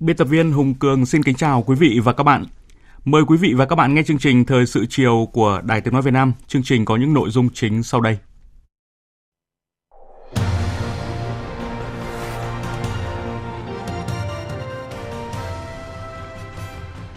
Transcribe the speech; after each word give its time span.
Biên 0.00 0.16
tập 0.16 0.24
viên 0.24 0.52
Hùng 0.52 0.74
Cường 0.74 1.06
xin 1.06 1.22
kính 1.22 1.36
chào 1.36 1.62
quý 1.62 1.76
vị 1.76 2.00
và 2.04 2.12
các 2.12 2.22
bạn. 2.24 2.44
Mời 3.04 3.22
quý 3.26 3.36
vị 3.36 3.54
và 3.54 3.66
các 3.66 3.76
bạn 3.76 3.94
nghe 3.94 4.02
chương 4.02 4.18
trình 4.18 4.44
Thời 4.44 4.66
sự 4.66 4.86
chiều 4.88 5.28
của 5.32 5.60
Đài 5.64 5.80
Tiếng 5.80 5.92
Nói 5.92 6.02
Việt 6.02 6.10
Nam. 6.10 6.32
Chương 6.46 6.62
trình 6.62 6.84
có 6.84 6.96
những 6.96 7.14
nội 7.14 7.30
dung 7.30 7.48
chính 7.54 7.82
sau 7.82 8.00
đây. 8.00 8.18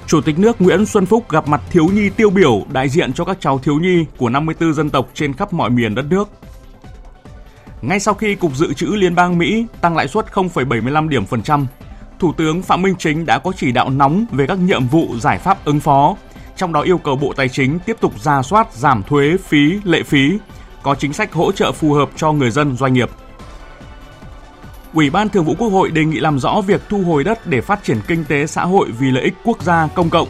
Chủ 0.08 0.22
tịch 0.22 0.40
nước 0.40 0.62
Nguyễn 0.62 0.86
Xuân 0.86 1.06
Phúc 1.06 1.30
gặp 1.30 1.48
mặt 1.48 1.62
thiếu 1.72 1.86
nhi 1.86 2.10
tiêu 2.10 2.30
biểu 2.30 2.66
đại 2.74 2.90
diện 2.90 3.14
cho 3.14 3.26
các 3.26 3.38
cháu 3.40 3.60
thiếu 3.60 3.80
nhi 3.80 4.06
của 4.18 4.30
54 4.30 4.74
dân 4.74 4.90
tộc 4.90 5.10
trên 5.14 5.34
khắp 5.34 5.54
mọi 5.54 5.70
miền 5.70 5.96
đất 5.96 6.06
nước. 6.10 6.30
Ngay 7.82 8.00
sau 8.00 8.14
khi 8.14 8.36
Cục 8.36 8.56
Dự 8.56 8.74
trữ 8.74 8.86
Liên 8.86 9.16
bang 9.16 9.38
Mỹ 9.38 9.66
tăng 9.82 9.96
lãi 9.96 10.08
suất 10.08 10.26
0,75 10.32 11.10
điểm 11.10 11.26
phần 11.26 11.42
trăm, 11.42 11.68
Thủ 12.24 12.34
tướng 12.34 12.62
Phạm 12.62 12.82
Minh 12.82 12.96
Chính 13.00 13.26
đã 13.26 13.40
có 13.40 13.52
chỉ 13.56 13.72
đạo 13.72 13.90
nóng 13.90 14.26
về 14.32 14.48
các 14.48 14.60
nhiệm 14.60 14.88
vụ 14.88 15.08
giải 15.20 15.38
pháp 15.38 15.66
ứng 15.66 15.80
phó, 15.80 16.16
trong 16.58 16.74
đó 16.74 16.82
yêu 16.82 16.98
cầu 16.98 17.16
Bộ 17.16 17.34
Tài 17.34 17.50
chính 17.50 17.80
tiếp 17.80 17.98
tục 18.00 18.20
ra 18.20 18.42
soát 18.42 18.74
giảm 18.74 19.04
thuế 19.04 19.38
phí, 19.44 19.80
lệ 19.84 20.04
phí, 20.04 20.38
có 20.84 20.96
chính 20.96 21.14
sách 21.14 21.34
hỗ 21.34 21.52
trợ 21.52 21.72
phù 21.72 21.94
hợp 21.94 22.10
cho 22.16 22.32
người 22.32 22.52
dân 22.52 22.76
doanh 22.78 22.94
nghiệp. 22.94 23.10
Ủy 24.94 25.10
ban 25.10 25.30
Thường 25.30 25.46
vụ 25.46 25.56
Quốc 25.58 25.68
hội 25.68 25.92
đề 25.92 26.06
nghị 26.06 26.20
làm 26.20 26.40
rõ 26.40 26.62
việc 26.62 26.82
thu 26.90 27.02
hồi 27.02 27.24
đất 27.24 27.48
để 27.48 27.62
phát 27.62 27.84
triển 27.84 27.98
kinh 28.08 28.26
tế 28.26 28.48
xã 28.48 28.66
hội 28.66 28.92
vì 29.00 29.12
lợi 29.12 29.24
ích 29.24 29.34
quốc 29.44 29.64
gia 29.64 29.88
công 29.88 30.10
cộng. 30.10 30.28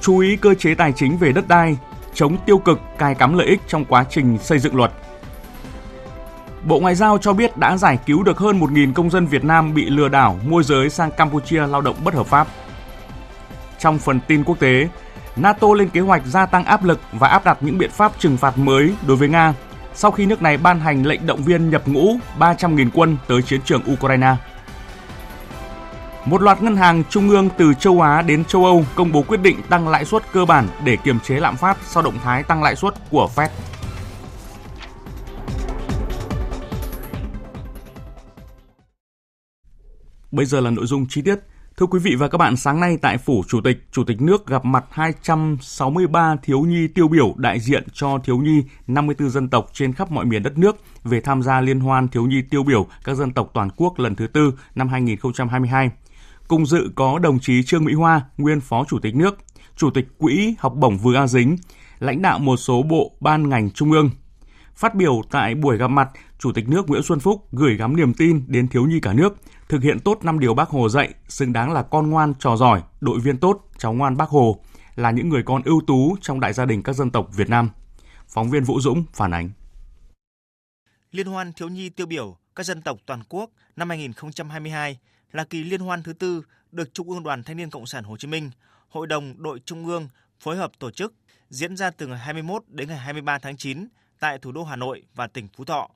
Chú 0.00 0.18
ý 0.18 0.36
cơ 0.36 0.54
chế 0.54 0.74
tài 0.74 0.92
chính 0.92 1.18
về 1.18 1.32
đất 1.32 1.48
đai, 1.48 1.76
chống 2.14 2.36
tiêu 2.46 2.58
cực 2.58 2.80
cài 2.98 3.14
cắm 3.14 3.38
lợi 3.38 3.46
ích 3.46 3.60
trong 3.68 3.84
quá 3.84 4.04
trình 4.10 4.38
xây 4.38 4.58
dựng 4.58 4.76
luật. 4.76 4.92
Bộ 6.66 6.78
Ngoại 6.78 6.94
giao 6.94 7.18
cho 7.18 7.32
biết 7.32 7.56
đã 7.56 7.76
giải 7.76 7.98
cứu 8.06 8.22
được 8.22 8.38
hơn 8.38 8.60
1.000 8.60 8.92
công 8.92 9.10
dân 9.10 9.26
Việt 9.26 9.44
Nam 9.44 9.74
bị 9.74 9.90
lừa 9.90 10.08
đảo 10.08 10.38
môi 10.46 10.64
giới 10.64 10.90
sang 10.90 11.10
Campuchia 11.10 11.66
lao 11.66 11.80
động 11.80 11.96
bất 12.04 12.14
hợp 12.14 12.26
pháp. 12.26 12.48
Trong 13.78 13.98
phần 13.98 14.20
tin 14.20 14.44
quốc 14.44 14.58
tế, 14.58 14.88
NATO 15.36 15.68
lên 15.74 15.88
kế 15.88 16.00
hoạch 16.00 16.26
gia 16.26 16.46
tăng 16.46 16.64
áp 16.64 16.84
lực 16.84 17.00
và 17.12 17.28
áp 17.28 17.44
đặt 17.44 17.58
những 17.60 17.78
biện 17.78 17.90
pháp 17.90 18.12
trừng 18.18 18.36
phạt 18.36 18.58
mới 18.58 18.94
đối 19.06 19.16
với 19.16 19.28
Nga 19.28 19.54
sau 19.94 20.10
khi 20.10 20.26
nước 20.26 20.42
này 20.42 20.56
ban 20.56 20.80
hành 20.80 21.06
lệnh 21.06 21.26
động 21.26 21.42
viên 21.42 21.70
nhập 21.70 21.82
ngũ 21.86 22.16
300.000 22.38 22.88
quân 22.94 23.16
tới 23.28 23.42
chiến 23.42 23.60
trường 23.64 23.82
Ukraine. 23.92 24.36
Một 26.24 26.42
loạt 26.42 26.62
ngân 26.62 26.76
hàng 26.76 27.02
trung 27.10 27.30
ương 27.30 27.48
từ 27.56 27.74
châu 27.74 28.00
Á 28.00 28.22
đến 28.22 28.44
châu 28.44 28.64
Âu 28.64 28.84
công 28.94 29.12
bố 29.12 29.22
quyết 29.22 29.40
định 29.40 29.62
tăng 29.68 29.88
lãi 29.88 30.04
suất 30.04 30.32
cơ 30.32 30.44
bản 30.44 30.68
để 30.84 30.96
kiềm 30.96 31.20
chế 31.20 31.34
lạm 31.34 31.56
phát 31.56 31.76
sau 31.82 32.02
động 32.02 32.18
thái 32.24 32.42
tăng 32.42 32.62
lãi 32.62 32.76
suất 32.76 32.94
của 33.10 33.28
Fed. 33.36 33.48
Bây 40.34 40.46
giờ 40.46 40.60
là 40.60 40.70
nội 40.70 40.86
dung 40.86 41.06
chi 41.08 41.22
tiết. 41.22 41.38
Thưa 41.76 41.86
quý 41.86 41.98
vị 41.98 42.14
và 42.14 42.28
các 42.28 42.38
bạn, 42.38 42.56
sáng 42.56 42.80
nay 42.80 42.98
tại 43.02 43.18
Phủ 43.18 43.44
Chủ 43.48 43.60
tịch, 43.60 43.78
Chủ 43.92 44.04
tịch 44.04 44.20
nước 44.20 44.46
gặp 44.46 44.64
mặt 44.64 44.84
263 44.90 46.36
thiếu 46.42 46.60
nhi 46.60 46.88
tiêu 46.88 47.08
biểu 47.08 47.34
đại 47.36 47.60
diện 47.60 47.84
cho 47.92 48.18
thiếu 48.24 48.38
nhi 48.38 48.62
54 48.86 49.30
dân 49.30 49.48
tộc 49.48 49.70
trên 49.72 49.92
khắp 49.92 50.10
mọi 50.10 50.24
miền 50.24 50.42
đất 50.42 50.58
nước 50.58 50.76
về 51.04 51.20
tham 51.20 51.42
gia 51.42 51.60
Liên 51.60 51.80
hoan 51.80 52.08
thiếu 52.08 52.26
nhi 52.26 52.42
tiêu 52.50 52.62
biểu 52.62 52.86
các 53.04 53.14
dân 53.14 53.32
tộc 53.32 53.50
toàn 53.54 53.68
quốc 53.76 53.98
lần 53.98 54.14
thứ 54.14 54.26
tư 54.26 54.54
năm 54.74 54.88
2022. 54.88 55.90
Cùng 56.48 56.66
dự 56.66 56.90
có 56.94 57.18
đồng 57.18 57.38
chí 57.38 57.62
Trương 57.62 57.84
Mỹ 57.84 57.92
Hoa, 57.92 58.22
nguyên 58.38 58.60
Phó 58.60 58.84
Chủ 58.88 58.98
tịch 58.98 59.14
nước, 59.14 59.38
Chủ 59.76 59.90
tịch 59.90 60.18
Quỹ 60.18 60.54
Học 60.58 60.74
bổng 60.76 60.98
Vừa 60.98 61.14
A 61.14 61.26
Dính, 61.26 61.56
lãnh 61.98 62.22
đạo 62.22 62.38
một 62.38 62.56
số 62.56 62.82
bộ 62.82 63.12
ban 63.20 63.48
ngành 63.48 63.70
trung 63.70 63.92
ương. 63.92 64.10
Phát 64.74 64.94
biểu 64.94 65.22
tại 65.30 65.54
buổi 65.54 65.76
gặp 65.76 65.88
mặt, 65.88 66.08
Chủ 66.38 66.52
tịch 66.52 66.68
nước 66.68 66.88
Nguyễn 66.88 67.02
Xuân 67.02 67.20
Phúc 67.20 67.48
gửi 67.52 67.76
gắm 67.76 67.96
niềm 67.96 68.14
tin 68.14 68.44
đến 68.46 68.68
thiếu 68.68 68.86
nhi 68.86 69.00
cả 69.00 69.12
nước– 69.12 69.36
thực 69.68 69.82
hiện 69.82 70.00
tốt 70.00 70.18
năm 70.22 70.38
điều 70.38 70.54
bác 70.54 70.68
Hồ 70.68 70.88
dạy, 70.88 71.14
xứng 71.28 71.52
đáng 71.52 71.72
là 71.72 71.82
con 71.82 72.10
ngoan 72.10 72.34
trò 72.38 72.56
giỏi, 72.56 72.82
đội 73.00 73.20
viên 73.20 73.38
tốt, 73.38 73.68
cháu 73.78 73.92
ngoan 73.92 74.16
bác 74.16 74.28
Hồ, 74.28 74.60
là 74.96 75.10
những 75.10 75.28
người 75.28 75.42
con 75.42 75.62
ưu 75.64 75.82
tú 75.86 76.16
trong 76.20 76.40
đại 76.40 76.52
gia 76.52 76.64
đình 76.64 76.82
các 76.82 76.92
dân 76.92 77.10
tộc 77.10 77.28
Việt 77.36 77.48
Nam. 77.48 77.70
Phóng 78.28 78.50
viên 78.50 78.64
Vũ 78.64 78.80
Dũng 78.80 79.04
phản 79.12 79.34
ánh. 79.34 79.50
Liên 81.10 81.26
hoan 81.26 81.52
thiếu 81.52 81.68
nhi 81.68 81.88
tiêu 81.88 82.06
biểu 82.06 82.36
các 82.56 82.66
dân 82.66 82.82
tộc 82.82 82.98
toàn 83.06 83.22
quốc 83.28 83.50
năm 83.76 83.88
2022 83.88 84.98
là 85.32 85.44
kỳ 85.44 85.64
liên 85.64 85.80
hoan 85.80 86.02
thứ 86.02 86.12
tư 86.12 86.42
được 86.72 86.94
Trung 86.94 87.10
ương 87.10 87.22
Đoàn 87.22 87.42
Thanh 87.42 87.56
niên 87.56 87.70
Cộng 87.70 87.86
sản 87.86 88.04
Hồ 88.04 88.16
Chí 88.16 88.28
Minh, 88.28 88.50
Hội 88.88 89.06
đồng 89.06 89.42
đội 89.42 89.60
Trung 89.64 89.86
ương 89.86 90.08
phối 90.40 90.56
hợp 90.56 90.72
tổ 90.78 90.90
chức 90.90 91.14
diễn 91.50 91.76
ra 91.76 91.90
từ 91.90 92.06
ngày 92.06 92.18
21 92.18 92.64
đến 92.68 92.88
ngày 92.88 92.98
23 92.98 93.38
tháng 93.38 93.56
9 93.56 93.88
tại 94.20 94.38
thủ 94.38 94.52
đô 94.52 94.64
Hà 94.64 94.76
Nội 94.76 95.02
và 95.14 95.26
tỉnh 95.26 95.48
Phú 95.56 95.64
Thọ. 95.64 95.90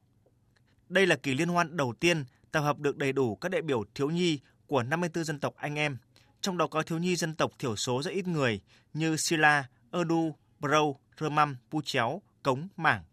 Đây 0.88 1.06
là 1.06 1.16
kỳ 1.16 1.34
liên 1.34 1.48
hoan 1.48 1.76
đầu 1.76 1.94
tiên 2.00 2.24
tập 2.52 2.60
hợp 2.60 2.78
được 2.78 2.96
đầy 2.96 3.12
đủ 3.12 3.36
các 3.36 3.48
đại 3.48 3.62
biểu 3.62 3.84
thiếu 3.94 4.10
nhi 4.10 4.40
của 4.66 4.82
54 4.82 5.24
dân 5.24 5.40
tộc 5.40 5.54
anh 5.56 5.78
em, 5.78 5.98
trong 6.40 6.58
đó 6.58 6.66
có 6.66 6.82
thiếu 6.82 6.98
nhi 6.98 7.16
dân 7.16 7.34
tộc 7.34 7.52
thiểu 7.58 7.76
số 7.76 8.02
rất 8.02 8.10
ít 8.10 8.26
người 8.26 8.60
như 8.94 9.16
Sila, 9.16 9.64
Erdu, 9.92 10.34
Brâu, 10.60 11.00
Rơ 11.20 11.28
Măm, 11.28 11.56
Pu 11.70 11.82
Chéo, 11.82 12.22
Cống, 12.42 12.68
Mảng. 12.76 13.04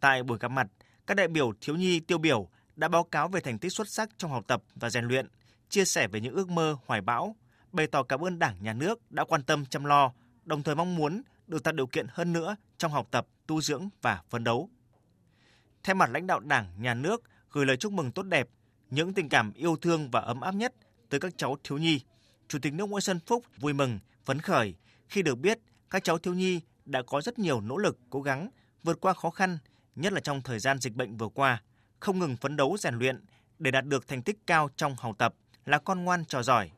Tại 0.00 0.22
buổi 0.22 0.38
gặp 0.38 0.48
mặt, 0.48 0.66
các 1.06 1.14
đại 1.14 1.28
biểu 1.28 1.52
thiếu 1.60 1.76
nhi 1.76 2.00
tiêu 2.00 2.18
biểu 2.18 2.48
đã 2.76 2.88
báo 2.88 3.04
cáo 3.04 3.28
về 3.28 3.40
thành 3.40 3.58
tích 3.58 3.72
xuất 3.72 3.88
sắc 3.88 4.08
trong 4.16 4.30
học 4.30 4.44
tập 4.46 4.62
và 4.74 4.90
rèn 4.90 5.04
luyện, 5.04 5.28
chia 5.68 5.84
sẻ 5.84 6.08
về 6.08 6.20
những 6.20 6.34
ước 6.34 6.48
mơ, 6.48 6.76
hoài 6.86 7.00
bão, 7.00 7.36
bày 7.72 7.86
tỏ 7.86 8.02
cảm 8.02 8.24
ơn 8.24 8.38
Đảng, 8.38 8.62
Nhà 8.62 8.72
nước 8.72 9.12
đã 9.12 9.24
quan 9.24 9.42
tâm 9.42 9.66
chăm 9.66 9.84
lo, 9.84 10.12
đồng 10.44 10.62
thời 10.62 10.74
mong 10.74 10.96
muốn 10.96 11.22
được 11.46 11.62
tạo 11.62 11.72
điều 11.72 11.86
kiện 11.86 12.06
hơn 12.10 12.32
nữa 12.32 12.56
trong 12.78 12.92
học 12.92 13.08
tập, 13.10 13.26
tu 13.46 13.60
dưỡng 13.60 13.88
và 14.02 14.22
phấn 14.30 14.44
đấu. 14.44 14.70
Thay 15.82 15.94
mặt 15.94 16.10
lãnh 16.10 16.26
đạo 16.26 16.40
Đảng, 16.40 16.82
Nhà 16.82 16.94
nước 16.94 17.22
gửi 17.54 17.66
lời 17.66 17.76
chúc 17.76 17.92
mừng 17.92 18.12
tốt 18.12 18.22
đẹp, 18.22 18.48
những 18.90 19.14
tình 19.14 19.28
cảm 19.28 19.52
yêu 19.52 19.76
thương 19.76 20.10
và 20.10 20.20
ấm 20.20 20.40
áp 20.40 20.54
nhất 20.54 20.74
tới 21.08 21.20
các 21.20 21.32
cháu 21.36 21.56
thiếu 21.64 21.78
nhi. 21.78 22.00
Chủ 22.48 22.58
tịch 22.62 22.74
nước 22.74 22.86
Nguyễn 22.86 23.00
Xuân 23.00 23.20
Phúc 23.26 23.44
vui 23.58 23.72
mừng, 23.72 23.98
phấn 24.24 24.40
khởi 24.40 24.74
khi 25.08 25.22
được 25.22 25.38
biết 25.38 25.58
các 25.90 26.04
cháu 26.04 26.18
thiếu 26.18 26.34
nhi 26.34 26.60
đã 26.84 27.02
có 27.02 27.20
rất 27.20 27.38
nhiều 27.38 27.60
nỗ 27.60 27.76
lực, 27.76 27.98
cố 28.10 28.22
gắng 28.22 28.48
vượt 28.82 29.00
qua 29.00 29.12
khó 29.12 29.30
khăn, 29.30 29.58
nhất 29.96 30.12
là 30.12 30.20
trong 30.20 30.42
thời 30.42 30.58
gian 30.58 30.78
dịch 30.78 30.94
bệnh 30.94 31.16
vừa 31.16 31.28
qua, 31.28 31.62
không 32.00 32.18
ngừng 32.18 32.36
phấn 32.36 32.56
đấu 32.56 32.76
rèn 32.78 32.94
luyện 32.94 33.24
để 33.58 33.70
đạt 33.70 33.86
được 33.86 34.08
thành 34.08 34.22
tích 34.22 34.38
cao 34.46 34.70
trong 34.76 34.94
học 34.98 35.18
tập, 35.18 35.34
là 35.66 35.78
con 35.78 36.04
ngoan 36.04 36.24
trò 36.24 36.42
giỏi. 36.42 36.70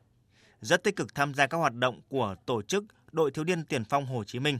Rất 0.61 0.83
tích 0.83 0.95
cực 0.95 1.15
tham 1.15 1.33
gia 1.33 1.47
các 1.47 1.57
hoạt 1.57 1.73
động 1.73 2.01
của 2.09 2.35
tổ 2.45 2.61
chức 2.61 2.83
Đội 3.11 3.31
Thiếu 3.31 3.43
niên 3.45 3.65
Tiền 3.65 3.83
phong 3.89 4.05
Hồ 4.05 4.23
Chí 4.23 4.39
Minh. 4.39 4.59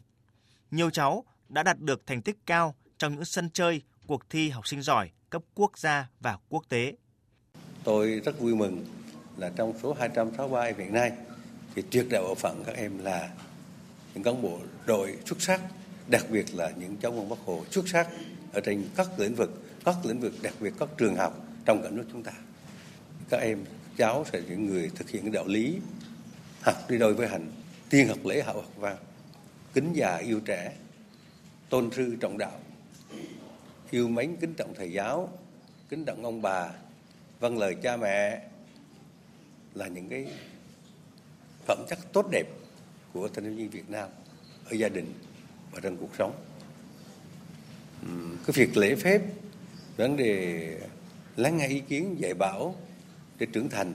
Nhiều 0.71 0.89
cháu 0.89 1.23
đã 1.49 1.63
đạt 1.63 1.79
được 1.79 2.05
thành 2.05 2.21
tích 2.21 2.37
cao 2.45 2.75
trong 2.97 3.15
những 3.15 3.25
sân 3.25 3.49
chơi, 3.49 3.81
cuộc 4.07 4.29
thi 4.29 4.49
học 4.49 4.67
sinh 4.67 4.81
giỏi 4.81 5.09
cấp 5.29 5.41
quốc 5.55 5.77
gia 5.77 6.07
và 6.19 6.37
quốc 6.49 6.63
tế. 6.69 6.93
Tôi 7.83 8.21
rất 8.25 8.39
vui 8.39 8.55
mừng 8.55 8.85
là 9.37 9.51
trong 9.55 9.73
số 9.83 9.93
263 9.93 10.61
em 10.61 10.77
hiện 10.77 10.93
nay 10.93 11.11
thì 11.75 11.83
tuyệt 11.91 12.07
đại 12.09 12.21
bộ 12.21 12.35
phận 12.35 12.63
các 12.65 12.75
em 12.75 12.97
là 12.97 13.29
những 14.13 14.23
cán 14.23 14.41
bộ 14.41 14.59
đội 14.85 15.17
xuất 15.25 15.41
sắc, 15.41 15.61
đặc 16.07 16.25
biệt 16.29 16.55
là 16.55 16.71
những 16.79 16.97
cháu 16.97 17.11
ngoan 17.11 17.29
Bắc 17.29 17.39
Hồ 17.45 17.63
xuất 17.71 17.87
sắc 17.87 18.07
ở 18.53 18.61
trên 18.61 18.89
các 18.95 19.19
lĩnh 19.19 19.35
vực, 19.35 19.63
các 19.85 19.95
lĩnh 20.05 20.19
vực 20.19 20.33
đặc 20.41 20.53
biệt 20.59 20.73
các 20.79 20.89
trường 20.97 21.15
học 21.15 21.45
trong 21.65 21.83
cả 21.83 21.89
nước 21.89 22.05
chúng 22.11 22.23
ta. 22.23 22.31
Các 23.29 23.37
em 23.37 23.65
cháu 23.97 24.25
sẽ 24.31 24.41
những 24.49 24.65
người 24.65 24.91
thực 24.95 25.09
hiện 25.09 25.31
đạo 25.31 25.47
lý 25.47 25.79
học 26.61 26.75
đi 26.89 26.97
đôi 26.97 27.13
với 27.13 27.27
hành, 27.27 27.51
tiên 27.89 28.07
học 28.07 28.17
lễ 28.25 28.43
hậu 28.43 28.61
học 28.61 28.73
văn, 28.75 28.97
kính 29.73 29.93
già 29.93 30.17
yêu 30.17 30.39
trẻ, 30.45 30.73
tôn 31.69 31.89
sư 31.91 32.17
trọng 32.19 32.37
đạo, 32.37 32.59
yêu 33.91 34.07
mến 34.07 34.35
kính 34.35 34.53
trọng 34.53 34.73
thầy 34.75 34.91
giáo 34.91 35.29
kính 35.89 36.05
trọng 36.05 36.25
ông 36.25 36.41
bà 36.41 36.71
vâng 37.39 37.57
lời 37.57 37.75
cha 37.81 37.97
mẹ 37.97 38.41
là 39.73 39.87
những 39.87 40.09
cái 40.09 40.27
phẩm 41.65 41.85
chất 41.89 41.99
tốt 42.13 42.27
đẹp 42.31 42.45
của 43.13 43.27
thanh 43.27 43.43
thiếu 43.43 43.53
niên 43.53 43.69
Việt 43.69 43.89
Nam 43.89 44.09
ở 44.65 44.75
gia 44.75 44.89
đình 44.89 45.13
và 45.71 45.79
trong 45.79 45.97
cuộc 45.97 46.15
sống 46.17 46.33
cái 48.45 48.53
việc 48.53 48.77
lễ 48.77 48.95
phép 48.95 49.21
vấn 49.97 50.17
đề 50.17 50.79
lắng 51.35 51.57
nghe 51.57 51.67
ý 51.67 51.79
kiến 51.79 52.15
dạy 52.19 52.33
bảo 52.33 52.75
để 53.39 53.47
trưởng 53.53 53.69
thành 53.69 53.93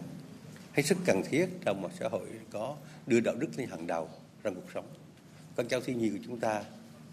hết 0.73 0.83
sức 0.83 0.99
cần 1.05 1.23
thiết 1.31 1.47
trong 1.65 1.83
một 1.83 1.91
xã 2.00 2.09
hội 2.09 2.27
có 2.50 2.77
đưa 3.06 3.21
đạo 3.21 3.35
đức 3.35 3.49
lên 3.56 3.69
hàng 3.69 3.87
đầu 3.87 4.09
trong 4.43 4.55
cuộc 4.55 4.71
sống. 4.75 4.85
Các 5.56 5.67
cháu 5.69 5.81
thiếu 5.81 5.97
nhi 5.97 6.11
của 6.11 6.19
chúng 6.25 6.41
ta 6.41 6.62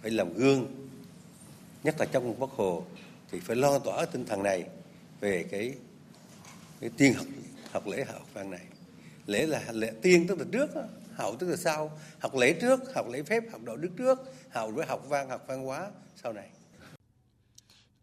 phải 0.02 0.12
làm 0.12 0.34
gương, 0.34 0.89
nhất 1.84 1.96
là 2.00 2.06
trong 2.06 2.40
Bắc 2.40 2.50
Hồ 2.50 2.86
thì 3.32 3.40
phải 3.40 3.56
lo 3.56 3.80
tỏa 3.80 4.06
tinh 4.06 4.26
thần 4.26 4.44
này 4.44 4.64
về 5.20 5.46
cái 5.52 5.74
cái 6.82 6.90
tiên 6.98 7.14
học 7.14 7.26
học 7.72 7.88
lễ 7.88 8.04
học 8.04 8.28
văn 8.34 8.52
này. 8.52 8.66
Lễ 9.26 9.48
là 9.48 9.64
lễ 9.72 9.92
tiên 10.02 10.28
tức 10.28 10.40
là 10.40 10.46
trước, 10.52 10.70
hậu 11.14 11.36
tức 11.36 11.50
là 11.50 11.56
sau. 11.56 12.00
Học 12.20 12.36
lễ 12.36 12.54
trước, 12.62 12.80
học 12.96 13.08
lễ 13.10 13.24
phép, 13.24 13.44
học 13.52 13.62
đạo 13.64 13.76
đức 13.76 13.90
trước, 13.98 14.20
hậu 14.50 14.72
với 14.72 14.86
học 14.86 15.06
văn, 15.08 15.30
học 15.30 15.44
văn 15.48 15.64
hóa 15.64 15.92
sau 16.16 16.34
này. 16.34 16.50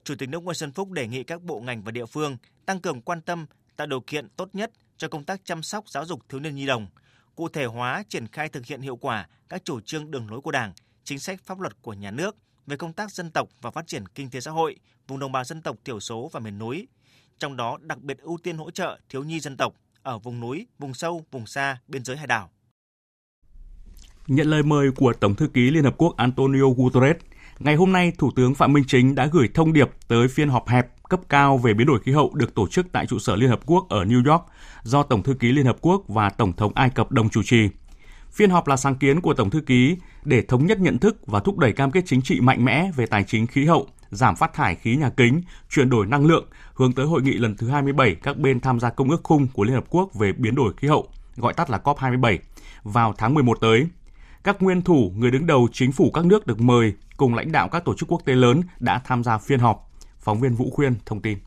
Chủ 0.04 0.14
tịch 0.18 0.28
nước 0.28 0.42
Nguyễn 0.42 0.54
Xuân 0.54 0.72
Phúc 0.72 0.90
đề 0.90 1.06
nghị 1.06 1.24
các 1.24 1.42
bộ 1.42 1.60
ngành 1.60 1.82
và 1.82 1.90
địa 1.90 2.06
phương 2.06 2.36
tăng 2.66 2.80
cường 2.80 3.00
quan 3.00 3.22
tâm, 3.22 3.46
tạo 3.76 3.86
điều 3.86 4.00
kiện 4.00 4.28
tốt 4.28 4.48
nhất 4.52 4.72
cho 4.96 5.08
công 5.08 5.24
tác 5.24 5.40
chăm 5.44 5.62
sóc 5.62 5.88
giáo 5.88 6.04
dục 6.04 6.20
thiếu 6.28 6.40
niên 6.40 6.54
nhi 6.54 6.66
đồng, 6.66 6.86
cụ 7.34 7.48
thể 7.48 7.64
hóa 7.64 8.04
triển 8.08 8.28
khai 8.28 8.48
thực 8.48 8.66
hiện 8.66 8.80
hiệu 8.80 8.96
quả 8.96 9.28
các 9.48 9.64
chủ 9.64 9.80
trương 9.80 10.10
đường 10.10 10.30
lối 10.30 10.40
của 10.40 10.50
Đảng, 10.50 10.72
chính 11.04 11.18
sách 11.18 11.40
pháp 11.44 11.60
luật 11.60 11.82
của 11.82 11.92
nhà 11.92 12.10
nước 12.10 12.36
về 12.66 12.76
công 12.76 12.92
tác 12.92 13.10
dân 13.10 13.30
tộc 13.30 13.48
và 13.62 13.70
phát 13.70 13.86
triển 13.86 14.06
kinh 14.06 14.30
tế 14.30 14.40
xã 14.40 14.50
hội 14.50 14.76
vùng 15.08 15.18
đồng 15.18 15.32
bào 15.32 15.44
dân 15.44 15.62
tộc 15.62 15.76
thiểu 15.84 16.00
số 16.00 16.30
và 16.32 16.40
miền 16.40 16.58
núi. 16.58 16.88
Trong 17.38 17.56
đó 17.56 17.78
đặc 17.80 17.98
biệt 17.98 18.18
ưu 18.18 18.38
tiên 18.42 18.56
hỗ 18.56 18.70
trợ 18.70 18.98
thiếu 19.08 19.24
nhi 19.24 19.40
dân 19.40 19.56
tộc 19.56 19.74
ở 20.02 20.18
vùng 20.18 20.40
núi, 20.40 20.66
vùng 20.78 20.94
sâu, 20.94 21.24
vùng 21.30 21.46
xa, 21.46 21.78
biên 21.88 22.04
giới 22.04 22.16
hải 22.16 22.26
đảo. 22.26 22.50
Nhận 24.26 24.46
lời 24.46 24.62
mời 24.62 24.90
của 24.90 25.12
Tổng 25.12 25.34
thư 25.34 25.48
ký 25.48 25.70
Liên 25.70 25.84
Hợp 25.84 25.94
Quốc 25.98 26.16
Antonio 26.16 26.64
Guterres, 26.76 27.16
ngày 27.58 27.74
hôm 27.74 27.92
nay 27.92 28.12
Thủ 28.18 28.30
tướng 28.36 28.54
Phạm 28.54 28.72
Minh 28.72 28.84
Chính 28.88 29.14
đã 29.14 29.26
gửi 29.32 29.48
thông 29.54 29.72
điệp 29.72 29.90
tới 30.08 30.28
phiên 30.28 30.48
họp 30.48 30.68
hẹp 30.68 31.02
cấp 31.02 31.20
cao 31.28 31.58
về 31.58 31.74
biến 31.74 31.86
đổi 31.86 32.00
khí 32.00 32.12
hậu 32.12 32.34
được 32.34 32.54
tổ 32.54 32.68
chức 32.68 32.86
tại 32.92 33.06
trụ 33.06 33.18
sở 33.18 33.36
Liên 33.36 33.50
Hợp 33.50 33.60
Quốc 33.66 33.86
ở 33.88 34.04
New 34.04 34.30
York 34.32 34.42
do 34.82 35.02
Tổng 35.02 35.22
thư 35.22 35.34
ký 35.34 35.52
Liên 35.52 35.66
Hợp 35.66 35.76
Quốc 35.80 36.04
và 36.08 36.30
Tổng 36.30 36.52
thống 36.52 36.72
Ai 36.74 36.90
Cập 36.90 37.12
đồng 37.12 37.30
chủ 37.30 37.42
trì. 37.42 37.68
Phiên 38.36 38.50
họp 38.50 38.68
là 38.68 38.76
sáng 38.76 38.94
kiến 38.94 39.20
của 39.20 39.34
Tổng 39.34 39.50
thư 39.50 39.60
ký 39.60 39.96
để 40.24 40.42
thống 40.42 40.66
nhất 40.66 40.80
nhận 40.80 40.98
thức 40.98 41.26
và 41.26 41.40
thúc 41.40 41.58
đẩy 41.58 41.72
cam 41.72 41.90
kết 41.90 42.02
chính 42.06 42.22
trị 42.22 42.40
mạnh 42.40 42.64
mẽ 42.64 42.90
về 42.96 43.06
tài 43.06 43.24
chính 43.24 43.46
khí 43.46 43.64
hậu, 43.64 43.86
giảm 44.10 44.36
phát 44.36 44.54
thải 44.54 44.74
khí 44.74 44.96
nhà 44.96 45.10
kính, 45.10 45.42
chuyển 45.70 45.90
đổi 45.90 46.06
năng 46.06 46.26
lượng, 46.26 46.48
hướng 46.74 46.92
tới 46.92 47.06
hội 47.06 47.22
nghị 47.22 47.32
lần 47.32 47.56
thứ 47.56 47.68
27 47.68 48.14
các 48.14 48.38
bên 48.38 48.60
tham 48.60 48.80
gia 48.80 48.90
Công 48.90 49.10
ước 49.10 49.20
Khung 49.22 49.46
của 49.52 49.64
Liên 49.64 49.74
Hợp 49.74 49.84
Quốc 49.90 50.14
về 50.14 50.32
biến 50.32 50.54
đổi 50.54 50.74
khí 50.76 50.88
hậu, 50.88 51.08
gọi 51.36 51.52
tắt 51.52 51.70
là 51.70 51.80
COP27, 51.84 52.38
vào 52.82 53.14
tháng 53.18 53.34
11 53.34 53.58
tới. 53.60 53.86
Các 54.44 54.62
nguyên 54.62 54.82
thủ, 54.82 55.12
người 55.16 55.30
đứng 55.30 55.46
đầu 55.46 55.68
chính 55.72 55.92
phủ 55.92 56.10
các 56.10 56.24
nước 56.24 56.46
được 56.46 56.60
mời 56.60 56.92
cùng 57.16 57.34
lãnh 57.34 57.52
đạo 57.52 57.68
các 57.68 57.84
tổ 57.84 57.94
chức 57.94 58.12
quốc 58.12 58.22
tế 58.24 58.34
lớn 58.34 58.62
đã 58.80 59.00
tham 59.04 59.24
gia 59.24 59.38
phiên 59.38 59.60
họp. 59.60 59.90
Phóng 60.20 60.40
viên 60.40 60.54
Vũ 60.54 60.70
Khuyên 60.70 60.94
thông 61.06 61.22
tin. 61.22 61.38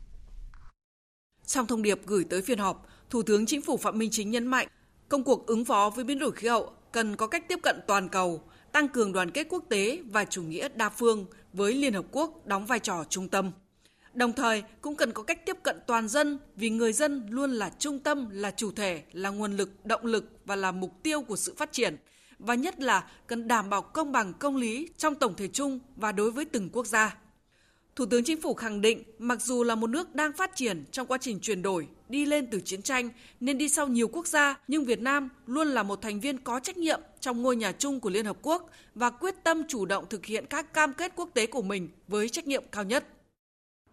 Trong 1.46 1.66
thông 1.66 1.82
điệp 1.82 2.00
gửi 2.06 2.24
tới 2.30 2.42
phiên 2.42 2.58
họp, 2.58 2.86
Thủ 3.10 3.22
tướng 3.22 3.46
Chính 3.46 3.62
phủ 3.62 3.76
Phạm 3.76 3.98
Minh 3.98 4.10
Chính 4.12 4.30
nhấn 4.30 4.46
mạnh, 4.46 4.68
công 5.08 5.24
cuộc 5.24 5.46
ứng 5.46 5.64
phó 5.64 5.90
với 5.96 6.04
biến 6.04 6.18
đổi 6.18 6.32
khí 6.32 6.48
hậu 6.48 6.72
cần 6.92 7.16
có 7.16 7.26
cách 7.26 7.48
tiếp 7.48 7.58
cận 7.62 7.80
toàn 7.86 8.08
cầu, 8.08 8.42
tăng 8.72 8.88
cường 8.88 9.12
đoàn 9.12 9.30
kết 9.30 9.46
quốc 9.48 9.64
tế 9.68 10.02
và 10.10 10.24
chủ 10.24 10.42
nghĩa 10.42 10.68
đa 10.74 10.88
phương 10.88 11.26
với 11.52 11.74
Liên 11.74 11.92
Hợp 11.92 12.04
Quốc 12.10 12.46
đóng 12.46 12.66
vai 12.66 12.78
trò 12.78 13.04
trung 13.08 13.28
tâm. 13.28 13.52
Đồng 14.14 14.32
thời 14.32 14.62
cũng 14.80 14.96
cần 14.96 15.12
có 15.12 15.22
cách 15.22 15.46
tiếp 15.46 15.56
cận 15.62 15.76
toàn 15.86 16.08
dân 16.08 16.38
vì 16.56 16.70
người 16.70 16.92
dân 16.92 17.26
luôn 17.30 17.50
là 17.50 17.70
trung 17.78 17.98
tâm, 17.98 18.28
là 18.32 18.50
chủ 18.50 18.72
thể, 18.72 19.02
là 19.12 19.30
nguồn 19.30 19.56
lực, 19.56 19.86
động 19.86 20.04
lực 20.04 20.24
và 20.44 20.56
là 20.56 20.72
mục 20.72 21.02
tiêu 21.02 21.22
của 21.22 21.36
sự 21.36 21.54
phát 21.56 21.72
triển. 21.72 21.96
Và 22.38 22.54
nhất 22.54 22.80
là 22.80 23.10
cần 23.26 23.48
đảm 23.48 23.70
bảo 23.70 23.82
công 23.82 24.12
bằng 24.12 24.32
công 24.34 24.56
lý 24.56 24.88
trong 24.96 25.14
tổng 25.14 25.34
thể 25.34 25.48
chung 25.48 25.78
và 25.96 26.12
đối 26.12 26.30
với 26.30 26.44
từng 26.44 26.70
quốc 26.72 26.86
gia. 26.86 27.16
Thủ 28.00 28.06
tướng 28.06 28.24
Chính 28.24 28.40
phủ 28.40 28.54
khẳng 28.54 28.80
định, 28.80 29.02
mặc 29.18 29.42
dù 29.42 29.64
là 29.64 29.74
một 29.74 29.90
nước 29.90 30.14
đang 30.14 30.32
phát 30.32 30.50
triển 30.54 30.84
trong 30.90 31.06
quá 31.06 31.18
trình 31.20 31.38
chuyển 31.40 31.62
đổi, 31.62 31.88
đi 32.08 32.26
lên 32.26 32.46
từ 32.50 32.60
chiến 32.60 32.82
tranh 32.82 33.08
nên 33.40 33.58
đi 33.58 33.68
sau 33.68 33.86
nhiều 33.86 34.08
quốc 34.08 34.26
gia, 34.26 34.60
nhưng 34.68 34.84
Việt 34.84 35.00
Nam 35.00 35.28
luôn 35.46 35.68
là 35.68 35.82
một 35.82 36.02
thành 36.02 36.20
viên 36.20 36.38
có 36.38 36.60
trách 36.60 36.76
nhiệm 36.76 37.00
trong 37.20 37.42
ngôi 37.42 37.56
nhà 37.56 37.72
chung 37.72 38.00
của 38.00 38.10
Liên 38.10 38.24
Hợp 38.26 38.36
Quốc 38.42 38.70
và 38.94 39.10
quyết 39.10 39.34
tâm 39.44 39.62
chủ 39.68 39.86
động 39.86 40.04
thực 40.10 40.26
hiện 40.26 40.44
các 40.46 40.74
cam 40.74 40.92
kết 40.92 41.12
quốc 41.16 41.28
tế 41.34 41.46
của 41.46 41.62
mình 41.62 41.88
với 42.08 42.28
trách 42.28 42.46
nhiệm 42.46 42.62
cao 42.72 42.84
nhất. 42.84 43.04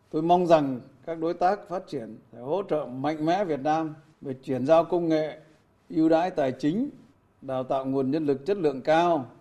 Tôi 0.09 0.21
mong 0.21 0.47
rằng 0.47 0.79
các 1.05 1.19
đối 1.19 1.33
tác 1.33 1.59
phát 1.69 1.83
triển 1.87 2.17
sẽ 2.33 2.39
hỗ 2.39 2.63
trợ 2.69 2.85
mạnh 2.85 3.25
mẽ 3.25 3.45
Việt 3.45 3.59
Nam 3.59 3.95
về 4.21 4.33
chuyển 4.43 4.65
giao 4.65 4.85
công 4.85 5.09
nghệ, 5.09 5.39
ưu 5.89 6.09
đãi 6.09 6.31
tài 6.31 6.51
chính, 6.59 6.89
đào 7.41 7.63
tạo 7.63 7.85
nguồn 7.85 8.11
nhân 8.11 8.25
lực 8.25 8.45
chất 8.45 8.57
lượng 8.57 8.81
cao, 8.81 9.31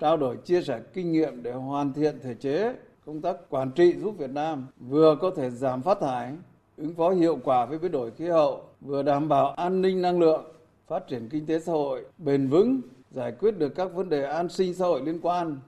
trao 0.00 0.16
đổi 0.16 0.36
chia 0.44 0.62
sẻ 0.62 0.80
kinh 0.94 1.12
nghiệm 1.12 1.42
để 1.42 1.52
hoàn 1.52 1.92
thiện 1.92 2.18
thể 2.22 2.34
chế 2.34 2.74
công 3.06 3.20
tác 3.20 3.36
quản 3.50 3.70
trị 3.70 3.94
giúp 3.98 4.14
Việt 4.18 4.30
Nam 4.30 4.66
vừa 4.80 5.16
có 5.20 5.30
thể 5.30 5.50
giảm 5.50 5.82
phát 5.82 6.00
thải, 6.00 6.32
ứng 6.76 6.94
phó 6.94 7.10
hiệu 7.10 7.38
quả 7.44 7.66
với 7.66 7.78
biến 7.78 7.92
đổi 7.92 8.10
khí 8.10 8.28
hậu, 8.28 8.62
vừa 8.80 9.02
đảm 9.02 9.28
bảo 9.28 9.50
an 9.50 9.82
ninh 9.82 10.02
năng 10.02 10.20
lượng, 10.20 10.44
phát 10.86 11.06
triển 11.08 11.28
kinh 11.28 11.46
tế 11.46 11.58
xã 11.58 11.72
hội 11.72 12.04
bền 12.18 12.48
vững, 12.48 12.80
giải 13.10 13.32
quyết 13.32 13.58
được 13.58 13.68
các 13.68 13.94
vấn 13.94 14.08
đề 14.08 14.24
an 14.24 14.48
sinh 14.48 14.74
xã 14.74 14.86
hội 14.86 15.02
liên 15.02 15.20
quan 15.22 15.58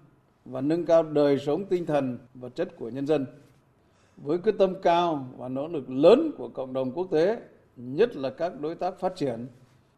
và 0.44 0.60
nâng 0.60 0.86
cao 0.86 1.02
đời 1.02 1.38
sống 1.38 1.64
tinh 1.64 1.86
thần 1.86 2.18
vật 2.34 2.54
chất 2.54 2.76
của 2.76 2.88
nhân 2.88 3.06
dân. 3.06 3.26
Với 4.16 4.38
quyết 4.38 4.54
tâm 4.58 4.74
cao 4.82 5.26
và 5.36 5.48
nỗ 5.48 5.68
lực 5.68 5.90
lớn 5.90 6.30
của 6.38 6.48
cộng 6.48 6.72
đồng 6.72 6.92
quốc 6.92 7.08
tế, 7.10 7.38
nhất 7.76 8.16
là 8.16 8.30
các 8.30 8.60
đối 8.60 8.74
tác 8.74 9.00
phát 9.00 9.16
triển, 9.16 9.46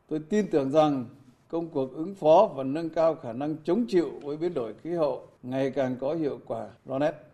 tôi 0.08 0.20
tin 0.28 0.50
tưởng 0.50 0.70
rằng 0.70 1.06
công 1.48 1.68
cuộc 1.68 1.94
ứng 1.94 2.14
phó 2.14 2.50
và 2.54 2.64
nâng 2.64 2.90
cao 2.90 3.14
khả 3.14 3.32
năng 3.32 3.56
chống 3.64 3.84
chịu 3.88 4.10
với 4.22 4.36
biến 4.36 4.54
đổi 4.54 4.74
khí 4.74 4.90
hậu 4.90 5.26
ngày 5.42 5.70
càng 5.70 5.96
có 6.00 6.14
hiệu 6.14 6.40
quả 6.46 6.68
rõ 6.84 6.98
nét. 6.98 7.25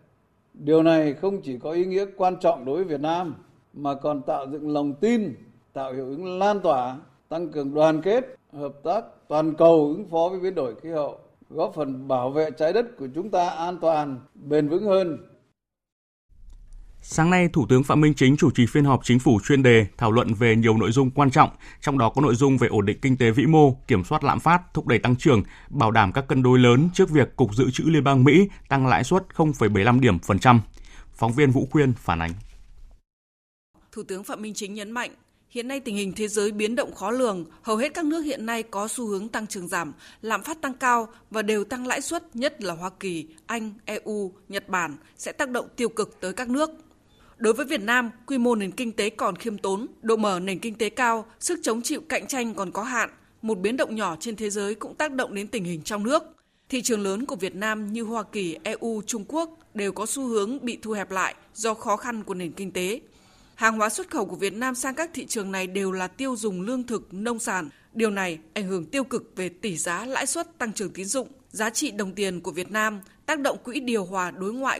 Điều 0.53 0.83
này 0.83 1.13
không 1.13 1.41
chỉ 1.41 1.57
có 1.57 1.71
ý 1.71 1.85
nghĩa 1.85 2.05
quan 2.17 2.35
trọng 2.39 2.65
đối 2.65 2.75
với 2.75 2.83
Việt 2.83 3.01
Nam 3.01 3.35
mà 3.73 3.93
còn 3.93 4.21
tạo 4.21 4.47
dựng 4.51 4.73
lòng 4.73 4.93
tin, 4.93 5.35
tạo 5.73 5.93
hiệu 5.93 6.05
ứng 6.05 6.39
lan 6.39 6.59
tỏa, 6.59 6.97
tăng 7.29 7.49
cường 7.49 7.73
đoàn 7.73 8.01
kết, 8.01 8.35
hợp 8.53 8.73
tác 8.83 9.05
toàn 9.27 9.53
cầu 9.55 9.93
ứng 9.97 10.05
phó 10.05 10.29
với 10.29 10.39
biến 10.39 10.55
đổi 10.55 10.75
khí 10.75 10.89
hậu, 10.89 11.17
góp 11.49 11.73
phần 11.73 12.07
bảo 12.07 12.29
vệ 12.29 12.51
trái 12.51 12.73
đất 12.73 12.85
của 12.97 13.07
chúng 13.15 13.29
ta 13.29 13.49
an 13.49 13.77
toàn, 13.81 14.19
bền 14.35 14.67
vững 14.67 14.85
hơn. 14.85 15.17
Sáng 17.05 17.29
nay, 17.29 17.49
Thủ 17.53 17.65
tướng 17.69 17.83
Phạm 17.83 18.01
Minh 18.01 18.13
Chính 18.13 18.37
chủ 18.37 18.51
trì 18.51 18.65
phiên 18.65 18.85
họp 18.85 18.99
chính 19.03 19.19
phủ 19.19 19.39
chuyên 19.47 19.63
đề 19.63 19.85
thảo 19.97 20.11
luận 20.11 20.33
về 20.33 20.55
nhiều 20.55 20.77
nội 20.77 20.91
dung 20.91 21.11
quan 21.11 21.31
trọng, 21.31 21.49
trong 21.81 21.97
đó 21.97 22.09
có 22.09 22.21
nội 22.21 22.35
dung 22.35 22.57
về 22.57 22.67
ổn 22.67 22.85
định 22.85 22.97
kinh 23.01 23.17
tế 23.17 23.31
vĩ 23.31 23.45
mô, 23.45 23.73
kiểm 23.87 24.03
soát 24.03 24.23
lạm 24.23 24.39
phát, 24.39 24.61
thúc 24.73 24.87
đẩy 24.87 24.99
tăng 24.99 25.15
trưởng, 25.15 25.43
bảo 25.69 25.91
đảm 25.91 26.11
các 26.11 26.27
cân 26.27 26.43
đối 26.43 26.59
lớn 26.59 26.89
trước 26.93 27.09
việc 27.09 27.35
Cục 27.35 27.55
Dự 27.55 27.71
trữ 27.71 27.83
Liên 27.83 28.03
bang 28.03 28.23
Mỹ 28.23 28.49
tăng 28.69 28.87
lãi 28.87 29.03
suất 29.03 29.23
0,75 29.35 29.99
điểm 29.99 30.19
phần 30.19 30.39
trăm. 30.39 30.61
Phóng 31.13 31.31
viên 31.31 31.51
Vũ 31.51 31.67
Khuyên 31.71 31.93
phản 31.93 32.19
ánh. 32.19 32.31
Thủ 33.91 34.03
tướng 34.03 34.23
Phạm 34.23 34.41
Minh 34.41 34.53
Chính 34.53 34.73
nhấn 34.73 34.91
mạnh, 34.91 35.11
Hiện 35.49 35.67
nay 35.67 35.79
tình 35.79 35.95
hình 35.95 36.13
thế 36.15 36.27
giới 36.27 36.51
biến 36.51 36.75
động 36.75 36.95
khó 36.95 37.11
lường, 37.11 37.45
hầu 37.61 37.77
hết 37.77 37.93
các 37.93 38.05
nước 38.05 38.21
hiện 38.21 38.45
nay 38.45 38.63
có 38.63 38.87
xu 38.87 39.07
hướng 39.07 39.27
tăng 39.27 39.47
trưởng 39.47 39.67
giảm, 39.67 39.93
lạm 40.21 40.43
phát 40.43 40.61
tăng 40.61 40.73
cao 40.73 41.07
và 41.31 41.41
đều 41.41 41.63
tăng 41.63 41.87
lãi 41.87 42.01
suất, 42.01 42.35
nhất 42.35 42.63
là 42.63 42.73
Hoa 42.73 42.89
Kỳ, 42.99 43.27
Anh, 43.45 43.73
EU, 43.85 44.33
Nhật 44.49 44.69
Bản 44.69 44.97
sẽ 45.17 45.31
tác 45.31 45.49
động 45.49 45.67
tiêu 45.75 45.89
cực 45.89 46.19
tới 46.19 46.33
các 46.33 46.49
nước. 46.49 46.69
Đối 47.43 47.53
với 47.53 47.65
Việt 47.65 47.81
Nam, 47.81 48.11
quy 48.25 48.37
mô 48.37 48.55
nền 48.55 48.71
kinh 48.71 48.91
tế 48.91 49.09
còn 49.09 49.35
khiêm 49.35 49.57
tốn, 49.57 49.87
độ 50.01 50.15
mở 50.15 50.39
nền 50.39 50.59
kinh 50.59 50.75
tế 50.75 50.89
cao, 50.89 51.25
sức 51.39 51.59
chống 51.63 51.81
chịu 51.81 52.01
cạnh 52.09 52.27
tranh 52.27 52.55
còn 52.55 52.71
có 52.71 52.83
hạn, 52.83 53.09
một 53.41 53.59
biến 53.59 53.77
động 53.77 53.95
nhỏ 53.95 54.17
trên 54.19 54.35
thế 54.35 54.49
giới 54.49 54.75
cũng 54.75 54.95
tác 54.95 55.11
động 55.11 55.33
đến 55.33 55.47
tình 55.47 55.63
hình 55.63 55.81
trong 55.81 56.03
nước. 56.03 56.23
Thị 56.69 56.81
trường 56.81 57.01
lớn 57.01 57.25
của 57.25 57.35
Việt 57.35 57.55
Nam 57.55 57.93
như 57.93 58.03
Hoa 58.03 58.23
Kỳ, 58.23 58.57
EU, 58.63 59.01
Trung 59.07 59.25
Quốc 59.27 59.59
đều 59.73 59.91
có 59.91 60.05
xu 60.05 60.27
hướng 60.27 60.65
bị 60.65 60.77
thu 60.81 60.91
hẹp 60.91 61.11
lại 61.11 61.35
do 61.53 61.73
khó 61.73 61.97
khăn 61.97 62.23
của 62.23 62.33
nền 62.33 62.51
kinh 62.51 62.71
tế. 62.71 63.01
Hàng 63.55 63.77
hóa 63.77 63.89
xuất 63.89 64.11
khẩu 64.11 64.25
của 64.25 64.35
Việt 64.35 64.53
Nam 64.53 64.75
sang 64.75 64.95
các 64.95 65.09
thị 65.13 65.25
trường 65.25 65.51
này 65.51 65.67
đều 65.67 65.91
là 65.91 66.07
tiêu 66.07 66.35
dùng 66.35 66.61
lương 66.61 66.83
thực, 66.83 67.13
nông 67.13 67.39
sản. 67.39 67.69
Điều 67.93 68.09
này 68.09 68.39
ảnh 68.53 68.67
hưởng 68.67 68.85
tiêu 68.85 69.03
cực 69.03 69.31
về 69.35 69.49
tỷ 69.49 69.77
giá, 69.77 70.05
lãi 70.05 70.25
suất, 70.25 70.57
tăng 70.57 70.73
trưởng 70.73 70.93
tín 70.93 71.05
dụng, 71.05 71.27
giá 71.49 71.69
trị 71.69 71.91
đồng 71.91 72.13
tiền 72.13 72.41
của 72.41 72.51
Việt 72.51 72.71
Nam, 72.71 73.01
tác 73.25 73.39
động 73.39 73.57
quỹ 73.63 73.79
điều 73.79 74.05
hòa 74.05 74.31
đối 74.31 74.53
ngoại. 74.53 74.79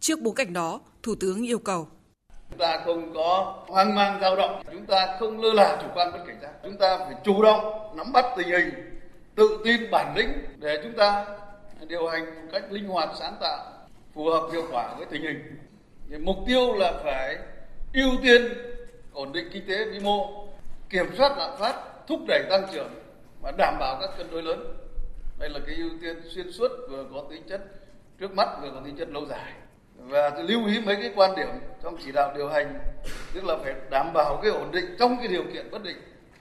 Trước 0.00 0.20
bối 0.20 0.34
cảnh 0.36 0.52
đó, 0.52 0.80
Thủ 1.02 1.14
tướng 1.14 1.46
yêu 1.46 1.58
cầu 1.58 1.88
chúng 2.56 2.66
ta 2.66 2.78
không 2.84 3.14
có 3.14 3.54
hoang 3.66 3.94
mang, 3.94 4.20
dao 4.20 4.36
động. 4.36 4.62
Chúng 4.72 4.86
ta 4.86 5.16
không 5.20 5.40
lơ 5.40 5.52
là 5.52 5.78
chủ 5.82 5.88
quan 5.94 6.12
bất 6.12 6.18
cảnh 6.26 6.38
giác. 6.42 6.50
Chúng 6.62 6.76
ta 6.76 6.98
phải 6.98 7.14
chủ 7.24 7.42
động 7.42 7.90
nắm 7.96 8.12
bắt 8.12 8.24
tình 8.36 8.48
hình, 8.48 9.00
tự 9.34 9.60
tin 9.64 9.90
bản 9.90 10.14
lĩnh 10.16 10.28
để 10.56 10.80
chúng 10.82 10.92
ta 10.92 11.26
điều 11.88 12.08
hành 12.08 12.24
một 12.24 12.48
cách 12.52 12.64
linh 12.70 12.88
hoạt, 12.88 13.08
sáng 13.18 13.36
tạo, 13.40 13.58
phù 14.14 14.24
hợp 14.24 14.48
hiệu 14.52 14.62
quả 14.72 14.94
với 14.96 15.06
tình 15.10 15.22
hình. 15.22 15.58
Thì 16.10 16.18
mục 16.18 16.36
tiêu 16.46 16.74
là 16.74 16.92
phải 17.04 17.36
ưu 17.94 18.10
tiên, 18.22 18.42
ổn 19.12 19.32
định 19.32 19.48
kinh 19.52 19.66
tế 19.68 19.84
vĩ 19.84 20.00
mô, 20.00 20.46
kiểm 20.90 21.06
soát 21.18 21.38
lạm 21.38 21.50
phát, 21.58 21.74
thúc 22.08 22.20
đẩy 22.28 22.42
tăng 22.50 22.66
trưởng 22.72 22.90
và 23.42 23.52
đảm 23.58 23.76
bảo 23.80 23.98
các 24.00 24.10
cân 24.18 24.30
đối 24.30 24.42
lớn. 24.42 24.76
Đây 25.38 25.48
là 25.48 25.58
cái 25.66 25.76
ưu 25.76 25.90
tiên 26.02 26.16
xuyên 26.34 26.52
suốt 26.52 26.70
vừa 26.90 27.04
có 27.14 27.24
tính 27.30 27.42
chất 27.48 27.60
trước 28.18 28.34
mắt, 28.34 28.48
vừa 28.62 28.70
có 28.70 28.80
tính 28.84 28.96
chất 28.96 29.08
lâu 29.08 29.26
dài 29.26 29.52
và 30.08 30.32
lưu 30.48 30.66
ý 30.66 30.80
mấy 30.80 30.96
cái 30.96 31.10
quan 31.16 31.36
điểm 31.36 31.48
trong 31.82 31.96
chỉ 32.04 32.12
đạo 32.12 32.32
điều 32.36 32.48
hành, 32.48 32.78
tức 33.34 33.44
là 33.44 33.56
phải 33.64 33.74
đảm 33.90 34.12
bảo 34.14 34.40
cái 34.42 34.50
ổn 34.50 34.70
định 34.72 34.96
trong 34.98 35.16
cái 35.18 35.28
điều 35.28 35.44
kiện 35.52 35.70
bất 35.70 35.82
định, 35.82 35.96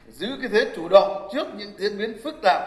giữ 0.10 0.28
cái 0.42 0.50
thế 0.54 0.72
chủ 0.76 0.90
động 0.90 1.30
trước 1.34 1.48
những 1.58 1.72
diễn 1.78 1.98
biến 1.98 2.18
phức 2.24 2.36
tạp, 2.44 2.62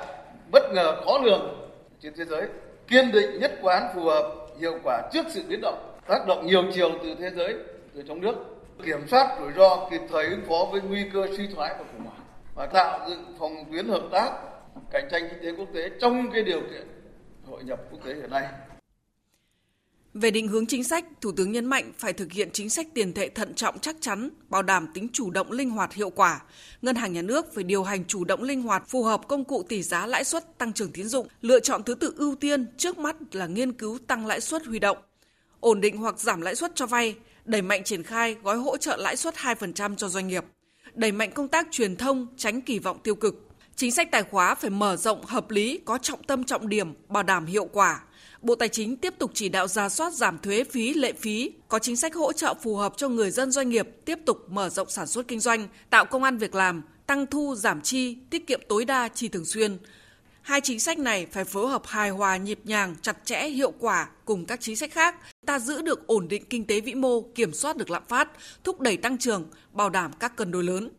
bất 0.53 0.63
ngờ 0.73 1.03
khó 1.05 1.19
lường 1.25 1.71
trên 2.01 2.13
thế 2.17 2.25
giới, 2.25 2.43
kiên 2.87 3.13
định 3.13 3.41
nhất 3.41 3.53
quán 3.63 3.93
phù 3.95 4.05
hợp, 4.05 4.35
hiệu 4.61 4.79
quả 4.85 5.03
trước 5.13 5.27
sự 5.31 5.43
biến 5.49 5.61
động, 5.61 5.97
tác 6.07 6.27
động 6.27 6.47
nhiều 6.47 6.63
chiều 6.75 6.91
từ 7.03 7.15
thế 7.15 7.31
giới, 7.31 7.55
từ 7.95 8.03
trong 8.09 8.21
nước, 8.21 8.35
kiểm 8.85 9.09
soát 9.09 9.37
rủi 9.41 9.53
ro 9.53 9.89
kịp 9.91 10.01
thời 10.11 10.25
ứng 10.25 10.43
phó 10.49 10.67
với 10.73 10.81
nguy 10.81 11.05
cơ 11.13 11.27
suy 11.37 11.47
thoái 11.55 11.75
và 11.79 11.85
khủng 11.93 12.05
hoảng, 12.05 12.21
và 12.55 12.67
tạo 12.67 13.09
dựng 13.09 13.25
phòng 13.39 13.65
tuyến 13.73 13.89
hợp 13.89 14.03
tác, 14.13 14.31
cạnh 14.91 15.09
tranh 15.11 15.29
kinh 15.31 15.43
tế 15.43 15.59
quốc 15.59 15.69
tế 15.75 15.91
trong 16.01 16.31
cái 16.31 16.43
điều 16.43 16.61
kiện 16.61 16.87
hội 17.51 17.65
nhập 17.65 17.81
quốc 17.91 17.99
tế 18.05 18.15
hiện 18.15 18.31
nay. 18.31 18.45
Về 20.21 20.31
định 20.31 20.49
hướng 20.49 20.67
chính 20.67 20.85
sách, 20.85 21.05
Thủ 21.21 21.33
tướng 21.33 21.53
nhấn 21.53 21.67
mạnh 21.67 21.93
phải 21.99 22.13
thực 22.13 22.33
hiện 22.33 22.49
chính 22.53 22.71
sách 22.71 22.87
tiền 22.95 23.13
tệ 23.13 23.29
thận 23.29 23.55
trọng 23.55 23.79
chắc 23.79 23.97
chắn, 24.01 24.31
bảo 24.49 24.63
đảm 24.63 24.87
tính 24.95 25.09
chủ 25.13 25.31
động 25.31 25.53
linh 25.53 25.71
hoạt 25.71 25.93
hiệu 25.93 26.11
quả. 26.11 26.41
Ngân 26.83 26.97
hàng 26.97 27.13
nhà 27.13 27.23
nước 27.23 27.55
phải 27.55 27.65
điều 27.65 27.83
hành 27.83 28.05
chủ 28.05 28.25
động 28.25 28.43
linh 28.43 28.63
hoạt 28.63 28.89
phù 28.89 29.03
hợp 29.03 29.21
công 29.29 29.45
cụ 29.45 29.65
tỷ 29.69 29.83
giá 29.83 30.07
lãi 30.07 30.25
suất 30.25 30.59
tăng 30.59 30.73
trưởng 30.73 30.93
tín 30.93 31.09
dụng, 31.09 31.29
lựa 31.41 31.61
chọn 31.61 31.83
thứ 31.83 31.95
tự 31.95 32.15
ưu 32.17 32.35
tiên 32.35 32.67
trước 32.77 32.99
mắt 32.99 33.17
là 33.33 33.47
nghiên 33.47 33.73
cứu 33.73 33.99
tăng 34.07 34.27
lãi 34.27 34.41
suất 34.41 34.67
huy 34.67 34.79
động, 34.79 34.99
ổn 35.61 35.81
định 35.81 35.97
hoặc 35.97 36.21
giảm 36.21 36.41
lãi 36.41 36.55
suất 36.55 36.73
cho 36.75 36.87
vay, 36.87 37.17
đẩy 37.45 37.63
mạnh 37.63 37.85
triển 37.85 38.03
khai 38.03 38.37
gói 38.43 38.57
hỗ 38.57 38.77
trợ 38.77 38.97
lãi 38.97 39.17
suất 39.17 39.35
2% 39.35 39.97
cho 39.97 40.09
doanh 40.09 40.29
nghiệp, 40.29 40.45
đẩy 40.95 41.13
mạnh 41.13 41.31
công 41.31 41.49
tác 41.49 41.69
truyền 41.71 41.97
thông 41.97 42.27
tránh 42.37 42.61
kỳ 42.61 42.79
vọng 42.79 42.99
tiêu 43.03 43.15
cực. 43.15 43.45
Chính 43.77 43.93
sách 43.93 44.11
tài 44.11 44.23
khóa 44.23 44.55
phải 44.55 44.71
mở 44.71 44.97
rộng 44.97 45.25
hợp 45.25 45.51
lý, 45.51 45.81
có 45.85 45.99
trọng 45.99 46.23
tâm 46.23 46.45
trọng 46.45 46.69
điểm, 46.69 46.95
bảo 47.09 47.23
đảm 47.23 47.47
hiệu 47.47 47.65
quả, 47.73 48.01
Bộ 48.43 48.55
Tài 48.55 48.69
chính 48.69 48.97
tiếp 48.97 49.15
tục 49.19 49.31
chỉ 49.35 49.49
đạo 49.49 49.69
ra 49.69 49.89
soát 49.89 50.13
giảm 50.13 50.39
thuế 50.39 50.65
phí 50.65 50.95
lệ 50.95 51.13
phí, 51.13 51.53
có 51.69 51.79
chính 51.79 51.97
sách 51.97 52.15
hỗ 52.15 52.33
trợ 52.33 52.55
phù 52.63 52.77
hợp 52.77 52.93
cho 52.97 53.09
người 53.09 53.31
dân 53.31 53.51
doanh 53.51 53.69
nghiệp 53.69 53.89
tiếp 54.05 54.19
tục 54.27 54.39
mở 54.51 54.69
rộng 54.69 54.91
sản 54.91 55.07
xuất 55.07 55.29
kinh 55.29 55.41
doanh, 55.41 55.69
tạo 55.91 56.05
công 56.05 56.23
an 56.23 56.39
việc 56.39 56.55
làm, 56.55 56.83
tăng 57.07 57.27
thu 57.27 57.55
giảm 57.55 57.81
chi, 57.81 58.17
tiết 58.31 58.47
kiệm 58.47 58.61
tối 58.69 58.85
đa 58.85 59.09
chi 59.09 59.29
thường 59.29 59.45
xuyên. 59.45 59.79
Hai 60.43 60.61
chính 60.61 60.81
sách 60.81 60.99
này 60.99 61.27
phải 61.27 61.45
phối 61.45 61.69
hợp 61.69 61.83
hài 61.87 62.11
hòa 62.11 62.37
nhịp 62.37 62.59
nhàng, 62.65 62.97
chặt 63.03 63.17
chẽ, 63.25 63.49
hiệu 63.49 63.73
quả 63.79 64.09
cùng 64.25 64.47
các 64.47 64.61
chính 64.61 64.77
sách 64.77 64.93
khác. 64.93 65.15
Ta 65.47 65.59
giữ 65.59 65.83
được 65.83 66.07
ổn 66.07 66.29
định 66.29 66.45
kinh 66.51 66.67
tế 66.67 66.81
vĩ 66.81 66.95
mô, 66.95 67.21
kiểm 67.21 67.53
soát 67.53 67.77
được 67.77 67.91
lạm 67.91 68.03
phát, 68.09 68.29
thúc 68.65 68.81
đẩy 68.81 68.97
tăng 68.97 69.19
trưởng, 69.19 69.47
bảo 69.73 69.91
đảm 69.91 70.11
các 70.21 70.37
cân 70.37 70.51
đối 70.51 70.65
lớn. 70.65 70.91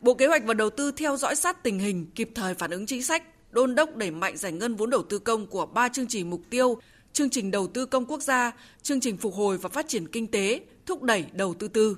Bộ 0.00 0.14
Kế 0.14 0.26
hoạch 0.26 0.44
và 0.44 0.54
Đầu 0.54 0.70
tư 0.70 0.92
theo 0.92 1.16
dõi 1.16 1.36
sát 1.36 1.62
tình 1.62 1.78
hình, 1.78 2.06
kịp 2.14 2.30
thời 2.34 2.54
phản 2.54 2.70
ứng 2.70 2.86
chính 2.86 3.02
sách, 3.02 3.22
đôn 3.52 3.74
đốc 3.74 3.96
đẩy 3.96 4.10
mạnh 4.10 4.36
giải 4.36 4.52
ngân 4.52 4.74
vốn 4.74 4.90
đầu 4.90 5.02
tư 5.02 5.18
công 5.18 5.46
của 5.46 5.66
ba 5.66 5.88
chương 5.88 6.06
trình 6.06 6.30
mục 6.30 6.40
tiêu, 6.50 6.78
chương 7.12 7.30
trình 7.30 7.50
đầu 7.50 7.66
tư 7.66 7.86
công 7.86 8.06
quốc 8.06 8.22
gia, 8.22 8.52
chương 8.82 9.00
trình 9.00 9.16
phục 9.16 9.34
hồi 9.34 9.58
và 9.58 9.68
phát 9.68 9.88
triển 9.88 10.08
kinh 10.08 10.26
tế, 10.26 10.60
thúc 10.86 11.02
đẩy 11.02 11.24
đầu 11.32 11.54
tư 11.54 11.68
tư. 11.68 11.96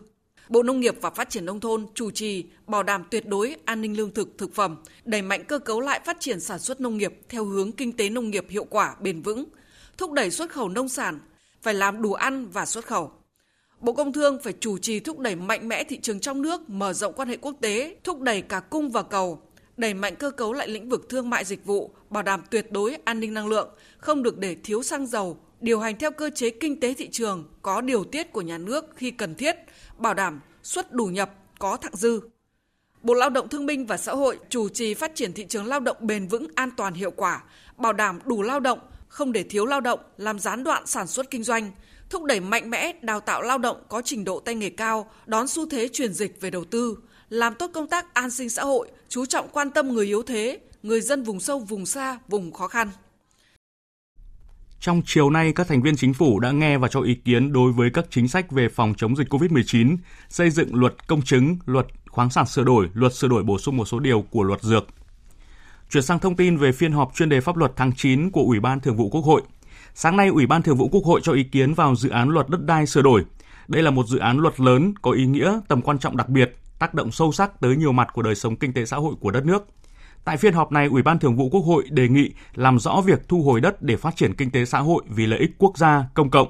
Bộ 0.48 0.62
Nông 0.62 0.80
nghiệp 0.80 0.94
và 1.00 1.10
Phát 1.10 1.30
triển 1.30 1.44
Nông 1.44 1.60
thôn 1.60 1.86
chủ 1.94 2.10
trì 2.10 2.44
bảo 2.66 2.82
đảm 2.82 3.04
tuyệt 3.10 3.26
đối 3.26 3.56
an 3.64 3.80
ninh 3.80 3.96
lương 3.96 4.14
thực, 4.14 4.38
thực 4.38 4.54
phẩm, 4.54 4.76
đẩy 5.04 5.22
mạnh 5.22 5.44
cơ 5.44 5.58
cấu 5.58 5.80
lại 5.80 6.00
phát 6.04 6.16
triển 6.20 6.40
sản 6.40 6.58
xuất 6.58 6.80
nông 6.80 6.96
nghiệp 6.96 7.20
theo 7.28 7.44
hướng 7.44 7.72
kinh 7.72 7.96
tế 7.96 8.08
nông 8.08 8.30
nghiệp 8.30 8.46
hiệu 8.48 8.64
quả, 8.64 8.96
bền 9.00 9.22
vững, 9.22 9.44
thúc 9.98 10.12
đẩy 10.12 10.30
xuất 10.30 10.50
khẩu 10.50 10.68
nông 10.68 10.88
sản, 10.88 11.18
phải 11.62 11.74
làm 11.74 12.02
đủ 12.02 12.12
ăn 12.12 12.48
và 12.48 12.66
xuất 12.66 12.86
khẩu. 12.86 13.12
Bộ 13.80 13.92
Công 13.92 14.12
Thương 14.12 14.38
phải 14.42 14.52
chủ 14.60 14.78
trì 14.78 15.00
thúc 15.00 15.18
đẩy 15.18 15.36
mạnh 15.36 15.68
mẽ 15.68 15.84
thị 15.84 15.98
trường 16.02 16.20
trong 16.20 16.42
nước, 16.42 16.70
mở 16.70 16.92
rộng 16.92 17.12
quan 17.12 17.28
hệ 17.28 17.36
quốc 17.36 17.54
tế, 17.60 17.96
thúc 18.04 18.20
đẩy 18.20 18.42
cả 18.42 18.60
cung 18.60 18.90
và 18.90 19.02
cầu, 19.02 19.42
đẩy 19.76 19.94
mạnh 19.94 20.16
cơ 20.16 20.30
cấu 20.30 20.52
lại 20.52 20.68
lĩnh 20.68 20.88
vực 20.88 21.08
thương 21.08 21.30
mại 21.30 21.44
dịch 21.44 21.64
vụ, 21.64 21.94
bảo 22.10 22.22
đảm 22.22 22.42
tuyệt 22.50 22.72
đối 22.72 22.96
an 23.04 23.20
ninh 23.20 23.34
năng 23.34 23.46
lượng, 23.46 23.68
không 23.98 24.22
được 24.22 24.38
để 24.38 24.56
thiếu 24.64 24.82
xăng 24.82 25.06
dầu, 25.06 25.38
điều 25.60 25.80
hành 25.80 25.98
theo 25.98 26.10
cơ 26.10 26.30
chế 26.34 26.50
kinh 26.50 26.80
tế 26.80 26.94
thị 26.94 27.08
trường 27.12 27.44
có 27.62 27.80
điều 27.80 28.04
tiết 28.04 28.32
của 28.32 28.40
nhà 28.40 28.58
nước 28.58 28.84
khi 28.96 29.10
cần 29.10 29.34
thiết, 29.34 29.56
bảo 29.98 30.14
đảm 30.14 30.40
xuất 30.62 30.92
đủ 30.92 31.06
nhập, 31.06 31.30
có 31.58 31.76
thặng 31.76 31.96
dư. 31.96 32.20
Bộ 33.02 33.14
Lao 33.14 33.30
động 33.30 33.48
Thương 33.48 33.66
binh 33.66 33.86
và 33.86 33.96
Xã 33.96 34.12
hội 34.12 34.38
chủ 34.48 34.68
trì 34.68 34.94
phát 34.94 35.14
triển 35.14 35.32
thị 35.32 35.46
trường 35.48 35.66
lao 35.66 35.80
động 35.80 35.96
bền 36.00 36.28
vững, 36.28 36.46
an 36.54 36.70
toàn 36.76 36.94
hiệu 36.94 37.10
quả, 37.10 37.42
bảo 37.76 37.92
đảm 37.92 38.18
đủ 38.24 38.42
lao 38.42 38.60
động, 38.60 38.78
không 39.08 39.32
để 39.32 39.42
thiếu 39.42 39.66
lao 39.66 39.80
động, 39.80 40.00
làm 40.16 40.38
gián 40.38 40.64
đoạn 40.64 40.86
sản 40.86 41.06
xuất 41.06 41.30
kinh 41.30 41.42
doanh, 41.42 41.70
thúc 42.10 42.24
đẩy 42.24 42.40
mạnh 42.40 42.70
mẽ 42.70 42.92
đào 43.02 43.20
tạo 43.20 43.42
lao 43.42 43.58
động 43.58 43.82
có 43.88 44.02
trình 44.04 44.24
độ 44.24 44.40
tay 44.40 44.54
nghề 44.54 44.70
cao, 44.70 45.10
đón 45.26 45.48
xu 45.48 45.68
thế 45.68 45.88
chuyển 45.88 46.12
dịch 46.12 46.40
về 46.40 46.50
đầu 46.50 46.64
tư, 46.64 46.96
làm 47.28 47.54
tốt 47.54 47.70
công 47.74 47.86
tác 47.86 48.14
an 48.14 48.30
sinh 48.30 48.50
xã 48.50 48.62
hội, 48.62 48.90
chú 49.08 49.26
trọng 49.26 49.48
quan 49.52 49.70
tâm 49.70 49.88
người 49.88 50.06
yếu 50.06 50.22
thế, 50.22 50.58
người 50.82 51.00
dân 51.00 51.22
vùng 51.22 51.40
sâu, 51.40 51.58
vùng 51.58 51.86
xa, 51.86 52.18
vùng 52.28 52.52
khó 52.52 52.68
khăn. 52.68 52.90
Trong 54.80 55.02
chiều 55.06 55.30
nay, 55.30 55.52
các 55.52 55.68
thành 55.68 55.82
viên 55.82 55.96
chính 55.96 56.14
phủ 56.14 56.40
đã 56.40 56.50
nghe 56.50 56.78
và 56.78 56.88
cho 56.88 57.00
ý 57.00 57.14
kiến 57.14 57.52
đối 57.52 57.72
với 57.72 57.90
các 57.90 58.06
chính 58.10 58.28
sách 58.28 58.50
về 58.50 58.68
phòng 58.68 58.94
chống 58.96 59.16
dịch 59.16 59.32
COVID-19, 59.32 59.96
xây 60.28 60.50
dựng 60.50 60.74
luật 60.74 61.08
công 61.08 61.22
chứng, 61.22 61.56
luật 61.66 61.86
khoáng 62.08 62.30
sản 62.30 62.46
sửa 62.46 62.64
đổi, 62.64 62.88
luật 62.94 63.14
sửa 63.14 63.28
đổi 63.28 63.42
bổ 63.42 63.58
sung 63.58 63.76
một 63.76 63.84
số 63.84 63.98
điều 63.98 64.22
của 64.30 64.42
luật 64.42 64.62
dược. 64.62 64.86
Chuyển 65.90 66.02
sang 66.02 66.18
thông 66.18 66.36
tin 66.36 66.56
về 66.56 66.72
phiên 66.72 66.92
họp 66.92 67.14
chuyên 67.14 67.28
đề 67.28 67.40
pháp 67.40 67.56
luật 67.56 67.72
tháng 67.76 67.92
9 67.96 68.30
của 68.30 68.40
Ủy 68.40 68.60
ban 68.60 68.80
Thường 68.80 68.96
vụ 68.96 69.08
Quốc 69.08 69.20
hội. 69.20 69.42
Sáng 69.94 70.16
nay, 70.16 70.28
Ủy 70.28 70.46
ban 70.46 70.62
Thường 70.62 70.76
vụ 70.76 70.88
Quốc 70.88 71.04
hội 71.04 71.20
cho 71.22 71.32
ý 71.32 71.44
kiến 71.44 71.74
vào 71.74 71.96
dự 71.96 72.08
án 72.08 72.28
luật 72.28 72.48
đất 72.48 72.64
đai 72.66 72.86
sửa 72.86 73.02
đổi. 73.02 73.24
Đây 73.68 73.82
là 73.82 73.90
một 73.90 74.06
dự 74.06 74.18
án 74.18 74.38
luật 74.38 74.60
lớn 74.60 74.94
có 75.02 75.10
ý 75.10 75.26
nghĩa 75.26 75.60
tầm 75.68 75.82
quan 75.82 75.98
trọng 75.98 76.16
đặc 76.16 76.28
biệt 76.28 76.56
tác 76.78 76.94
động 76.94 77.12
sâu 77.12 77.32
sắc 77.32 77.60
tới 77.60 77.76
nhiều 77.76 77.92
mặt 77.92 78.08
của 78.12 78.22
đời 78.22 78.34
sống 78.34 78.56
kinh 78.56 78.72
tế 78.72 78.84
xã 78.84 78.96
hội 78.96 79.14
của 79.20 79.30
đất 79.30 79.46
nước. 79.46 79.66
Tại 80.24 80.36
phiên 80.36 80.54
họp 80.54 80.72
này, 80.72 80.86
Ủy 80.86 81.02
ban 81.02 81.18
Thường 81.18 81.36
vụ 81.36 81.48
Quốc 81.48 81.60
hội 81.60 81.84
đề 81.90 82.08
nghị 82.08 82.30
làm 82.54 82.78
rõ 82.78 83.00
việc 83.06 83.28
thu 83.28 83.42
hồi 83.42 83.60
đất 83.60 83.82
để 83.82 83.96
phát 83.96 84.16
triển 84.16 84.34
kinh 84.34 84.50
tế 84.50 84.64
xã 84.64 84.78
hội 84.78 85.02
vì 85.08 85.26
lợi 85.26 85.38
ích 85.38 85.50
quốc 85.58 85.78
gia, 85.78 86.04
công 86.14 86.30
cộng, 86.30 86.48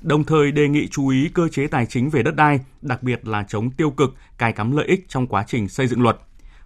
đồng 0.00 0.24
thời 0.24 0.52
đề 0.52 0.68
nghị 0.68 0.88
chú 0.88 1.08
ý 1.08 1.30
cơ 1.34 1.48
chế 1.48 1.66
tài 1.66 1.86
chính 1.86 2.10
về 2.10 2.22
đất 2.22 2.36
đai, 2.36 2.60
đặc 2.82 3.02
biệt 3.02 3.26
là 3.26 3.44
chống 3.48 3.70
tiêu 3.70 3.90
cực, 3.90 4.14
cài 4.38 4.52
cắm 4.52 4.76
lợi 4.76 4.86
ích 4.86 5.04
trong 5.08 5.26
quá 5.26 5.44
trình 5.46 5.68
xây 5.68 5.86
dựng 5.86 6.02
luật. 6.02 6.16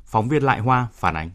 Phóng 0.05 0.29
viên 0.29 0.43
Lại 0.43 0.61
Hoa 0.61 0.89
phản 0.93 1.15
ánh. 1.15 1.31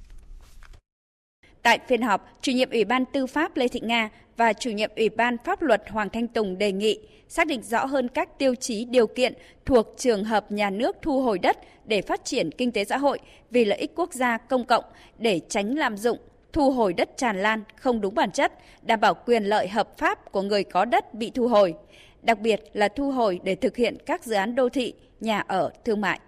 Tại 1.65 1.79
phiên 1.87 2.01
họp, 2.01 2.29
chủ 2.41 2.51
nhiệm 2.51 2.69
Ủy 2.69 2.85
ban 2.85 3.05
Tư 3.05 3.27
pháp 3.27 3.57
Lê 3.57 3.67
Thị 3.67 3.79
Nga 3.83 4.09
và 4.37 4.53
chủ 4.53 4.69
nhiệm 4.69 4.89
Ủy 4.95 5.09
ban 5.09 5.37
Pháp 5.45 5.61
luật 5.61 5.83
Hoàng 5.89 6.09
Thanh 6.09 6.27
Tùng 6.27 6.57
đề 6.57 6.71
nghị 6.71 6.99
xác 7.27 7.47
định 7.47 7.61
rõ 7.61 7.85
hơn 7.85 8.07
các 8.07 8.39
tiêu 8.39 8.55
chí 8.55 8.85
điều 8.85 9.07
kiện 9.07 9.33
thuộc 9.65 9.87
trường 9.97 10.23
hợp 10.23 10.51
nhà 10.51 10.69
nước 10.69 10.95
thu 11.01 11.21
hồi 11.21 11.39
đất 11.39 11.57
để 11.85 12.01
phát 12.01 12.25
triển 12.25 12.51
kinh 12.51 12.71
tế 12.71 12.83
xã 12.83 12.97
hội 12.97 13.19
vì 13.51 13.65
lợi 13.65 13.79
ích 13.79 13.91
quốc 13.95 14.13
gia 14.13 14.37
công 14.37 14.65
cộng 14.65 14.83
để 15.17 15.41
tránh 15.49 15.77
lạm 15.77 15.97
dụng, 15.97 16.17
thu 16.53 16.71
hồi 16.71 16.93
đất 16.93 17.09
tràn 17.17 17.41
lan 17.41 17.63
không 17.75 18.01
đúng 18.01 18.15
bản 18.15 18.31
chất, 18.31 18.53
đảm 18.81 18.99
bảo 18.99 19.13
quyền 19.13 19.43
lợi 19.43 19.67
hợp 19.67 19.97
pháp 19.97 20.31
của 20.31 20.41
người 20.41 20.63
có 20.63 20.85
đất 20.85 21.13
bị 21.13 21.31
thu 21.35 21.47
hồi, 21.47 21.73
đặc 22.21 22.39
biệt 22.39 22.61
là 22.73 22.87
thu 22.87 23.11
hồi 23.11 23.39
để 23.43 23.55
thực 23.55 23.75
hiện 23.75 23.97
các 24.05 24.23
dự 24.23 24.35
án 24.35 24.55
đô 24.55 24.69
thị, 24.69 24.93
nhà 25.19 25.43
ở, 25.47 25.71
thương 25.85 26.01
mại. 26.01 26.19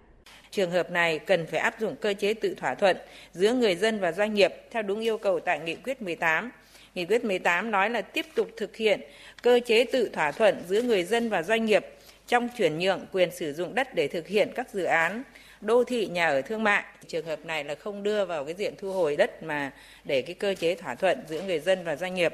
Trường 0.51 0.71
hợp 0.71 0.91
này 0.91 1.19
cần 1.19 1.45
phải 1.45 1.59
áp 1.59 1.79
dụng 1.79 1.95
cơ 1.95 2.13
chế 2.13 2.33
tự 2.33 2.55
thỏa 2.55 2.75
thuận 2.75 2.97
giữa 3.33 3.53
người 3.53 3.75
dân 3.75 3.99
và 3.99 4.11
doanh 4.11 4.33
nghiệp 4.33 4.53
theo 4.71 4.83
đúng 4.83 4.99
yêu 4.99 5.17
cầu 5.17 5.39
tại 5.39 5.59
Nghị 5.59 5.75
quyết 5.75 6.01
18. 6.01 6.51
Nghị 6.95 7.05
quyết 7.05 7.23
18 7.23 7.71
nói 7.71 7.89
là 7.89 8.01
tiếp 8.01 8.25
tục 8.35 8.49
thực 8.57 8.75
hiện 8.75 9.01
cơ 9.41 9.59
chế 9.65 9.83
tự 9.83 10.09
thỏa 10.13 10.31
thuận 10.31 10.63
giữa 10.67 10.81
người 10.81 11.03
dân 11.03 11.29
và 11.29 11.43
doanh 11.43 11.65
nghiệp 11.65 11.85
trong 12.27 12.49
chuyển 12.57 12.79
nhượng 12.79 13.05
quyền 13.11 13.31
sử 13.31 13.53
dụng 13.53 13.75
đất 13.75 13.95
để 13.95 14.07
thực 14.07 14.27
hiện 14.27 14.51
các 14.55 14.73
dự 14.73 14.83
án 14.83 15.23
đô 15.61 15.83
thị 15.83 16.07
nhà 16.07 16.27
ở 16.27 16.41
thương 16.41 16.63
mại. 16.63 16.83
Trường 17.07 17.25
hợp 17.25 17.45
này 17.45 17.63
là 17.63 17.75
không 17.75 18.03
đưa 18.03 18.25
vào 18.25 18.45
cái 18.45 18.53
diện 18.53 18.73
thu 18.77 18.93
hồi 18.93 19.15
đất 19.15 19.43
mà 19.43 19.71
để 20.03 20.21
cái 20.21 20.35
cơ 20.35 20.55
chế 20.59 20.75
thỏa 20.75 20.95
thuận 20.95 21.19
giữa 21.29 21.41
người 21.41 21.59
dân 21.59 21.83
và 21.83 21.95
doanh 21.95 22.13
nghiệp. 22.13 22.33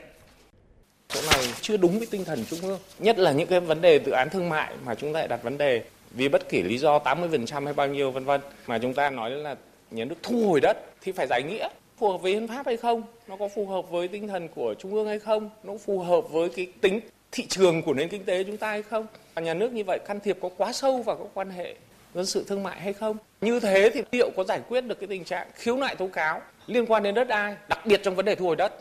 Chỗ 1.07 1.21
này 1.31 1.45
chưa 1.61 1.77
đúng 1.77 1.97
với 1.97 2.07
tinh 2.11 2.25
thần 2.25 2.45
trung 2.49 2.59
ương, 2.61 2.79
nhất 2.99 3.19
là 3.19 3.31
những 3.31 3.47
cái 3.47 3.59
vấn 3.59 3.81
đề 3.81 3.99
dự 4.05 4.11
án 4.11 4.29
thương 4.29 4.49
mại 4.49 4.73
mà 4.85 4.95
chúng 4.95 5.13
ta 5.13 5.19
lại 5.19 5.27
đặt 5.27 5.43
vấn 5.43 5.57
đề 5.57 5.81
vì 6.13 6.29
bất 6.29 6.49
kỳ 6.49 6.63
lý 6.63 6.77
do 6.77 6.99
80% 6.99 7.65
hay 7.65 7.73
bao 7.73 7.87
nhiêu 7.87 8.11
vân 8.11 8.25
vân. 8.25 8.41
Mà 8.67 8.77
chúng 8.79 8.93
ta 8.93 9.09
nói 9.09 9.31
là 9.31 9.55
nhà 9.91 10.05
nước 10.05 10.15
thu 10.23 10.47
hồi 10.47 10.59
đất 10.61 10.77
thì 11.01 11.11
phải 11.11 11.27
giải 11.29 11.43
nghĩa. 11.43 11.67
Phù 11.97 12.11
hợp 12.11 12.17
với 12.17 12.31
hiến 12.31 12.47
pháp 12.47 12.65
hay 12.65 12.77
không? 12.77 13.03
Nó 13.27 13.35
có 13.35 13.47
phù 13.47 13.67
hợp 13.67 13.89
với 13.89 14.07
tinh 14.07 14.27
thần 14.27 14.47
của 14.47 14.73
trung 14.79 14.93
ương 14.93 15.07
hay 15.07 15.19
không? 15.19 15.49
Nó 15.63 15.73
phù 15.77 15.99
hợp 15.99 16.21
với 16.31 16.49
cái 16.49 16.67
tính 16.81 16.99
thị 17.31 17.45
trường 17.49 17.81
của 17.81 17.93
nền 17.93 18.09
kinh 18.09 18.25
tế 18.25 18.43
chúng 18.43 18.57
ta 18.57 18.69
hay 18.69 18.81
không? 18.81 19.07
Và 19.35 19.41
nhà 19.41 19.53
nước 19.53 19.73
như 19.73 19.83
vậy 19.83 19.99
can 20.07 20.19
thiệp 20.19 20.37
có 20.41 20.49
quá 20.57 20.73
sâu 20.73 21.01
vào 21.01 21.15
các 21.15 21.27
quan 21.33 21.49
hệ 21.49 21.75
dân 22.13 22.25
sự 22.25 22.45
thương 22.47 22.63
mại 22.63 22.79
hay 22.79 22.93
không? 22.93 23.17
Như 23.41 23.59
thế 23.59 23.89
thì 23.93 24.01
liệu 24.11 24.29
có 24.37 24.43
giải 24.43 24.61
quyết 24.67 24.81
được 24.81 24.99
cái 24.99 25.07
tình 25.07 25.23
trạng 25.23 25.47
khiếu 25.53 25.77
nại 25.77 25.95
tố 25.95 26.07
cáo 26.07 26.41
liên 26.67 26.85
quan 26.85 27.03
đến 27.03 27.15
đất 27.15 27.27
đai 27.27 27.55
đặc 27.69 27.85
biệt 27.85 28.01
trong 28.03 28.15
vấn 28.15 28.25
đề 28.25 28.35
thu 28.35 28.45
hồi 28.45 28.55
đất? 28.55 28.73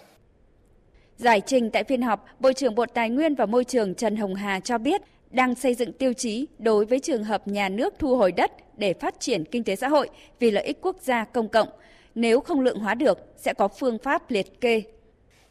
Giải 1.17 1.43
trình 1.47 1.71
tại 1.71 1.85
phiên 1.85 2.03
họp, 2.03 2.27
Bộ 2.41 2.53
trưởng 2.53 2.75
Bộ 2.75 2.87
Tài 2.87 3.11
nguyên 3.11 3.35
và 3.35 3.47
Môi 3.47 3.65
trường 3.65 3.95
Trần 3.95 4.17
Hồng 4.17 4.35
Hà 4.35 4.61
cho 4.61 4.79
biết 4.79 5.03
đang 5.33 5.55
xây 5.55 5.75
dựng 5.75 5.93
tiêu 5.93 6.13
chí 6.13 6.47
đối 6.59 6.85
với 6.85 7.01
trường 7.01 7.25
hợp 7.25 7.49
nhà 7.49 7.69
nước 7.69 7.95
thu 7.99 8.17
hồi 8.17 8.33
đất 8.33 8.53
để 8.77 8.95
phát 8.95 9.21
triển 9.21 9.45
kinh 9.45 9.65
tế 9.65 9.77
xã 9.77 9.89
hội 9.89 10.09
vì 10.39 10.51
lợi 10.51 10.65
ích 10.65 10.79
quốc 10.83 10.97
gia 11.01 11.25
công 11.25 11.49
cộng. 11.49 11.69
Nếu 12.15 12.41
không 12.41 12.61
lượng 12.61 12.79
hóa 12.79 12.95
được, 12.95 13.19
sẽ 13.37 13.55
có 13.55 13.69
phương 13.69 13.99
pháp 13.99 14.31
liệt 14.31 14.61
kê. 14.61 14.83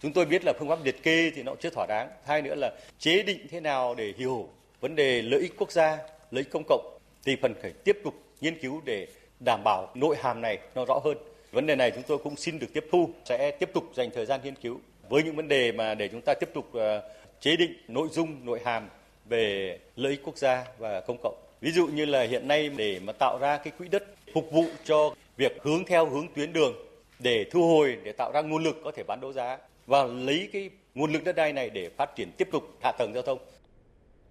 Chúng 0.02 0.14
tôi 0.14 0.26
biết 0.26 0.44
là 0.46 0.54
phương 0.60 0.70
pháp 0.70 0.80
liệt 0.84 1.04
kê 1.04 1.32
thì 1.36 1.44
nó 1.44 1.56
chưa 1.60 1.70
thỏa 1.70 1.86
đáng. 1.86 2.10
Hai 2.26 2.42
nữa 2.42 2.56
là 2.56 2.72
chế 3.00 3.24
định 3.24 3.48
thế 3.50 3.60
nào 3.60 3.96
để 3.96 4.14
hiểu 4.18 4.50
vấn 4.80 4.96
đề 4.96 5.22
lợi 5.22 5.40
ích 5.40 5.54
quốc 5.58 5.72
gia, 5.72 5.98
lợi 6.32 6.44
ích 6.44 6.50
công 6.52 6.64
cộng 6.70 6.98
thì 7.24 7.36
phần 7.42 7.54
phải 7.62 7.72
tiếp 7.72 7.98
tục 8.04 8.14
nghiên 8.42 8.60
cứu 8.60 8.82
để 8.86 9.08
đảm 9.40 9.62
bảo 9.64 9.90
nội 9.96 10.16
hàm 10.20 10.42
này 10.42 10.60
nó 10.76 10.86
rõ 10.86 11.00
hơn. 11.04 11.18
Vấn 11.52 11.66
đề 11.66 11.76
này 11.76 11.92
chúng 11.92 12.04
tôi 12.08 12.18
cũng 12.18 12.36
xin 12.36 12.60
được 12.60 12.68
tiếp 12.74 12.86
thu, 12.92 13.10
sẽ 13.26 13.52
tiếp 13.52 13.70
tục 13.74 13.84
dành 13.96 14.10
thời 14.14 14.26
gian 14.26 14.40
nghiên 14.44 14.56
cứu 14.56 14.80
với 15.10 15.24
những 15.24 15.36
vấn 15.36 15.48
đề 15.48 15.72
mà 15.72 15.96
để 15.96 16.08
chúng 16.08 16.22
ta 16.26 16.34
tiếp 16.40 16.50
tục 16.54 16.70
ờ, 16.74 17.10
chế 17.40 17.56
định 17.56 17.74
nội 17.88 18.08
dung, 18.12 18.46
nội 18.46 18.60
hàm 18.66 18.90
về 19.26 19.78
lợi 19.96 20.12
ích 20.12 20.22
quốc 20.24 20.38
gia 20.38 20.66
và 20.78 21.02
công 21.02 21.18
cộng. 21.24 21.36
Ví 21.62 21.72
dụ 21.72 21.88
như 21.88 22.06
là 22.06 22.24
hiện 22.24 22.48
nay 22.48 22.70
để 22.70 23.00
mà 23.00 23.14
tạo 23.14 23.38
ra 23.42 23.58
cái 23.58 23.74
quỹ 23.78 23.88
đất 23.88 24.04
phục 24.34 24.52
vụ 24.52 24.66
cho 24.84 25.16
việc 25.38 25.58
hướng 25.62 25.86
theo 25.86 26.06
hướng 26.06 26.28
tuyến 26.36 26.54
đường 26.54 26.74
để 27.20 27.46
thu 27.52 27.68
hồi 27.68 27.98
để 28.04 28.12
tạo 28.12 28.32
ra 28.32 28.42
nguồn 28.42 28.64
lực 28.64 28.82
có 28.84 28.92
thể 28.96 29.04
bán 29.04 29.22
đấu 29.22 29.34
giá 29.34 29.58
và 29.88 30.04
lấy 30.04 30.50
cái 30.54 30.70
nguồn 30.96 31.14
lực 31.14 31.24
đất 31.24 31.36
đai 31.36 31.54
này 31.54 31.70
để 31.70 31.90
phát 31.98 32.16
triển 32.16 32.32
tiếp 32.38 32.48
tục 32.52 32.64
hạ 32.84 32.92
tầng 32.92 33.14
giao 33.14 33.24
thông. 33.24 33.40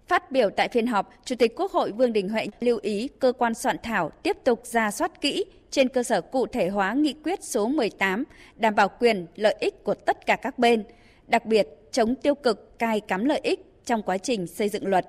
Phát 0.07 0.31
biểu 0.31 0.49
tại 0.49 0.67
phiên 0.67 0.87
họp, 0.87 1.13
Chủ 1.25 1.35
tịch 1.35 1.53
Quốc 1.55 1.71
hội 1.71 1.91
Vương 1.91 2.13
Đình 2.13 2.29
Huệ 2.29 2.47
lưu 2.59 2.79
ý 2.81 3.09
cơ 3.19 3.33
quan 3.37 3.53
soạn 3.53 3.77
thảo 3.83 4.09
tiếp 4.23 4.37
tục 4.43 4.65
ra 4.65 4.91
soát 4.91 5.21
kỹ 5.21 5.45
trên 5.71 5.89
cơ 5.89 6.03
sở 6.03 6.21
cụ 6.21 6.47
thể 6.47 6.69
hóa 6.69 6.93
nghị 6.93 7.13
quyết 7.23 7.43
số 7.43 7.67
18, 7.67 8.23
đảm 8.55 8.75
bảo 8.75 8.89
quyền, 8.99 9.25
lợi 9.35 9.55
ích 9.59 9.83
của 9.83 9.93
tất 9.93 10.25
cả 10.25 10.35
các 10.35 10.59
bên, 10.59 10.83
đặc 11.27 11.45
biệt 11.45 11.67
chống 11.91 12.15
tiêu 12.15 12.35
cực, 12.35 12.79
cai 12.79 12.99
cắm 12.99 13.25
lợi 13.25 13.39
ích 13.43 13.70
trong 13.85 14.01
quá 14.01 14.17
trình 14.17 14.47
xây 14.47 14.69
dựng 14.69 14.87
luật. 14.87 15.05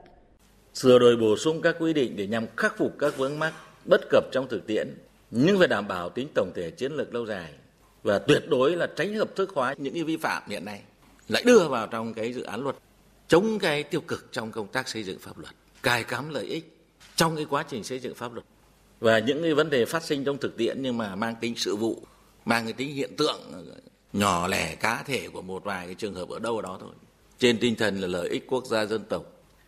Sửa 0.74 0.98
đổi 0.98 1.16
bổ 1.16 1.36
sung 1.36 1.62
các 1.62 1.76
quy 1.78 1.92
định 1.92 2.16
để 2.16 2.26
nhằm 2.26 2.46
khắc 2.56 2.78
phục 2.78 2.92
các 2.98 3.16
vướng 3.16 3.38
mắc 3.38 3.54
bất 3.84 4.00
cập 4.10 4.24
trong 4.32 4.48
thực 4.48 4.66
tiễn, 4.66 4.88
nhưng 5.30 5.58
phải 5.58 5.68
đảm 5.68 5.88
bảo 5.88 6.08
tính 6.08 6.28
tổng 6.34 6.52
thể 6.54 6.70
chiến 6.70 6.92
lược 6.92 7.14
lâu 7.14 7.26
dài. 7.26 7.52
Và 8.02 8.18
tuyệt 8.18 8.42
đối 8.48 8.76
là 8.76 8.86
tránh 8.96 9.14
hợp 9.14 9.36
thức 9.36 9.50
hóa 9.54 9.74
những 9.78 9.94
cái 9.94 10.04
vi 10.04 10.16
phạm 10.16 10.42
hiện 10.48 10.64
nay 10.64 10.82
lại 11.28 11.42
đưa 11.46 11.68
vào 11.68 11.86
trong 11.86 12.14
cái 12.14 12.32
dự 12.32 12.42
án 12.42 12.62
luật 12.62 12.76
chống 13.28 13.58
cái 13.58 13.82
tiêu 13.82 14.00
cực 14.00 14.28
trong 14.32 14.52
công 14.52 14.66
tác 14.68 14.88
xây 14.88 15.02
dựng 15.02 15.18
pháp 15.18 15.38
luật 15.38 15.54
cài 15.82 16.04
cắm 16.04 16.30
lợi 16.30 16.44
ích 16.44 16.78
trong 17.16 17.36
cái 17.36 17.46
quá 17.50 17.64
trình 17.68 17.84
xây 17.84 17.98
dựng 17.98 18.14
pháp 18.14 18.32
luật. 18.34 18.44
Và 19.00 19.18
những 19.18 19.42
cái 19.42 19.54
vấn 19.54 19.70
đề 19.70 19.84
phát 19.84 20.04
sinh 20.04 20.24
trong 20.24 20.38
thực 20.38 20.56
tiễn 20.56 20.82
nhưng 20.82 20.98
mà 20.98 21.16
mang 21.16 21.34
tính 21.40 21.54
sự 21.56 21.76
vụ 21.76 22.02
mang 22.44 22.64
cái 22.64 22.72
tính 22.72 22.94
hiện 22.94 23.16
tượng 23.16 23.40
nhỏ 24.12 24.48
lẻ 24.48 24.74
cá 24.74 25.02
thể 25.06 25.28
của 25.28 25.42
một 25.42 25.64
vài 25.64 25.86
cái 25.86 25.94
trường 25.94 26.14
hợp 26.14 26.28
ở 26.28 26.38
đâu 26.38 26.62
đó 26.62 26.78
thôi 26.80 26.90
trên 27.42 27.58
tinh 27.58 27.74
thần 27.76 28.00
là 28.00 28.08
lợi 28.08 28.28
ích 28.28 28.46
quốc 28.46 28.66
gia 28.66 28.86
dân 28.86 29.04
tộc 29.08 29.24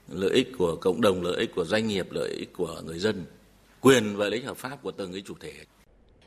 lợi 0.09 0.31
ích 0.31 0.49
của 0.59 0.77
cộng 0.77 1.01
đồng 1.01 1.23
lợi 1.23 1.37
ích 1.39 1.55
của 1.55 1.65
doanh 1.65 1.87
nghiệp 1.87 2.07
lợi 2.11 2.31
ích 2.31 2.53
của 2.53 2.81
người 2.85 2.99
dân 2.99 3.25
quyền 3.81 4.17
và 4.17 4.25
lợi 4.25 4.35
ích 4.35 4.45
hợp 4.45 4.57
pháp 4.57 4.83
của 4.83 4.91
từng 4.91 5.13
cái 5.13 5.23
chủ 5.27 5.35
thể 5.41 5.53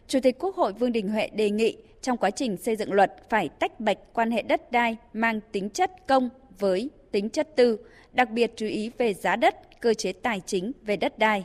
Chủ 0.08 0.20
tịch 0.24 0.36
Quốc 0.39 0.56
hội 0.56 0.74
Vương 0.74 0.92
Đình 0.92 1.10
Huệ 1.10 1.27
đề 1.27 1.50
nghị 1.50 1.77
trong 2.01 2.18
quá 2.18 2.30
trình 2.30 2.58
xây 2.58 2.75
dựng 2.75 2.94
luật 2.94 3.12
phải 3.30 3.50
tách 3.50 3.80
bạch 3.80 3.98
quan 4.13 4.32
hệ 4.32 4.42
đất 4.42 4.72
đai 4.72 4.98
mang 5.13 5.39
tính 5.51 5.70
chất 5.70 5.92
công 6.08 6.30
với 6.60 6.89
tính 7.12 7.30
chất 7.30 7.56
tư, 7.56 7.77
đặc 8.13 8.30
biệt 8.32 8.51
chú 8.56 8.66
ý 8.66 8.92
về 8.98 9.13
giá 9.13 9.36
đất, 9.36 9.82
cơ 9.82 9.94
chế 9.94 10.13
tài 10.13 10.42
chính 10.46 10.72
về 10.82 10.98
đất 10.98 11.20
đai. 11.20 11.44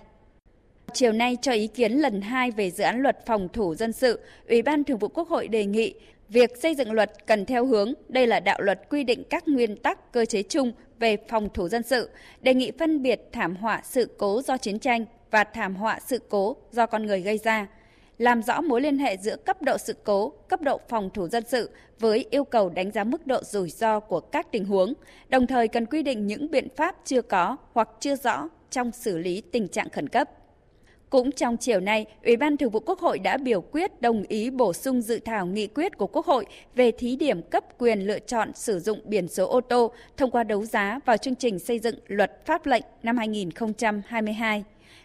Chiều 0.93 1.13
nay 1.13 1.37
cho 1.43 1.53
ý 1.53 1.67
kiến 1.67 1.93
lần 1.93 2.21
2 2.21 2.51
về 2.51 2.71
dự 2.71 2.85
án 2.85 3.03
luật 3.03 3.27
phòng 3.27 3.49
thủ 3.53 3.75
dân 3.75 3.93
sự, 3.93 4.21
Ủy 4.49 4.63
ban 4.63 4.85
Thường 4.85 4.99
vụ 4.99 5.09
Quốc 5.09 5.29
hội 5.29 5.49
đề 5.49 5.65
nghị 5.65 5.95
việc 6.33 6.57
xây 6.57 6.75
dựng 6.75 6.93
luật 6.93 7.27
cần 7.27 7.45
theo 7.45 7.67
hướng 7.67 7.93
đây 8.09 8.27
là 8.27 8.41
đạo 8.41 8.61
luật 8.61 8.81
quy 8.91 9.05
định 9.05 9.25
các 9.31 9.49
nguyên 9.49 9.77
tắc 9.77 10.13
cơ 10.13 10.25
chế 10.25 10.43
chung 10.43 10.73
về 10.99 11.17
phòng 11.29 11.49
thủ 11.55 11.69
dân 11.69 11.83
sự, 11.83 12.11
đề 12.41 12.55
nghị 12.55 12.73
phân 12.79 13.03
biệt 13.03 13.21
thảm 13.33 13.57
họa 13.57 13.81
sự 13.85 14.09
cố 14.19 14.43
do 14.43 14.57
chiến 14.57 14.79
tranh 14.79 15.05
và 15.31 15.45
thảm 15.45 15.75
họa 15.75 15.99
sự 16.07 16.19
cố 16.29 16.57
do 16.71 16.87
con 16.87 17.07
người 17.07 17.21
gây 17.21 17.39
ra 17.39 17.67
làm 18.19 18.43
rõ 18.43 18.61
mối 18.61 18.81
liên 18.81 18.99
hệ 18.99 19.17
giữa 19.17 19.37
cấp 19.37 19.63
độ 19.63 19.79
sự 19.79 19.95
cố, 20.05 20.33
cấp 20.49 20.63
độ 20.63 20.81
phòng 20.89 21.11
thủ 21.15 21.29
dân 21.29 21.45
sự 21.49 21.71
với 21.99 22.27
yêu 22.31 22.45
cầu 22.45 22.69
đánh 22.69 22.91
giá 22.91 23.05
mức 23.05 23.27
độ 23.27 23.43
rủi 23.43 23.71
ro 23.71 24.01
của 24.01 24.21
các 24.21 24.53
tình 24.53 24.65
huống, 24.65 24.93
đồng 25.29 25.47
thời 25.47 25.69
cần 25.69 25.87
quy 25.87 26.03
định 26.03 26.27
những 26.27 26.51
biện 26.51 26.69
pháp 26.77 26.97
chưa 27.05 27.23
có 27.23 27.57
hoặc 27.73 27.89
chưa 28.01 28.17
rõ 28.17 28.49
trong 28.71 28.93
xử 28.93 29.19
lý 29.19 29.41
tình 29.41 29.69
trạng 29.69 29.91
khẩn 29.91 30.09
cấp. 30.09 30.29
Cũng 31.13 31.33
trong 31.33 31.57
chiều 31.57 31.81
nay, 31.81 32.07
Ủy 32.25 32.37
ban 32.37 32.57
Thường 32.57 32.71
vụ 32.71 32.81
Quốc 32.81 32.99
hội 32.99 33.19
đã 33.19 33.37
biểu 33.37 33.61
quyết 33.61 34.01
đồng 34.01 34.23
ý 34.29 34.51
bổ 34.51 34.73
sung 34.73 35.01
dự 35.01 35.19
thảo 35.25 35.47
nghị 35.47 35.67
quyết 35.67 35.99
của 35.99 36.07
Quốc 36.07 36.27
hội 36.27 36.47
về 36.75 36.91
thí 36.91 37.17
điểm 37.17 37.43
cấp 37.43 37.65
quyền 37.79 38.01
lựa 38.01 38.19
chọn 38.19 38.51
sử 38.55 38.81
dụng 38.81 39.01
biển 39.05 39.29
số 39.29 39.49
ô 39.49 39.61
tô 39.61 39.93
thông 40.17 40.31
qua 40.31 40.45
đấu 40.45 40.65
giá 40.65 41.01
vào 41.05 41.17
chương 41.17 41.35
trình 41.35 41.59
xây 41.59 41.79
dựng 41.79 41.95
luật 42.07 42.47
pháp 42.47 42.67
lệnh 42.67 42.83
năm 43.03 43.17
2022. 43.17 44.65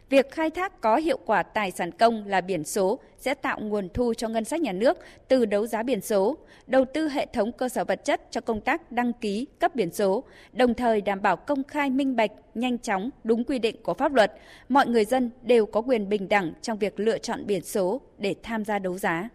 Việc 0.09 0.31
khai 0.31 0.49
thác 0.49 0.81
có 0.81 0.95
hiệu 0.95 1.19
quả 1.25 1.43
tài 1.43 1.71
sản 1.71 1.91
công 1.91 2.27
là 2.27 2.41
biển 2.41 2.63
số 2.63 2.99
sẽ 3.17 3.33
tạo 3.33 3.59
nguồn 3.59 3.89
thu 3.93 4.13
cho 4.13 4.27
ngân 4.27 4.45
sách 4.45 4.61
nhà 4.61 4.71
nước 4.71 4.97
từ 5.27 5.45
đấu 5.45 5.67
giá 5.67 5.83
biển 5.83 6.01
số, 6.01 6.37
đầu 6.67 6.85
tư 6.93 7.09
hệ 7.09 7.25
thống 7.33 7.51
cơ 7.51 7.69
sở 7.69 7.83
vật 7.83 8.05
chất 8.05 8.21
cho 8.31 8.41
công 8.41 8.61
tác 8.61 8.91
đăng 8.91 9.13
ký 9.13 9.47
cấp 9.59 9.75
biển 9.75 9.91
số, 9.91 10.23
đồng 10.53 10.73
thời 10.73 11.01
đảm 11.01 11.21
bảo 11.21 11.35
công 11.35 11.63
khai 11.63 11.89
minh 11.89 12.15
bạch, 12.15 12.31
nhanh 12.55 12.77
chóng, 12.77 13.09
đúng 13.23 13.43
quy 13.43 13.59
định 13.59 13.83
của 13.83 13.93
pháp 13.93 14.13
luật. 14.13 14.33
Mọi 14.69 14.87
người 14.87 15.05
dân 15.05 15.31
đều 15.41 15.65
có 15.65 15.81
quyền 15.81 16.09
bình 16.09 16.29
đẳng 16.29 16.53
trong 16.61 16.77
việc 16.77 16.99
lựa 16.99 17.17
chọn 17.17 17.45
biển 17.45 17.63
số 17.63 18.01
để 18.17 18.35
tham 18.43 18.65
gia 18.65 18.79
đấu 18.79 18.97
giá. 18.97 19.29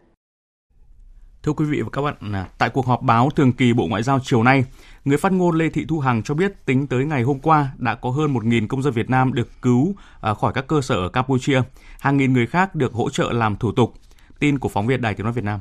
Thưa 1.42 1.52
quý 1.52 1.64
vị 1.64 1.82
và 1.82 1.88
các 1.92 2.02
bạn, 2.02 2.32
à, 2.32 2.46
tại 2.58 2.70
cuộc 2.70 2.86
họp 2.86 3.02
báo 3.02 3.30
thường 3.30 3.52
kỳ 3.52 3.72
Bộ 3.72 3.86
Ngoại 3.86 4.02
giao 4.02 4.18
chiều 4.24 4.42
nay, 4.42 4.64
người 5.04 5.16
phát 5.16 5.32
ngôn 5.32 5.56
Lê 5.56 5.68
Thị 5.68 5.84
Thu 5.88 6.00
Hằng 6.00 6.22
cho 6.22 6.34
biết 6.34 6.66
tính 6.66 6.86
tới 6.86 7.04
ngày 7.04 7.22
hôm 7.22 7.38
qua 7.38 7.72
đã 7.76 7.94
có 7.94 8.10
hơn 8.10 8.34
1.000 8.34 8.66
công 8.66 8.82
dân 8.82 8.92
Việt 8.92 9.10
Nam 9.10 9.34
được 9.34 9.48
cứu 9.62 9.94
à, 10.20 10.34
khỏi 10.34 10.52
các 10.52 10.66
cơ 10.66 10.80
sở 10.80 10.94
ở 10.94 11.08
Campuchia. 11.08 11.62
Hàng 12.00 12.16
nghìn 12.16 12.32
người 12.32 12.46
khác 12.46 12.74
được 12.74 12.92
hỗ 12.92 13.10
trợ 13.10 13.32
làm 13.32 13.56
thủ 13.56 13.72
tục. 13.72 13.94
Tin 14.38 14.58
của 14.58 14.68
phóng 14.68 14.86
viên 14.86 15.00
Đài 15.00 15.14
Tiếng 15.14 15.24
Nói 15.24 15.32
Việt 15.32 15.44
Nam. 15.44 15.60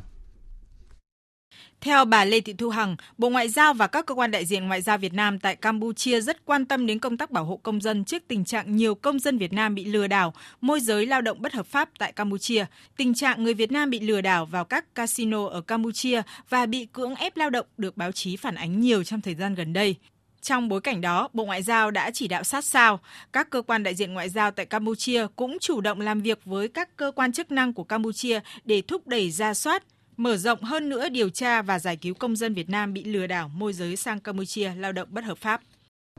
Theo 1.81 2.05
bà 2.05 2.25
Lê 2.25 2.41
Thị 2.41 2.53
Thu 2.53 2.69
Hằng, 2.69 2.95
Bộ 3.17 3.29
Ngoại 3.29 3.49
giao 3.49 3.73
và 3.73 3.87
các 3.87 4.05
cơ 4.05 4.15
quan 4.15 4.31
đại 4.31 4.45
diện 4.45 4.67
ngoại 4.67 4.81
giao 4.81 4.97
Việt 4.97 5.13
Nam 5.13 5.39
tại 5.39 5.55
Campuchia 5.55 6.21
rất 6.21 6.45
quan 6.45 6.65
tâm 6.65 6.85
đến 6.85 6.99
công 6.99 7.17
tác 7.17 7.31
bảo 7.31 7.45
hộ 7.45 7.57
công 7.63 7.81
dân 7.81 8.05
trước 8.05 8.23
tình 8.27 8.45
trạng 8.45 8.75
nhiều 8.75 8.95
công 8.95 9.19
dân 9.19 9.37
Việt 9.37 9.53
Nam 9.53 9.75
bị 9.75 9.85
lừa 9.85 10.07
đảo, 10.07 10.33
môi 10.61 10.79
giới 10.79 11.05
lao 11.05 11.21
động 11.21 11.41
bất 11.41 11.53
hợp 11.53 11.65
pháp 11.65 11.89
tại 11.97 12.11
Campuchia, 12.11 12.65
tình 12.97 13.13
trạng 13.13 13.43
người 13.43 13.53
Việt 13.53 13.71
Nam 13.71 13.89
bị 13.89 13.99
lừa 13.99 14.21
đảo 14.21 14.45
vào 14.45 14.65
các 14.65 14.95
casino 14.95 15.47
ở 15.47 15.61
Campuchia 15.61 16.21
và 16.49 16.65
bị 16.65 16.85
cưỡng 16.85 17.15
ép 17.15 17.37
lao 17.37 17.49
động 17.49 17.65
được 17.77 17.97
báo 17.97 18.11
chí 18.11 18.37
phản 18.37 18.55
ánh 18.55 18.79
nhiều 18.79 19.03
trong 19.03 19.21
thời 19.21 19.35
gian 19.35 19.55
gần 19.55 19.73
đây. 19.73 19.95
Trong 20.41 20.69
bối 20.69 20.81
cảnh 20.81 21.01
đó, 21.01 21.29
Bộ 21.33 21.45
Ngoại 21.45 21.63
giao 21.63 21.91
đã 21.91 22.11
chỉ 22.11 22.27
đạo 22.27 22.43
sát 22.43 22.65
sao, 22.65 22.99
các 23.33 23.49
cơ 23.49 23.61
quan 23.61 23.83
đại 23.83 23.95
diện 23.95 24.13
ngoại 24.13 24.29
giao 24.29 24.51
tại 24.51 24.65
Campuchia 24.65 25.27
cũng 25.35 25.57
chủ 25.61 25.81
động 25.81 26.01
làm 26.01 26.21
việc 26.21 26.39
với 26.45 26.67
các 26.67 26.95
cơ 26.95 27.11
quan 27.15 27.31
chức 27.31 27.51
năng 27.51 27.73
của 27.73 27.83
Campuchia 27.83 28.39
để 28.65 28.81
thúc 28.81 29.07
đẩy 29.07 29.31
ra 29.31 29.53
soát, 29.53 29.83
mở 30.21 30.37
rộng 30.37 30.61
hơn 30.61 30.89
nữa 30.89 31.09
điều 31.09 31.29
tra 31.29 31.61
và 31.61 31.79
giải 31.79 31.97
cứu 31.97 32.13
công 32.19 32.35
dân 32.35 32.53
Việt 32.53 32.69
Nam 32.69 32.93
bị 32.93 33.03
lừa 33.03 33.27
đảo 33.27 33.49
môi 33.55 33.73
giới 33.73 33.95
sang 33.95 34.19
Campuchia 34.19 34.71
lao 34.77 34.91
động 34.91 35.07
bất 35.11 35.23
hợp 35.23 35.37
pháp. 35.37 35.61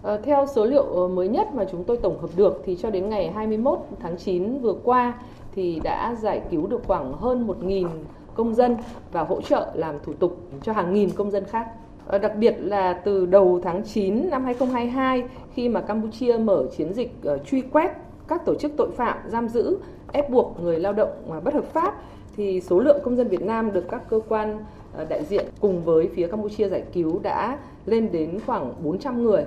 À, 0.03 0.19
theo 0.25 0.47
số 0.55 0.67
liệu 0.67 0.83
ờ, 0.83 1.09
mới 1.09 1.29
nhất 1.29 1.49
mà 1.55 1.65
chúng 1.71 1.85
tôi 1.85 1.97
tổng 2.03 2.21
hợp 2.21 2.31
được 2.37 2.62
thì 2.67 2.77
cho 2.83 2.91
đến 2.91 3.09
ngày 3.09 3.33
21 3.35 3.79
tháng 4.01 4.19
9 4.19 4.61
vừa 4.61 4.75
qua 4.85 5.15
thì 5.55 5.81
đã 5.85 6.15
giải 6.15 6.43
cứu 6.51 6.67
được 6.67 6.81
khoảng 6.87 7.12
hơn 7.12 7.47
1.000 7.47 7.88
công 8.35 8.55
dân 8.55 8.77
và 9.12 9.23
hỗ 9.23 9.41
trợ 9.41 9.71
làm 9.75 9.95
thủ 10.05 10.12
tục 10.12 10.51
cho 10.62 10.73
hàng 10.73 10.95
nghìn 10.95 11.11
công 11.11 11.31
dân 11.31 11.45
khác. 11.45 11.67
À, 12.07 12.19
đặc 12.19 12.33
biệt 12.37 12.55
là 12.59 12.93
từ 12.93 13.27
đầu 13.27 13.61
tháng 13.65 13.85
9 13.85 14.31
năm 14.31 14.45
2022 14.45 15.23
khi 15.55 15.69
mà 15.69 15.81
Campuchia 15.81 16.37
mở 16.37 16.67
chiến 16.77 16.95
dịch 16.95 17.12
uh, 17.35 17.47
truy 17.47 17.61
quét 17.61 17.91
các 18.29 18.45
tổ 18.47 18.55
chức 18.55 18.73
tội 18.77 18.91
phạm 18.97 19.19
giam 19.29 19.49
giữ 19.49 19.79
ép 20.12 20.31
buộc 20.31 20.61
người 20.61 20.81
lao 20.81 20.93
động 20.93 21.41
bất 21.45 21.55
hợp 21.55 21.65
pháp 21.73 21.95
thì 22.37 22.61
số 22.61 22.81
lượng 22.81 23.01
công 23.05 23.16
dân 23.16 23.29
Việt 23.29 23.42
Nam 23.42 23.73
được 23.73 23.85
các 23.90 24.03
cơ 24.11 24.21
quan 24.29 24.64
ờ, 24.92 25.05
đại 25.05 25.25
diện 25.25 25.47
cùng 25.61 25.85
với 25.85 26.11
phía 26.16 26.27
Campuchia 26.27 26.68
giải 26.68 26.83
cứu 26.95 27.18
đã 27.18 27.59
lên 27.87 28.12
đến 28.12 28.38
khoảng 28.47 28.85
400 28.85 29.23
người. 29.23 29.45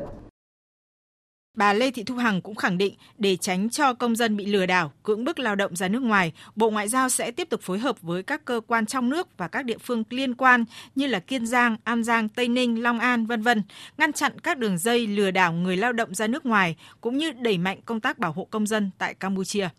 Bà 1.55 1.73
Lê 1.73 1.91
Thị 1.91 2.03
Thu 2.03 2.15
Hằng 2.15 2.41
cũng 2.41 2.55
khẳng 2.55 2.77
định 2.77 2.93
để 3.17 3.35
tránh 3.35 3.69
cho 3.69 3.93
công 3.93 4.15
dân 4.15 4.37
bị 4.37 4.45
lừa 4.45 4.65
đảo, 4.65 4.91
cưỡng 5.03 5.23
bức 5.23 5.39
lao 5.39 5.55
động 5.55 5.75
ra 5.75 5.87
nước 5.87 6.01
ngoài, 6.01 6.33
Bộ 6.55 6.69
Ngoại 6.69 6.87
giao 6.87 7.09
sẽ 7.09 7.31
tiếp 7.31 7.49
tục 7.49 7.61
phối 7.61 7.79
hợp 7.79 8.01
với 8.01 8.23
các 8.23 8.45
cơ 8.45 8.61
quan 8.67 8.85
trong 8.85 9.09
nước 9.09 9.37
và 9.37 9.47
các 9.47 9.65
địa 9.65 9.77
phương 9.77 10.03
liên 10.09 10.33
quan 10.35 10.65
như 10.95 11.07
là 11.07 11.19
Kiên 11.19 11.47
Giang, 11.47 11.77
An 11.83 12.03
Giang, 12.03 12.29
Tây 12.29 12.47
Ninh, 12.47 12.83
Long 12.83 12.99
An, 12.99 13.25
vân 13.25 13.41
vân, 13.41 13.63
ngăn 13.97 14.13
chặn 14.13 14.39
các 14.39 14.57
đường 14.57 14.77
dây 14.77 15.07
lừa 15.07 15.31
đảo 15.31 15.53
người 15.53 15.77
lao 15.77 15.93
động 15.93 16.15
ra 16.15 16.27
nước 16.27 16.45
ngoài 16.45 16.75
cũng 17.01 17.17
như 17.17 17.31
đẩy 17.31 17.57
mạnh 17.57 17.79
công 17.85 17.99
tác 17.99 18.19
bảo 18.19 18.31
hộ 18.31 18.47
công 18.51 18.67
dân 18.67 18.91
tại 18.97 19.13
Campuchia. 19.13 19.69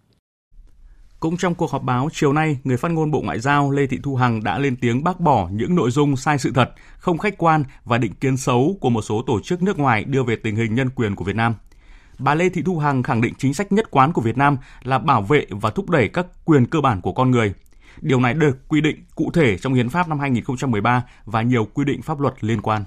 Cũng 1.20 1.37
trong 1.37 1.55
cuộc 1.55 1.70
họp 1.70 1.83
báo 1.83 2.09
chiều 2.12 2.33
nay, 2.33 2.59
người 2.64 2.76
phát 2.76 2.90
ngôn 2.90 3.11
Bộ 3.11 3.20
Ngoại 3.20 3.40
giao 3.40 3.70
Lê 3.70 3.87
Thị 3.87 3.98
Thu 4.02 4.16
Hằng 4.16 4.44
đã 4.44 4.59
lên 4.59 4.76
tiếng 4.76 5.05
bác 5.05 5.20
bỏ 5.20 5.48
những 5.52 5.74
nội 5.74 5.90
dung 5.90 6.16
sai 6.16 6.38
sự 6.38 6.52
thật, 6.55 6.70
không 6.98 7.18
khách 7.18 7.38
quan 7.38 7.64
và 7.85 7.98
định 7.98 8.14
kiến 8.14 8.37
xấu 8.37 8.76
của 8.81 8.90
một 8.90 9.02
số 9.02 9.22
tổ 9.26 9.40
chức 9.40 9.62
nước 9.62 9.79
ngoài 9.79 10.05
đưa 10.05 10.22
về 10.22 10.37
tình 10.37 10.57
hình 10.57 10.74
nhân 10.74 10.90
quyền 10.90 11.14
của 11.14 11.24
Việt 11.24 11.37
Nam. 11.37 11.55
Bà 12.18 12.35
Lê 12.35 12.48
Thị 12.48 12.62
Thu 12.62 12.79
Hằng 12.79 13.02
khẳng 13.02 13.20
định 13.20 13.35
chính 13.38 13.55
sách 13.55 13.72
nhất 13.72 13.90
quán 13.90 14.12
của 14.12 14.22
Việt 14.22 14.37
Nam 14.37 14.57
là 14.83 14.98
bảo 14.98 15.22
vệ 15.22 15.46
và 15.50 15.70
thúc 15.70 15.90
đẩy 15.90 16.09
các 16.09 16.26
quyền 16.44 16.66
cơ 16.66 16.81
bản 16.81 17.00
của 17.00 17.12
con 17.12 17.31
người. 17.31 17.55
Điều 18.00 18.20
này 18.20 18.35
được 18.35 18.68
quy 18.68 18.81
định 18.81 19.05
cụ 19.14 19.31
thể 19.35 19.59
trong 19.59 19.74
Hiến 19.74 19.88
pháp 19.88 20.09
năm 20.09 20.18
2013 20.18 21.02
và 21.24 21.42
nhiều 21.42 21.64
quy 21.74 21.85
định 21.85 22.02
pháp 22.02 22.20
luật 22.20 22.44
liên 22.44 22.61
quan. 22.61 22.85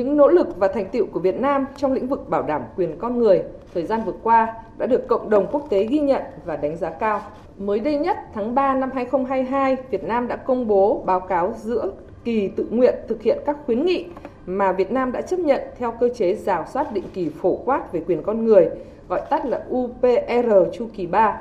Những 0.00 0.16
nỗ 0.16 0.28
lực 0.28 0.56
và 0.56 0.68
thành 0.68 0.88
tựu 0.88 1.06
của 1.12 1.20
Việt 1.20 1.40
Nam 1.40 1.66
trong 1.76 1.92
lĩnh 1.92 2.06
vực 2.06 2.28
bảo 2.28 2.42
đảm 2.42 2.62
quyền 2.76 2.98
con 2.98 3.18
người 3.18 3.42
thời 3.74 3.86
gian 3.86 4.00
vừa 4.06 4.12
qua 4.22 4.54
đã 4.78 4.86
được 4.86 5.08
cộng 5.08 5.30
đồng 5.30 5.46
quốc 5.52 5.66
tế 5.70 5.84
ghi 5.84 5.98
nhận 5.98 6.22
và 6.44 6.56
đánh 6.56 6.76
giá 6.76 6.90
cao. 6.90 7.20
Mới 7.58 7.80
đây 7.80 7.98
nhất, 7.98 8.16
tháng 8.34 8.54
3 8.54 8.74
năm 8.74 8.90
2022, 8.94 9.76
Việt 9.90 10.04
Nam 10.04 10.28
đã 10.28 10.36
công 10.36 10.66
bố 10.66 11.02
báo 11.06 11.20
cáo 11.20 11.54
giữa 11.62 11.90
kỳ 12.24 12.48
tự 12.48 12.66
nguyện 12.70 12.94
thực 13.08 13.22
hiện 13.22 13.38
các 13.46 13.56
khuyến 13.66 13.86
nghị 13.86 14.06
mà 14.46 14.72
Việt 14.72 14.92
Nam 14.92 15.12
đã 15.12 15.20
chấp 15.20 15.38
nhận 15.38 15.60
theo 15.78 15.92
cơ 16.00 16.08
chế 16.08 16.34
rào 16.34 16.64
soát 16.72 16.92
định 16.92 17.04
kỳ 17.14 17.28
phổ 17.28 17.56
quát 17.56 17.92
về 17.92 18.02
quyền 18.06 18.22
con 18.22 18.44
người, 18.44 18.68
gọi 19.08 19.20
tắt 19.30 19.46
là 19.46 19.64
UPR 19.70 20.52
chu 20.72 20.86
kỳ 20.96 21.06
3 21.06 21.40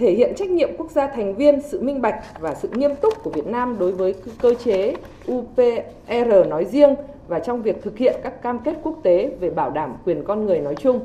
thể 0.00 0.12
hiện 0.12 0.34
trách 0.34 0.50
nhiệm 0.50 0.68
quốc 0.78 0.90
gia 0.90 1.06
thành 1.06 1.34
viên, 1.34 1.60
sự 1.60 1.80
minh 1.80 2.00
bạch 2.02 2.40
và 2.40 2.54
sự 2.54 2.68
nghiêm 2.72 2.90
túc 3.02 3.22
của 3.22 3.30
Việt 3.30 3.46
Nam 3.46 3.76
đối 3.78 3.92
với 3.92 4.14
cơ 4.40 4.54
chế 4.54 4.94
UPR 5.32 6.48
nói 6.48 6.64
riêng 6.64 6.94
và 7.28 7.38
trong 7.38 7.62
việc 7.62 7.82
thực 7.82 7.98
hiện 7.98 8.20
các 8.22 8.42
cam 8.42 8.58
kết 8.58 8.76
quốc 8.82 8.98
tế 9.02 9.30
về 9.40 9.50
bảo 9.50 9.70
đảm 9.70 9.96
quyền 10.04 10.24
con 10.24 10.46
người 10.46 10.60
nói 10.60 10.74
chung. 10.74 11.00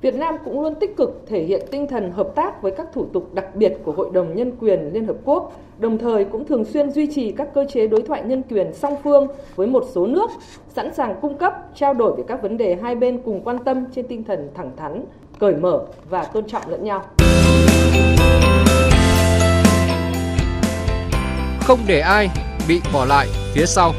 Việt 0.00 0.14
Nam 0.14 0.36
cũng 0.44 0.60
luôn 0.60 0.74
tích 0.74 0.96
cực 0.96 1.22
thể 1.26 1.42
hiện 1.42 1.62
tinh 1.70 1.86
thần 1.86 2.10
hợp 2.10 2.34
tác 2.34 2.62
với 2.62 2.72
các 2.72 2.86
thủ 2.92 3.06
tục 3.12 3.34
đặc 3.34 3.54
biệt 3.54 3.78
của 3.84 3.92
Hội 3.92 4.10
đồng 4.12 4.34
Nhân 4.34 4.52
quyền 4.60 4.90
Liên 4.92 5.06
Hợp 5.06 5.16
Quốc, 5.24 5.52
đồng 5.78 5.98
thời 5.98 6.24
cũng 6.24 6.44
thường 6.44 6.64
xuyên 6.64 6.90
duy 6.90 7.06
trì 7.06 7.32
các 7.32 7.54
cơ 7.54 7.66
chế 7.68 7.86
đối 7.86 8.02
thoại 8.02 8.22
nhân 8.22 8.42
quyền 8.50 8.72
song 8.72 8.96
phương 9.04 9.28
với 9.56 9.66
một 9.66 9.84
số 9.92 10.06
nước, 10.06 10.30
sẵn 10.68 10.94
sàng 10.94 11.14
cung 11.20 11.38
cấp, 11.38 11.54
trao 11.74 11.94
đổi 11.94 12.16
về 12.16 12.24
các 12.26 12.42
vấn 12.42 12.56
đề 12.56 12.74
hai 12.82 12.94
bên 12.94 13.18
cùng 13.24 13.40
quan 13.44 13.58
tâm 13.64 13.84
trên 13.94 14.06
tinh 14.06 14.24
thần 14.24 14.48
thẳng 14.54 14.70
thắn, 14.76 15.04
cởi 15.38 15.54
mở 15.56 15.80
và 16.10 16.24
tôn 16.24 16.44
trọng 16.48 16.68
lẫn 16.68 16.84
nhau. 16.84 17.04
Không 21.60 21.80
để 21.86 22.00
ai 22.00 22.28
bị 22.68 22.80
bỏ 22.92 23.04
lại 23.04 23.28
phía 23.54 23.66
sau. 23.66 23.94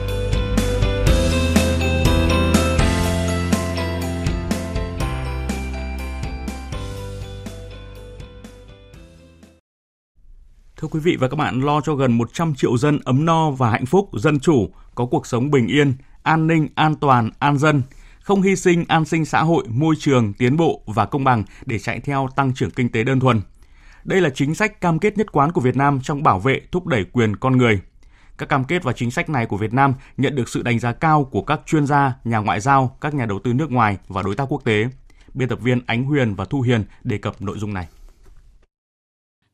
Thưa 10.78 10.88
quý 10.88 11.00
vị 11.00 11.18
và 11.20 11.28
các 11.28 11.36
bạn, 11.36 11.62
lo 11.62 11.82
cho 11.82 11.96
gần 11.96 12.18
100 12.18 12.56
triệu 12.56 12.78
dân 12.78 13.00
ấm 13.06 13.26
no 13.26 13.52
và 13.52 13.70
hạnh 13.70 13.86
phúc, 13.86 14.10
dân 14.14 14.40
chủ, 14.40 14.70
có 14.96 15.06
cuộc 15.06 15.28
sống 15.28 15.52
bình 15.52 15.68
yên, 15.68 15.94
an 16.24 16.48
ninh, 16.48 16.68
an 16.76 16.96
toàn, 16.96 17.30
an 17.40 17.58
dân, 17.58 17.82
không 18.22 18.42
hy 18.42 18.56
sinh 18.56 18.86
an 18.88 19.06
sinh 19.06 19.26
xã 19.26 19.44
hội, 19.44 19.64
môi 19.70 19.96
trường, 20.00 20.34
tiến 20.34 20.58
bộ 20.58 20.82
và 20.86 21.06
công 21.06 21.24
bằng 21.24 21.44
để 21.66 21.80
chạy 21.80 22.00
theo 22.00 22.30
tăng 22.36 22.54
trưởng 22.54 22.72
kinh 22.72 22.90
tế 22.90 23.04
đơn 23.04 23.20
thuần. 23.20 23.42
Đây 24.04 24.22
là 24.22 24.30
chính 24.30 24.56
sách 24.56 24.82
cam 24.82 25.00
kết 25.00 25.18
nhất 25.18 25.32
quán 25.32 25.52
của 25.52 25.62
Việt 25.62 25.78
Nam 25.78 26.00
trong 26.04 26.24
bảo 26.24 26.40
vệ, 26.40 26.62
thúc 26.72 26.88
đẩy 26.88 27.06
quyền 27.12 27.36
con 27.36 27.58
người. 27.58 27.82
Các 28.38 28.50
cam 28.50 28.64
kết 28.64 28.84
và 28.84 28.94
chính 28.94 29.12
sách 29.12 29.30
này 29.30 29.46
của 29.46 29.58
Việt 29.58 29.74
Nam 29.74 29.94
nhận 30.18 30.36
được 30.36 30.50
sự 30.50 30.64
đánh 30.64 30.80
giá 30.80 30.92
cao 30.92 31.24
của 31.24 31.42
các 31.42 31.62
chuyên 31.66 31.86
gia, 31.86 32.14
nhà 32.24 32.38
ngoại 32.38 32.60
giao, 32.60 32.98
các 33.02 33.14
nhà 33.14 33.26
đầu 33.26 33.40
tư 33.44 33.54
nước 33.54 33.72
ngoài 33.72 33.98
và 34.08 34.22
đối 34.22 34.36
tác 34.36 34.46
quốc 34.50 34.64
tế. 34.64 34.88
Biên 35.34 35.50
tập 35.50 35.60
viên 35.62 35.82
Ánh 35.86 36.04
Huyền 36.04 36.36
và 36.36 36.46
Thu 36.46 36.62
Hiền 36.62 36.84
đề 37.04 37.18
cập 37.18 37.42
nội 37.42 37.60
dung 37.60 37.74
này. 37.74 37.88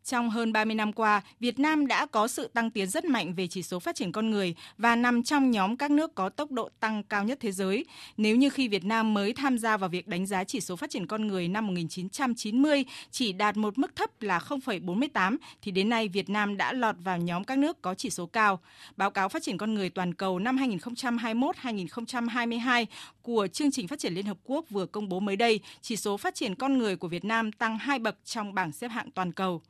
Trong 0.05 0.29
hơn 0.29 0.53
30 0.53 0.75
năm 0.75 0.93
qua, 0.93 1.21
Việt 1.39 1.59
Nam 1.59 1.87
đã 1.87 2.05
có 2.05 2.27
sự 2.27 2.47
tăng 2.47 2.71
tiến 2.71 2.89
rất 2.89 3.05
mạnh 3.05 3.33
về 3.33 3.47
chỉ 3.47 3.63
số 3.63 3.79
phát 3.79 3.95
triển 3.95 4.11
con 4.11 4.29
người 4.29 4.55
và 4.77 4.95
nằm 4.95 5.23
trong 5.23 5.51
nhóm 5.51 5.77
các 5.77 5.91
nước 5.91 6.15
có 6.15 6.29
tốc 6.29 6.51
độ 6.51 6.69
tăng 6.79 7.03
cao 7.03 7.23
nhất 7.23 7.37
thế 7.41 7.51
giới. 7.51 7.85
Nếu 8.17 8.35
như 8.35 8.49
khi 8.49 8.67
Việt 8.67 8.85
Nam 8.85 9.13
mới 9.13 9.33
tham 9.33 9.57
gia 9.57 9.77
vào 9.77 9.89
việc 9.89 10.07
đánh 10.07 10.25
giá 10.25 10.43
chỉ 10.43 10.61
số 10.61 10.75
phát 10.75 10.89
triển 10.89 11.07
con 11.07 11.27
người 11.27 11.47
năm 11.47 11.67
1990 11.67 12.85
chỉ 13.11 13.33
đạt 13.33 13.57
một 13.57 13.77
mức 13.77 13.95
thấp 13.95 14.21
là 14.21 14.39
0,48 14.39 15.37
thì 15.61 15.71
đến 15.71 15.89
nay 15.89 16.07
Việt 16.07 16.29
Nam 16.29 16.57
đã 16.57 16.73
lọt 16.73 16.95
vào 16.99 17.17
nhóm 17.17 17.43
các 17.43 17.57
nước 17.57 17.81
có 17.81 17.93
chỉ 17.93 18.09
số 18.09 18.25
cao. 18.25 18.59
Báo 18.97 19.11
cáo 19.11 19.29
phát 19.29 19.43
triển 19.43 19.57
con 19.57 19.73
người 19.73 19.89
toàn 19.89 20.13
cầu 20.13 20.39
năm 20.39 20.57
2021-2022 20.57 22.85
của 23.21 23.47
chương 23.47 23.71
trình 23.71 23.87
phát 23.87 23.99
triển 23.99 24.13
Liên 24.13 24.25
Hợp 24.25 24.37
Quốc 24.43 24.65
vừa 24.69 24.85
công 24.85 25.09
bố 25.09 25.19
mới 25.19 25.35
đây, 25.35 25.59
chỉ 25.81 25.95
số 25.95 26.17
phát 26.17 26.35
triển 26.35 26.55
con 26.55 26.77
người 26.77 26.95
của 26.95 27.07
Việt 27.07 27.25
Nam 27.25 27.51
tăng 27.51 27.77
hai 27.77 27.99
bậc 27.99 28.15
trong 28.25 28.53
bảng 28.53 28.71
xếp 28.71 28.87
hạng 28.87 29.11
toàn 29.11 29.31
cầu. 29.31 29.61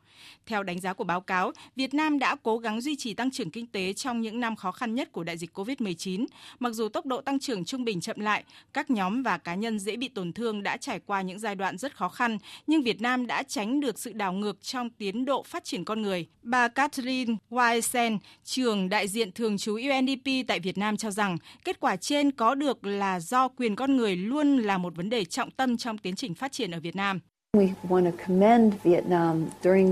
Theo 0.45 0.63
đánh 0.63 0.80
giá 0.80 0.93
của 0.93 1.04
báo 1.04 1.21
cáo, 1.21 1.51
Việt 1.75 1.93
Nam 1.93 2.19
đã 2.19 2.36
cố 2.43 2.58
gắng 2.58 2.82
duy 2.82 2.95
trì 2.95 3.13
tăng 3.13 3.32
trưởng 3.32 3.51
kinh 3.51 3.67
tế 3.67 3.93
trong 3.93 4.21
những 4.21 4.39
năm 4.39 4.56
khó 4.56 4.71
khăn 4.71 4.95
nhất 4.95 5.12
của 5.12 5.23
đại 5.23 5.38
dịch 5.38 5.58
COVID-19. 5.58 6.25
Mặc 6.60 6.73
dù 6.73 6.89
tốc 6.89 7.06
độ 7.06 7.21
tăng 7.21 7.39
trưởng 7.39 7.65
trung 7.65 7.84
bình 7.84 8.01
chậm 8.01 8.19
lại, 8.19 8.43
các 8.73 8.89
nhóm 8.89 9.23
và 9.23 9.38
cá 9.38 9.56
nhân 9.56 9.80
dễ 9.80 9.95
bị 9.95 10.08
tổn 10.08 10.34
thương 10.34 10.63
đã 10.63 10.78
trải 10.78 10.99
qua 10.99 11.21
những 11.21 11.39
giai 11.39 11.56
đoạn 11.56 11.78
rất 11.78 11.95
khó 11.97 12.10
khăn, 12.10 12.38
nhưng 12.67 12.84
Việt 12.84 13.01
Nam 13.01 13.28
đã 13.28 13.43
tránh 13.43 13.80
được 13.80 13.99
sự 13.99 14.13
đảo 14.13 14.34
ngược 14.34 14.62
trong 14.62 14.89
tiến 14.89 15.25
độ 15.25 15.43
phát 15.43 15.63
triển 15.63 15.86
con 15.86 16.01
người. 16.01 16.28
Bà 16.43 16.67
Catherine 16.67 17.36
Weisen, 17.49 18.17
trưởng 18.43 18.89
đại 18.89 19.08
diện 19.08 19.32
thường 19.32 19.58
trú 19.58 19.73
UNDP 19.73 20.47
tại 20.47 20.60
Việt 20.60 20.78
Nam 20.78 20.97
cho 20.97 21.12
rằng 21.12 21.38
kết 21.63 21.80
quả 21.80 21.95
trên 21.95 22.32
có 22.32 22.56
được 22.56 22.86
là 22.86 23.19
do 23.19 23.47
quyền 23.47 23.75
con 23.75 23.97
người 23.97 24.15
luôn 24.15 24.58
là 24.58 24.78
một 24.78 24.95
vấn 24.95 25.10
đề 25.10 25.25
trọng 25.25 25.51
tâm 25.51 25.78
trong 25.78 25.97
tiến 25.97 26.15
trình 26.15 26.36
phát 26.36 26.51
triển 26.51 26.71
ở 26.71 26.80
Việt 26.80 26.95
Nam. 26.95 27.19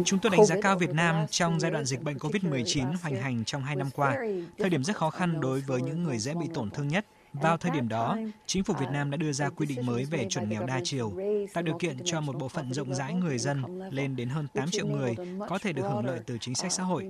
Chúng 0.06 0.20
tôi 0.20 0.32
đánh 0.32 0.46
giá 0.46 0.56
cao 0.62 0.78
Việt 0.78 0.94
Nam 0.94 1.26
trong 1.30 1.60
giai 1.60 1.72
đoạn 1.72 1.86
dịch 1.86 2.04
bệnh 2.04 2.18
COVID-19 2.18 2.96
hoành 3.02 3.16
hành 3.16 3.44
trong 3.46 3.64
hai 3.64 3.76
năm 3.76 3.90
qua, 3.96 4.18
thời 4.58 4.70
điểm 4.70 4.84
rất 4.84 4.96
khó 4.96 5.10
khăn 5.10 5.42
đối 5.42 5.62
với 5.62 5.82
những 5.82 6.04
người 6.04 6.20
dễ 6.20 6.34
bị 6.34 6.46
tổn 6.54 6.70
thương 6.70 6.88
nhất. 6.88 7.06
Vào 7.34 7.58
thời 7.58 7.72
điểm 7.72 7.88
đó, 7.88 8.18
chính 8.46 8.64
phủ 8.64 8.74
Việt 8.80 8.90
Nam 8.92 9.12
đã 9.12 9.18
đưa 9.18 9.32
ra 9.32 9.50
quy 9.50 9.66
định 9.66 9.86
mới 9.86 10.06
về 10.06 10.26
chuẩn 10.30 10.50
nghèo 10.50 10.66
đa 10.66 10.80
chiều, 10.84 11.14
tạo 11.54 11.64
điều 11.64 11.78
kiện 11.78 11.98
cho 12.06 12.22
một 12.22 12.38
bộ 12.40 12.48
phận 12.48 12.74
rộng 12.74 12.94
rãi 12.94 13.14
người 13.14 13.38
dân 13.38 13.80
lên 13.92 14.16
đến 14.16 14.30
hơn 14.30 14.48
8 14.54 14.70
triệu 14.70 14.88
người 14.88 15.16
có 15.50 15.58
thể 15.58 15.74
được 15.74 15.84
hưởng 15.84 16.06
lợi 16.06 16.20
từ 16.26 16.38
chính 16.42 16.56
sách 16.56 16.72
xã 16.72 16.84
hội. 16.84 17.08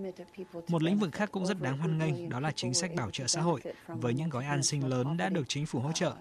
Một 0.67 0.83
lĩnh 0.83 0.99
vực 0.99 1.11
khác 1.11 1.29
cũng 1.31 1.45
rất 1.45 1.61
đáng 1.61 1.77
hoan 1.77 1.97
nghênh 1.97 2.29
đó 2.29 2.39
là 2.39 2.51
chính 2.55 2.73
sách 2.73 2.95
bảo 2.95 3.09
trợ 3.11 3.27
xã 3.27 3.41
hội 3.41 3.61
với 3.87 4.13
những 4.13 4.29
gói 4.29 4.45
an 4.45 4.63
sinh 4.63 4.87
lớn 4.87 5.17
đã 5.17 5.29
được 5.29 5.43
chính 5.47 5.65
phủ 5.65 5.79
hỗ 5.79 5.91
trợ. 5.91 6.13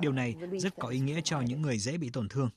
Điều 0.00 0.12
này 0.12 0.34
rất 0.58 0.74
có 0.78 0.88
ý 0.88 0.98
nghĩa 0.98 1.20
cho 1.24 1.40
những 1.40 1.62
người 1.62 1.78
dễ 1.78 1.96
bị 1.96 2.10
tổn 2.10 2.28
thương. 2.28 2.50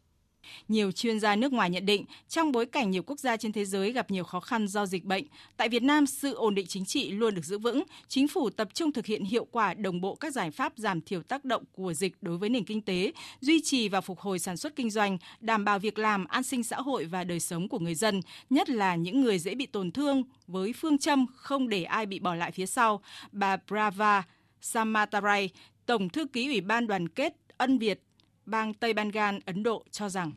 Nhiều 0.67 0.91
chuyên 0.91 1.19
gia 1.19 1.36
nước 1.36 1.54
ngoài 1.54 1.69
nhận 1.69 1.86
định, 1.86 2.06
trong 2.30 2.52
bối 2.52 2.65
cảnh 2.65 2.91
nhiều 2.91 3.04
quốc 3.04 3.19
gia 3.19 3.38
trên 3.38 3.52
thế 3.52 3.65
giới 3.65 3.91
gặp 3.91 4.12
nhiều 4.12 4.23
khó 4.23 4.39
khăn 4.39 4.67
do 4.67 4.86
dịch 4.86 5.06
bệnh, 5.06 5.23
tại 5.58 5.69
Việt 5.69 5.84
Nam 5.84 6.06
sự 6.06 6.34
ổn 6.34 6.56
định 6.56 6.67
chính 6.67 6.86
trị 6.86 7.12
luôn 7.12 7.36
được 7.36 7.45
giữ 7.45 7.58
vững, 7.58 7.84
chính 8.08 8.28
phủ 8.28 8.49
tập 8.49 8.69
trung 8.73 8.91
thực 8.91 9.06
hiện 9.06 9.23
hiệu 9.23 9.45
quả 9.52 9.73
đồng 9.73 10.02
bộ 10.02 10.15
các 10.15 10.34
giải 10.34 10.52
pháp 10.52 10.73
giảm 10.75 11.02
thiểu 11.02 11.21
tác 11.21 11.45
động 11.45 11.63
của 11.71 11.93
dịch 11.93 12.15
đối 12.21 12.38
với 12.38 12.49
nền 12.49 12.63
kinh 12.63 12.82
tế, 12.82 13.12
duy 13.41 13.62
trì 13.63 13.89
và 13.89 14.02
phục 14.02 14.19
hồi 14.19 14.39
sản 14.39 14.58
xuất 14.58 14.75
kinh 14.75 14.89
doanh, 14.89 15.17
đảm 15.39 15.65
bảo 15.65 15.80
việc 15.80 15.99
làm, 15.99 16.25
an 16.25 16.43
sinh 16.43 16.63
xã 16.63 16.78
hội 16.78 17.06
và 17.06 17.23
đời 17.23 17.39
sống 17.39 17.69
của 17.69 17.80
người 17.80 17.95
dân, 17.95 18.21
nhất 18.49 18.69
là 18.69 18.95
những 18.95 19.21
người 19.21 19.39
dễ 19.39 19.56
bị 19.56 19.65
tổn 19.65 19.91
thương 19.91 20.23
với 20.47 20.73
phương 20.73 20.97
châm 20.97 21.25
không 21.36 21.69
để 21.69 21.84
ai 21.84 22.06
bị 22.06 22.19
bỏ 22.19 22.36
lại 22.36 22.52
phía 22.52 22.65
sau. 22.65 23.02
Bà 23.32 23.58
Brava 23.67 24.23
Samatarai, 24.62 25.49
Tổng 25.86 26.10
thư 26.10 26.25
ký 26.25 26.47
Ủy 26.47 26.62
ban 26.62 26.88
đoàn 26.88 27.10
kết 27.10 27.34
Ân 27.58 27.78
Việt 27.78 28.04
bang 28.49 28.73
Tây 28.73 28.93
Bengal, 28.93 29.35
Ấn 29.45 29.63
Độ 29.63 29.83
cho 29.91 30.09
rằng 30.09 30.31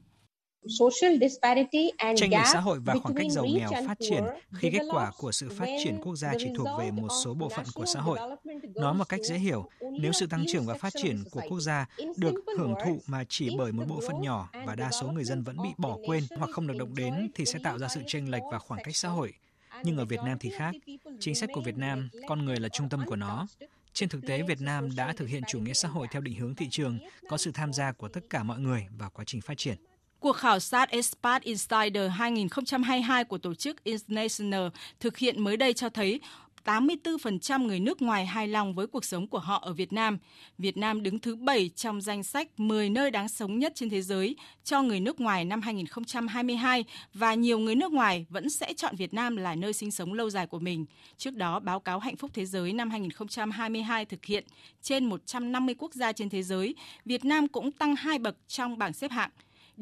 Tranh 2.17 2.31
lệch 2.31 2.47
xã 2.53 2.61
hội 2.61 2.79
và 2.85 2.95
khoảng 3.03 3.15
cách 3.15 3.27
giàu 3.31 3.45
nghèo 3.45 3.71
phát 3.87 3.99
triển 4.01 4.25
khi 4.53 4.71
kết 4.73 4.83
quả 4.91 5.13
của 5.19 5.33
sự 5.33 5.49
phát 5.59 5.67
triển 5.85 6.01
quốc 6.03 6.17
gia 6.17 6.33
chỉ 6.39 6.47
thuộc 6.57 6.69
về 6.79 6.91
một 6.91 7.09
số 7.25 7.35
bộ 7.35 7.49
phận 7.49 7.65
của 7.75 7.87
xã 7.87 8.01
hội. 8.01 8.19
Nói 8.75 8.95
một 8.95 9.09
cách 9.09 9.21
dễ 9.25 9.39
hiểu, 9.39 9.69
nếu 10.01 10.13
sự 10.13 10.27
tăng 10.27 10.45
trưởng 10.53 10.67
và 10.67 10.75
phát 10.75 10.93
triển 11.03 11.25
của 11.31 11.41
quốc 11.49 11.61
gia 11.61 11.87
được 12.17 12.35
hưởng 12.59 12.75
thụ 12.85 13.01
mà 13.07 13.25
chỉ 13.29 13.57
bởi 13.59 13.73
một 13.73 13.85
bộ 13.89 14.01
phận 14.09 14.21
nhỏ 14.21 14.49
và 14.67 14.75
đa 14.75 14.91
số 14.91 15.09
người 15.09 15.25
dân 15.25 15.43
vẫn 15.43 15.57
bị 15.63 15.69
bỏ 15.79 15.99
quên 16.07 16.25
hoặc 16.39 16.51
không 16.53 16.67
được 16.67 16.75
động 16.79 16.95
đến 16.95 17.31
thì 17.35 17.45
sẽ 17.45 17.59
tạo 17.65 17.79
ra 17.79 17.89
sự 17.89 18.01
chênh 18.07 18.31
lệch 18.31 18.43
và 18.53 18.59
khoảng 18.59 18.81
cách 18.85 18.97
xã 18.97 19.09
hội. 19.09 19.33
Nhưng 19.85 19.97
ở 19.97 20.05
Việt 20.05 20.21
Nam 20.25 20.39
thì 20.41 20.51
khác, 20.51 20.75
chính 21.21 21.35
sách 21.35 21.51
của 21.53 21.61
Việt 21.61 21.77
Nam, 21.77 22.09
con 22.29 22.45
người 22.45 22.57
là 22.61 22.69
trung 22.69 22.89
tâm 22.89 23.05
của 23.07 23.17
nó. 23.17 23.47
Trên 23.95 24.09
thực 24.09 24.27
tế, 24.27 24.43
Việt 24.43 24.61
Nam 24.61 24.97
đã 24.97 25.13
thực 25.13 25.29
hiện 25.29 25.43
chủ 25.49 25.61
nghĩa 25.61 25.73
xã 25.75 25.89
hội 25.89 26.07
theo 26.11 26.23
định 26.23 26.35
hướng 26.35 26.55
thị 26.55 26.69
trường, 26.71 26.99
có 27.29 27.37
sự 27.37 27.51
tham 27.53 27.73
gia 27.73 27.93
của 27.93 28.09
tất 28.09 28.21
cả 28.31 28.43
mọi 28.43 28.59
người 28.59 28.87
vào 28.99 29.11
quá 29.11 29.25
trình 29.25 29.41
phát 29.41 29.59
triển. 29.59 29.77
Cuộc 30.21 30.33
khảo 30.33 30.61
sát 30.61 30.91
Expat 30.91 31.43
Insider 31.43 32.11
2022 32.13 33.25
của 33.25 33.39
tổ 33.39 33.55
chức 33.55 33.85
International 33.85 34.69
thực 35.01 35.19
hiện 35.19 35.45
mới 35.45 35.57
đây 35.57 35.73
cho 35.73 35.89
thấy 35.89 36.21
84% 36.65 37.67
người 37.67 37.81
nước 37.81 38.03
ngoài 38.03 38.27
hài 38.27 38.49
lòng 38.49 38.75
với 38.75 38.87
cuộc 38.87 39.05
sống 39.05 39.27
của 39.27 39.39
họ 39.39 39.59
ở 39.63 39.73
Việt 39.73 39.93
Nam. 39.93 40.19
Việt 40.59 40.77
Nam 40.77 41.03
đứng 41.03 41.19
thứ 41.19 41.37
7 41.37 41.71
trong 41.77 42.01
danh 42.01 42.23
sách 42.23 42.61
10 42.61 42.91
nơi 42.91 43.11
đáng 43.11 43.29
sống 43.29 43.59
nhất 43.59 43.73
trên 43.75 43.91
thế 43.91 44.03
giới 44.03 44.37
cho 44.65 44.83
người 44.83 45.01
nước 45.01 45.21
ngoài 45.21 45.45
năm 45.45 45.63
2022 45.63 46.85
và 47.15 47.35
nhiều 47.35 47.59
người 47.59 47.75
nước 47.75 47.93
ngoài 47.93 48.27
vẫn 48.29 48.51
sẽ 48.51 48.73
chọn 48.75 48.97
Việt 48.97 49.15
Nam 49.15 49.37
là 49.37 49.55
nơi 49.55 49.73
sinh 49.73 49.91
sống 49.91 50.13
lâu 50.13 50.31
dài 50.31 50.47
của 50.47 50.59
mình. 50.59 50.87
Trước 51.17 51.37
đó, 51.37 51.61
báo 51.61 51.81
cáo 51.81 51.99
Hạnh 51.99 52.17
phúc 52.17 52.31
Thế 52.35 52.47
giới 52.47 52.73
năm 52.73 52.91
2022 52.91 54.05
thực 54.05 54.25
hiện 54.25 54.45
trên 54.83 55.05
150 55.05 55.75
quốc 55.79 55.95
gia 55.95 56.13
trên 56.13 56.29
thế 56.29 56.43
giới, 56.43 56.75
Việt 57.05 57.25
Nam 57.25 57.49
cũng 57.49 57.73
tăng 57.73 57.97
hai 57.97 58.19
bậc 58.19 58.37
trong 58.49 58.79
bảng 58.79 58.93
xếp 58.93 59.11
hạng. 59.11 59.31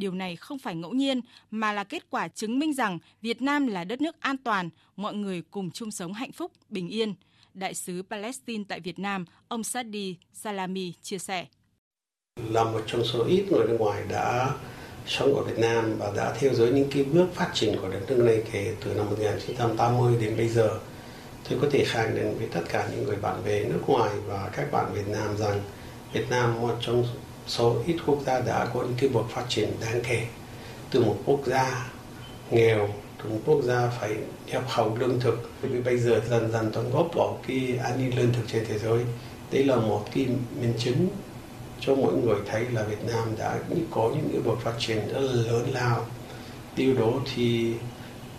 Điều 0.00 0.12
này 0.12 0.36
không 0.36 0.58
phải 0.58 0.74
ngẫu 0.74 0.92
nhiên 0.92 1.20
mà 1.50 1.72
là 1.72 1.84
kết 1.84 2.10
quả 2.10 2.28
chứng 2.28 2.58
minh 2.58 2.74
rằng 2.74 2.98
Việt 3.22 3.42
Nam 3.42 3.66
là 3.66 3.84
đất 3.84 4.00
nước 4.00 4.20
an 4.20 4.36
toàn, 4.36 4.70
mọi 4.96 5.14
người 5.14 5.42
cùng 5.50 5.70
chung 5.70 5.90
sống 5.90 6.12
hạnh 6.12 6.32
phúc, 6.32 6.52
bình 6.68 6.88
yên. 6.88 7.14
Đại 7.54 7.74
sứ 7.74 8.02
Palestine 8.10 8.64
tại 8.68 8.80
Việt 8.80 8.98
Nam, 8.98 9.24
ông 9.48 9.64
Sadi 9.64 10.16
Salami 10.32 10.92
chia 11.02 11.18
sẻ. 11.18 11.46
Là 12.50 12.64
một 12.64 12.80
trong 12.86 13.04
số 13.04 13.24
ít 13.24 13.44
người 13.50 13.66
nước 13.68 13.76
ngoài 13.78 14.04
đã 14.08 14.50
sống 15.06 15.34
ở 15.34 15.42
Việt 15.42 15.58
Nam 15.58 15.96
và 15.98 16.12
đã 16.16 16.34
theo 16.40 16.54
dõi 16.54 16.70
những 16.70 16.90
cái 16.90 17.04
bước 17.04 17.26
phát 17.34 17.50
triển 17.54 17.76
của 17.80 17.88
đất 17.88 18.00
nước 18.08 18.24
này 18.24 18.42
kể 18.52 18.74
từ 18.84 18.94
năm 18.94 19.06
1980 19.06 20.16
đến 20.20 20.36
bây 20.36 20.48
giờ. 20.48 20.78
Tôi 21.48 21.58
có 21.62 21.68
thể 21.70 21.84
khẳng 21.86 22.14
định 22.14 22.38
với 22.38 22.48
tất 22.52 22.62
cả 22.68 22.88
những 22.90 23.04
người 23.04 23.16
bạn 23.16 23.44
bè 23.44 23.64
nước 23.64 23.82
ngoài 23.86 24.10
và 24.26 24.50
các 24.56 24.72
bạn 24.72 24.94
Việt 24.94 25.08
Nam 25.08 25.36
rằng 25.36 25.60
Việt 26.12 26.30
Nam 26.30 26.60
một 26.60 26.76
trong 26.80 27.04
số 27.50 27.76
ít 27.86 27.96
quốc 28.06 28.18
gia 28.26 28.40
đã 28.40 28.66
có 28.74 28.82
những 28.82 28.94
cái 28.98 29.08
bước 29.08 29.24
phát 29.30 29.44
triển 29.48 29.72
đáng 29.80 30.00
kể. 30.08 30.26
Từ 30.90 31.04
một 31.04 31.16
quốc 31.24 31.40
gia 31.46 31.90
nghèo, 32.50 32.88
từ 33.18 33.30
một 33.30 33.38
quốc 33.46 33.62
gia 33.62 33.88
phải 34.00 34.16
nhập 34.46 34.62
khẩu 34.70 34.96
lương 34.96 35.20
thực. 35.20 35.50
Vì 35.62 35.80
bây 35.80 35.98
giờ 35.98 36.20
dần 36.28 36.52
dần 36.52 36.72
đóng 36.74 36.90
góp 36.92 37.14
vào 37.14 37.38
cái 37.46 37.78
an 37.82 37.98
ninh 37.98 38.18
lương 38.18 38.32
thực 38.32 38.42
trên 38.52 38.64
thế 38.68 38.78
giới. 38.78 39.00
Đấy 39.50 39.64
là 39.64 39.76
một 39.76 40.04
cái 40.14 40.26
minh 40.60 40.74
chứng 40.78 41.08
cho 41.80 41.94
mọi 41.94 42.12
người 42.12 42.36
thấy 42.46 42.64
là 42.72 42.82
Việt 42.82 43.04
Nam 43.06 43.28
đã 43.38 43.58
có 43.90 44.10
những 44.14 44.28
cái 44.32 44.40
bước 44.42 44.58
phát 44.62 44.74
triển 44.78 45.08
rất 45.08 45.20
là 45.20 45.42
lớn 45.52 45.70
lao. 45.72 46.06
Điều 46.76 46.94
đó 46.94 47.12
thì 47.34 47.74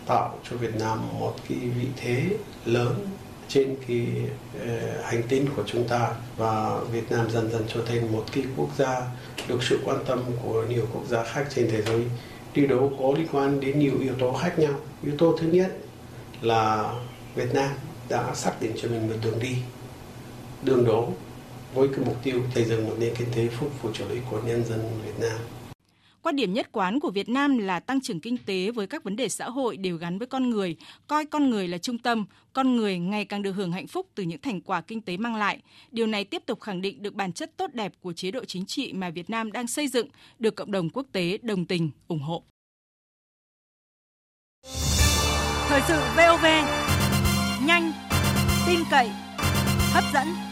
tạo 0.06 0.38
cho 0.50 0.58
Việt 0.58 0.76
Nam 0.80 1.20
một 1.20 1.36
cái 1.50 1.58
vị 1.58 1.88
thế 1.96 2.24
lớn 2.66 3.08
trên 3.54 3.76
cái 3.88 4.08
uh, 4.58 5.06
hành 5.06 5.24
tinh 5.30 5.46
của 5.56 5.64
chúng 5.66 5.88
ta 5.88 6.10
và 6.38 6.80
Việt 6.92 7.12
Nam 7.12 7.30
dần 7.30 7.52
dần 7.52 7.64
trở 7.74 7.82
thành 7.86 8.12
một 8.12 8.24
cái 8.32 8.44
quốc 8.58 8.70
gia 8.78 9.02
được 9.48 9.64
sự 9.64 9.80
quan 9.86 9.98
tâm 10.06 10.20
của 10.44 10.66
nhiều 10.70 10.88
quốc 10.94 11.04
gia 11.10 11.24
khác 11.24 11.48
trên 11.56 11.68
thế 11.72 11.82
giới. 11.82 12.02
Điều 12.54 12.68
đó 12.68 12.78
có 13.00 13.14
liên 13.18 13.28
quan 13.32 13.60
đến 13.60 13.80
nhiều 13.80 13.94
yếu 14.02 14.14
tố 14.20 14.34
khác 14.34 14.60
nhau. 14.60 14.74
Yếu 15.04 15.14
tố 15.18 15.38
thứ 15.42 15.48
nhất 15.48 15.78
là 16.42 16.94
Việt 17.36 17.54
Nam 17.54 17.70
đã 18.10 18.36
xác 18.36 18.62
định 18.62 18.72
cho 18.82 18.90
mình 18.90 19.10
một 19.10 19.16
đường 19.24 19.40
đi, 19.40 19.56
đường 20.64 20.86
đó 20.86 21.08
với 21.74 21.88
cái 21.88 22.06
mục 22.06 22.16
tiêu 22.24 22.40
xây 22.56 22.64
dựng 22.64 22.88
một 22.88 22.96
nền 23.00 23.16
kinh 23.16 23.28
tế 23.36 23.48
phục 23.48 23.82
vụ 23.82 23.90
cho 23.94 24.06
lợi 24.10 24.20
của 24.32 24.40
nhân 24.46 24.64
dân 24.70 24.80
Việt 25.06 25.28
Nam. 25.28 25.40
Quan 26.22 26.36
điểm 26.36 26.54
nhất 26.54 26.70
quán 26.72 27.00
của 27.00 27.12
Việt 27.12 27.30
Nam 27.30 27.58
là 27.58 27.80
tăng 27.80 28.02
trưởng 28.02 28.20
kinh 28.20 28.38
tế 28.46 28.72
với 28.72 28.88
các 28.88 29.04
vấn 29.04 29.16
đề 29.16 29.30
xã 29.30 29.50
hội 29.50 29.78
đều 29.78 29.98
gắn 29.98 30.18
với 30.18 30.28
con 30.28 30.50
người, 30.50 30.76
coi 31.08 31.26
con 31.26 31.50
người 31.50 31.68
là 31.68 31.78
trung 31.78 31.98
tâm, 31.98 32.26
con 32.54 32.76
người 32.76 33.00
ngày 33.00 33.26
càng 33.26 33.42
được 33.42 33.52
hưởng 33.52 33.72
hạnh 33.72 33.88
phúc 33.88 34.08
từ 34.16 34.24
những 34.24 34.42
thành 34.42 34.62
quả 34.62 34.82
kinh 34.82 35.02
tế 35.02 35.18
mang 35.18 35.36
lại. 35.36 35.62
Điều 35.92 36.08
này 36.08 36.24
tiếp 36.24 36.44
tục 36.46 36.62
khẳng 36.62 36.82
định 36.82 37.04
được 37.04 37.14
bản 37.14 37.34
chất 37.34 37.58
tốt 37.58 37.74
đẹp 37.74 37.94
của 38.02 38.14
chế 38.14 38.32
độ 38.32 38.46
chính 38.46 38.66
trị 38.66 38.94
mà 38.94 39.10
Việt 39.10 39.30
Nam 39.30 39.52
đang 39.52 39.68
xây 39.68 39.88
dựng, 39.88 40.08
được 40.40 40.56
cộng 40.56 40.72
đồng 40.72 40.90
quốc 40.90 41.06
tế 41.12 41.38
đồng 41.42 41.66
tình, 41.66 41.92
ủng 42.08 42.22
hộ. 42.22 42.44
Thời 45.68 45.82
sự 45.88 46.00
VOV, 46.18 46.46
nhanh, 47.66 47.92
tin 48.68 48.80
cậy, 48.92 49.10
hấp 49.94 50.04
dẫn. 50.14 50.51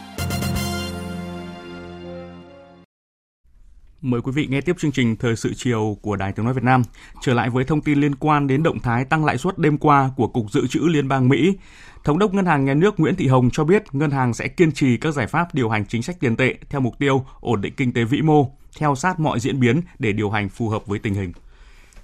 Mời 4.02 4.20
quý 4.20 4.32
vị 4.32 4.46
nghe 4.50 4.60
tiếp 4.60 4.76
chương 4.78 4.92
trình 4.92 5.16
Thời 5.16 5.36
sự 5.36 5.52
chiều 5.56 5.96
của 6.02 6.16
Đài 6.16 6.32
Tiếng 6.32 6.44
Nói 6.44 6.54
Việt 6.54 6.64
Nam. 6.64 6.82
Trở 7.22 7.34
lại 7.34 7.50
với 7.50 7.64
thông 7.64 7.80
tin 7.80 8.00
liên 8.00 8.14
quan 8.14 8.46
đến 8.46 8.62
động 8.62 8.80
thái 8.80 9.04
tăng 9.04 9.24
lãi 9.24 9.38
suất 9.38 9.58
đêm 9.58 9.78
qua 9.78 10.10
của 10.16 10.26
Cục 10.26 10.52
Dự 10.52 10.66
trữ 10.66 10.80
Liên 10.80 11.08
bang 11.08 11.28
Mỹ. 11.28 11.56
Thống 12.04 12.18
đốc 12.18 12.34
Ngân 12.34 12.46
hàng 12.46 12.64
Nhà 12.64 12.74
nước 12.74 13.00
Nguyễn 13.00 13.16
Thị 13.16 13.26
Hồng 13.26 13.50
cho 13.52 13.64
biết 13.64 13.82
ngân 13.92 14.10
hàng 14.10 14.34
sẽ 14.34 14.48
kiên 14.48 14.72
trì 14.72 14.96
các 14.96 15.14
giải 15.14 15.26
pháp 15.26 15.54
điều 15.54 15.68
hành 15.68 15.86
chính 15.86 16.02
sách 16.02 16.20
tiền 16.20 16.36
tệ 16.36 16.54
theo 16.70 16.80
mục 16.80 16.98
tiêu 16.98 17.24
ổn 17.40 17.60
định 17.60 17.74
kinh 17.76 17.92
tế 17.92 18.04
vĩ 18.04 18.22
mô, 18.22 18.50
theo 18.78 18.94
sát 18.94 19.20
mọi 19.20 19.40
diễn 19.40 19.60
biến 19.60 19.80
để 19.98 20.12
điều 20.12 20.30
hành 20.30 20.48
phù 20.48 20.68
hợp 20.68 20.86
với 20.86 20.98
tình 20.98 21.14
hình. 21.14 21.32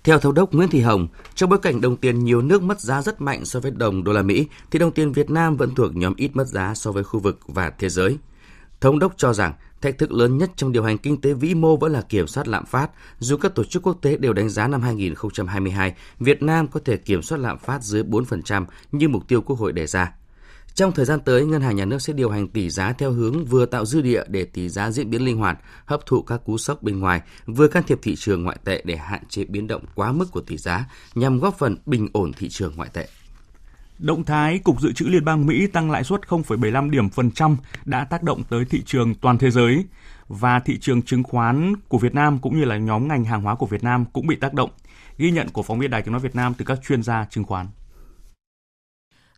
Theo 0.05 0.19
thống 0.19 0.35
đốc 0.35 0.53
Nguyễn 0.53 0.69
Thị 0.69 0.81
Hồng, 0.81 1.09
trong 1.35 1.51
bối 1.51 1.59
cảnh 1.59 1.81
đồng 1.81 1.97
tiền 1.97 2.25
nhiều 2.25 2.43
nước 2.43 2.63
mất 2.63 2.81
giá 2.81 3.03
rất 3.03 3.21
mạnh 3.21 3.45
so 3.45 3.61
với 3.61 3.71
đồng 3.71 4.05
đô 4.05 4.13
la 4.13 4.23
Mỹ, 4.23 4.47
thì 4.71 4.79
đồng 4.79 4.93
tiền 4.93 5.13
Việt 5.13 5.31
Nam 5.31 5.57
vẫn 5.57 5.75
thuộc 5.75 5.97
nhóm 5.97 6.15
ít 6.17 6.31
mất 6.37 6.47
giá 6.47 6.75
so 6.75 6.93
với 6.93 7.05
khu 7.05 7.21
vực 7.21 7.41
và 7.47 7.71
thế 7.71 7.89
giới. 7.89 8.19
Thống 8.81 8.99
đốc 8.99 9.13
cho 9.17 9.33
rằng 9.33 9.53
thách 9.83 9.99
thức 9.99 10.12
lớn 10.12 10.39
nhất 10.39 10.51
trong 10.57 10.73
điều 10.73 10.83
hành 10.83 10.99
kinh 10.99 11.21
tế 11.21 11.33
vĩ 11.33 11.55
mô 11.55 11.77
vẫn 11.77 11.93
là 11.93 12.03
kiểm 12.03 12.27
soát 12.27 12.49
lạm 12.49 12.67
phát. 12.67 12.91
Dù 13.19 13.37
các 13.37 13.55
tổ 13.55 13.65
chức 13.65 13.83
quốc 13.83 13.99
tế 14.03 14.17
đều 14.17 14.33
đánh 14.33 14.49
giá 14.49 14.69
năm 14.69 14.83
2022, 14.83 15.95
Việt 16.21 16.43
Nam 16.43 16.69
có 16.69 16.81
thể 16.85 16.97
kiểm 16.97 17.23
soát 17.23 17.39
lạm 17.39 17.59
phát 17.59 17.83
dưới 17.83 18.03
4% 18.03 18.65
như 18.93 19.09
mục 19.09 19.29
tiêu 19.29 19.43
Quốc 19.43 19.59
hội 19.59 19.73
đề 19.73 19.87
ra. 19.87 20.12
Trong 20.75 20.93
thời 20.93 21.05
gian 21.05 21.21
tới, 21.21 21.47
Ngân 21.47 21.61
hàng 21.61 21.77
Nhà 21.77 21.85
nước 21.85 22.03
sẽ 22.03 22.12
điều 22.12 22.31
hành 22.31 22.49
tỷ 22.49 22.71
giá 22.71 22.93
theo 22.93 23.12
hướng 23.12 23.45
vừa 23.45 23.67
tạo 23.67 23.87
dư 23.87 24.01
địa 24.01 24.23
để 24.29 24.45
tỷ 24.45 24.69
giá 24.69 24.91
diễn 24.91 25.11
biến 25.11 25.25
linh 25.25 25.37
hoạt, 25.37 25.59
hấp 25.85 26.07
thụ 26.07 26.23
các 26.23 26.41
cú 26.45 26.59
sốc 26.59 26.83
bên 26.83 26.99
ngoài, 26.99 27.21
vừa 27.47 27.69
can 27.69 27.83
thiệp 27.87 27.99
thị 28.03 28.17
trường 28.17 28.45
ngoại 28.45 28.59
tệ 28.65 28.83
để 28.85 28.97
hạn 28.97 29.23
chế 29.29 29.45
biến 29.45 29.67
động 29.67 29.85
quá 29.95 30.12
mức 30.12 30.27
của 30.33 30.41
tỷ 30.41 30.57
giá 30.57 30.89
nhằm 31.15 31.39
góp 31.39 31.59
phần 31.59 31.77
bình 31.87 32.09
ổn 32.12 32.33
thị 32.33 32.49
trường 32.49 32.77
ngoại 32.77 32.89
tệ. 32.93 33.09
Động 33.99 34.25
thái 34.25 34.59
Cục 34.59 34.81
Dự 34.81 34.93
trữ 34.93 35.05
Liên 35.05 35.25
bang 35.25 35.47
Mỹ 35.47 35.67
tăng 35.67 35.91
lãi 35.91 36.05
suất 36.05 36.21
0,75 36.21 36.91
điểm 36.91 37.09
phần 37.09 37.31
trăm 37.31 37.57
đã 37.85 38.05
tác 38.05 38.23
động 38.23 38.43
tới 38.51 38.65
thị 38.65 38.83
trường 38.87 39.15
toàn 39.15 39.39
thế 39.39 39.51
giới 39.51 39.85
và 40.29 40.61
thị 40.61 40.79
trường 40.81 41.03
chứng 41.03 41.23
khoán 41.23 41.75
của 41.89 41.99
Việt 41.99 42.15
Nam 42.15 42.39
cũng 42.39 42.59
như 42.59 42.65
là 42.65 42.77
nhóm 42.77 43.09
ngành 43.09 43.25
hàng 43.25 43.43
hóa 43.43 43.55
của 43.55 43.67
Việt 43.67 43.85
Nam 43.85 44.05
cũng 44.13 44.27
bị 44.27 44.37
tác 44.37 44.55
động. 44.55 44.71
Ghi 45.19 45.31
nhận 45.31 45.49
của 45.49 45.63
phóng 45.63 45.79
viên 45.79 45.91
Đài 45.91 46.03
Tiếng 46.03 46.13
nói 46.13 46.21
Việt 46.21 46.37
Nam 46.37 46.55
từ 46.59 46.65
các 46.65 46.79
chuyên 46.87 47.03
gia 47.03 47.25
chứng 47.31 47.45
khoán. 47.45 47.67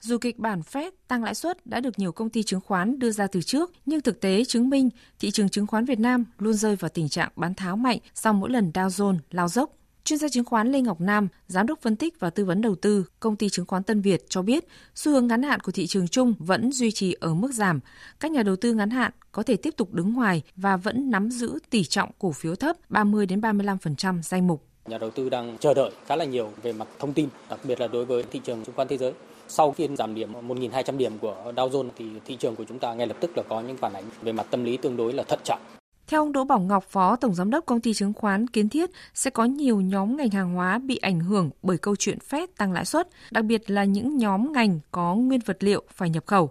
Dù 0.00 0.18
kịch 0.18 0.38
bản 0.38 0.60
Fed 0.60 0.90
tăng 1.08 1.24
lãi 1.24 1.34
suất 1.34 1.66
đã 1.66 1.80
được 1.80 1.98
nhiều 1.98 2.12
công 2.12 2.30
ty 2.30 2.42
chứng 2.42 2.60
khoán 2.60 2.98
đưa 2.98 3.10
ra 3.10 3.26
từ 3.26 3.42
trước, 3.42 3.72
nhưng 3.86 4.00
thực 4.00 4.20
tế 4.20 4.44
chứng 4.44 4.70
minh 4.70 4.90
thị 5.18 5.30
trường 5.30 5.48
chứng 5.48 5.66
khoán 5.66 5.84
Việt 5.84 5.98
Nam 5.98 6.24
luôn 6.38 6.54
rơi 6.54 6.76
vào 6.76 6.88
tình 6.88 7.08
trạng 7.08 7.30
bán 7.36 7.54
tháo 7.54 7.76
mạnh 7.76 7.98
sau 8.14 8.32
mỗi 8.32 8.50
lần 8.50 8.70
Dow 8.74 8.88
Jones 8.88 9.18
lao 9.30 9.48
dốc. 9.48 9.77
Chuyên 10.08 10.18
gia 10.18 10.28
chứng 10.28 10.44
khoán 10.44 10.72
Lê 10.72 10.80
Ngọc 10.80 11.00
Nam, 11.00 11.28
giám 11.48 11.66
đốc 11.66 11.80
phân 11.80 11.96
tích 11.96 12.20
và 12.20 12.30
tư 12.30 12.44
vấn 12.44 12.60
đầu 12.60 12.74
tư 12.74 13.04
công 13.20 13.36
ty 13.36 13.48
chứng 13.48 13.66
khoán 13.66 13.82
Tân 13.82 14.00
Việt 14.00 14.24
cho 14.28 14.42
biết, 14.42 14.64
xu 14.94 15.12
hướng 15.12 15.26
ngắn 15.26 15.42
hạn 15.42 15.60
của 15.60 15.72
thị 15.72 15.86
trường 15.86 16.08
chung 16.08 16.34
vẫn 16.38 16.72
duy 16.72 16.90
trì 16.90 17.16
ở 17.20 17.34
mức 17.34 17.52
giảm. 17.52 17.80
Các 18.20 18.30
nhà 18.30 18.42
đầu 18.42 18.56
tư 18.56 18.74
ngắn 18.74 18.90
hạn 18.90 19.12
có 19.32 19.42
thể 19.42 19.56
tiếp 19.56 19.74
tục 19.76 19.94
đứng 19.94 20.12
ngoài 20.12 20.42
và 20.56 20.76
vẫn 20.76 21.10
nắm 21.10 21.30
giữ 21.30 21.58
tỷ 21.70 21.84
trọng 21.84 22.10
cổ 22.18 22.32
phiếu 22.32 22.54
thấp 22.54 22.76
30 22.88 23.26
đến 23.26 23.40
35% 23.40 24.22
danh 24.22 24.46
mục. 24.46 24.64
Nhà 24.86 24.98
đầu 24.98 25.10
tư 25.10 25.28
đang 25.28 25.58
chờ 25.60 25.74
đợi 25.74 25.90
khá 26.06 26.16
là 26.16 26.24
nhiều 26.24 26.52
về 26.62 26.72
mặt 26.72 26.88
thông 26.98 27.12
tin, 27.12 27.28
đặc 27.50 27.60
biệt 27.64 27.80
là 27.80 27.86
đối 27.86 28.04
với 28.04 28.22
thị 28.30 28.40
trường 28.44 28.64
chứng 28.64 28.74
khoán 28.74 28.88
thế 28.88 28.98
giới. 28.98 29.12
Sau 29.48 29.72
phiên 29.72 29.96
giảm 29.96 30.14
điểm 30.14 30.32
1.200 30.48 30.96
điểm 30.96 31.18
của 31.18 31.52
Dow 31.56 31.70
Jones 31.70 31.88
thì 31.96 32.04
thị 32.24 32.36
trường 32.36 32.56
của 32.56 32.64
chúng 32.68 32.78
ta 32.78 32.94
ngay 32.94 33.06
lập 33.06 33.16
tức 33.20 33.36
là 33.36 33.42
có 33.48 33.60
những 33.60 33.76
phản 33.76 33.92
ánh 33.92 34.04
về 34.22 34.32
mặt 34.32 34.46
tâm 34.50 34.64
lý 34.64 34.76
tương 34.76 34.96
đối 34.96 35.12
là 35.12 35.22
thận 35.22 35.40
trọng. 35.44 35.60
Theo 36.08 36.22
ông 36.22 36.32
Đỗ 36.32 36.44
Bảo 36.44 36.60
Ngọc, 36.60 36.84
Phó 36.84 37.16
Tổng 37.16 37.34
Giám 37.34 37.50
đốc 37.50 37.66
Công 37.66 37.80
ty 37.80 37.94
Chứng 37.94 38.12
khoán 38.12 38.46
Kiến 38.46 38.68
Thiết, 38.68 38.90
sẽ 39.14 39.30
có 39.30 39.44
nhiều 39.44 39.80
nhóm 39.80 40.16
ngành 40.16 40.30
hàng 40.30 40.54
hóa 40.54 40.78
bị 40.78 40.96
ảnh 40.96 41.20
hưởng 41.20 41.50
bởi 41.62 41.78
câu 41.78 41.96
chuyện 41.96 42.20
phép 42.20 42.48
tăng 42.56 42.72
lãi 42.72 42.84
suất, 42.84 43.08
đặc 43.30 43.44
biệt 43.44 43.70
là 43.70 43.84
những 43.84 44.16
nhóm 44.16 44.52
ngành 44.52 44.80
có 44.92 45.14
nguyên 45.14 45.40
vật 45.46 45.56
liệu 45.60 45.82
phải 45.94 46.10
nhập 46.10 46.26
khẩu. 46.26 46.50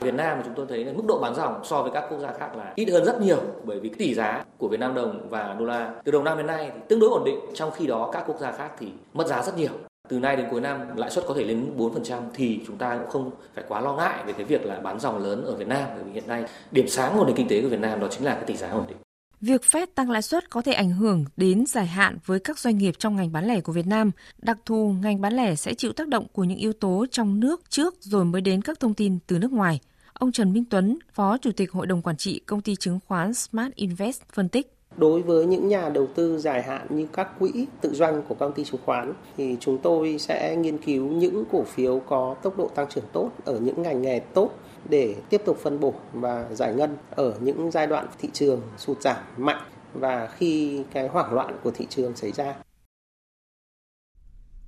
Việt 0.00 0.14
Nam 0.14 0.40
chúng 0.44 0.54
tôi 0.56 0.66
thấy 0.68 0.84
là 0.84 0.92
mức 0.92 1.02
độ 1.06 1.18
bán 1.18 1.34
dòng 1.34 1.60
so 1.64 1.82
với 1.82 1.90
các 1.94 2.04
quốc 2.10 2.18
gia 2.18 2.32
khác 2.38 2.56
là 2.56 2.72
ít 2.74 2.88
hơn 2.90 3.04
rất 3.04 3.20
nhiều 3.20 3.38
bởi 3.64 3.80
vì 3.80 3.88
tỷ 3.88 4.14
giá 4.14 4.44
của 4.58 4.68
Việt 4.68 4.80
Nam 4.80 4.94
đồng 4.94 5.28
và 5.30 5.56
đô 5.58 5.64
la 5.64 5.94
từ 6.04 6.12
đầu 6.12 6.22
năm 6.22 6.36
đến 6.36 6.46
nay 6.46 6.70
thì 6.74 6.80
tương 6.88 7.00
đối 7.00 7.10
ổn 7.10 7.24
định 7.24 7.38
trong 7.54 7.70
khi 7.70 7.86
đó 7.86 8.10
các 8.12 8.24
quốc 8.26 8.36
gia 8.40 8.52
khác 8.52 8.70
thì 8.78 8.88
mất 9.12 9.26
giá 9.26 9.42
rất 9.42 9.56
nhiều. 9.58 9.72
Từ 10.08 10.18
nay 10.18 10.36
đến 10.36 10.46
cuối 10.50 10.60
năm 10.60 10.96
lãi 10.96 11.10
suất 11.10 11.24
có 11.28 11.34
thể 11.34 11.44
lên 11.44 11.76
4% 11.76 12.22
thì 12.34 12.60
chúng 12.66 12.76
ta 12.76 12.98
cũng 12.98 13.10
không 13.10 13.30
phải 13.54 13.64
quá 13.68 13.80
lo 13.80 13.96
ngại 13.96 14.24
về 14.26 14.32
cái 14.32 14.44
việc 14.44 14.66
là 14.66 14.80
bán 14.80 15.00
dòng 15.00 15.18
lớn 15.18 15.44
ở 15.44 15.56
Việt 15.56 15.68
Nam 15.68 15.88
bởi 15.94 16.04
vì 16.04 16.12
hiện 16.12 16.28
nay 16.28 16.44
điểm 16.70 16.88
sáng 16.88 17.12
của 17.18 17.24
nền 17.26 17.36
kinh 17.36 17.48
tế 17.48 17.62
của 17.62 17.68
Việt 17.68 17.80
Nam 17.80 18.00
đó 18.00 18.08
chính 18.10 18.24
là 18.24 18.34
cái 18.34 18.44
tỷ 18.44 18.56
giá 18.56 18.68
ổn 18.70 18.84
định. 18.88 18.96
Việc 19.40 19.62
Fed 19.62 19.86
tăng 19.94 20.10
lãi 20.10 20.22
suất 20.22 20.50
có 20.50 20.62
thể 20.62 20.72
ảnh 20.72 20.90
hưởng 20.90 21.24
đến 21.36 21.66
dài 21.66 21.86
hạn 21.86 22.18
với 22.26 22.40
các 22.40 22.58
doanh 22.58 22.78
nghiệp 22.78 22.94
trong 22.98 23.16
ngành 23.16 23.32
bán 23.32 23.46
lẻ 23.46 23.60
của 23.60 23.72
Việt 23.72 23.86
Nam. 23.86 24.10
Đặc 24.38 24.58
thù, 24.66 24.94
ngành 25.02 25.20
bán 25.20 25.32
lẻ 25.32 25.54
sẽ 25.54 25.74
chịu 25.74 25.92
tác 25.92 26.08
động 26.08 26.26
của 26.32 26.44
những 26.44 26.58
yếu 26.58 26.72
tố 26.72 27.06
trong 27.10 27.40
nước 27.40 27.70
trước 27.70 27.94
rồi 28.00 28.24
mới 28.24 28.40
đến 28.40 28.62
các 28.62 28.80
thông 28.80 28.94
tin 28.94 29.18
từ 29.26 29.38
nước 29.38 29.52
ngoài. 29.52 29.80
Ông 30.12 30.32
Trần 30.32 30.52
Minh 30.52 30.64
Tuấn, 30.70 30.98
Phó 31.14 31.38
Chủ 31.38 31.50
tịch 31.56 31.72
Hội 31.72 31.86
đồng 31.86 32.02
Quản 32.02 32.16
trị 32.16 32.40
Công 32.46 32.60
ty 32.60 32.76
Chứng 32.76 32.98
khoán 33.08 33.34
Smart 33.34 33.74
Invest 33.74 34.22
phân 34.32 34.48
tích. 34.48 34.76
Đối 34.96 35.22
với 35.22 35.46
những 35.46 35.68
nhà 35.68 35.88
đầu 35.88 36.06
tư 36.14 36.38
dài 36.38 36.62
hạn 36.62 36.86
như 36.90 37.06
các 37.12 37.38
quỹ 37.38 37.66
tự 37.80 37.94
doanh 37.94 38.22
của 38.28 38.34
công 38.34 38.52
ty 38.52 38.64
chứng 38.64 38.80
khoán 38.84 39.12
thì 39.36 39.56
chúng 39.60 39.78
tôi 39.78 40.18
sẽ 40.18 40.56
nghiên 40.56 40.78
cứu 40.78 41.08
những 41.08 41.44
cổ 41.52 41.64
phiếu 41.64 42.00
có 42.08 42.36
tốc 42.42 42.58
độ 42.58 42.70
tăng 42.74 42.88
trưởng 42.88 43.04
tốt 43.12 43.30
ở 43.44 43.58
những 43.58 43.82
ngành 43.82 44.02
nghề 44.02 44.20
tốt 44.20 44.50
để 44.88 45.14
tiếp 45.30 45.42
tục 45.44 45.58
phân 45.62 45.80
bổ 45.80 45.94
và 46.12 46.46
giải 46.52 46.74
ngân 46.74 46.96
ở 47.10 47.34
những 47.40 47.70
giai 47.70 47.86
đoạn 47.86 48.06
thị 48.20 48.28
trường 48.32 48.60
sụt 48.76 49.02
giảm 49.02 49.16
mạnh 49.36 49.62
và 49.94 50.28
khi 50.36 50.82
cái 50.92 51.08
hoảng 51.08 51.32
loạn 51.32 51.56
của 51.62 51.70
thị 51.70 51.86
trường 51.90 52.16
xảy 52.16 52.32
ra. 52.32 52.54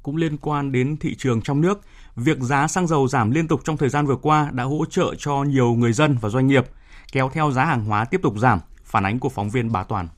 Cũng 0.02 0.16
liên 0.16 0.36
quan 0.36 0.72
đến 0.72 0.96
thị 0.96 1.14
trường 1.18 1.42
trong 1.42 1.60
nước, 1.60 1.80
việc 2.16 2.38
giá 2.40 2.68
xăng 2.68 2.86
dầu 2.86 3.08
giảm 3.08 3.30
liên 3.30 3.48
tục 3.48 3.60
trong 3.64 3.76
thời 3.76 3.88
gian 3.88 4.06
vừa 4.06 4.16
qua 4.16 4.50
đã 4.52 4.64
hỗ 4.64 4.84
trợ 4.90 5.14
cho 5.18 5.42
nhiều 5.42 5.74
người 5.74 5.92
dân 5.92 6.16
và 6.20 6.28
doanh 6.28 6.46
nghiệp, 6.46 6.64
kéo 7.12 7.30
theo 7.32 7.50
giá 7.50 7.64
hàng 7.64 7.84
hóa 7.84 8.04
tiếp 8.04 8.20
tục 8.22 8.34
giảm, 8.38 8.60
phản 8.86 9.06
ánh 9.06 9.18
của 9.18 9.28
phóng 9.28 9.50
viên 9.50 9.72
Bá 9.72 9.84
Toàn. 9.84 10.08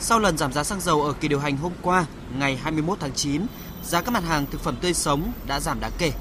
Sau 0.00 0.18
lần 0.18 0.38
giảm 0.38 0.52
giá 0.52 0.64
xăng 0.64 0.80
dầu 0.80 1.02
ở 1.02 1.12
kỳ 1.12 1.28
điều 1.28 1.40
hành 1.40 1.56
hôm 1.56 1.72
qua, 1.82 2.06
ngày 2.38 2.56
21 2.56 3.00
tháng 3.00 3.12
9, 3.12 3.46
giá 3.84 4.02
các 4.02 4.10
mặt 4.10 4.24
hàng 4.24 4.46
thực 4.50 4.60
phẩm 4.60 4.76
tươi 4.80 4.94
sống 4.94 5.32
đã 5.46 5.60
giảm 5.60 5.80
đáng 5.80 5.92
kể. 5.98 6.12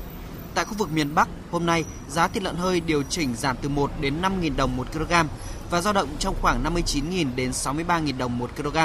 Tại 0.56 0.65
khu 0.65 0.73
vực 0.73 0.91
miền 0.91 1.15
Bắc, 1.15 1.28
hôm 1.52 1.65
nay 1.65 1.84
giá 2.10 2.28
thịt 2.28 2.43
lợn 2.43 2.56
hơi 2.56 2.80
điều 2.80 3.04
chỉnh 3.04 3.36
giảm 3.36 3.58
từ 3.62 3.69
1 3.69 3.91
đến 4.02 4.21
5.000 4.21 4.56
đồng 4.56 4.78
một 4.78 4.88
kg 4.93 5.13
và 5.69 5.82
dao 5.82 5.93
động 5.93 6.10
trong 6.19 6.36
khoảng 6.41 6.63
59.000 6.63 7.36
đến 7.36 7.52
63.000 7.52 8.17
đồng 8.17 8.38
một 8.38 8.52
kg. 8.58 8.78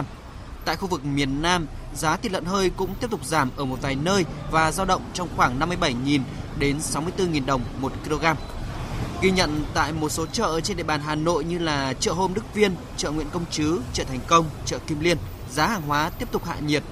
Tại 0.65 0.77
khu 0.77 0.89
vực 0.89 1.05
miền 1.05 1.43
Nam, 1.43 1.67
giá 1.95 2.17
thịt 2.17 2.33
lợn 2.33 2.45
hơi 2.45 2.71
cũng 2.71 2.95
tiếp 3.01 3.11
tục 3.11 3.25
giảm 3.25 3.51
ở 3.57 3.65
một 3.65 3.79
vài 3.83 3.95
nơi 3.95 4.25
và 4.51 4.73
dao 4.73 4.87
động 4.87 5.03
trong 5.15 5.29
khoảng 5.37 5.59
57.000 5.59 6.21
đến 6.59 6.79
64.000 6.79 7.47
đồng 7.47 7.63
một 7.81 7.93
kg. 8.09 8.25
Ghi 9.21 9.31
nhận 9.31 9.65
tại 9.75 9.93
một 9.93 10.09
số 10.09 10.27
chợ 10.27 10.61
trên 10.61 10.77
địa 10.77 10.83
bàn 10.83 11.01
Hà 11.05 11.15
Nội 11.15 11.45
như 11.45 11.59
là 11.59 11.93
chợ 12.01 12.13
Hôm 12.13 12.35
Đức 12.35 12.55
Viên, 12.55 12.75
chợ 12.97 13.11
Nguyễn 13.11 13.31
Công 13.31 13.45
Trứ, 13.51 13.81
chợ 13.93 14.05
Thành 14.09 14.21
Công, 14.27 14.45
chợ 14.65 14.79
Kim 14.87 15.01
Liên, 15.01 15.17
giá 15.51 15.67
hàng 15.67 15.83
hóa 15.83 16.11
tiếp 16.19 16.29
tục 16.33 16.45
hạ 16.45 16.55
nhiệt. 16.67 16.83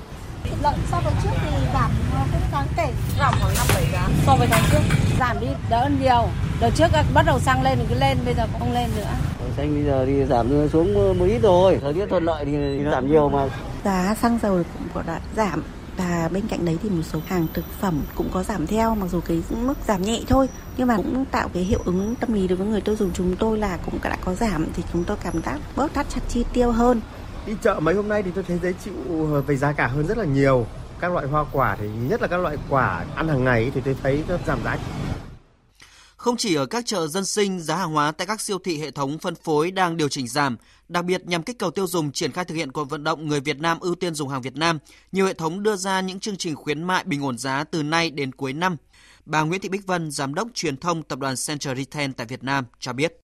Thịt 0.44 0.52
lợn 0.62 0.74
so 0.90 1.00
với 1.00 1.12
trước 1.22 1.30
thì 1.42 1.50
giảm 1.74 1.90
cũng 2.12 2.40
đáng 2.52 2.66
kể, 2.76 2.92
giảm 3.18 3.34
khoảng 3.40 3.54
5 3.54 3.66
7 3.74 3.86
giá 3.92 4.08
so 4.26 4.36
với 4.36 4.48
tháng 4.50 4.62
trước. 4.72 4.96
Giảm 5.18 5.40
đi 5.40 5.46
đỡ 5.70 5.82
hơn 5.82 5.98
nhiều. 6.02 6.28
Đợt 6.60 6.70
trước 6.76 6.86
bắt 7.14 7.22
đầu 7.26 7.40
xăng 7.40 7.62
lên 7.62 7.78
thì 7.78 7.84
cứ 7.88 7.94
lên, 8.00 8.18
bây 8.24 8.34
giờ 8.34 8.46
không 8.58 8.72
lên 8.72 8.90
nữa. 8.96 9.12
Xăng 9.56 9.74
bây 9.74 9.84
giờ 9.84 10.04
thì 10.06 10.24
giảm 10.24 10.68
xuống 10.72 11.18
một 11.18 11.24
ít 11.24 11.38
rồi, 11.42 11.78
thời 11.80 11.94
tiết 11.94 12.06
thuận 12.10 12.24
lợi 12.24 12.44
thì 12.44 12.52
giảm 12.90 13.10
nhiều 13.12 13.28
mà. 13.28 13.48
Giá 13.84 14.14
xăng 14.22 14.38
dầu 14.42 14.62
cũng 14.78 14.88
có 14.94 15.02
đã 15.06 15.20
giảm 15.36 15.62
và 16.00 16.28
bên 16.32 16.42
cạnh 16.48 16.64
đấy 16.64 16.78
thì 16.82 16.88
một 16.88 17.02
số 17.02 17.20
hàng 17.26 17.46
thực 17.52 17.64
phẩm 17.80 18.02
cũng 18.14 18.28
có 18.32 18.42
giảm 18.42 18.66
theo, 18.66 18.94
mặc 18.94 19.06
dù 19.12 19.20
cái 19.20 19.42
mức 19.62 19.74
giảm 19.86 20.02
nhẹ 20.02 20.20
thôi. 20.28 20.48
Nhưng 20.76 20.88
mà 20.88 20.96
cũng 20.96 21.24
tạo 21.30 21.48
cái 21.54 21.62
hiệu 21.62 21.80
ứng 21.84 22.14
tâm 22.20 22.32
lý 22.32 22.48
đối 22.48 22.56
với 22.56 22.66
người 22.66 22.80
tiêu 22.80 22.96
dùng 22.96 23.10
chúng 23.14 23.36
tôi 23.36 23.58
là 23.58 23.78
cũng 23.84 23.98
đã 24.02 24.16
có 24.24 24.34
giảm, 24.34 24.66
thì 24.74 24.82
chúng 24.92 25.04
tôi 25.04 25.16
cảm 25.22 25.42
giác 25.42 25.58
bớt 25.76 25.94
thắt 25.94 26.06
chặt 26.08 26.20
chi 26.28 26.44
tiêu 26.52 26.70
hơn. 26.70 27.00
Đi 27.46 27.52
chợ 27.62 27.80
mấy 27.80 27.94
hôm 27.94 28.08
nay 28.08 28.22
thì 28.22 28.30
tôi 28.34 28.44
thấy 28.44 28.58
dễ 28.62 28.72
chịu 28.84 28.94
ờ, 29.32 29.40
về 29.40 29.56
giá 29.56 29.72
cả 29.72 29.86
hơn 29.86 30.06
rất 30.06 30.18
là 30.18 30.24
nhiều. 30.24 30.66
Các 31.00 31.12
loại 31.12 31.26
hoa 31.26 31.44
quả 31.52 31.76
thì, 31.80 31.88
nhất 32.08 32.22
là 32.22 32.28
các 32.28 32.36
loại 32.36 32.56
quả 32.68 33.04
ăn 33.14 33.28
hàng 33.28 33.44
ngày 33.44 33.70
thì 33.74 33.80
tôi 33.84 33.96
thấy 34.02 34.24
giảm 34.46 34.58
giá. 34.64 34.78
Không 36.20 36.36
chỉ 36.36 36.54
ở 36.54 36.66
các 36.66 36.86
chợ 36.86 37.06
dân 37.06 37.24
sinh, 37.24 37.60
giá 37.60 37.76
hàng 37.76 37.92
hóa 37.92 38.12
tại 38.12 38.26
các 38.26 38.40
siêu 38.40 38.58
thị 38.64 38.78
hệ 38.78 38.90
thống 38.90 39.18
phân 39.18 39.34
phối 39.34 39.70
đang 39.70 39.96
điều 39.96 40.08
chỉnh 40.08 40.28
giảm, 40.28 40.56
đặc 40.88 41.04
biệt 41.04 41.26
nhằm 41.26 41.42
kích 41.42 41.58
cầu 41.58 41.70
tiêu 41.70 41.86
dùng 41.86 42.12
triển 42.12 42.32
khai 42.32 42.44
thực 42.44 42.54
hiện 42.54 42.72
cuộc 42.72 42.84
vận 42.90 43.04
động 43.04 43.28
người 43.28 43.40
Việt 43.40 43.60
Nam 43.60 43.78
ưu 43.80 43.94
tiên 43.94 44.14
dùng 44.14 44.28
hàng 44.28 44.42
Việt 44.42 44.56
Nam, 44.56 44.78
nhiều 45.12 45.26
hệ 45.26 45.32
thống 45.32 45.62
đưa 45.62 45.76
ra 45.76 46.00
những 46.00 46.20
chương 46.20 46.36
trình 46.36 46.56
khuyến 46.56 46.82
mại 46.82 47.04
bình 47.04 47.22
ổn 47.22 47.38
giá 47.38 47.64
từ 47.64 47.82
nay 47.82 48.10
đến 48.10 48.32
cuối 48.32 48.52
năm. 48.52 48.76
Bà 49.26 49.42
Nguyễn 49.42 49.60
Thị 49.60 49.68
Bích 49.68 49.86
Vân, 49.86 50.10
giám 50.10 50.34
đốc 50.34 50.48
truyền 50.54 50.76
thông 50.76 51.02
tập 51.02 51.18
đoàn 51.18 51.34
Central 51.48 51.76
Retail 51.76 52.10
tại 52.16 52.26
Việt 52.26 52.44
Nam 52.44 52.64
cho 52.78 52.92
biết. 52.92 53.20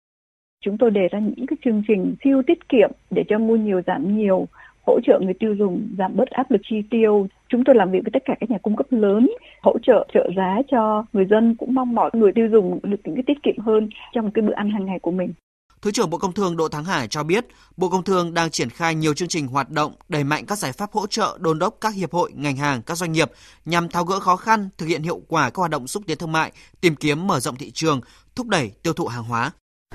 Chúng 0.66 0.78
tôi 0.80 0.92
đề 0.92 1.08
ra 1.12 1.20
những 1.20 1.46
cái 1.48 1.58
chương 1.66 1.84
trình 1.88 2.16
siêu 2.24 2.42
tiết 2.48 2.70
kiệm 2.70 2.92
để 3.10 3.24
cho 3.30 3.40
mua 3.40 3.56
nhiều 3.56 3.82
giảm 3.88 4.18
nhiều, 4.18 4.48
hỗ 4.88 5.00
trợ 5.06 5.19
người 5.22 5.34
tiêu 5.39 5.56
dùng 5.60 5.96
giảm 5.98 6.15
bớt 6.15 6.30
áp 6.30 6.52
lực 6.52 6.62
chi 6.69 6.76
tiêu. 6.91 7.28
Chúng 7.50 7.63
tôi 7.65 7.76
làm 7.76 7.91
việc 7.91 8.00
với 8.04 8.12
tất 8.13 8.24
cả 8.26 8.34
các 8.39 8.52
nhà 8.52 8.58
cung 8.62 8.76
cấp 8.76 8.86
lớn, 8.89 9.30
hỗ 9.62 9.78
trợ 9.84 10.08
trợ 10.13 10.30
giá 10.38 10.58
cho 10.72 11.06
người 11.13 11.26
dân 11.26 11.56
cũng 11.56 11.74
mong 11.74 11.96
mỏi 11.96 12.10
người 12.13 12.32
tiêu 12.36 12.48
dùng 12.52 12.80
được 12.84 12.98
những 13.04 13.15
cái 13.15 13.24
tiết 13.28 13.43
kiệm 13.43 13.58
hơn 13.65 13.89
trong 14.13 14.32
cái 14.32 14.41
bữa 14.41 14.54
ăn 14.54 14.69
hàng 14.69 14.86
ngày 14.86 15.00
của 15.00 15.12
mình. 15.12 15.34
Thứ 15.82 15.91
trưởng 15.91 16.10
Bộ 16.10 16.17
Công 16.17 16.34
Thương 16.34 16.58
Đỗ 16.58 16.67
Thắng 16.67 16.84
Hải 16.84 17.08
cho 17.08 17.24
biết, 17.24 17.46
Bộ 17.78 17.89
Công 17.89 18.04
Thương 18.04 18.34
đang 18.34 18.50
triển 18.50 18.69
khai 18.69 18.96
nhiều 18.96 19.13
chương 19.13 19.28
trình 19.28 19.48
hoạt 19.48 19.69
động 19.69 19.91
đẩy 20.10 20.24
mạnh 20.24 20.46
các 20.46 20.58
giải 20.58 20.72
pháp 20.72 20.91
hỗ 20.91 21.08
trợ 21.08 21.38
đôn 21.41 21.60
đốc 21.60 21.78
các 21.82 21.96
hiệp 21.96 22.12
hội, 22.12 22.32
ngành 22.36 22.56
hàng, 22.56 22.82
các 22.82 22.98
doanh 22.98 23.12
nghiệp 23.12 23.32
nhằm 23.65 23.89
tháo 23.89 24.04
gỡ 24.04 24.19
khó 24.19 24.36
khăn, 24.36 24.69
thực 24.78 24.86
hiện 24.86 25.04
hiệu 25.04 25.22
quả 25.28 25.50
các 25.50 25.58
hoạt 25.58 25.72
động 25.72 25.88
xúc 25.88 26.04
tiến 26.08 26.17
thương 26.17 26.32
mại, 26.32 26.52
tìm 26.82 26.96
kiếm 26.96 27.28
mở 27.28 27.39
rộng 27.39 27.56
thị 27.56 27.72
trường, 27.72 28.02
thúc 28.36 28.48
đẩy 28.48 28.72
tiêu 28.84 28.93
thụ 28.93 29.08
hàng 29.08 29.24
hóa. 29.24 29.52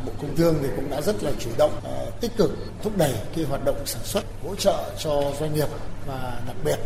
Bộ 0.07 0.13
Công 0.19 0.37
Thương 0.37 0.59
thì 0.63 0.69
cũng 0.77 0.91
đã 0.91 1.01
rất 1.01 1.23
là 1.23 1.33
chủ 1.39 1.51
động, 1.59 1.81
ờ, 1.85 2.11
tích 2.21 2.37
cực 2.37 2.51
thúc 2.83 2.97
đẩy 2.97 3.15
cái 3.37 3.45
hoạt 3.45 3.65
động 3.65 3.87
sản 3.87 4.03
xuất, 4.05 4.25
hỗ 4.43 4.55
trợ 4.55 4.95
cho 4.99 5.33
doanh 5.41 5.55
nghiệp 5.55 5.69
và 6.07 6.43
đặc 6.47 6.57
biệt 6.65 6.79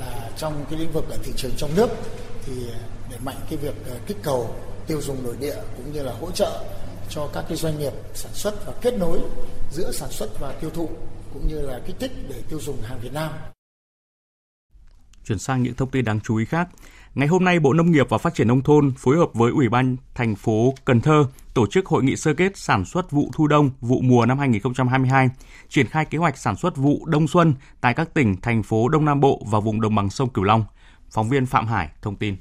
là 0.00 0.30
trong 0.36 0.64
cái 0.70 0.78
lĩnh 0.78 0.92
vực 0.92 1.04
ở 1.10 1.16
thị 1.24 1.32
trường 1.36 1.52
trong 1.56 1.70
nước 1.76 1.88
thì 2.46 2.52
đẩy 3.10 3.18
mạnh 3.24 3.36
cái 3.50 3.56
việc 3.56 3.74
ờ, 3.88 3.96
kích 4.06 4.16
cầu 4.22 4.54
tiêu 4.86 5.00
dùng 5.00 5.24
nội 5.24 5.36
địa 5.40 5.56
cũng 5.76 5.92
như 5.92 6.02
là 6.02 6.12
hỗ 6.12 6.30
trợ 6.30 6.64
cho 7.10 7.30
các 7.34 7.44
cái 7.48 7.56
doanh 7.56 7.78
nghiệp 7.78 7.92
sản 8.14 8.32
xuất 8.34 8.66
và 8.66 8.72
kết 8.80 8.94
nối 8.98 9.20
giữa 9.72 9.92
sản 9.92 10.10
xuất 10.10 10.28
và 10.40 10.52
tiêu 10.60 10.70
thụ 10.70 10.88
cũng 11.34 11.48
như 11.48 11.60
là 11.60 11.80
kích 11.86 11.96
thích 11.98 12.12
để 12.28 12.42
tiêu 12.48 12.60
dùng 12.60 12.82
hàng 12.82 12.98
Việt 13.02 13.12
Nam. 13.12 13.32
Chuyển 15.24 15.38
sang 15.38 15.62
những 15.62 15.74
thông 15.74 15.90
tin 15.90 16.04
đáng 16.04 16.20
chú 16.20 16.36
ý 16.36 16.44
khác. 16.44 16.68
Ngày 17.14 17.28
hôm 17.28 17.44
nay, 17.44 17.60
Bộ 17.60 17.72
Nông 17.72 17.92
nghiệp 17.92 18.08
và 18.08 18.18
Phát 18.18 18.34
triển 18.34 18.48
Nông 18.48 18.62
thôn 18.62 18.92
phối 18.98 19.16
hợp 19.16 19.28
với 19.34 19.52
Ủy 19.52 19.68
ban 19.68 19.96
thành 20.14 20.34
phố 20.34 20.74
Cần 20.84 21.00
Thơ 21.00 21.26
tổ 21.54 21.66
chức 21.66 21.86
hội 21.86 22.02
nghị 22.04 22.16
sơ 22.16 22.34
kết 22.34 22.56
sản 22.56 22.84
xuất 22.84 23.10
vụ 23.10 23.30
thu 23.34 23.46
đông, 23.46 23.70
vụ 23.80 24.00
mùa 24.00 24.26
năm 24.26 24.38
2022, 24.38 25.28
triển 25.68 25.86
khai 25.86 26.04
kế 26.04 26.18
hoạch 26.18 26.38
sản 26.38 26.56
xuất 26.56 26.76
vụ 26.76 27.06
đông 27.06 27.28
xuân 27.28 27.54
tại 27.80 27.94
các 27.94 28.14
tỉnh, 28.14 28.36
thành 28.40 28.62
phố 28.62 28.88
Đông 28.88 29.04
Nam 29.04 29.20
Bộ 29.20 29.42
và 29.46 29.60
vùng 29.60 29.80
đồng 29.80 29.94
bằng 29.94 30.10
sông 30.10 30.30
Cửu 30.30 30.44
Long. 30.44 30.64
Phóng 31.10 31.28
viên 31.28 31.46
Phạm 31.46 31.66
Hải 31.66 31.88
thông 32.02 32.16
tin. 32.16 32.36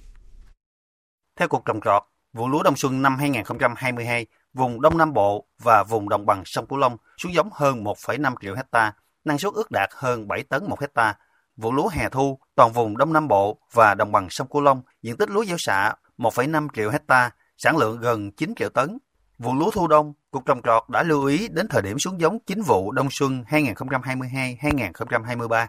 Theo 1.39 1.47
Cục 1.47 1.65
Trồng 1.65 1.79
trọt, 1.85 2.03
vụ 2.33 2.47
lúa 2.47 2.63
đông 2.63 2.75
xuân 2.75 3.01
năm 3.01 3.17
2022, 3.17 4.25
vùng 4.53 4.81
Đông 4.81 4.97
Nam 4.97 5.13
Bộ 5.13 5.47
và 5.63 5.83
vùng 5.83 6.09
đồng 6.09 6.25
bằng 6.25 6.41
sông 6.45 6.67
Cửu 6.67 6.77
Long 6.77 6.97
xuống 7.17 7.33
giống 7.33 7.49
hơn 7.53 7.83
1,5 7.83 8.35
triệu 8.41 8.55
hecta, 8.55 8.93
năng 9.25 9.37
suất 9.37 9.53
ước 9.53 9.71
đạt 9.71 9.89
hơn 9.93 10.27
7 10.27 10.43
tấn 10.43 10.69
một 10.69 10.81
hecta, 10.81 11.15
vụ 11.57 11.71
lúa 11.71 11.87
hè 11.87 12.09
thu, 12.09 12.39
toàn 12.55 12.71
vùng 12.71 12.97
Đông 12.97 13.13
Nam 13.13 13.27
Bộ 13.27 13.59
và 13.73 13.93
đồng 13.93 14.11
bằng 14.11 14.29
sông 14.29 14.47
Cửu 14.47 14.61
Long, 14.61 14.81
diện 15.01 15.17
tích 15.17 15.29
lúa 15.29 15.45
gieo 15.45 15.57
xạ 15.57 15.93
1,5 16.17 16.67
triệu 16.75 16.89
hecta, 16.89 17.31
sản 17.57 17.77
lượng 17.77 17.99
gần 17.99 18.31
9 18.31 18.53
triệu 18.55 18.69
tấn. 18.69 18.97
Vụ 19.37 19.53
lúa 19.53 19.71
thu 19.71 19.87
đông, 19.87 20.13
Cục 20.31 20.45
trồng 20.45 20.61
trọt 20.61 20.83
đã 20.89 21.03
lưu 21.03 21.25
ý 21.25 21.47
đến 21.47 21.67
thời 21.69 21.81
điểm 21.81 21.99
xuống 21.99 22.21
giống 22.21 22.39
chính 22.39 22.61
vụ 22.61 22.91
đông 22.91 23.07
xuân 23.11 23.43
2022-2023. 23.49 25.67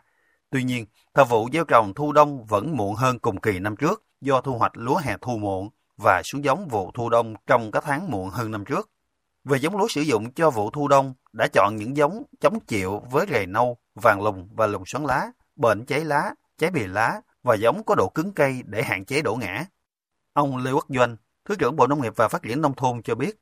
Tuy 0.51 0.65
nhiên, 0.65 0.87
thời 1.15 1.25
vụ 1.25 1.49
gieo 1.53 1.65
trồng 1.65 1.95
thu 1.95 2.13
đông 2.13 2.45
vẫn 2.45 2.77
muộn 2.77 2.95
hơn 2.95 3.19
cùng 3.19 3.41
kỳ 3.41 3.59
năm 3.59 3.77
trước 3.77 4.05
do 4.21 4.41
thu 4.41 4.59
hoạch 4.59 4.73
lúa 4.75 4.97
hè 4.97 5.17
thu 5.21 5.39
muộn 5.39 5.71
và 5.97 6.23
xuống 6.25 6.45
giống 6.45 6.69
vụ 6.69 6.91
thu 6.95 7.09
đông 7.09 7.35
trong 7.47 7.71
các 7.71 7.85
tháng 7.87 8.11
muộn 8.11 8.31
hơn 8.31 8.51
năm 8.51 8.65
trước. 8.65 8.91
Về 9.45 9.59
giống 9.59 9.77
lúa 9.77 9.89
sử 9.89 10.01
dụng 10.01 10.33
cho 10.33 10.51
vụ 10.51 10.71
thu 10.71 10.89
đông, 10.89 11.15
đã 11.33 11.49
chọn 11.53 11.77
những 11.77 11.97
giống 11.97 12.23
chống 12.41 12.61
chịu 12.61 13.03
với 13.11 13.27
rầy 13.31 13.47
nâu, 13.47 13.79
vàng 13.95 14.23
lùng 14.23 14.49
và 14.57 14.67
lùng 14.67 14.83
xoắn 14.87 15.05
lá, 15.05 15.33
bệnh 15.59 15.85
cháy 15.85 16.05
lá, 16.05 16.35
cháy 16.59 16.71
bì 16.71 16.87
lá 16.87 17.21
và 17.43 17.55
giống 17.55 17.83
có 17.85 17.95
độ 17.95 18.09
cứng 18.09 18.33
cây 18.33 18.63
để 18.67 18.83
hạn 18.83 19.05
chế 19.05 19.23
đổ 19.23 19.35
ngã. 19.35 19.65
Ông 20.33 20.57
Lê 20.57 20.73
Quốc 20.73 20.87
Doanh, 20.89 21.17
Thứ 21.45 21.55
trưởng 21.59 21.77
Bộ 21.77 21.87
Nông 21.87 22.03
nghiệp 22.03 22.13
và 22.17 22.29
Phát 22.29 22.43
triển 22.43 22.61
Nông 22.61 22.75
thôn 22.75 23.03
cho 23.03 23.15
biết. 23.15 23.37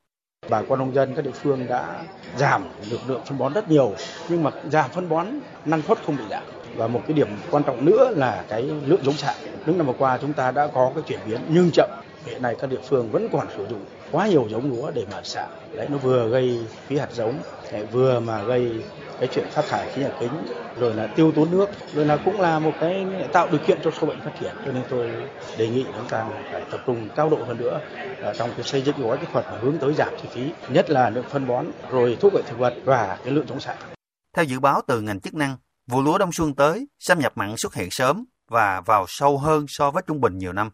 Bà 0.51 0.63
con 0.69 0.79
nông 0.79 0.95
dân 0.95 1.15
các 1.15 1.25
địa 1.25 1.31
phương 1.31 1.67
đã 1.67 2.05
giảm 2.37 2.65
được 2.91 2.99
lượng 3.07 3.23
phân 3.27 3.39
bón 3.39 3.53
rất 3.53 3.71
nhiều, 3.71 3.95
nhưng 4.29 4.43
mà 4.43 4.51
giảm 4.71 4.91
phân 4.91 5.09
bón 5.09 5.27
năng 5.65 5.83
suất 5.83 5.99
không 6.07 6.17
bị 6.17 6.25
giảm. 6.31 6.43
Và 6.77 6.87
một 6.87 7.03
cái 7.07 7.13
điểm 7.13 7.29
quan 7.51 7.63
trọng 7.63 7.85
nữa 7.85 8.11
là 8.17 8.45
cái 8.49 8.63
lượng 8.63 9.05
giống 9.05 9.15
xạ. 9.15 9.35
Những 9.67 9.79
năm 9.79 9.87
vừa 9.87 9.93
qua 9.99 10.19
chúng 10.23 10.33
ta 10.33 10.51
đã 10.51 10.67
có 10.75 10.93
cái 10.95 11.03
chuyển 11.07 11.21
biến 11.27 11.41
nhưng 11.49 11.71
chậm. 11.73 11.91
Hiện 12.25 12.43
nay 12.43 12.57
các 12.59 12.71
địa 12.71 12.81
phương 12.89 13.11
vẫn 13.11 13.29
còn 13.33 13.47
sử 13.57 13.67
dụng 13.71 13.85
quá 14.13 14.27
nhiều 14.27 14.47
giống 14.51 14.71
lúa 14.71 14.91
để 14.95 15.07
mà 15.13 15.23
xả, 15.23 15.47
Đấy 15.75 15.87
nó 15.91 15.99
vừa 15.99 16.29
gây 16.29 16.67
khí 16.89 16.99
hạt 16.99 17.09
giống, 17.13 17.39
lại 17.73 17.85
vừa 17.85 18.21
mà 18.21 18.43
gây 18.43 18.85
cái 19.21 19.29
chuyện 19.33 19.47
phát 19.51 19.65
thải 19.69 19.93
khí 19.93 20.03
nhà 20.03 20.11
kính 20.21 20.31
rồi 20.79 20.95
là 20.95 21.07
tiêu 21.07 21.33
tốn 21.37 21.51
nước. 21.51 21.67
Rồi 21.95 22.05
là 22.05 22.17
cũng 22.25 22.41
là 22.41 22.59
một 22.59 22.73
cái 22.81 23.07
tạo 23.33 23.49
điều 23.51 23.61
kiện 23.67 23.79
cho 23.85 23.91
sâu 23.91 24.07
bệnh 24.07 24.21
phát 24.21 24.33
triển. 24.41 24.55
Cho 24.67 24.73
nên 24.73 24.83
tôi 24.91 25.11
đề 25.59 25.69
nghị 25.69 25.85
chúng 25.85 26.09
ta 26.09 26.27
phải 26.53 26.63
tập 26.71 26.81
trung 26.87 27.09
cao 27.17 27.29
độ 27.31 27.45
hơn 27.47 27.57
nữa 27.59 27.81
à, 28.23 28.33
trong 28.39 28.51
cái 28.57 28.63
xây 28.63 28.83
dựng 28.83 28.97
gói 28.99 29.19
kỹ 29.19 29.27
thuật 29.33 29.45
hướng 29.61 29.79
tới 29.79 29.95
giảm 29.95 30.09
chi 30.23 30.29
phí 30.33 30.51
nhất 30.69 30.91
là 30.91 31.11
lượng 31.11 31.25
phân 31.31 31.47
bón 31.47 31.67
rồi 31.91 32.17
thuốc 32.21 32.33
bảo 32.33 32.43
thực 32.47 32.59
vật 32.59 32.75
và 32.85 33.19
cái 33.25 33.33
lượng 33.33 33.47
chống 33.49 33.61
xạ. 33.61 33.75
Theo 34.37 34.45
dự 34.45 34.61
báo 34.61 34.81
từ 34.87 35.01
ngành 35.01 35.21
chức 35.21 35.35
năng 35.35 35.57
vụ 35.87 36.03
lúa 36.03 36.19
đông 36.19 36.33
xuân 36.33 36.55
tới 36.55 36.89
xâm 36.99 37.19
nhập 37.19 37.33
mặn 37.37 37.57
xuất 37.57 37.75
hiện 37.75 37.89
sớm 37.91 38.25
và 38.49 38.81
vào 38.87 39.05
sâu 39.09 39.39
hơn 39.39 39.65
so 39.69 39.91
với 39.91 40.03
trung 40.07 40.21
bình 40.21 40.39
nhiều 40.39 40.53
năm 40.53 40.71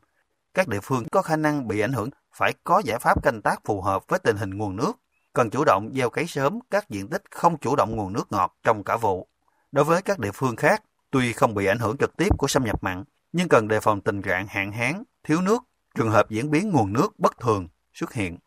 các 0.54 0.68
địa 0.68 0.80
phương 0.82 1.04
có 1.12 1.22
khả 1.22 1.36
năng 1.36 1.68
bị 1.68 1.80
ảnh 1.80 1.92
hưởng 1.92 2.10
phải 2.34 2.54
có 2.64 2.82
giải 2.84 2.98
pháp 2.98 3.22
canh 3.22 3.42
tác 3.42 3.60
phù 3.64 3.80
hợp 3.80 4.08
với 4.08 4.18
tình 4.18 4.36
hình 4.36 4.50
nguồn 4.58 4.76
nước 4.76 4.92
cần 5.32 5.50
chủ 5.50 5.64
động 5.64 5.90
gieo 5.94 6.10
cấy 6.10 6.26
sớm 6.26 6.58
các 6.70 6.90
diện 6.90 7.08
tích 7.08 7.22
không 7.30 7.58
chủ 7.58 7.76
động 7.76 7.96
nguồn 7.96 8.12
nước 8.12 8.32
ngọt 8.32 8.56
trong 8.62 8.84
cả 8.84 8.96
vụ. 8.96 9.28
Đối 9.72 9.84
với 9.84 10.02
các 10.02 10.18
địa 10.18 10.30
phương 10.34 10.56
khác, 10.56 10.82
tuy 11.10 11.32
không 11.32 11.54
bị 11.54 11.66
ảnh 11.66 11.78
hưởng 11.78 11.96
trực 11.96 12.16
tiếp 12.16 12.28
của 12.38 12.48
xâm 12.48 12.64
nhập 12.64 12.82
mặn, 12.82 13.04
nhưng 13.32 13.48
cần 13.48 13.68
đề 13.68 13.80
phòng 13.80 14.00
tình 14.00 14.22
trạng 14.22 14.46
hạn 14.46 14.72
hán, 14.72 15.02
thiếu 15.24 15.40
nước, 15.40 15.62
trường 15.94 16.10
hợp 16.10 16.30
diễn 16.30 16.50
biến 16.50 16.70
nguồn 16.70 16.92
nước 16.92 17.18
bất 17.18 17.38
thường 17.40 17.68
xuất 17.94 18.12
hiện. 18.12 18.38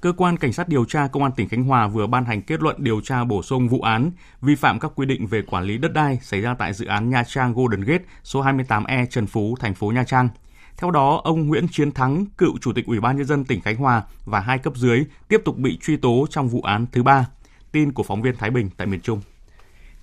Cơ 0.00 0.12
quan 0.16 0.36
Cảnh 0.36 0.52
sát 0.52 0.68
điều 0.68 0.84
tra 0.84 1.06
Công 1.06 1.22
an 1.22 1.32
tỉnh 1.32 1.48
Khánh 1.48 1.64
Hòa 1.64 1.86
vừa 1.88 2.06
ban 2.06 2.24
hành 2.24 2.42
kết 2.42 2.60
luận 2.60 2.76
điều 2.78 3.00
tra 3.00 3.24
bổ 3.24 3.42
sung 3.42 3.68
vụ 3.68 3.80
án 3.80 4.10
vi 4.42 4.54
phạm 4.54 4.80
các 4.80 4.92
quy 4.94 5.06
định 5.06 5.26
về 5.26 5.42
quản 5.42 5.64
lý 5.64 5.78
đất 5.78 5.92
đai 5.92 6.18
xảy 6.22 6.40
ra 6.40 6.54
tại 6.54 6.72
dự 6.72 6.86
án 6.86 7.10
Nha 7.10 7.24
Trang 7.24 7.54
Golden 7.54 7.80
Gate 7.80 8.04
số 8.24 8.42
28E 8.42 9.06
Trần 9.06 9.26
Phú, 9.26 9.56
thành 9.60 9.74
phố 9.74 9.90
Nha 9.90 10.04
Trang. 10.04 10.28
Theo 10.76 10.90
đó, 10.90 11.20
ông 11.24 11.46
Nguyễn 11.46 11.66
Chiến 11.70 11.92
Thắng, 11.92 12.26
cựu 12.38 12.58
Chủ 12.58 12.72
tịch 12.72 12.86
Ủy 12.86 13.00
ban 13.00 13.16
Nhân 13.16 13.26
dân 13.26 13.44
tỉnh 13.44 13.60
Khánh 13.60 13.76
Hòa 13.76 14.02
và 14.24 14.40
hai 14.40 14.58
cấp 14.58 14.76
dưới 14.76 15.04
tiếp 15.28 15.40
tục 15.44 15.56
bị 15.56 15.78
truy 15.82 15.96
tố 15.96 16.26
trong 16.30 16.48
vụ 16.48 16.62
án 16.62 16.86
thứ 16.92 17.02
ba. 17.02 17.26
Tin 17.72 17.92
của 17.92 18.02
phóng 18.02 18.22
viên 18.22 18.36
Thái 18.36 18.50
Bình 18.50 18.70
tại 18.76 18.86
miền 18.86 19.00
Trung. 19.00 19.20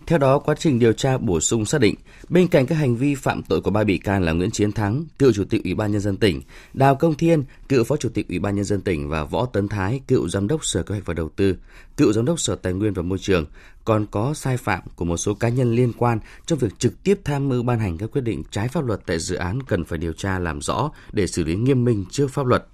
Theo 0.07 0.19
đó, 0.19 0.39
quá 0.39 0.55
trình 0.59 0.79
điều 0.79 0.93
tra 0.93 1.17
bổ 1.17 1.39
sung 1.39 1.65
xác 1.65 1.81
định, 1.81 1.95
bên 2.29 2.47
cạnh 2.47 2.65
các 2.65 2.75
hành 2.75 2.95
vi 2.95 3.15
phạm 3.15 3.41
tội 3.43 3.61
của 3.61 3.71
ba 3.71 3.83
bị 3.83 3.97
can 3.97 4.23
là 4.23 4.31
Nguyễn 4.31 4.51
Chiến 4.51 4.71
Thắng, 4.71 5.05
cựu 5.19 5.33
chủ 5.33 5.43
tịch 5.49 5.63
Ủy 5.63 5.75
ban 5.75 5.91
nhân 5.91 6.01
dân 6.01 6.17
tỉnh, 6.17 6.41
Đào 6.73 6.95
Công 6.95 7.13
Thiên, 7.13 7.43
cựu 7.69 7.83
phó 7.83 7.97
chủ 7.97 8.09
tịch 8.09 8.29
Ủy 8.29 8.39
ban 8.39 8.55
nhân 8.55 8.65
dân 8.65 8.81
tỉnh 8.81 9.09
và 9.09 9.23
Võ 9.23 9.45
Tấn 9.45 9.67
Thái, 9.67 10.01
cựu 10.07 10.29
giám 10.29 10.47
đốc 10.47 10.65
Sở 10.65 10.83
Kế 10.83 10.95
hoạch 10.95 11.05
và 11.05 11.13
Đầu 11.13 11.29
tư, 11.29 11.55
cựu 11.97 12.13
giám 12.13 12.25
đốc 12.25 12.39
Sở 12.39 12.55
Tài 12.55 12.73
nguyên 12.73 12.93
và 12.93 13.01
Môi 13.01 13.17
trường, 13.17 13.45
còn 13.85 14.05
có 14.11 14.33
sai 14.33 14.57
phạm 14.57 14.81
của 14.95 15.05
một 15.05 15.17
số 15.17 15.33
cá 15.33 15.49
nhân 15.49 15.75
liên 15.75 15.93
quan 15.97 16.19
trong 16.45 16.59
việc 16.59 16.79
trực 16.79 17.03
tiếp 17.03 17.19
tham 17.23 17.49
mưu 17.49 17.63
ban 17.63 17.79
hành 17.79 17.97
các 17.97 18.11
quyết 18.11 18.21
định 18.21 18.43
trái 18.51 18.67
pháp 18.67 18.85
luật 18.85 18.99
tại 19.05 19.19
dự 19.19 19.35
án 19.35 19.63
cần 19.63 19.83
phải 19.83 19.97
điều 19.97 20.13
tra 20.13 20.39
làm 20.39 20.61
rõ 20.61 20.91
để 21.11 21.27
xử 21.27 21.43
lý 21.43 21.55
nghiêm 21.55 21.85
minh 21.85 22.05
trước 22.11 22.27
pháp 22.31 22.45
luật. 22.45 22.65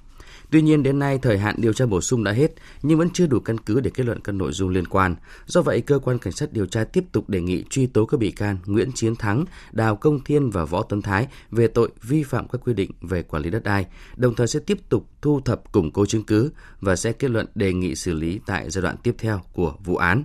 Tuy 0.52 0.62
nhiên 0.62 0.84
đến 0.84 1.00
nay 1.00 1.20
thời 1.22 1.38
hạn 1.38 1.56
điều 1.58 1.74
tra 1.74 1.86
bổ 1.86 2.02
sung 2.02 2.24
đã 2.24 2.32
hết 2.32 2.52
nhưng 2.82 3.00
vẫn 3.00 3.10
chưa 3.10 3.28
đủ 3.28 3.40
căn 3.40 3.58
cứ 3.58 3.80
để 3.80 3.92
kết 3.94 4.06
luận 4.06 4.20
các 4.20 4.32
nội 4.32 4.52
dung 4.52 4.70
liên 4.70 4.88
quan. 4.88 5.16
Do 5.46 5.62
vậy, 5.62 5.82
cơ 5.82 6.00
quan 6.00 6.20
cảnh 6.20 6.34
sát 6.34 6.54
điều 6.54 6.66
tra 6.66 6.84
tiếp 6.84 7.04
tục 7.12 7.30
đề 7.30 7.42
nghị 7.42 7.64
truy 7.70 7.88
tố 7.88 8.06
các 8.06 8.20
bị 8.20 8.32
can 8.32 8.58
Nguyễn 8.66 8.92
Chiến 8.92 9.16
Thắng, 9.16 9.46
Đào 9.72 9.96
Công 9.96 10.24
Thiên 10.24 10.50
và 10.50 10.66
Võ 10.66 10.84
Tấn 10.84 11.02
Thái 11.02 11.28
về 11.52 11.68
tội 11.68 11.90
vi 12.02 12.24
phạm 12.24 12.48
các 12.48 12.62
quy 12.66 12.74
định 12.74 12.92
về 13.02 13.24
quản 13.24 13.44
lý 13.44 13.50
đất 13.50 13.64
đai, 13.64 13.86
đồng 14.16 14.36
thời 14.36 14.48
sẽ 14.48 14.60
tiếp 14.60 14.90
tục 14.90 15.10
thu 15.22 15.42
thập 15.42 15.72
củng 15.72 15.92
cố 15.92 16.06
chứng 16.06 16.24
cứ 16.24 16.52
và 16.82 16.96
sẽ 16.96 17.12
kết 17.12 17.32
luận 17.32 17.46
đề 17.56 17.74
nghị 17.74 17.96
xử 17.96 18.14
lý 18.14 18.40
tại 18.46 18.70
giai 18.70 18.82
đoạn 18.82 18.96
tiếp 19.04 19.16
theo 19.18 19.42
của 19.54 19.74
vụ 19.84 19.96
án. 19.96 20.24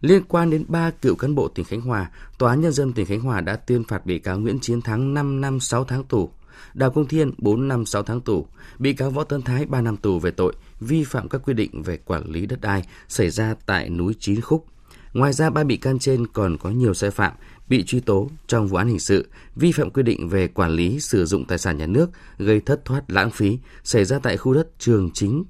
Liên 0.00 0.22
quan 0.28 0.50
đến 0.50 0.64
ba 0.68 0.90
cựu 0.90 1.14
cán 1.14 1.34
bộ 1.34 1.48
tỉnh 1.48 1.64
Khánh 1.64 1.80
Hòa, 1.80 2.10
Tòa 2.38 2.50
án 2.50 2.60
Nhân 2.60 2.72
dân 2.72 2.92
tỉnh 2.92 3.06
Khánh 3.06 3.20
Hòa 3.20 3.40
đã 3.40 3.56
tuyên 3.56 3.84
phạt 3.84 4.06
bị 4.06 4.18
cáo 4.18 4.38
Nguyễn 4.38 4.60
Chiến 4.60 4.82
Thắng 4.82 5.14
5 5.14 5.40
năm 5.40 5.60
6 5.60 5.84
tháng 5.84 6.04
tù, 6.04 6.30
Đào 6.74 6.90
Công 6.90 7.08
Thiên 7.08 7.32
4 7.38 7.68
năm 7.68 7.86
6 7.86 8.02
tháng 8.02 8.20
tù, 8.20 8.46
bị 8.78 8.92
cáo 8.92 9.10
Võ 9.10 9.24
tấn 9.24 9.42
Thái 9.42 9.66
3 9.66 9.80
năm 9.80 9.96
tù 9.96 10.18
về 10.18 10.30
tội 10.30 10.54
vi 10.80 11.04
phạm 11.04 11.28
các 11.28 11.40
quy 11.44 11.54
định 11.54 11.82
về 11.82 11.96
quản 11.96 12.30
lý 12.30 12.46
đất 12.46 12.60
đai 12.60 12.84
xảy 13.08 13.30
ra 13.30 13.54
tại 13.66 13.90
núi 13.90 14.14
Chín 14.18 14.40
Khúc. 14.40 14.66
Ngoài 15.12 15.32
ra, 15.32 15.50
ba 15.50 15.64
bị 15.64 15.76
can 15.76 15.98
trên 15.98 16.26
còn 16.26 16.56
có 16.58 16.70
nhiều 16.70 16.94
sai 16.94 17.10
phạm 17.10 17.32
bị 17.68 17.84
truy 17.84 18.00
tố 18.00 18.30
trong 18.46 18.66
vụ 18.66 18.76
án 18.76 18.88
hình 18.88 19.00
sự, 19.00 19.28
vi 19.56 19.72
phạm 19.72 19.90
quy 19.90 20.02
định 20.02 20.28
về 20.28 20.48
quản 20.48 20.70
lý 20.70 21.00
sử 21.00 21.26
dụng 21.26 21.44
tài 21.44 21.58
sản 21.58 21.78
nhà 21.78 21.86
nước 21.86 22.10
gây 22.38 22.60
thất 22.60 22.84
thoát 22.84 23.10
lãng 23.10 23.30
phí 23.30 23.58
xảy 23.84 24.04
ra 24.04 24.18
tại 24.18 24.36
khu 24.36 24.54
đất 24.54 24.68
trường 24.78 25.10
chính 25.14 25.44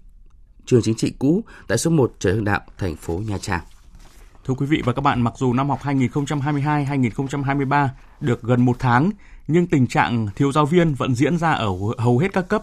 trường 0.67 0.83
chính 0.83 0.95
trị 0.95 1.13
cũ 1.19 1.45
tại 1.69 1.79
số 1.79 1.91
1 1.91 2.13
Trời 2.19 2.35
Hưng 2.35 2.45
Đạo, 2.45 2.61
thành 2.79 2.97
phố 2.97 3.23
Nha 3.27 3.39
Trang. 3.39 3.61
Thưa 4.45 4.55
quý 4.55 4.67
vị 4.67 4.83
và 4.85 4.93
các 4.93 5.01
bạn, 5.01 5.23
mặc 5.23 5.35
dù 5.37 5.53
năm 5.53 5.71
học 5.71 5.81
2022-2023 5.83 7.89
được 8.21 8.43
gần 8.43 8.65
một 8.65 8.77
tháng, 8.79 9.11
nhưng 9.49 9.67
tình 9.67 9.87
trạng 9.87 10.29
thiếu 10.37 10.53
giáo 10.53 10.67
viên 10.67 10.95
vẫn 10.95 11.15
diễn 11.15 11.39
ra 11.39 11.53
ở 11.53 11.69
hầu 11.99 12.19
hết 12.19 12.33
các 12.33 12.49
cấp. 12.49 12.63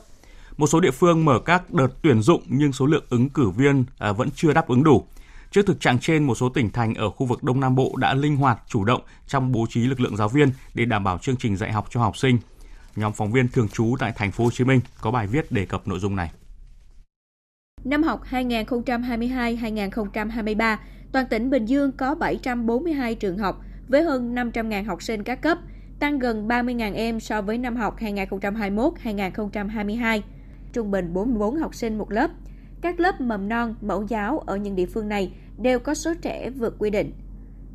Một 0.57 0.67
số 0.67 0.79
địa 0.79 0.91
phương 0.91 1.25
mở 1.25 1.39
các 1.45 1.73
đợt 1.73 1.87
tuyển 2.01 2.21
dụng 2.21 2.41
nhưng 2.47 2.73
số 2.73 2.85
lượng 2.85 3.05
ứng 3.09 3.29
cử 3.29 3.49
viên 3.49 3.83
à, 3.97 4.11
vẫn 4.11 4.29
chưa 4.35 4.53
đáp 4.53 4.67
ứng 4.67 4.83
đủ. 4.83 5.05
Trước 5.51 5.65
thực 5.65 5.79
trạng 5.79 5.99
trên, 5.99 6.23
một 6.23 6.35
số 6.35 6.49
tỉnh 6.49 6.69
thành 6.69 6.93
ở 6.93 7.09
khu 7.09 7.25
vực 7.25 7.43
Đông 7.43 7.59
Nam 7.59 7.75
Bộ 7.75 7.93
đã 7.97 8.13
linh 8.13 8.35
hoạt, 8.35 8.59
chủ 8.67 8.83
động 8.83 9.01
trong 9.27 9.51
bố 9.51 9.65
trí 9.69 9.81
lực 9.81 9.99
lượng 9.99 10.17
giáo 10.17 10.29
viên 10.29 10.51
để 10.73 10.85
đảm 10.85 11.03
bảo 11.03 11.17
chương 11.17 11.35
trình 11.35 11.57
dạy 11.57 11.71
học 11.71 11.87
cho 11.89 11.99
học 11.99 12.17
sinh. 12.17 12.37
Nhóm 12.95 13.13
phóng 13.13 13.31
viên 13.31 13.47
thường 13.47 13.69
trú 13.69 13.95
tại 13.99 14.13
thành 14.15 14.31
phố 14.31 14.43
Hồ 14.43 14.51
Chí 14.51 14.63
Minh 14.63 14.79
có 15.01 15.11
bài 15.11 15.27
viết 15.27 15.51
đề 15.51 15.65
cập 15.65 15.87
nội 15.87 15.99
dung 15.99 16.15
này. 16.15 16.31
Năm 17.83 18.03
học 18.03 18.21
2022-2023, 18.29 20.77
toàn 21.11 21.25
tỉnh 21.29 21.49
Bình 21.49 21.65
Dương 21.65 21.91
có 21.91 22.15
742 22.15 23.15
trường 23.15 23.37
học 23.37 23.61
với 23.87 24.03
hơn 24.03 24.35
500.000 24.35 24.85
học 24.85 25.03
sinh 25.03 25.23
các 25.23 25.41
cấp, 25.41 25.57
tăng 25.99 26.19
gần 26.19 26.47
30.000 26.47 26.95
em 26.95 27.19
so 27.19 27.41
với 27.41 27.57
năm 27.57 27.75
học 27.75 27.99
2021-2022. 27.99 30.21
Trung 30.73 30.91
bình 30.91 31.13
44 31.13 31.55
học 31.55 31.75
sinh 31.75 31.97
một 31.97 32.11
lớp. 32.11 32.31
Các 32.81 32.99
lớp 32.99 33.21
mầm 33.21 33.49
non, 33.49 33.75
mẫu 33.81 34.05
giáo 34.07 34.39
ở 34.39 34.57
những 34.57 34.75
địa 34.75 34.85
phương 34.85 35.09
này 35.09 35.31
đều 35.57 35.79
có 35.79 35.93
số 35.93 36.13
trẻ 36.21 36.49
vượt 36.49 36.75
quy 36.79 36.89
định. 36.89 37.11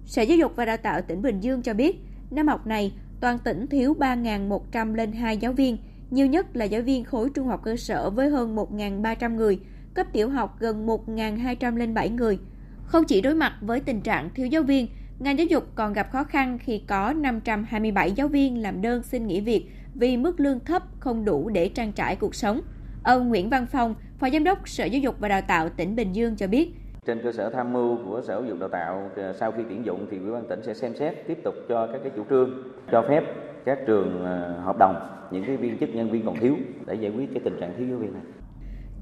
Sở 0.07 0.23
Giáo 0.23 0.39
dục 0.39 0.53
và 0.57 0.64
Đào 0.64 0.77
tạo 0.77 1.03
tỉnh 1.03 1.23
Bình 1.23 1.41
Dương 1.41 1.62
cho 1.62 1.75
biết, 1.75 1.97
năm 2.31 2.49
học 2.49 2.66
này, 2.66 2.93
toàn 3.20 3.39
tỉnh 3.39 3.66
thiếu 3.66 3.95
3.102 3.99 5.39
giáo 5.39 5.53
viên, 5.53 5.79
nhiều 6.11 6.27
nhất 6.27 6.57
là 6.57 6.64
giáo 6.64 6.83
viên 6.83 7.05
khối 7.05 7.31
trung 7.31 7.47
học 7.47 7.61
cơ 7.64 7.77
sở 7.77 8.11
với 8.11 8.31
hơn 8.31 8.57
1.300 8.57 9.35
người, 9.35 9.61
cấp 9.95 10.07
tiểu 10.12 10.31
học 10.31 10.57
gần 10.61 10.87
1.207 10.87 12.14
người. 12.14 12.39
Không 12.85 13.05
chỉ 13.05 13.20
đối 13.20 13.35
mặt 13.35 13.53
với 13.61 13.81
tình 13.81 14.01
trạng 14.01 14.31
thiếu 14.35 14.47
giáo 14.47 14.62
viên, 14.62 14.89
ngành 15.23 15.39
giáo 15.39 15.47
dục 15.47 15.64
còn 15.75 15.93
gặp 15.93 16.11
khó 16.11 16.25
khăn 16.25 16.59
khi 16.59 16.83
có 16.89 17.12
527 17.12 18.12
giáo 18.12 18.29
viên 18.29 18.62
làm 18.62 18.83
đơn 18.83 19.03
xin 19.03 19.27
nghỉ 19.27 19.41
việc 19.41 19.66
vì 19.95 20.16
mức 20.16 20.41
lương 20.41 20.61
thấp 20.61 20.83
không 21.01 21.25
đủ 21.25 21.49
để 21.49 21.68
trang 21.68 21.93
trải 21.93 22.16
cuộc 22.16 22.35
sống. 22.35 22.61
Ông 23.05 23.29
Nguyễn 23.29 23.51
Văn 23.51 23.66
Phong, 23.73 23.95
Phó 24.18 24.31
Giám 24.31 24.45
đốc 24.45 24.68
Sở 24.68 24.85
Giáo 24.85 25.01
dục 25.01 25.14
và 25.18 25.29
Đào 25.29 25.41
tạo 25.41 25.68
tỉnh 25.68 25.97
Bình 25.97 26.12
Dương 26.12 26.37
cho 26.37 26.47
biết, 26.47 26.73
trên 27.07 27.20
cơ 27.23 27.33
sở 27.33 27.51
tham 27.51 27.73
mưu 27.73 27.99
của 28.05 28.23
Sở 28.23 28.35
Giáo 28.35 28.45
dục 28.45 28.59
Đào 28.61 28.68
tạo 28.68 29.11
ờ, 29.16 29.33
sau 29.33 29.53
khi 29.53 29.62
tuyển 29.68 29.85
dụng 29.87 30.07
thì 30.11 30.18
Ủy 30.18 30.31
ban 30.31 30.49
tỉnh 30.49 30.62
sẽ 30.62 30.75
xem 30.75 30.95
xét 30.97 31.14
tiếp 31.27 31.39
tục 31.45 31.55
cho 31.68 31.87
các 31.87 32.01
cái 32.03 32.12
chủ 32.16 32.25
trương 32.31 32.51
cho 32.93 33.05
phép 33.09 33.25
các 33.64 33.79
trường 33.87 34.25
ờ, 34.25 34.61
hợp 34.64 34.79
đồng 34.79 34.97
những 35.31 35.45
cái 35.47 35.57
viên 35.57 35.79
chức 35.79 35.89
nhân 35.95 36.11
viên 36.11 36.27
còn 36.27 36.37
thiếu 36.41 36.57
để 36.87 36.95
giải 36.95 37.12
quyết 37.16 37.29
cái 37.35 37.41
tình 37.45 37.61
trạng 37.61 37.75
thiếu 37.79 37.87
giáo 37.89 37.99
viên 37.99 38.12
này. 38.12 38.23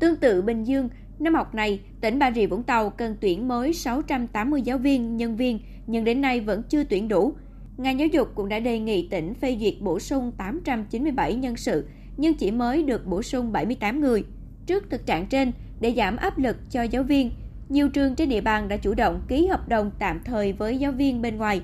Tương 0.00 0.16
tự 0.16 0.42
Bình 0.42 0.64
Dương, 0.64 0.88
năm 1.20 1.34
học 1.34 1.54
này, 1.54 1.80
tỉnh 2.00 2.18
Bà 2.18 2.32
Rịa 2.32 2.46
Vũng 2.46 2.62
Tàu 2.62 2.90
cần 2.90 3.16
tuyển 3.20 3.48
mới 3.48 3.72
680 3.72 4.62
giáo 4.62 4.78
viên, 4.78 5.16
nhân 5.16 5.36
viên, 5.36 5.58
nhưng 5.86 6.04
đến 6.04 6.20
nay 6.20 6.40
vẫn 6.40 6.62
chưa 6.68 6.84
tuyển 6.84 7.08
đủ. 7.08 7.32
Ngành 7.76 7.98
giáo 7.98 8.08
dục 8.08 8.28
cũng 8.34 8.48
đã 8.48 8.60
đề 8.60 8.78
nghị 8.78 9.08
tỉnh 9.08 9.34
phê 9.34 9.56
duyệt 9.60 9.74
bổ 9.80 9.98
sung 10.00 10.32
897 10.36 11.34
nhân 11.34 11.56
sự, 11.56 11.88
nhưng 12.16 12.34
chỉ 12.34 12.50
mới 12.50 12.82
được 12.82 13.06
bổ 13.06 13.22
sung 13.22 13.52
78 13.52 14.00
người. 14.00 14.24
Trước 14.66 14.90
thực 14.90 15.06
trạng 15.06 15.26
trên, 15.26 15.52
để 15.80 15.94
giảm 15.96 16.16
áp 16.16 16.38
lực 16.38 16.56
cho 16.70 16.82
giáo 16.82 17.02
viên, 17.02 17.30
nhiều 17.68 17.88
trường 17.88 18.14
trên 18.14 18.28
địa 18.28 18.40
bàn 18.40 18.68
đã 18.68 18.76
chủ 18.76 18.94
động 18.94 19.20
ký 19.28 19.46
hợp 19.46 19.68
đồng 19.68 19.90
tạm 19.98 20.20
thời 20.24 20.52
với 20.52 20.78
giáo 20.78 20.92
viên 20.92 21.22
bên 21.22 21.36
ngoài. 21.36 21.62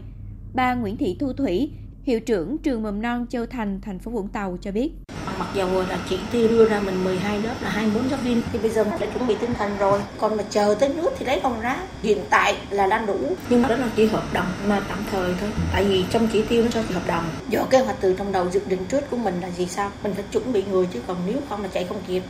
Bà 0.54 0.74
Nguyễn 0.74 0.96
Thị 0.96 1.16
Thu 1.20 1.32
Thủy, 1.32 1.70
hiệu 2.07 2.20
trưởng 2.20 2.59
trường 2.59 2.82
mầm 2.82 3.02
non 3.02 3.26
Châu 3.30 3.46
Thành, 3.46 3.80
thành 3.80 3.98
phố 3.98 4.11
Vũng 4.11 4.28
Tàu 4.28 4.57
cho 4.61 4.72
biết. 4.72 4.92
Mặc 5.38 5.48
dù 5.54 5.66
là 5.88 5.98
chỉ 6.09 6.18
tiêu 6.32 6.48
đưa 6.48 6.68
ra 6.68 6.80
mình 6.80 7.04
12 7.04 7.42
lớp 7.42 7.54
là 7.62 7.70
24 7.70 8.11
giáo 8.11 8.18
viên 8.24 8.42
thì 8.52 8.59
bây 8.59 8.70
giờ 8.70 8.84
mình 8.84 9.00
đã 9.00 9.07
chuẩn 9.07 9.26
bị 9.26 9.34
tinh 9.40 9.54
thần 9.54 9.70
rồi. 9.78 10.00
Còn 10.18 10.36
mà 10.36 10.42
chờ 10.50 10.76
tới 10.80 10.88
nước 10.88 11.11
thì 11.18 11.26
lấy 11.26 11.40
không 11.40 11.61
ra. 11.61 11.76
Hiện 12.02 12.18
tại 12.30 12.54
là 12.70 12.86
đang 12.86 13.07
đủ 13.07 13.18
nhưng 13.50 13.62
mà 13.62 13.68
đó 13.68 13.76
là 13.76 13.90
chỉ 13.96 14.07
hợp 14.07 14.24
đồng 14.34 14.46
mà 14.68 14.80
tạm 14.88 14.98
thời 15.11 15.34
thôi. 15.40 15.50
Tại 15.72 15.84
vì 15.84 16.04
trong 16.11 16.28
chỉ 16.32 16.44
tiêu 16.48 16.62
nó 16.62 16.70
cho 16.70 16.82
hợp 16.82 17.02
đồng. 17.09 17.24
Do 17.50 17.66
kế 17.70 17.78
hoạch 17.78 17.96
từ 18.00 18.14
trong 18.18 18.32
đầu 18.32 18.50
dự 18.50 18.61
định 18.68 18.80
trước 18.88 19.11
của 19.11 19.16
mình 19.16 19.34
là 19.40 19.50
gì 19.50 19.66
sao? 19.66 19.90
Mình 20.02 20.14
phải 20.14 20.24
chuẩn 20.32 20.52
bị 20.52 20.64
người 20.70 20.86
chứ 20.92 21.00
còn 21.07 21.16
nếu 21.26 21.36
không 21.48 21.62
là 21.62 21.68
chạy 21.68 21.84
không 21.84 21.98
kịp. 22.07 22.22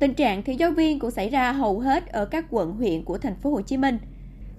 Tình 0.00 0.14
trạng 0.14 0.42
thiếu 0.42 0.56
giáo 0.58 0.70
viên 0.70 0.98
cũng 0.98 1.10
xảy 1.10 1.30
ra 1.30 1.52
hầu 1.52 1.80
hết 1.80 2.06
ở 2.06 2.24
các 2.24 2.44
quận 2.50 2.72
huyện 2.72 3.04
của 3.04 3.18
thành 3.18 3.36
phố 3.36 3.50
Hồ 3.50 3.60
Chí 3.60 3.76
Minh. 3.76 3.98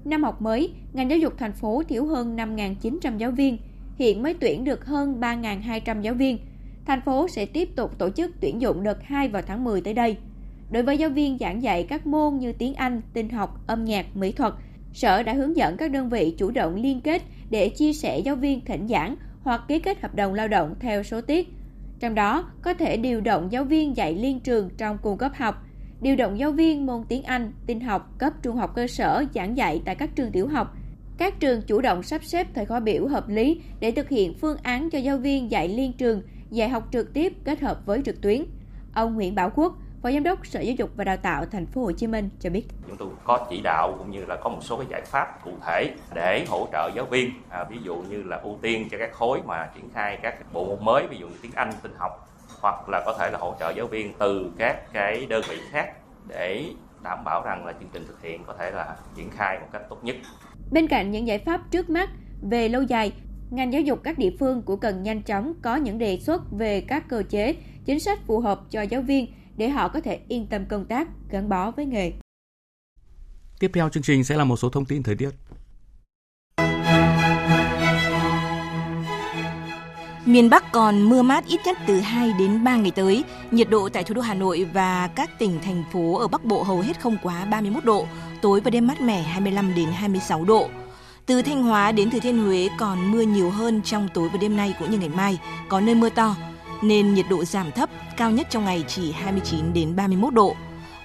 Năm 0.05 0.23
học 0.23 0.41
mới, 0.41 0.73
ngành 0.93 1.09
giáo 1.09 1.19
dục 1.19 1.33
thành 1.37 1.53
phố 1.53 1.83
thiếu 1.89 2.05
hơn 2.05 2.35
5.900 2.35 3.17
giáo 3.17 3.31
viên, 3.31 3.57
hiện 4.01 4.23
mới 4.23 4.33
tuyển 4.33 4.63
được 4.63 4.85
hơn 4.85 5.19
3.200 5.19 6.01
giáo 6.01 6.13
viên. 6.13 6.37
Thành 6.85 7.01
phố 7.01 7.27
sẽ 7.27 7.45
tiếp 7.45 7.75
tục 7.75 7.97
tổ 7.97 8.09
chức 8.09 8.31
tuyển 8.39 8.61
dụng 8.61 8.83
đợt 8.83 9.03
2 9.03 9.27
vào 9.27 9.41
tháng 9.41 9.63
10 9.63 9.81
tới 9.81 9.93
đây. 9.93 10.17
Đối 10.71 10.83
với 10.83 10.97
giáo 10.97 11.09
viên 11.09 11.37
giảng 11.37 11.63
dạy 11.63 11.85
các 11.89 12.07
môn 12.07 12.37
như 12.37 12.53
tiếng 12.53 12.75
Anh, 12.75 13.01
tin 13.13 13.29
học, 13.29 13.61
âm 13.67 13.85
nhạc, 13.85 14.15
mỹ 14.15 14.31
thuật, 14.31 14.53
Sở 14.93 15.23
đã 15.23 15.33
hướng 15.33 15.55
dẫn 15.55 15.77
các 15.77 15.91
đơn 15.91 16.09
vị 16.09 16.35
chủ 16.37 16.51
động 16.51 16.75
liên 16.75 17.01
kết 17.01 17.21
để 17.49 17.69
chia 17.69 17.93
sẻ 17.93 18.19
giáo 18.19 18.35
viên 18.35 18.65
thỉnh 18.65 18.87
giảng 18.87 19.15
hoặc 19.43 19.61
ký 19.67 19.79
kết 19.79 20.01
hợp 20.01 20.15
đồng 20.15 20.33
lao 20.33 20.47
động 20.47 20.75
theo 20.79 21.03
số 21.03 21.21
tiết 21.21 21.49
trong 21.99 22.15
đó, 22.15 22.51
có 22.61 22.73
thể 22.73 22.97
điều 22.97 23.21
động 23.21 23.47
giáo 23.51 23.63
viên 23.63 23.97
dạy 23.97 24.15
liên 24.15 24.39
trường 24.39 24.69
trong 24.77 24.97
cùng 25.01 25.17
cấp 25.17 25.31
học, 25.35 25.63
điều 26.01 26.15
động 26.15 26.39
giáo 26.39 26.51
viên 26.51 26.85
môn 26.85 27.03
tiếng 27.09 27.23
Anh, 27.23 27.51
tin 27.65 27.79
học 27.79 28.15
cấp 28.17 28.33
trung 28.41 28.55
học 28.55 28.71
cơ 28.75 28.87
sở 28.87 29.23
giảng 29.35 29.57
dạy 29.57 29.81
tại 29.85 29.95
các 29.95 30.09
trường 30.15 30.31
tiểu 30.31 30.47
học. 30.47 30.75
Các 31.21 31.39
trường 31.39 31.61
chủ 31.61 31.81
động 31.81 32.03
sắp 32.03 32.23
xếp 32.23 32.47
thời 32.53 32.65
khóa 32.65 32.79
biểu 32.79 33.07
hợp 33.07 33.29
lý 33.29 33.61
để 33.79 33.91
thực 33.91 34.09
hiện 34.09 34.33
phương 34.33 34.57
án 34.63 34.89
cho 34.89 34.99
giáo 34.99 35.17
viên 35.17 35.51
dạy 35.51 35.67
liên 35.67 35.93
trường, 35.93 36.21
dạy 36.49 36.69
học 36.69 36.83
trực 36.91 37.13
tiếp 37.13 37.33
kết 37.43 37.59
hợp 37.59 37.85
với 37.85 38.01
trực 38.05 38.21
tuyến. 38.21 38.45
Ông 38.93 39.15
Nguyễn 39.15 39.35
Bảo 39.35 39.51
Quốc, 39.55 39.73
Phó 40.01 40.11
Giám 40.11 40.23
đốc 40.23 40.45
Sở 40.45 40.61
Giáo 40.61 40.75
dục 40.77 40.89
và 40.95 41.03
Đào 41.03 41.17
tạo 41.17 41.45
Thành 41.45 41.65
phố 41.65 41.81
Hồ 41.81 41.91
Chí 41.91 42.07
Minh 42.07 42.29
cho 42.39 42.49
biết. 42.49 42.63
Chúng 42.87 42.97
tôi 42.97 43.09
có 43.23 43.47
chỉ 43.49 43.61
đạo 43.63 43.95
cũng 43.97 44.11
như 44.11 44.25
là 44.25 44.35
có 44.35 44.49
một 44.49 44.59
số 44.61 44.77
cái 44.77 44.85
giải 44.89 45.01
pháp 45.01 45.43
cụ 45.43 45.51
thể 45.65 45.93
để 46.13 46.45
hỗ 46.49 46.67
trợ 46.71 46.89
giáo 46.95 47.05
viên, 47.05 47.31
à, 47.49 47.63
ví 47.63 47.77
dụ 47.83 47.95
như 47.95 48.23
là 48.23 48.37
ưu 48.37 48.57
tiên 48.61 48.87
cho 48.91 48.97
các 48.97 49.13
khối 49.13 49.41
mà 49.45 49.69
triển 49.75 49.89
khai 49.93 50.19
các 50.21 50.53
bộ 50.53 50.65
môn 50.65 50.85
mới, 50.85 51.07
ví 51.07 51.17
dụ 51.17 51.27
như 51.27 51.35
tiếng 51.41 51.51
Anh, 51.55 51.71
tin 51.83 51.91
học 51.97 52.29
hoặc 52.61 52.89
là 52.89 53.03
có 53.05 53.15
thể 53.19 53.29
là 53.31 53.37
hỗ 53.37 53.55
trợ 53.59 53.73
giáo 53.75 53.87
viên 53.87 54.13
từ 54.19 54.51
các 54.57 54.93
cái 54.93 55.25
đơn 55.25 55.43
vị 55.49 55.57
khác 55.71 55.93
để 56.27 56.65
đảm 57.03 57.23
bảo 57.23 57.41
rằng 57.45 57.65
là 57.65 57.73
chương 57.73 57.89
trình 57.93 58.03
thực 58.07 58.21
hiện 58.21 58.43
có 58.47 58.53
thể 58.59 58.71
là 58.71 58.95
triển 59.15 59.29
khai 59.29 59.59
một 59.59 59.67
cách 59.71 59.81
tốt 59.89 60.03
nhất. 60.03 60.15
Bên 60.71 60.87
cạnh 60.87 61.11
những 61.11 61.27
giải 61.27 61.39
pháp 61.39 61.71
trước 61.71 61.89
mắt 61.89 62.09
về 62.41 62.69
lâu 62.69 62.83
dài, 62.83 63.13
ngành 63.49 63.73
giáo 63.73 63.81
dục 63.81 63.99
các 64.03 64.17
địa 64.17 64.31
phương 64.39 64.61
cũng 64.61 64.79
cần 64.79 65.03
nhanh 65.03 65.21
chóng 65.21 65.53
có 65.61 65.75
những 65.75 65.97
đề 65.97 66.19
xuất 66.19 66.51
về 66.51 66.81
các 66.81 67.09
cơ 67.09 67.23
chế, 67.29 67.55
chính 67.85 67.99
sách 67.99 68.19
phù 68.27 68.39
hợp 68.39 68.61
cho 68.69 68.81
giáo 68.81 69.01
viên 69.01 69.27
để 69.57 69.69
họ 69.69 69.87
có 69.87 70.01
thể 70.01 70.19
yên 70.27 70.47
tâm 70.47 70.65
công 70.65 70.85
tác, 70.85 71.07
gắn 71.29 71.49
bó 71.49 71.71
với 71.71 71.85
nghề. 71.85 72.11
Tiếp 73.59 73.71
theo 73.73 73.89
chương 73.89 74.03
trình 74.03 74.23
sẽ 74.23 74.37
là 74.37 74.43
một 74.43 74.57
số 74.57 74.69
thông 74.69 74.85
tin 74.85 75.03
thời 75.03 75.15
tiết. 75.15 75.29
Miền 80.25 80.49
Bắc 80.49 80.71
còn 80.71 81.09
mưa 81.09 81.21
mát 81.21 81.45
ít 81.45 81.59
nhất 81.65 81.77
từ 81.87 81.99
2 81.99 82.33
đến 82.39 82.63
3 82.63 82.75
ngày 82.75 82.91
tới. 82.91 83.23
Nhiệt 83.51 83.69
độ 83.69 83.89
tại 83.89 84.03
thủ 84.03 84.13
đô 84.13 84.21
Hà 84.21 84.33
Nội 84.33 84.67
và 84.73 85.07
các 85.07 85.39
tỉnh 85.39 85.59
thành 85.63 85.83
phố 85.93 86.17
ở 86.17 86.27
Bắc 86.27 86.45
Bộ 86.45 86.63
hầu 86.63 86.79
hết 86.79 86.99
không 86.99 87.17
quá 87.23 87.45
31 87.45 87.85
độ, 87.85 88.07
tối 88.41 88.59
và 88.59 88.71
đêm 88.71 88.87
mát 88.87 89.01
mẻ 89.01 89.21
25 89.21 89.75
đến 89.75 89.89
26 89.91 90.45
độ. 90.45 90.69
Từ 91.25 91.41
Thanh 91.41 91.63
Hóa 91.63 91.91
đến 91.91 92.09
Thừa 92.09 92.19
Thiên 92.19 92.37
Huế 92.37 92.69
còn 92.77 93.11
mưa 93.11 93.21
nhiều 93.21 93.49
hơn 93.49 93.81
trong 93.81 94.07
tối 94.13 94.29
và 94.29 94.37
đêm 94.41 94.57
nay 94.57 94.73
cũng 94.79 94.91
như 94.91 94.97
ngày 94.97 95.09
mai, 95.09 95.39
có 95.69 95.79
nơi 95.79 95.95
mưa 95.95 96.09
to, 96.09 96.35
nên 96.81 97.13
nhiệt 97.13 97.25
độ 97.29 97.45
giảm 97.45 97.71
thấp, 97.71 97.89
cao 98.17 98.31
nhất 98.31 98.47
trong 98.49 98.65
ngày 98.65 98.83
chỉ 98.87 99.11
29 99.11 99.73
đến 99.73 99.95
31 99.95 100.33
độ. 100.33 100.55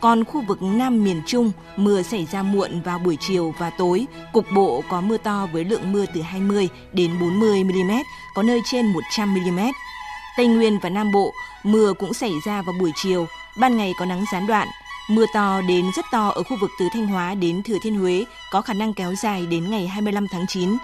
Còn 0.07 0.24
khu 0.24 0.40
vực 0.40 0.62
Nam 0.62 1.04
miền 1.04 1.22
Trung, 1.26 1.52
mưa 1.76 2.02
xảy 2.02 2.26
ra 2.32 2.42
muộn 2.42 2.82
vào 2.82 2.98
buổi 2.98 3.16
chiều 3.20 3.54
và 3.59 3.70
tối, 3.70 4.07
cục 4.32 4.44
bộ 4.54 4.82
có 4.88 5.00
mưa 5.00 5.16
to 5.16 5.48
với 5.52 5.64
lượng 5.64 5.92
mưa 5.92 6.04
từ 6.14 6.22
20 6.22 6.68
đến 6.92 7.11
40 7.20 7.64
mm, 7.64 7.90
có 8.34 8.42
nơi 8.42 8.61
trên 8.64 8.86
100 8.86 9.34
mm. 9.34 9.61
Tây 10.36 10.46
Nguyên 10.46 10.78
và 10.78 10.88
Nam 10.88 11.12
Bộ, 11.12 11.32
mưa 11.62 11.92
cũng 11.92 12.14
xảy 12.14 12.32
ra 12.46 12.62
vào 12.62 12.74
buổi 12.80 12.92
chiều, 12.96 13.26
ban 13.61 13.76
ngày 13.76 13.92
có 13.98 14.04
nắng 14.04 14.24
gián 14.32 14.46
đoạn. 14.46 14.68
Mưa 15.11 15.24
to 15.34 15.61
đến 15.68 15.84
rất 15.96 16.04
to 16.12 16.28
ở 16.28 16.42
khu 16.42 16.57
vực 16.61 16.70
từ 16.78 16.88
Thanh 16.92 17.07
Hóa 17.07 17.34
đến 17.34 17.62
Thừa 17.62 17.78
Thiên 17.82 17.98
Huế 17.98 18.24
có 18.52 18.61
khả 18.61 18.74
năng 18.74 18.94
kéo 18.94 19.14
dài 19.14 19.46
đến 19.46 19.70
ngày 19.70 19.86
25 19.86 20.26
tháng 20.28 20.46
9. 20.48 20.76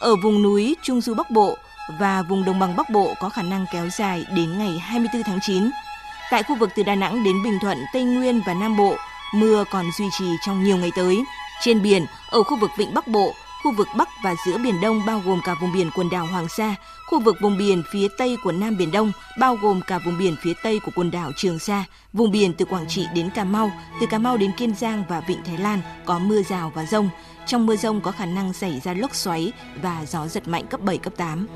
Ở 0.00 0.16
vùng 0.22 0.42
núi 0.42 0.76
Trung 0.82 1.00
Du 1.00 1.14
Bắc 1.14 1.30
Bộ 1.30 1.56
và 2.00 2.22
vùng 2.22 2.44
đồng 2.44 2.58
bằng 2.58 2.76
Bắc 2.76 2.90
Bộ 2.90 3.14
có 3.20 3.28
khả 3.28 3.42
năng 3.42 3.66
kéo 3.72 3.88
dài 3.98 4.24
đến 4.36 4.58
ngày 4.58 4.78
24 4.78 5.22
tháng 5.22 5.38
9. 5.42 5.70
Tại 6.30 6.42
khu 6.42 6.56
vực 6.56 6.70
từ 6.74 6.82
Đà 6.82 6.94
Nẵng 6.94 7.24
đến 7.24 7.42
Bình 7.42 7.58
Thuận, 7.60 7.78
Tây 7.92 8.04
Nguyên 8.04 8.42
và 8.46 8.54
Nam 8.54 8.76
Bộ, 8.76 8.96
mưa 9.34 9.64
còn 9.70 9.84
duy 9.98 10.04
trì 10.18 10.24
trong 10.46 10.64
nhiều 10.64 10.76
ngày 10.76 10.90
tới. 10.96 11.24
Trên 11.60 11.82
biển, 11.82 12.06
ở 12.30 12.42
khu 12.42 12.56
vực 12.56 12.70
Vịnh 12.76 12.94
Bắc 12.94 13.08
Bộ, 13.08 13.32
khu 13.62 13.72
vực 13.72 13.88
Bắc 13.96 14.08
và 14.22 14.34
giữa 14.46 14.58
Biển 14.58 14.80
Đông 14.80 15.06
bao 15.06 15.22
gồm 15.26 15.40
cả 15.44 15.54
vùng 15.60 15.72
biển 15.72 15.90
quần 15.94 16.10
đảo 16.10 16.26
Hoàng 16.26 16.48
Sa, 16.48 16.74
khu 17.06 17.20
vực 17.20 17.36
vùng 17.40 17.58
biển 17.58 17.82
phía 17.92 18.08
Tây 18.18 18.36
của 18.44 18.52
Nam 18.52 18.76
Biển 18.76 18.90
Đông 18.92 19.12
bao 19.38 19.56
gồm 19.56 19.80
cả 19.86 19.98
vùng 19.98 20.18
biển 20.18 20.36
phía 20.42 20.52
Tây 20.62 20.80
của 20.84 20.90
quần 20.94 21.10
đảo 21.10 21.32
Trường 21.36 21.58
Sa, 21.58 21.84
vùng 22.12 22.30
biển 22.30 22.52
từ 22.52 22.64
Quảng 22.64 22.88
Trị 22.88 23.06
đến 23.14 23.30
Cà 23.30 23.44
Mau, 23.44 23.70
từ 24.00 24.06
Cà 24.06 24.18
Mau 24.18 24.36
đến 24.36 24.52
Kiên 24.52 24.74
Giang 24.74 25.04
và 25.08 25.20
Vịnh 25.20 25.44
Thái 25.44 25.58
Lan 25.58 25.80
có 26.04 26.18
mưa 26.18 26.42
rào 26.42 26.72
và 26.74 26.84
rông. 26.86 27.10
Trong 27.46 27.66
mưa 27.66 27.76
rông 27.76 28.00
có 28.00 28.10
khả 28.10 28.26
năng 28.26 28.52
xảy 28.52 28.80
ra 28.80 28.94
lốc 28.94 29.14
xoáy 29.14 29.52
và 29.82 30.04
gió 30.06 30.26
giật 30.26 30.48
mạnh 30.48 30.66
cấp 30.66 30.80
7, 30.80 30.98
cấp 30.98 31.12
8. 31.16 31.46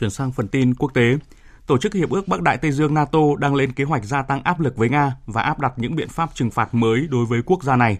Chuyển 0.00 0.10
sang 0.10 0.32
phần 0.32 0.48
tin 0.48 0.74
quốc 0.74 0.94
tế. 0.94 1.18
Tổ 1.66 1.78
chức 1.78 1.94
Hiệp 1.94 2.10
ước 2.10 2.28
Bắc 2.28 2.42
Đại 2.42 2.56
Tây 2.56 2.72
Dương 2.72 2.94
NATO 2.94 3.18
đang 3.38 3.54
lên 3.54 3.72
kế 3.72 3.84
hoạch 3.84 4.04
gia 4.04 4.22
tăng 4.22 4.42
áp 4.42 4.60
lực 4.60 4.76
với 4.76 4.88
Nga 4.88 5.12
và 5.26 5.42
áp 5.42 5.60
đặt 5.60 5.72
những 5.76 5.96
biện 5.96 6.08
pháp 6.08 6.30
trừng 6.34 6.50
phạt 6.50 6.74
mới 6.74 7.06
đối 7.10 7.26
với 7.26 7.42
quốc 7.46 7.62
gia 7.62 7.76
này. 7.76 7.98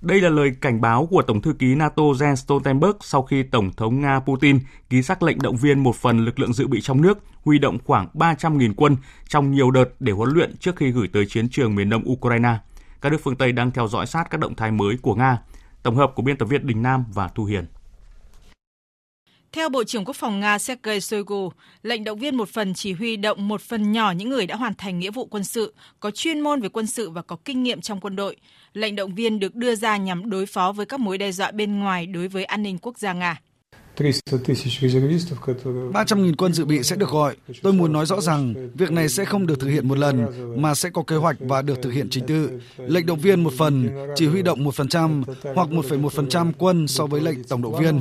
Đây 0.00 0.20
là 0.20 0.28
lời 0.28 0.52
cảnh 0.60 0.80
báo 0.80 1.06
của 1.10 1.22
Tổng 1.22 1.42
thư 1.42 1.52
ký 1.52 1.74
NATO 1.74 2.02
Jens 2.02 2.34
Stoltenberg 2.34 2.96
sau 3.00 3.22
khi 3.22 3.42
Tổng 3.42 3.72
thống 3.72 4.00
Nga 4.00 4.20
Putin 4.20 4.58
ký 4.90 5.02
sắc 5.02 5.22
lệnh 5.22 5.38
động 5.38 5.56
viên 5.56 5.78
một 5.78 5.96
phần 5.96 6.24
lực 6.24 6.38
lượng 6.38 6.52
dự 6.52 6.66
bị 6.66 6.80
trong 6.80 7.02
nước, 7.02 7.18
huy 7.44 7.58
động 7.58 7.78
khoảng 7.84 8.08
300.000 8.14 8.72
quân 8.76 8.96
trong 9.28 9.52
nhiều 9.52 9.70
đợt 9.70 9.88
để 10.00 10.12
huấn 10.12 10.30
luyện 10.30 10.56
trước 10.56 10.76
khi 10.76 10.90
gửi 10.90 11.08
tới 11.12 11.26
chiến 11.26 11.48
trường 11.48 11.74
miền 11.74 11.90
đông 11.90 12.10
Ukraine. 12.10 12.58
Các 13.00 13.12
nước 13.12 13.18
phương 13.22 13.36
Tây 13.36 13.52
đang 13.52 13.70
theo 13.70 13.88
dõi 13.88 14.06
sát 14.06 14.30
các 14.30 14.40
động 14.40 14.54
thái 14.54 14.70
mới 14.70 14.96
của 15.02 15.14
Nga. 15.14 15.38
Tổng 15.82 15.96
hợp 15.96 16.12
của 16.14 16.22
biên 16.22 16.36
tập 16.36 16.46
viên 16.46 16.66
Đình 16.66 16.82
Nam 16.82 17.04
và 17.14 17.28
Thu 17.28 17.44
Hiền. 17.44 17.66
Theo 19.52 19.68
Bộ 19.68 19.84
trưởng 19.84 20.04
Quốc 20.04 20.16
phòng 20.16 20.40
Nga 20.40 20.58
Sergei 20.58 21.00
Shoigu, 21.00 21.50
lệnh 21.82 22.04
động 22.04 22.18
viên 22.18 22.36
một 22.36 22.48
phần 22.48 22.74
chỉ 22.74 22.92
huy 22.92 23.16
động 23.16 23.48
một 23.48 23.60
phần 23.60 23.92
nhỏ 23.92 24.10
những 24.10 24.28
người 24.28 24.46
đã 24.46 24.56
hoàn 24.56 24.74
thành 24.74 24.98
nghĩa 24.98 25.10
vụ 25.10 25.26
quân 25.26 25.44
sự, 25.44 25.74
có 26.00 26.10
chuyên 26.10 26.40
môn 26.40 26.60
về 26.60 26.68
quân 26.68 26.86
sự 26.86 27.10
và 27.10 27.22
có 27.22 27.36
kinh 27.44 27.62
nghiệm 27.62 27.80
trong 27.80 28.00
quân 28.00 28.16
đội. 28.16 28.36
Lệnh 28.72 28.96
động 28.96 29.14
viên 29.14 29.38
được 29.38 29.54
đưa 29.54 29.74
ra 29.74 29.96
nhằm 29.96 30.30
đối 30.30 30.46
phó 30.46 30.72
với 30.72 30.86
các 30.86 31.00
mối 31.00 31.18
đe 31.18 31.32
dọa 31.32 31.50
bên 31.50 31.78
ngoài 31.78 32.06
đối 32.06 32.28
với 32.28 32.44
an 32.44 32.62
ninh 32.62 32.78
quốc 32.78 32.98
gia 32.98 33.12
Nga. 33.12 33.40
300.000 33.96 36.34
quân 36.38 36.52
dự 36.52 36.64
bị 36.64 36.82
sẽ 36.82 36.96
được 36.96 37.10
gọi. 37.10 37.36
Tôi 37.62 37.72
muốn 37.72 37.92
nói 37.92 38.06
rõ 38.06 38.20
rằng 38.20 38.54
việc 38.74 38.92
này 38.92 39.08
sẽ 39.08 39.24
không 39.24 39.46
được 39.46 39.60
thực 39.60 39.68
hiện 39.68 39.88
một 39.88 39.98
lần, 39.98 40.26
mà 40.62 40.74
sẽ 40.74 40.90
có 40.90 41.02
kế 41.02 41.16
hoạch 41.16 41.36
và 41.40 41.62
được 41.62 41.82
thực 41.82 41.90
hiện 41.90 42.10
chính 42.10 42.26
tự. 42.26 42.60
Lệnh 42.76 43.06
động 43.06 43.18
viên 43.18 43.44
một 43.44 43.52
phần, 43.58 43.88
chỉ 44.16 44.26
huy 44.26 44.42
động 44.42 44.64
1% 44.64 45.22
hoặc 45.54 45.68
1,1% 45.68 46.52
quân 46.58 46.88
so 46.88 47.06
với 47.06 47.20
lệnh 47.20 47.44
tổng 47.44 47.62
động 47.62 47.80
viên. 47.80 48.00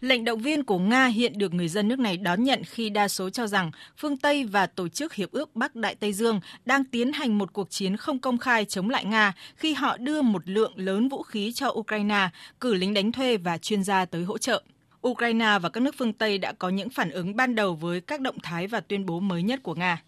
Lệnh 0.00 0.24
động 0.24 0.38
viên 0.38 0.64
của 0.64 0.78
Nga 0.78 1.06
hiện 1.06 1.38
được 1.38 1.54
người 1.54 1.68
dân 1.68 1.88
nước 1.88 1.98
này 1.98 2.16
đón 2.16 2.42
nhận 2.42 2.62
khi 2.64 2.90
đa 2.90 3.08
số 3.08 3.30
cho 3.30 3.46
rằng 3.46 3.70
phương 3.96 4.16
Tây 4.16 4.44
và 4.44 4.66
Tổ 4.66 4.88
chức 4.88 5.14
Hiệp 5.14 5.32
ước 5.32 5.56
Bắc 5.56 5.76
Đại 5.76 5.94
Tây 5.94 6.12
Dương 6.12 6.40
đang 6.64 6.84
tiến 6.84 7.12
hành 7.12 7.38
một 7.38 7.52
cuộc 7.52 7.70
chiến 7.70 7.96
không 7.96 8.18
công 8.18 8.38
khai 8.38 8.64
chống 8.64 8.90
lại 8.90 9.04
Nga 9.04 9.32
khi 9.56 9.74
họ 9.74 9.96
đưa 9.96 10.22
một 10.22 10.42
lượng 10.48 10.72
lớn 10.76 11.08
vũ 11.08 11.22
khí 11.22 11.52
cho 11.52 11.68
Ukraine, 11.68 12.28
cử 12.60 12.74
lính 12.74 12.94
đánh 12.94 13.12
thuê 13.12 13.36
và 13.36 13.58
chuyên 13.58 13.84
gia 13.84 14.04
tới 14.04 14.22
hỗ 14.22 14.38
trợ. 14.38 14.62
Ukraine 15.08 15.58
và 15.62 15.68
các 15.68 15.80
nước 15.80 15.94
phương 15.98 16.12
Tây 16.12 16.38
đã 16.38 16.52
có 16.52 16.68
những 16.68 16.90
phản 16.90 17.10
ứng 17.10 17.36
ban 17.36 17.54
đầu 17.54 17.74
với 17.74 18.00
các 18.00 18.20
động 18.20 18.36
thái 18.42 18.66
và 18.66 18.80
tuyên 18.80 19.06
bố 19.06 19.20
mới 19.20 19.42
nhất 19.42 19.60
của 19.62 19.74
Nga. 19.74 20.02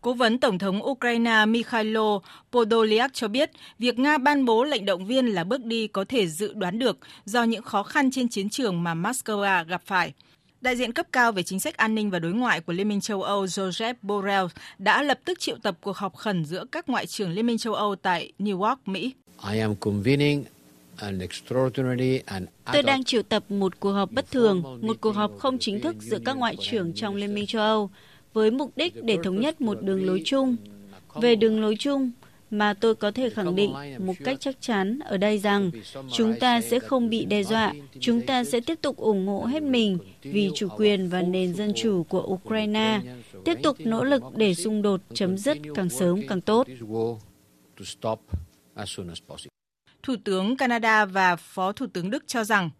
Cố 0.00 0.14
vấn 0.14 0.38
Tổng 0.38 0.58
thống 0.58 0.86
Ukraine 0.86 1.46
Mikhailo 1.46 2.20
Podolyak 2.52 3.14
cho 3.14 3.28
biết 3.28 3.50
việc 3.78 3.98
Nga 3.98 4.18
ban 4.18 4.44
bố 4.44 4.64
lệnh 4.64 4.84
động 4.84 5.06
viên 5.06 5.26
là 5.26 5.44
bước 5.44 5.64
đi 5.64 5.86
có 5.86 6.04
thể 6.08 6.26
dự 6.26 6.52
đoán 6.54 6.78
được 6.78 6.98
do 7.24 7.42
những 7.44 7.62
khó 7.62 7.82
khăn 7.82 8.10
trên 8.10 8.28
chiến 8.28 8.48
trường 8.48 8.82
mà 8.82 8.94
Moscow 8.94 9.64
gặp 9.64 9.82
phải. 9.86 10.12
Đại 10.60 10.76
diện 10.76 10.92
cấp 10.92 11.06
cao 11.12 11.32
về 11.32 11.42
chính 11.42 11.60
sách 11.60 11.76
an 11.76 11.94
ninh 11.94 12.10
và 12.10 12.18
đối 12.18 12.32
ngoại 12.32 12.60
của 12.60 12.72
Liên 12.72 12.88
minh 12.88 13.00
châu 13.00 13.22
Âu 13.22 13.44
Joseph 13.44 13.94
Borrell 14.02 14.46
đã 14.78 15.02
lập 15.02 15.18
tức 15.24 15.40
triệu 15.40 15.56
tập 15.62 15.78
cuộc 15.80 15.96
họp 15.96 16.16
khẩn 16.16 16.44
giữa 16.44 16.64
các 16.72 16.88
ngoại 16.88 17.06
trưởng 17.06 17.30
Liên 17.30 17.46
minh 17.46 17.58
châu 17.58 17.74
Âu 17.74 17.96
tại 17.96 18.32
New 18.38 18.62
York, 18.62 18.88
Mỹ. 18.88 19.14
I 19.52 19.58
am 19.58 19.74
convening 19.76 20.44
Tôi 22.72 22.82
đang 22.82 23.04
triệu 23.04 23.22
tập 23.22 23.50
một 23.50 23.80
cuộc 23.80 23.92
họp 23.92 24.12
bất 24.12 24.30
thường, 24.30 24.62
một 24.82 24.96
cuộc 25.00 25.16
họp 25.16 25.30
không 25.38 25.58
chính 25.58 25.80
thức 25.80 25.96
giữa 26.00 26.18
các 26.24 26.36
ngoại 26.36 26.56
trưởng 26.60 26.92
trong 26.94 27.14
Liên 27.14 27.34
minh 27.34 27.46
châu 27.46 27.62
Âu 27.62 27.90
với 28.36 28.50
mục 28.50 28.72
đích 28.76 29.04
để 29.04 29.18
thống 29.24 29.40
nhất 29.40 29.60
một 29.60 29.82
đường 29.82 30.06
lối 30.06 30.22
chung. 30.24 30.56
Về 31.14 31.36
đường 31.36 31.60
lối 31.60 31.76
chung, 31.78 32.10
mà 32.50 32.74
tôi 32.74 32.94
có 32.94 33.10
thể 33.10 33.30
khẳng 33.30 33.56
định 33.56 33.72
một 33.98 34.12
cách 34.24 34.36
chắc 34.40 34.56
chắn 34.60 34.98
ở 34.98 35.16
đây 35.16 35.38
rằng 35.38 35.70
chúng 36.12 36.34
ta 36.40 36.60
sẽ 36.60 36.78
không 36.78 37.08
bị 37.08 37.24
đe 37.24 37.42
dọa, 37.42 37.72
chúng 38.00 38.20
ta 38.22 38.44
sẽ 38.44 38.60
tiếp 38.60 38.78
tục 38.82 38.96
ủng 38.96 39.26
hộ 39.26 39.44
hết 39.44 39.62
mình 39.62 39.98
vì 40.22 40.50
chủ 40.54 40.68
quyền 40.76 41.08
và 41.08 41.22
nền 41.22 41.54
dân 41.54 41.72
chủ 41.76 42.02
của 42.08 42.22
Ukraine, 42.22 43.00
tiếp 43.44 43.58
tục 43.62 43.76
nỗ 43.80 44.04
lực 44.04 44.22
để 44.36 44.54
xung 44.54 44.82
đột 44.82 45.00
chấm 45.14 45.38
dứt 45.38 45.58
càng 45.74 45.88
sớm 45.88 46.20
càng 46.28 46.40
tốt. 46.40 46.66
Thủ 50.02 50.14
tướng 50.24 50.56
Canada 50.56 51.04
và 51.04 51.36
Phó 51.36 51.72
Thủ 51.72 51.86
tướng 51.92 52.10
Đức 52.10 52.24
cho 52.26 52.44
rằng 52.44 52.70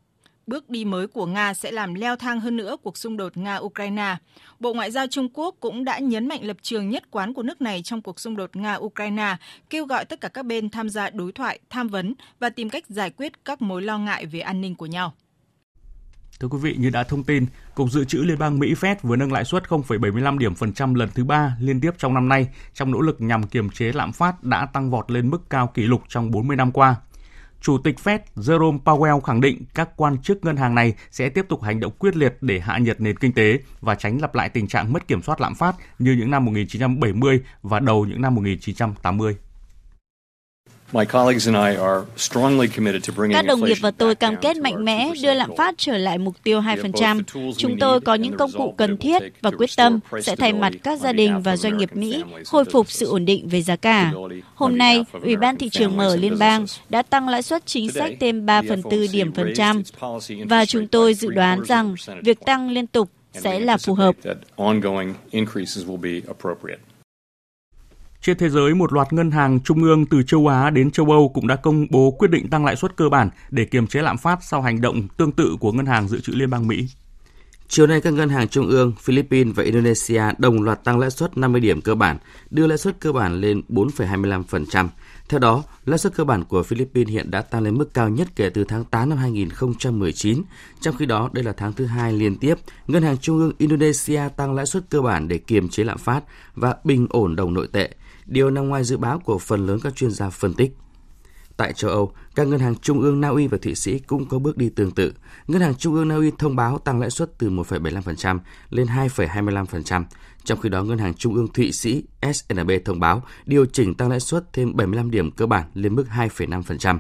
bước 0.47 0.71
đi 0.71 0.85
mới 0.85 1.07
của 1.07 1.27
Nga 1.27 1.55
sẽ 1.55 1.73
làm 1.73 1.95
leo 1.95 2.17
thang 2.17 2.41
hơn 2.41 2.57
nữa 2.57 2.77
cuộc 2.83 2.97
xung 2.97 3.17
đột 3.17 3.37
Nga-Ukraine. 3.37 4.17
Bộ 4.61 4.75
Ngoại 4.75 4.91
giao 4.91 5.07
Trung 5.07 5.29
Quốc 5.35 5.57
cũng 5.61 5.85
đã 5.85 5.99
nhấn 5.99 6.29
mạnh 6.29 6.45
lập 6.45 6.57
trường 6.63 6.91
nhất 6.91 7.11
quán 7.11 7.35
của 7.35 7.43
nước 7.43 7.61
này 7.61 7.83
trong 7.83 8.03
cuộc 8.03 8.21
xung 8.21 8.37
đột 8.37 8.51
Nga-Ukraine, 8.53 9.37
kêu 9.71 9.87
gọi 9.87 10.05
tất 10.05 10.21
cả 10.21 10.29
các 10.29 10.47
bên 10.47 10.71
tham 10.71 10.89
gia 10.89 11.11
đối 11.11 11.33
thoại, 11.33 11.59
tham 11.71 11.89
vấn 11.89 12.15
và 12.41 12.51
tìm 12.51 12.71
cách 12.71 12.85
giải 12.89 13.11
quyết 13.11 13.45
các 13.45 13.63
mối 13.63 13.83
lo 13.83 13.99
ngại 13.99 14.27
về 14.27 14.41
an 14.41 14.61
ninh 14.61 14.75
của 14.75 14.87
nhau. 14.87 15.15
Thưa 16.41 16.49
quý 16.49 16.59
vị, 16.63 16.77
như 16.79 16.91
đã 16.91 17.03
thông 17.03 17.25
tin, 17.25 17.47
Cục 17.75 17.91
Dự 17.91 18.05
trữ 18.05 18.19
Liên 18.19 18.39
bang 18.39 18.59
Mỹ 18.59 18.75
Fed 18.75 18.97
vừa 19.03 19.17
nâng 19.17 19.33
lãi 19.33 19.45
suất 19.45 19.63
0,75 19.69 20.39
điểm 20.39 20.55
phần 20.55 20.73
trăm 20.73 20.95
lần 20.95 21.09
thứ 21.15 21.25
ba 21.25 21.57
liên 21.61 21.81
tiếp 21.81 21.91
trong 21.99 22.15
năm 22.15 22.29
nay 22.29 22.49
trong 22.75 22.91
nỗ 22.91 23.01
lực 23.01 23.21
nhằm 23.21 23.47
kiềm 23.47 23.71
chế 23.71 23.93
lạm 23.93 24.13
phát 24.13 24.45
đã 24.45 24.67
tăng 24.67 24.91
vọt 24.91 25.11
lên 25.11 25.31
mức 25.31 25.51
cao 25.51 25.67
kỷ 25.75 25.83
lục 25.83 26.03
trong 26.09 26.31
40 26.31 26.57
năm 26.57 26.73
qua. 26.73 26.97
Chủ 27.61 27.79
tịch 27.79 27.97
Fed 28.05 28.19
Jerome 28.37 28.79
Powell 28.85 29.21
khẳng 29.21 29.41
định 29.41 29.65
các 29.75 29.97
quan 29.97 30.19
chức 30.23 30.45
ngân 30.45 30.57
hàng 30.57 30.75
này 30.75 30.95
sẽ 31.11 31.29
tiếp 31.29 31.47
tục 31.49 31.63
hành 31.63 31.81
động 31.81 31.93
quyết 31.99 32.17
liệt 32.17 32.37
để 32.41 32.61
hạ 32.61 32.79
nhiệt 32.79 33.01
nền 33.01 33.17
kinh 33.17 33.33
tế 33.33 33.59
và 33.81 33.95
tránh 33.95 34.21
lặp 34.21 34.35
lại 34.35 34.49
tình 34.49 34.69
trạng 34.69 34.93
mất 34.93 35.09
kiểm 35.09 35.23
soát 35.23 35.41
lạm 35.41 35.55
phát 35.55 35.77
như 35.99 36.13
những 36.13 36.31
năm 36.31 36.45
1970 36.45 37.41
và 37.63 37.81
đầu 37.81 38.05
những 38.05 38.21
năm 38.21 38.35
1980. 38.35 39.37
Các 43.33 43.43
đồng 43.47 43.65
nghiệp 43.65 43.77
và 43.81 43.91
tôi 43.91 44.15
cam 44.15 44.37
kết 44.37 44.57
mạnh 44.57 44.85
mẽ 44.85 45.11
đưa 45.23 45.35
lạm 45.35 45.51
phát 45.57 45.75
trở 45.79 45.99
lại 45.99 46.19
mục 46.19 46.35
tiêu 46.43 46.61
2%. 46.61 47.23
Chúng 47.57 47.79
tôi 47.79 48.01
có 48.01 48.15
những 48.15 48.37
công 48.37 48.53
cụ 48.53 48.75
cần 48.77 48.97
thiết 48.97 49.23
và 49.43 49.51
quyết 49.51 49.71
tâm 49.77 50.01
sẽ 50.23 50.37
thay 50.37 50.53
mặt 50.53 50.73
các 50.83 51.01
gia 51.01 51.13
đình 51.13 51.43
và 51.43 51.57
doanh 51.57 51.77
nghiệp 51.77 51.97
Mỹ 51.97 52.23
khôi 52.47 52.65
phục 52.65 52.91
sự 52.91 53.07
ổn 53.07 53.25
định 53.25 53.49
về 53.49 53.63
giá 53.63 53.77
cả. 53.77 54.13
Hôm 54.55 54.79
nay, 54.79 55.05
Ủy 55.23 55.37
ban 55.37 55.57
Thị 55.57 55.69
trường 55.69 55.97
Mở 55.97 56.17
Liên 56.17 56.39
bang 56.39 56.65
đã 56.89 57.03
tăng 57.03 57.29
lãi 57.29 57.43
suất 57.43 57.67
chính 57.67 57.93
sách 57.93 58.13
thêm 58.21 58.47
3 58.47 58.63
phần 58.69 58.83
4 58.83 59.07
điểm 59.13 59.33
phần 59.33 59.53
trăm 59.57 59.83
và 60.49 60.67
chúng 60.67 60.87
tôi 60.89 61.15
dự 61.15 61.31
đoán 61.31 61.63
rằng 61.65 61.95
việc 62.23 62.41
tăng 62.47 62.71
liên 62.71 62.87
tục 62.87 63.11
sẽ 63.35 63.61
là 63.61 63.77
phù 63.77 63.95
hợp. 63.95 64.15
Trên 68.27 68.39
thế 68.39 68.49
giới, 68.49 68.75
một 68.75 68.93
loạt 68.93 69.13
ngân 69.13 69.31
hàng 69.31 69.61
trung 69.61 69.83
ương 69.83 70.07
từ 70.07 70.23
châu 70.23 70.47
Á 70.47 70.71
đến 70.71 70.91
châu 70.91 71.11
Âu 71.11 71.29
cũng 71.29 71.47
đã 71.47 71.57
công 71.57 71.87
bố 71.91 72.11
quyết 72.11 72.31
định 72.31 72.51
tăng 72.51 72.65
lãi 72.65 72.77
suất 72.77 72.97
cơ 72.97 73.09
bản 73.09 73.31
để 73.51 73.65
kiềm 73.65 73.87
chế 73.87 74.03
lạm 74.03 74.19
phát 74.19 74.39
sau 74.43 74.63
hành 74.63 74.81
động 74.81 75.09
tương 75.17 75.33
tự 75.33 75.57
của 75.61 75.73
Ngân 75.73 75.87
hàng 75.87 76.09
Dự 76.09 76.21
trữ 76.21 76.33
Liên 76.33 76.51
bang 76.51 76.67
Mỹ. 76.67 76.89
Chiều 77.69 77.87
nay, 77.87 78.01
các 78.01 78.13
ngân 78.13 78.29
hàng 78.29 78.49
trung 78.49 78.67
ương 78.67 78.93
Philippines 79.01 79.57
và 79.57 79.63
Indonesia 79.63 80.23
đồng 80.39 80.63
loạt 80.63 80.85
tăng 80.85 80.99
lãi 80.99 81.11
suất 81.11 81.39
50 81.39 81.61
điểm 81.61 81.81
cơ 81.81 81.95
bản, 81.95 82.19
đưa 82.51 82.67
lãi 82.67 82.79
suất 82.79 83.01
cơ 83.01 83.13
bản 83.13 83.41
lên 83.41 83.63
4,25%. 83.69 84.89
Theo 85.29 85.41
đó, 85.41 85.63
lãi 85.85 85.99
suất 85.99 86.15
cơ 86.15 86.25
bản 86.25 86.45
của 86.45 86.63
Philippines 86.63 87.13
hiện 87.13 87.31
đã 87.31 87.43
tăng 87.43 87.63
lên 87.63 87.75
mức 87.75 87.95
cao 87.95 88.09
nhất 88.09 88.29
kể 88.37 88.51
từ 88.51 88.65
tháng 88.65 88.85
8 88.85 89.09
năm 89.09 89.19
2019. 89.19 90.43
Trong 90.81 90.97
khi 90.97 91.07
đó, 91.07 91.31
đây 91.33 91.45
là 91.45 91.53
tháng 91.53 91.73
thứ 91.73 91.87
hai 91.87 92.13
liên 92.13 92.37
tiếp, 92.37 92.55
Ngân 92.87 93.03
hàng 93.03 93.19
Trung 93.19 93.39
ương 93.39 93.53
Indonesia 93.59 94.23
tăng 94.37 94.55
lãi 94.55 94.67
suất 94.67 94.91
cơ 94.91 95.01
bản 95.01 95.29
để 95.29 95.39
kiềm 95.39 95.69
chế 95.69 95.85
lạm 95.85 95.99
phát 95.99 96.21
và 96.55 96.77
bình 96.85 97.07
ổn 97.11 97.37
đồng 97.37 97.55
nội 97.55 97.69
tệ. 97.73 97.91
Điều 98.27 98.51
nằm 98.51 98.69
ngoài 98.69 98.85
dự 98.85 98.97
báo 98.97 99.19
của 99.19 99.39
phần 99.39 99.67
lớn 99.67 99.79
các 99.83 99.97
chuyên 99.97 100.11
gia 100.11 100.31
phân 100.31 100.55
tích. 100.55 100.73
Tại 101.57 101.73
châu 101.73 101.91
Âu, 101.91 102.13
các 102.35 102.47
ngân 102.47 102.61
hàng 102.61 102.77
trung 102.77 103.01
ương 103.01 103.21
Na 103.21 103.29
Uy 103.29 103.47
và 103.47 103.59
Thụy 103.63 103.75
Sĩ 103.75 103.99
cũng 103.99 104.29
có 104.29 104.39
bước 104.39 104.57
đi 104.57 104.69
tương 104.69 104.91
tự. 104.91 105.13
Ngân 105.47 105.63
hàng 105.63 105.75
trung 105.75 105.95
ương 105.95 106.09
Na 106.09 106.15
Uy 106.15 106.31
thông 106.39 106.57
báo 106.57 106.79
tăng 106.79 107.01
lãi 107.01 107.11
suất 107.11 107.39
từ 107.39 107.51
1,75% 107.51 108.39
lên 108.71 108.87
2,25%, 108.87 110.05
trong 110.45 110.61
khi 110.61 110.69
đó 110.69 110.83
ngân 110.83 110.99
hàng 110.99 111.15
trung 111.15 111.35
ương 111.35 111.49
Thụy 111.49 111.73
Sĩ 111.73 112.05
SNB 112.35 112.71
thông 112.85 113.01
báo 113.01 113.23
điều 113.47 113.67
chỉnh 113.67 113.95
tăng 113.95 114.11
lãi 114.11 114.21
suất 114.21 114.53
thêm 114.53 114.77
75 114.77 115.11
điểm 115.11 115.31
cơ 115.31 115.47
bản 115.47 115.65
lên 115.75 115.95
mức 115.95 116.05
2,5%. 116.17 116.99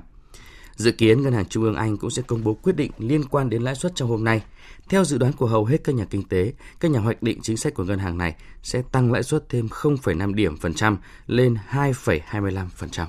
Dự 0.77 0.93
kiến 0.93 1.23
Ngân 1.23 1.33
hàng 1.33 1.47
Trung 1.47 1.65
ương 1.65 1.75
Anh 1.75 1.97
cũng 1.97 2.11
sẽ 2.11 2.23
công 2.23 2.45
bố 2.45 2.55
quyết 2.55 2.77
định 2.77 2.91
liên 2.99 3.25
quan 3.25 3.51
đến 3.51 3.63
lãi 3.63 3.75
suất 3.75 3.93
trong 3.95 4.09
hôm 4.09 4.25
nay. 4.25 4.43
Theo 4.89 5.05
dự 5.05 5.19
đoán 5.19 5.33
của 5.33 5.47
hầu 5.47 5.65
hết 5.65 5.85
các 5.85 5.95
nhà 5.95 6.05
kinh 6.05 6.29
tế, 6.29 6.53
các 6.81 6.91
nhà 6.91 7.01
hoạch 7.01 7.23
định 7.23 7.39
chính 7.43 7.57
sách 7.57 7.75
của 7.75 7.85
ngân 7.85 7.99
hàng 7.99 8.19
này 8.19 8.35
sẽ 8.63 8.83
tăng 8.93 9.13
lãi 9.13 9.23
suất 9.23 9.49
thêm 9.49 9.67
0,5 9.67 10.35
điểm 10.35 10.57
phần 10.57 10.75
trăm 10.75 10.99
lên 11.27 11.57
2,25%. 11.71 13.07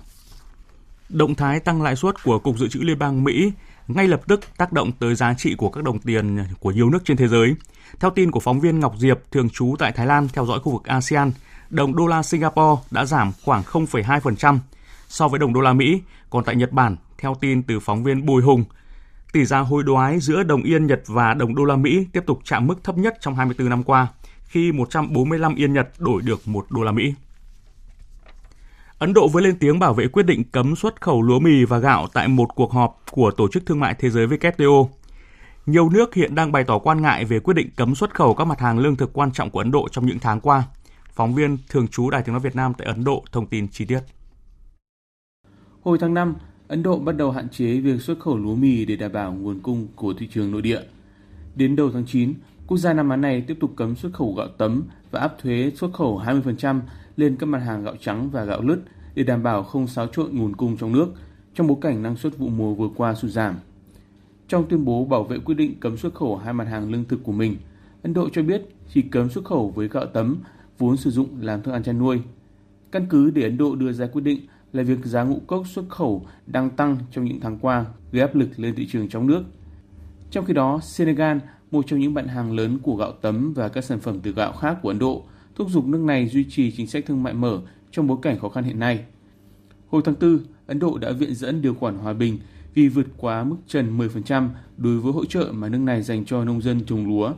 Động 1.09 1.35
thái 1.35 1.59
tăng 1.59 1.81
lãi 1.81 1.95
suất 1.95 2.23
của 2.23 2.39
Cục 2.39 2.57
Dự 2.57 2.67
trữ 2.67 2.79
Liên 2.79 2.99
bang 2.99 3.23
Mỹ 3.23 3.51
ngay 3.87 4.07
lập 4.07 4.21
tức 4.27 4.39
tác 4.57 4.71
động 4.71 4.91
tới 4.91 5.15
giá 5.15 5.33
trị 5.37 5.55
của 5.55 5.69
các 5.69 5.83
đồng 5.83 5.99
tiền 5.99 6.43
của 6.59 6.71
nhiều 6.71 6.89
nước 6.89 6.99
trên 7.05 7.17
thế 7.17 7.27
giới. 7.27 7.55
Theo 7.99 8.11
tin 8.11 8.31
của 8.31 8.39
phóng 8.39 8.59
viên 8.59 8.79
Ngọc 8.79 8.95
Diệp, 8.97 9.19
thường 9.31 9.49
trú 9.49 9.75
tại 9.79 9.91
Thái 9.91 10.07
Lan 10.07 10.27
theo 10.33 10.45
dõi 10.45 10.59
khu 10.59 10.71
vực 10.71 10.83
ASEAN, 10.83 11.31
đồng 11.69 11.95
đô 11.95 12.07
la 12.07 12.23
Singapore 12.23 12.81
đã 12.91 13.05
giảm 13.05 13.31
khoảng 13.43 13.63
0,2% 13.63 14.57
so 15.07 15.27
với 15.27 15.39
đồng 15.39 15.53
đô 15.53 15.61
la 15.61 15.73
Mỹ, 15.73 16.01
còn 16.29 16.43
tại 16.43 16.55
Nhật 16.55 16.71
Bản, 16.71 16.95
theo 17.17 17.35
tin 17.41 17.63
từ 17.63 17.79
phóng 17.79 18.03
viên 18.03 18.25
Bùi 18.25 18.41
Hùng, 18.43 18.63
tỷ 19.37 19.45
giá 19.45 19.59
hối 19.59 19.83
đoái 19.83 20.19
giữa 20.19 20.43
đồng 20.43 20.63
yên 20.63 20.87
Nhật 20.87 21.01
và 21.07 21.33
đồng 21.33 21.55
đô 21.55 21.65
la 21.65 21.75
Mỹ 21.75 22.07
tiếp 22.13 22.23
tục 22.25 22.39
chạm 22.43 22.67
mức 22.67 22.83
thấp 22.83 22.97
nhất 22.97 23.17
trong 23.21 23.35
24 23.35 23.69
năm 23.69 23.83
qua, 23.83 24.07
khi 24.43 24.71
145 24.71 25.55
yên 25.55 25.73
Nhật 25.73 25.89
đổi 25.99 26.21
được 26.21 26.47
1 26.47 26.65
đô 26.69 26.83
la 26.83 26.91
Mỹ. 26.91 27.13
Ấn 28.99 29.13
Độ 29.13 29.27
vừa 29.27 29.41
lên 29.41 29.59
tiếng 29.59 29.79
bảo 29.79 29.93
vệ 29.93 30.07
quyết 30.07 30.23
định 30.23 30.43
cấm 30.51 30.75
xuất 30.75 31.01
khẩu 31.01 31.21
lúa 31.21 31.39
mì 31.39 31.65
và 31.65 31.77
gạo 31.77 32.07
tại 32.13 32.27
một 32.27 32.55
cuộc 32.55 32.71
họp 32.71 33.03
của 33.11 33.31
Tổ 33.31 33.47
chức 33.47 33.65
Thương 33.65 33.79
mại 33.79 33.93
Thế 33.93 34.09
giới 34.09 34.27
WTO. 34.27 34.87
Nhiều 35.65 35.89
nước 35.89 36.15
hiện 36.15 36.35
đang 36.35 36.51
bày 36.51 36.63
tỏ 36.63 36.79
quan 36.79 37.01
ngại 37.01 37.25
về 37.25 37.39
quyết 37.39 37.53
định 37.53 37.69
cấm 37.75 37.95
xuất 37.95 38.15
khẩu 38.15 38.33
các 38.33 38.45
mặt 38.45 38.59
hàng 38.59 38.79
lương 38.79 38.95
thực 38.95 39.13
quan 39.13 39.31
trọng 39.31 39.49
của 39.49 39.59
Ấn 39.59 39.71
Độ 39.71 39.87
trong 39.91 40.05
những 40.05 40.19
tháng 40.19 40.39
qua. 40.39 40.63
Phóng 41.13 41.35
viên 41.35 41.57
thường 41.69 41.87
trú 41.87 42.09
Đài 42.09 42.21
tiếng 42.21 42.33
nói 42.33 42.39
Việt 42.39 42.55
Nam 42.55 42.73
tại 42.77 42.87
Ấn 42.87 43.03
Độ 43.03 43.23
thông 43.31 43.47
tin 43.47 43.67
chi 43.67 43.85
tiết. 43.85 43.99
Hồi 45.81 45.97
tháng 46.01 46.13
5, 46.13 46.35
Ấn 46.67 46.83
Độ 46.83 46.99
bắt 46.99 47.17
đầu 47.17 47.31
hạn 47.31 47.49
chế 47.49 47.79
việc 47.79 48.01
xuất 48.01 48.19
khẩu 48.19 48.37
lúa 48.37 48.55
mì 48.55 48.85
để 48.85 48.95
đảm 48.95 49.11
bảo 49.11 49.33
nguồn 49.33 49.59
cung 49.59 49.87
của 49.95 50.13
thị 50.13 50.27
trường 50.27 50.51
nội 50.51 50.61
địa. 50.61 50.81
Đến 51.55 51.75
đầu 51.75 51.91
tháng 51.93 52.05
9, 52.05 52.33
quốc 52.67 52.77
gia 52.77 52.93
Nam 52.93 53.09
Á 53.09 53.15
này 53.15 53.41
tiếp 53.41 53.57
tục 53.59 53.71
cấm 53.75 53.95
xuất 53.95 54.13
khẩu 54.13 54.33
gạo 54.33 54.47
tấm 54.57 54.83
và 55.11 55.19
áp 55.19 55.35
thuế 55.41 55.71
xuất 55.75 55.93
khẩu 55.93 56.21
20% 56.25 56.79
lên 57.17 57.35
các 57.35 57.45
mặt 57.45 57.59
hàng 57.59 57.83
gạo 57.83 57.95
trắng 58.01 58.29
và 58.29 58.43
gạo 58.43 58.61
lứt 58.61 58.79
để 59.15 59.23
đảm 59.23 59.43
bảo 59.43 59.63
không 59.63 59.87
xáo 59.87 60.07
trộn 60.07 60.35
nguồn 60.35 60.55
cung 60.55 60.77
trong 60.77 60.91
nước 60.91 61.07
trong 61.53 61.67
bối 61.67 61.77
cảnh 61.81 62.03
năng 62.03 62.15
suất 62.15 62.37
vụ 62.37 62.47
mùa 62.47 62.73
vừa 62.73 62.89
qua 62.95 63.15
sụt 63.15 63.31
giảm. 63.31 63.55
Trong 64.47 64.69
tuyên 64.69 64.85
bố 64.85 65.05
bảo 65.05 65.23
vệ 65.23 65.39
quyết 65.39 65.55
định 65.55 65.79
cấm 65.79 65.97
xuất 65.97 66.15
khẩu 66.15 66.37
hai 66.37 66.53
mặt 66.53 66.67
hàng 66.67 66.91
lương 66.91 67.05
thực 67.05 67.23
của 67.23 67.31
mình, 67.31 67.57
Ấn 68.03 68.13
Độ 68.13 68.29
cho 68.29 68.43
biết 68.43 68.61
chỉ 68.93 69.01
cấm 69.01 69.29
xuất 69.29 69.45
khẩu 69.45 69.69
với 69.69 69.87
gạo 69.87 70.05
tấm 70.05 70.37
vốn 70.77 70.97
sử 70.97 71.11
dụng 71.11 71.29
làm 71.41 71.61
thức 71.61 71.71
ăn 71.71 71.83
chăn 71.83 71.99
nuôi. 71.99 72.21
Căn 72.91 73.05
cứ 73.09 73.29
để 73.29 73.41
Ấn 73.41 73.57
Độ 73.57 73.75
đưa 73.75 73.91
ra 73.91 74.07
quyết 74.07 74.21
định 74.21 74.39
là 74.73 74.83
việc 74.83 75.05
giá 75.05 75.23
ngũ 75.23 75.39
cốc 75.47 75.67
xuất 75.67 75.89
khẩu 75.89 76.25
đang 76.47 76.69
tăng 76.69 76.97
trong 77.11 77.25
những 77.25 77.39
tháng 77.39 77.59
qua, 77.59 77.85
gây 78.11 78.21
áp 78.21 78.35
lực 78.35 78.49
lên 78.59 78.75
thị 78.75 78.87
trường 78.87 79.09
trong 79.09 79.27
nước. 79.27 79.43
Trong 80.31 80.45
khi 80.45 80.53
đó, 80.53 80.79
Senegal, 80.83 81.37
một 81.71 81.87
trong 81.87 81.99
những 81.99 82.13
bạn 82.13 82.27
hàng 82.27 82.53
lớn 82.53 82.79
của 82.83 82.95
gạo 82.95 83.11
tấm 83.11 83.53
và 83.53 83.69
các 83.69 83.83
sản 83.83 83.99
phẩm 83.99 84.19
từ 84.23 84.31
gạo 84.31 84.51
khác 84.51 84.77
của 84.81 84.89
Ấn 84.89 84.99
Độ, 84.99 85.23
thúc 85.55 85.69
giục 85.69 85.85
nước 85.85 86.01
này 86.01 86.27
duy 86.27 86.45
trì 86.49 86.71
chính 86.71 86.87
sách 86.87 87.05
thương 87.05 87.23
mại 87.23 87.33
mở 87.33 87.61
trong 87.91 88.07
bối 88.07 88.17
cảnh 88.21 88.39
khó 88.39 88.49
khăn 88.49 88.63
hiện 88.63 88.79
nay. 88.79 89.05
Hồi 89.89 90.01
tháng 90.05 90.15
4, 90.21 90.39
Ấn 90.67 90.79
Độ 90.79 90.97
đã 90.97 91.11
viện 91.11 91.35
dẫn 91.35 91.61
điều 91.61 91.73
khoản 91.73 91.97
hòa 91.97 92.13
bình 92.13 92.39
vì 92.73 92.87
vượt 92.87 93.07
quá 93.17 93.43
mức 93.43 93.55
trần 93.67 93.97
10% 93.97 94.49
đối 94.77 94.99
với 94.99 95.13
hỗ 95.13 95.25
trợ 95.25 95.51
mà 95.53 95.69
nước 95.69 95.77
này 95.77 96.01
dành 96.01 96.25
cho 96.25 96.43
nông 96.43 96.61
dân 96.61 96.81
trồng 96.85 97.07
lúa. 97.07 97.33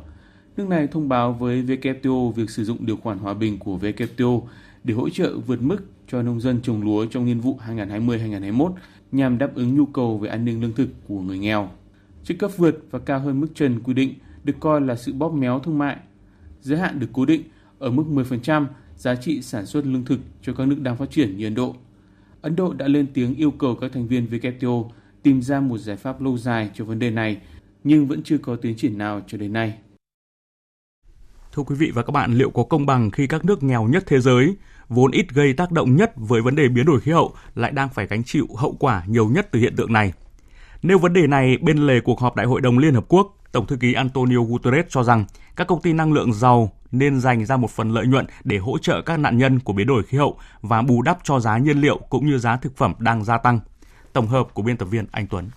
Nước 0.58 0.68
này 0.68 0.88
thông 0.88 1.10
báo 1.10 1.34
với 1.34 1.64
WTO 1.64 2.32
việc 2.32 2.50
sử 2.50 2.64
dụng 2.64 2.86
điều 2.86 2.98
khoản 2.98 3.18
hòa 3.18 3.34
bình 3.34 3.60
của 3.60 3.78
WTO 3.78 4.42
để 4.84 4.94
hỗ 4.94 5.10
trợ 5.10 5.38
vượt 5.38 5.62
mức 5.62 5.78
cho 6.12 6.22
nông 6.22 6.42
dân 6.42 6.62
trồng 6.62 6.82
lúa 6.82 7.06
trong 7.06 7.26
niên 7.26 7.40
vụ 7.40 7.60
2020-2021 7.68 8.74
nhằm 9.12 9.38
đáp 9.38 9.56
ứng 9.56 9.76
nhu 9.76 9.86
cầu 9.86 10.18
về 10.18 10.30
an 10.30 10.46
ninh 10.46 10.62
lương 10.62 10.74
thực 10.74 10.90
của 11.08 11.22
người 11.22 11.40
nghèo. 11.40 11.70
Trợ 12.24 12.36
cấp 12.40 12.52
vượt 12.58 12.86
và 12.92 13.00
cao 13.00 13.20
hơn 13.20 13.40
mức 13.40 13.48
trần 13.56 13.80
quy 13.80 13.94
định 13.94 14.14
được 14.44 14.54
coi 14.60 14.82
là 14.82 14.96
sự 14.96 15.14
bóp 15.14 15.30
méo 15.30 15.60
thương 15.60 15.78
mại. 15.78 15.98
Giới 16.62 16.80
hạn 16.80 17.00
được 17.00 17.10
cố 17.14 17.26
định 17.26 17.44
ở 17.80 17.92
mức 17.92 18.04
10% 18.10 18.66
giá 18.96 19.16
trị 19.16 19.42
sản 19.42 19.66
xuất 19.66 19.86
lương 19.86 20.06
thực 20.06 20.20
cho 20.42 20.54
các 20.54 20.68
nước 20.68 20.80
đang 20.82 20.98
phát 20.98 21.12
triển 21.12 21.38
như 21.38 21.46
Ấn 21.46 21.56
Độ. 21.56 21.76
Ấn 22.42 22.56
Độ 22.56 22.74
đã 22.74 22.88
lên 22.88 23.08
tiếng 23.14 23.36
yêu 23.36 23.52
cầu 23.52 23.76
các 23.76 23.92
thành 23.94 24.08
viên 24.08 24.28
WTO 24.32 24.90
tìm 25.24 25.42
ra 25.42 25.60
một 25.60 25.78
giải 25.78 25.98
pháp 25.98 26.22
lâu 26.22 26.38
dài 26.38 26.72
cho 26.74 26.86
vấn 26.86 27.00
đề 27.00 27.12
này, 27.12 27.38
nhưng 27.84 28.08
vẫn 28.08 28.24
chưa 28.24 28.38
có 28.38 28.56
tiến 28.56 28.76
triển 28.78 28.98
nào 28.98 29.22
cho 29.28 29.38
đến 29.38 29.54
nay. 29.54 29.74
Thưa 31.54 31.64
quý 31.64 31.76
vị 31.76 31.92
và 31.94 32.04
các 32.04 32.12
bạn, 32.12 32.34
liệu 32.34 32.50
có 32.50 32.64
công 32.64 32.86
bằng 32.86 33.12
khi 33.12 33.28
các 33.28 33.46
nước 33.46 33.64
nghèo 33.64 33.88
nhất 33.88 34.04
thế 34.08 34.20
giới, 34.20 34.56
vốn 34.90 35.12
ít 35.12 35.30
gây 35.34 35.54
tác 35.54 35.72
động 35.72 35.96
nhất 35.96 36.12
với 36.16 36.42
vấn 36.42 36.56
đề 36.56 36.68
biến 36.68 36.86
đổi 36.86 37.02
khí 37.02 37.12
hậu, 37.12 37.36
lại 37.56 37.72
đang 37.72 37.90
phải 37.90 38.08
gánh 38.08 38.24
chịu 38.24 38.48
hậu 38.58 38.76
quả 38.80 39.04
nhiều 39.08 39.30
nhất 39.30 39.48
từ 39.52 39.60
hiện 39.60 39.76
tượng 39.76 39.94
này? 39.94 40.14
Nêu 40.84 41.00
vấn 41.00 41.14
đề 41.14 41.28
này 41.28 41.58
bên 41.62 41.78
lề 41.78 42.00
cuộc 42.00 42.20
họp 42.20 42.36
Đại 42.36 42.46
hội 42.46 42.62
đồng 42.62 42.78
Liên 42.78 42.94
Hợp 42.94 43.06
Quốc, 43.08 43.36
Tổng 43.52 43.68
thư 43.68 43.76
ký 43.76 43.94
Antonio 43.94 44.38
Guterres 44.38 44.86
cho 44.90 45.04
rằng 45.04 45.26
các 45.56 45.68
công 45.68 45.82
ty 45.82 45.94
năng 45.94 46.14
lượng 46.14 46.34
giàu 46.34 46.72
nên 46.92 47.20
dành 47.20 47.46
ra 47.46 47.58
một 47.58 47.72
phần 47.72 47.94
lợi 47.94 48.08
nhuận 48.08 48.26
để 48.44 48.58
hỗ 48.58 48.78
trợ 48.78 49.02
các 49.02 49.18
nạn 49.20 49.38
nhân 49.38 49.60
của 49.60 49.74
biến 49.74 49.88
đổi 49.88 50.04
khí 50.04 50.18
hậu 50.18 50.40
và 50.62 50.82
bù 50.82 51.02
đắp 51.02 51.20
cho 51.24 51.40
giá 51.40 51.58
nhiên 51.58 51.82
liệu 51.82 51.98
cũng 51.98 52.28
như 52.28 52.38
giá 52.38 52.58
thực 52.58 52.78
phẩm 52.78 52.94
đang 53.00 53.24
gia 53.24 53.38
tăng. 53.38 53.60
Tổng 54.14 54.28
hợp 54.28 54.48
của 54.54 54.62
biên 54.62 54.78
tập 54.78 54.86
viên 54.86 55.06
Anh 55.12 55.28
Tuấn. 55.28 55.50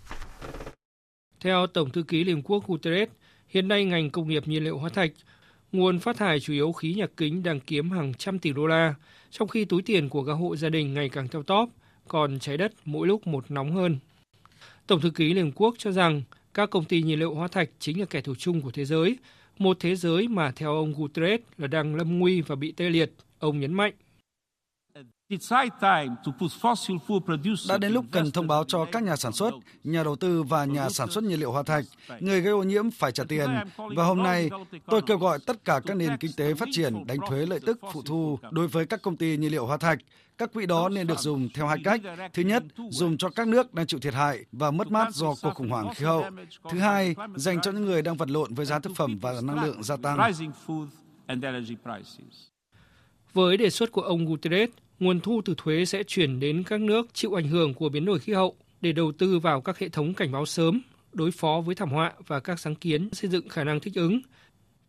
Theo 1.41 1.67
Tổng 1.67 1.91
thư 1.91 2.03
ký 2.03 2.25
Liên 2.25 2.37
Hợp 2.37 2.43
Quốc 2.45 2.67
Guterres, 2.67 3.09
hiện 3.49 3.69
nay 3.69 3.85
ngành 3.85 4.11
công 4.11 4.29
nghiệp 4.29 4.43
nhiên 4.47 4.65
liệu 4.65 4.79
hóa 4.79 4.91
thạch, 4.95 5.11
nguồn 5.73 5.99
phát 5.99 6.17
thải 6.17 6.41
chủ 6.41 6.53
yếu 6.53 6.73
khí 6.73 6.95
nhà 6.95 7.07
kính 7.17 7.43
đang 7.43 7.61
kiếm 7.61 7.91
hàng 7.91 8.15
trăm 8.15 8.39
tỷ 8.39 8.53
đô 8.53 8.67
la, 8.67 8.95
trong 9.33 9.49
khi 9.49 9.65
túi 9.65 9.83
tiền 9.83 10.09
của 10.09 10.25
các 10.25 10.33
hộ 10.33 10.57
gia 10.57 10.69
đình 10.69 10.95
ngày 10.95 11.09
càng 11.09 11.29
theo 11.29 11.43
tóp, 11.43 11.69
còn 12.09 12.39
trái 12.39 12.57
đất 12.57 12.73
mỗi 12.85 13.07
lúc 13.07 13.27
một 13.27 13.51
nóng 13.51 13.73
hơn. 13.73 13.99
Tổng 14.87 15.01
thư 15.01 15.11
ký 15.11 15.35
Liên 15.35 15.45
Hợp 15.45 15.51
Quốc 15.55 15.75
cho 15.79 15.93
rằng 15.93 16.23
các 16.55 16.71
công 16.71 16.85
ty 16.85 17.03
nhiên 17.03 17.19
liệu 17.19 17.35
hóa 17.35 17.49
thạch 17.49 17.69
chính 17.79 18.01
là 18.01 18.07
kẻ 18.07 18.21
thù 18.21 18.35
chung 18.35 18.61
của 18.61 18.71
thế 18.71 18.85
giới, 18.85 19.17
một 19.59 19.77
thế 19.81 19.97
giới 19.97 20.29
mà 20.29 20.53
theo 20.57 20.75
ông 20.75 20.95
Guterres 20.97 21.41
là 21.59 21.67
đang 21.67 21.95
lâm 21.95 22.19
nguy 22.19 22.41
và 22.41 22.55
bị 22.55 22.73
tê 22.73 22.91
liệt, 22.91 23.13
ông 23.39 23.61
nhấn 23.61 23.75
mạnh. 23.75 23.93
Đã 27.69 27.79
đến 27.79 27.93
lúc 27.93 28.05
cần 28.11 28.31
thông 28.31 28.47
báo 28.47 28.65
cho 28.65 28.87
các 28.93 29.03
nhà 29.03 29.17
sản 29.17 29.33
xuất, 29.33 29.55
nhà 29.85 30.03
đầu 30.03 30.17
tư 30.17 30.43
và 30.43 30.65
nhà 30.65 30.89
sản 30.89 31.11
xuất 31.11 31.25
nhiên 31.25 31.41
liệu 31.41 31.53
hóa 31.53 31.63
thạch, 31.63 31.85
người 32.21 32.41
gây 32.41 32.53
ô 32.53 32.63
nhiễm 32.63 32.91
phải 32.91 33.13
trả 33.13 33.25
tiền. 33.25 33.51
Và 33.77 34.05
hôm 34.05 34.23
nay, 34.23 34.51
tôi 34.87 35.03
kêu 35.07 35.19
gọi 35.19 35.39
tất 35.47 35.65
cả 35.65 35.81
các 35.87 35.97
nền 35.97 36.17
kinh 36.17 36.33
tế 36.37 36.55
phát 36.55 36.69
triển 36.73 37.07
đánh 37.07 37.19
thuế 37.29 37.47
lợi 37.47 37.61
tức 37.67 37.79
phụ 37.93 38.03
thu 38.03 38.39
đối 38.51 38.69
với 38.69 38.87
các 38.87 39.03
công 39.03 39.17
ty 39.17 39.37
nhiên 39.37 39.51
liệu 39.51 39.67
hóa 39.67 39.77
thạch. 39.77 39.99
Các 40.39 40.53
quỹ 40.53 40.67
đó 40.67 40.89
nên 40.89 41.07
được 41.07 41.19
dùng 41.19 41.49
theo 41.55 41.67
hai 41.67 41.79
cách. 41.85 42.01
Thứ 42.33 42.43
nhất, 42.43 42.63
dùng 42.91 43.17
cho 43.17 43.29
các 43.29 43.49
nước 43.49 43.75
đang 43.75 43.87
chịu 43.87 44.01
thiệt 44.01 44.15
hại 44.15 44.45
và 44.53 44.71
mất 44.71 44.91
mát 44.91 45.15
do 45.15 45.35
cuộc 45.43 45.55
khủng 45.55 45.69
hoảng 45.69 45.95
khí 45.95 46.05
hậu. 46.05 46.25
Thứ 46.71 46.79
hai, 46.79 47.15
dành 47.37 47.61
cho 47.61 47.73
những 47.73 47.85
người 47.85 48.03
đang 48.03 48.17
vật 48.17 48.31
lộn 48.31 48.55
với 48.55 48.67
giá 48.67 48.79
thực 48.79 48.93
phẩm 48.97 49.19
và 49.19 49.41
năng 49.43 49.65
lượng 49.65 49.83
gia 49.83 49.97
tăng. 49.97 50.19
Với 53.33 53.57
đề 53.57 53.71
xuất 53.71 53.93
của 53.93 54.03
ông 54.03 54.27
Guterres, 54.27 54.71
nguồn 55.03 55.21
thu 55.21 55.41
từ 55.45 55.55
thuế 55.57 55.85
sẽ 55.85 56.03
chuyển 56.03 56.41
đến 56.41 56.63
các 56.63 56.81
nước 56.81 57.07
chịu 57.13 57.39
ảnh 57.39 57.49
hưởng 57.49 57.75
của 57.75 57.89
biến 57.89 58.05
đổi 58.05 58.19
khí 58.19 58.33
hậu 58.33 58.57
để 58.81 58.93
đầu 58.93 59.13
tư 59.13 59.39
vào 59.39 59.61
các 59.61 59.79
hệ 59.79 59.89
thống 59.89 60.15
cảnh 60.15 60.33
báo 60.33 60.47
sớm, 60.47 60.83
đối 61.13 61.31
phó 61.31 61.63
với 61.67 61.75
thảm 61.75 61.91
họa 61.91 62.13
và 62.27 62.41
các 62.41 62.61
sáng 62.61 62.75
kiến 62.75 63.09
xây 63.13 63.31
dựng 63.31 63.49
khả 63.49 63.65
năng 63.65 63.81
thích 63.81 63.95
ứng. 63.95 64.21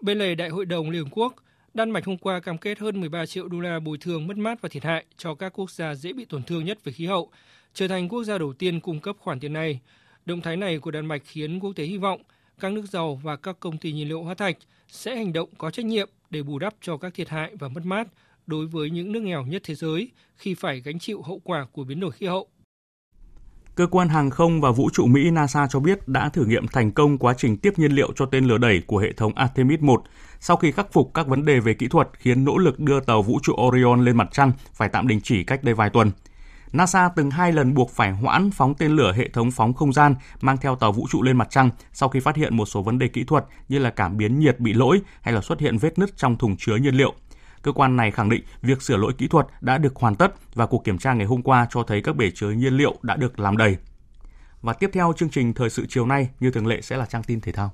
Bên 0.01 0.19
lề 0.19 0.35
Đại 0.35 0.49
hội 0.49 0.65
đồng 0.65 0.89
Liên 0.89 1.03
Hợp 1.03 1.09
Quốc, 1.11 1.35
Đan 1.73 1.91
Mạch 1.91 2.05
hôm 2.05 2.17
qua 2.17 2.39
cam 2.39 2.57
kết 2.57 2.79
hơn 2.79 2.99
13 2.99 3.25
triệu 3.25 3.47
đô 3.47 3.59
la 3.59 3.79
bồi 3.79 3.97
thường 3.97 4.27
mất 4.27 4.37
mát 4.37 4.61
và 4.61 4.69
thiệt 4.69 4.83
hại 4.83 5.05
cho 5.17 5.35
các 5.35 5.53
quốc 5.55 5.71
gia 5.71 5.95
dễ 5.95 6.13
bị 6.13 6.25
tổn 6.25 6.43
thương 6.43 6.65
nhất 6.65 6.83
về 6.83 6.91
khí 6.91 7.05
hậu, 7.05 7.29
trở 7.73 7.87
thành 7.87 8.09
quốc 8.09 8.23
gia 8.23 8.37
đầu 8.37 8.53
tiên 8.53 8.79
cung 8.79 8.99
cấp 8.99 9.15
khoản 9.19 9.39
tiền 9.39 9.53
này. 9.53 9.79
Động 10.25 10.41
thái 10.41 10.57
này 10.57 10.79
của 10.79 10.91
Đan 10.91 11.05
Mạch 11.05 11.21
khiến 11.25 11.59
quốc 11.59 11.73
tế 11.75 11.83
hy 11.83 11.97
vọng 11.97 12.21
các 12.59 12.71
nước 12.71 12.85
giàu 12.91 13.15
và 13.23 13.35
các 13.35 13.59
công 13.59 13.77
ty 13.77 13.91
nhiên 13.91 14.07
liệu 14.07 14.23
hóa 14.23 14.33
thạch 14.33 14.57
sẽ 14.87 15.15
hành 15.15 15.33
động 15.33 15.49
có 15.57 15.71
trách 15.71 15.85
nhiệm 15.85 16.09
để 16.29 16.43
bù 16.43 16.59
đắp 16.59 16.73
cho 16.81 16.97
các 16.97 17.13
thiệt 17.13 17.29
hại 17.29 17.55
và 17.55 17.67
mất 17.67 17.85
mát 17.85 18.07
đối 18.45 18.67
với 18.67 18.89
những 18.89 19.11
nước 19.11 19.19
nghèo 19.23 19.45
nhất 19.45 19.61
thế 19.65 19.75
giới 19.75 20.11
khi 20.35 20.53
phải 20.53 20.79
gánh 20.79 20.99
chịu 20.99 21.21
hậu 21.21 21.41
quả 21.43 21.67
của 21.71 21.83
biến 21.83 21.99
đổi 21.99 22.11
khí 22.11 22.25
hậu. 22.25 22.47
Cơ 23.75 23.87
quan 23.87 24.09
hàng 24.09 24.29
không 24.29 24.61
và 24.61 24.71
vũ 24.71 24.89
trụ 24.93 25.05
Mỹ 25.05 25.31
NASA 25.31 25.67
cho 25.69 25.79
biết 25.79 26.07
đã 26.07 26.29
thử 26.29 26.45
nghiệm 26.45 26.67
thành 26.67 26.91
công 26.91 27.17
quá 27.17 27.33
trình 27.37 27.57
tiếp 27.57 27.73
nhiên 27.77 27.91
liệu 27.91 28.11
cho 28.15 28.25
tên 28.25 28.45
lửa 28.45 28.57
đẩy 28.57 28.81
của 28.87 28.97
hệ 28.97 29.13
thống 29.13 29.33
Artemis 29.35 29.79
1 29.79 30.03
sau 30.39 30.57
khi 30.57 30.71
khắc 30.71 30.93
phục 30.93 31.11
các 31.13 31.27
vấn 31.27 31.45
đề 31.45 31.59
về 31.59 31.73
kỹ 31.73 31.87
thuật 31.87 32.09
khiến 32.13 32.43
nỗ 32.43 32.57
lực 32.57 32.79
đưa 32.79 32.99
tàu 32.99 33.21
vũ 33.21 33.39
trụ 33.43 33.53
Orion 33.67 34.05
lên 34.05 34.17
mặt 34.17 34.27
trăng 34.31 34.51
phải 34.73 34.89
tạm 34.89 35.07
đình 35.07 35.19
chỉ 35.23 35.43
cách 35.43 35.63
đây 35.63 35.73
vài 35.73 35.89
tuần. 35.89 36.11
NASA 36.73 37.09
từng 37.15 37.31
hai 37.31 37.51
lần 37.51 37.73
buộc 37.73 37.91
phải 37.91 38.11
hoãn 38.11 38.51
phóng 38.51 38.73
tên 38.75 38.91
lửa 38.91 39.13
hệ 39.15 39.29
thống 39.29 39.51
phóng 39.51 39.73
không 39.73 39.93
gian 39.93 40.15
mang 40.41 40.57
theo 40.57 40.75
tàu 40.75 40.91
vũ 40.91 41.07
trụ 41.09 41.23
lên 41.23 41.37
mặt 41.37 41.47
trăng 41.49 41.69
sau 41.91 42.09
khi 42.09 42.19
phát 42.19 42.35
hiện 42.35 42.57
một 42.57 42.65
số 42.65 42.81
vấn 42.81 42.99
đề 42.99 43.07
kỹ 43.07 43.23
thuật 43.23 43.45
như 43.69 43.79
là 43.79 43.89
cảm 43.89 44.17
biến 44.17 44.39
nhiệt 44.39 44.59
bị 44.59 44.73
lỗi 44.73 45.01
hay 45.21 45.33
là 45.33 45.41
xuất 45.41 45.59
hiện 45.59 45.77
vết 45.77 45.99
nứt 45.99 46.17
trong 46.17 46.37
thùng 46.37 46.57
chứa 46.57 46.75
nhiên 46.75 46.95
liệu. 46.95 47.13
Cơ 47.63 47.71
quan 47.71 47.95
này 47.95 48.11
khẳng 48.11 48.29
định 48.29 48.43
việc 48.61 48.81
sửa 48.81 48.97
lỗi 48.97 49.13
kỹ 49.17 49.27
thuật 49.27 49.47
đã 49.61 49.77
được 49.77 49.95
hoàn 49.95 50.15
tất 50.15 50.33
và 50.55 50.65
cuộc 50.65 50.83
kiểm 50.83 50.97
tra 50.97 51.13
ngày 51.13 51.27
hôm 51.27 51.41
qua 51.41 51.67
cho 51.69 51.83
thấy 51.83 52.01
các 52.01 52.15
bể 52.15 52.31
chứa 52.35 52.51
nhiên 52.51 52.77
liệu 52.77 52.95
đã 53.01 53.15
được 53.15 53.39
làm 53.39 53.57
đầy. 53.57 53.77
Và 54.61 54.73
tiếp 54.73 54.89
theo 54.93 55.13
chương 55.17 55.29
trình 55.29 55.53
thời 55.53 55.69
sự 55.69 55.85
chiều 55.89 56.05
nay 56.05 56.29
như 56.39 56.51
thường 56.51 56.67
lệ 56.67 56.81
sẽ 56.81 56.97
là 56.97 57.05
trang 57.05 57.23
tin 57.23 57.41
thể 57.41 57.51
thao. 57.51 57.71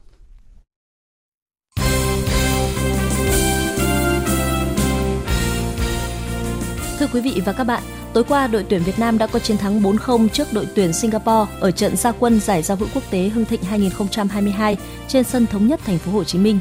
Thưa 6.99 7.07
quý 7.13 7.21
vị 7.21 7.41
và 7.45 7.53
các 7.53 7.63
bạn, 7.63 7.83
tối 8.13 8.23
qua 8.23 8.47
đội 8.47 8.65
tuyển 8.69 8.83
Việt 8.83 8.99
Nam 8.99 9.17
đã 9.17 9.27
có 9.27 9.39
chiến 9.39 9.57
thắng 9.57 9.81
4-0 9.81 10.27
trước 10.27 10.47
đội 10.53 10.67
tuyển 10.75 10.93
Singapore 10.93 11.51
ở 11.59 11.71
trận 11.71 11.95
gia 11.95 12.11
quân 12.11 12.39
giải 12.39 12.61
giao 12.61 12.77
hữu 12.77 12.89
quốc 12.93 13.03
tế 13.11 13.29
Hưng 13.29 13.45
Thịnh 13.45 13.63
2022 13.63 14.77
trên 15.07 15.23
sân 15.23 15.45
thống 15.45 15.67
nhất 15.67 15.79
thành 15.85 15.97
phố 15.97 16.11
Hồ 16.11 16.23
Chí 16.23 16.39
Minh. 16.39 16.59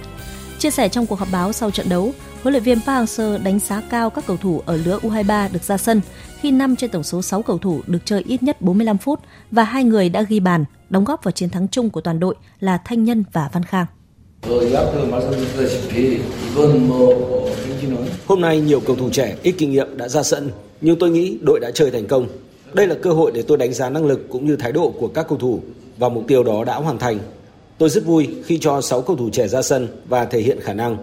Chia 0.58 0.70
sẻ 0.70 0.88
trong 0.88 1.06
cuộc 1.06 1.18
họp 1.18 1.28
báo 1.32 1.52
sau 1.52 1.70
trận 1.70 1.88
đấu, 1.88 2.12
huấn 2.42 2.52
luyện 2.52 2.62
viên 2.62 2.78
Park 2.80 3.08
Hang-seo 3.08 3.42
đánh 3.44 3.58
giá 3.58 3.82
cao 3.90 4.10
các 4.10 4.24
cầu 4.26 4.36
thủ 4.36 4.62
ở 4.66 4.76
lứa 4.76 4.98
U23 5.02 5.52
được 5.52 5.62
ra 5.62 5.76
sân 5.76 6.00
khi 6.40 6.50
5 6.50 6.76
trên 6.76 6.90
tổng 6.90 7.02
số 7.02 7.22
6 7.22 7.42
cầu 7.42 7.58
thủ 7.58 7.80
được 7.86 7.98
chơi 8.04 8.22
ít 8.26 8.42
nhất 8.42 8.62
45 8.62 8.98
phút 8.98 9.20
và 9.50 9.64
hai 9.64 9.84
người 9.84 10.08
đã 10.08 10.22
ghi 10.22 10.40
bàn, 10.40 10.64
đóng 10.90 11.04
góp 11.04 11.24
vào 11.24 11.32
chiến 11.32 11.50
thắng 11.50 11.68
chung 11.68 11.90
của 11.90 12.00
toàn 12.00 12.20
đội 12.20 12.34
là 12.60 12.78
Thanh 12.84 13.04
Nhân 13.04 13.24
và 13.32 13.50
Văn 13.52 13.62
Khang. 13.62 13.86
Hôm 18.26 18.40
nay 18.40 18.60
nhiều 18.60 18.80
cầu 18.80 18.96
thủ 18.96 19.10
trẻ 19.10 19.36
ít 19.42 19.54
kinh 19.58 19.70
nghiệm 19.70 19.96
đã 19.96 20.08
ra 20.08 20.22
sân, 20.22 20.50
nhưng 20.80 20.98
tôi 20.98 21.10
nghĩ 21.10 21.38
đội 21.42 21.60
đã 21.60 21.70
chơi 21.70 21.90
thành 21.90 22.06
công. 22.06 22.28
Đây 22.72 22.86
là 22.86 22.94
cơ 23.02 23.12
hội 23.12 23.32
để 23.34 23.42
tôi 23.42 23.58
đánh 23.58 23.72
giá 23.72 23.90
năng 23.90 24.06
lực 24.06 24.26
cũng 24.30 24.46
như 24.46 24.56
thái 24.56 24.72
độ 24.72 24.94
của 25.00 25.08
các 25.08 25.28
cầu 25.28 25.38
thủ 25.38 25.60
và 25.98 26.08
mục 26.08 26.24
tiêu 26.28 26.44
đó 26.44 26.64
đã 26.64 26.74
hoàn 26.74 26.98
thành. 26.98 27.18
Tôi 27.78 27.88
rất 27.88 28.04
vui 28.04 28.28
khi 28.44 28.58
cho 28.58 28.80
6 28.80 29.02
cầu 29.02 29.16
thủ 29.16 29.30
trẻ 29.32 29.48
ra 29.48 29.62
sân 29.62 29.88
và 30.08 30.24
thể 30.24 30.40
hiện 30.40 30.60
khả 30.60 30.72
năng. 30.72 30.96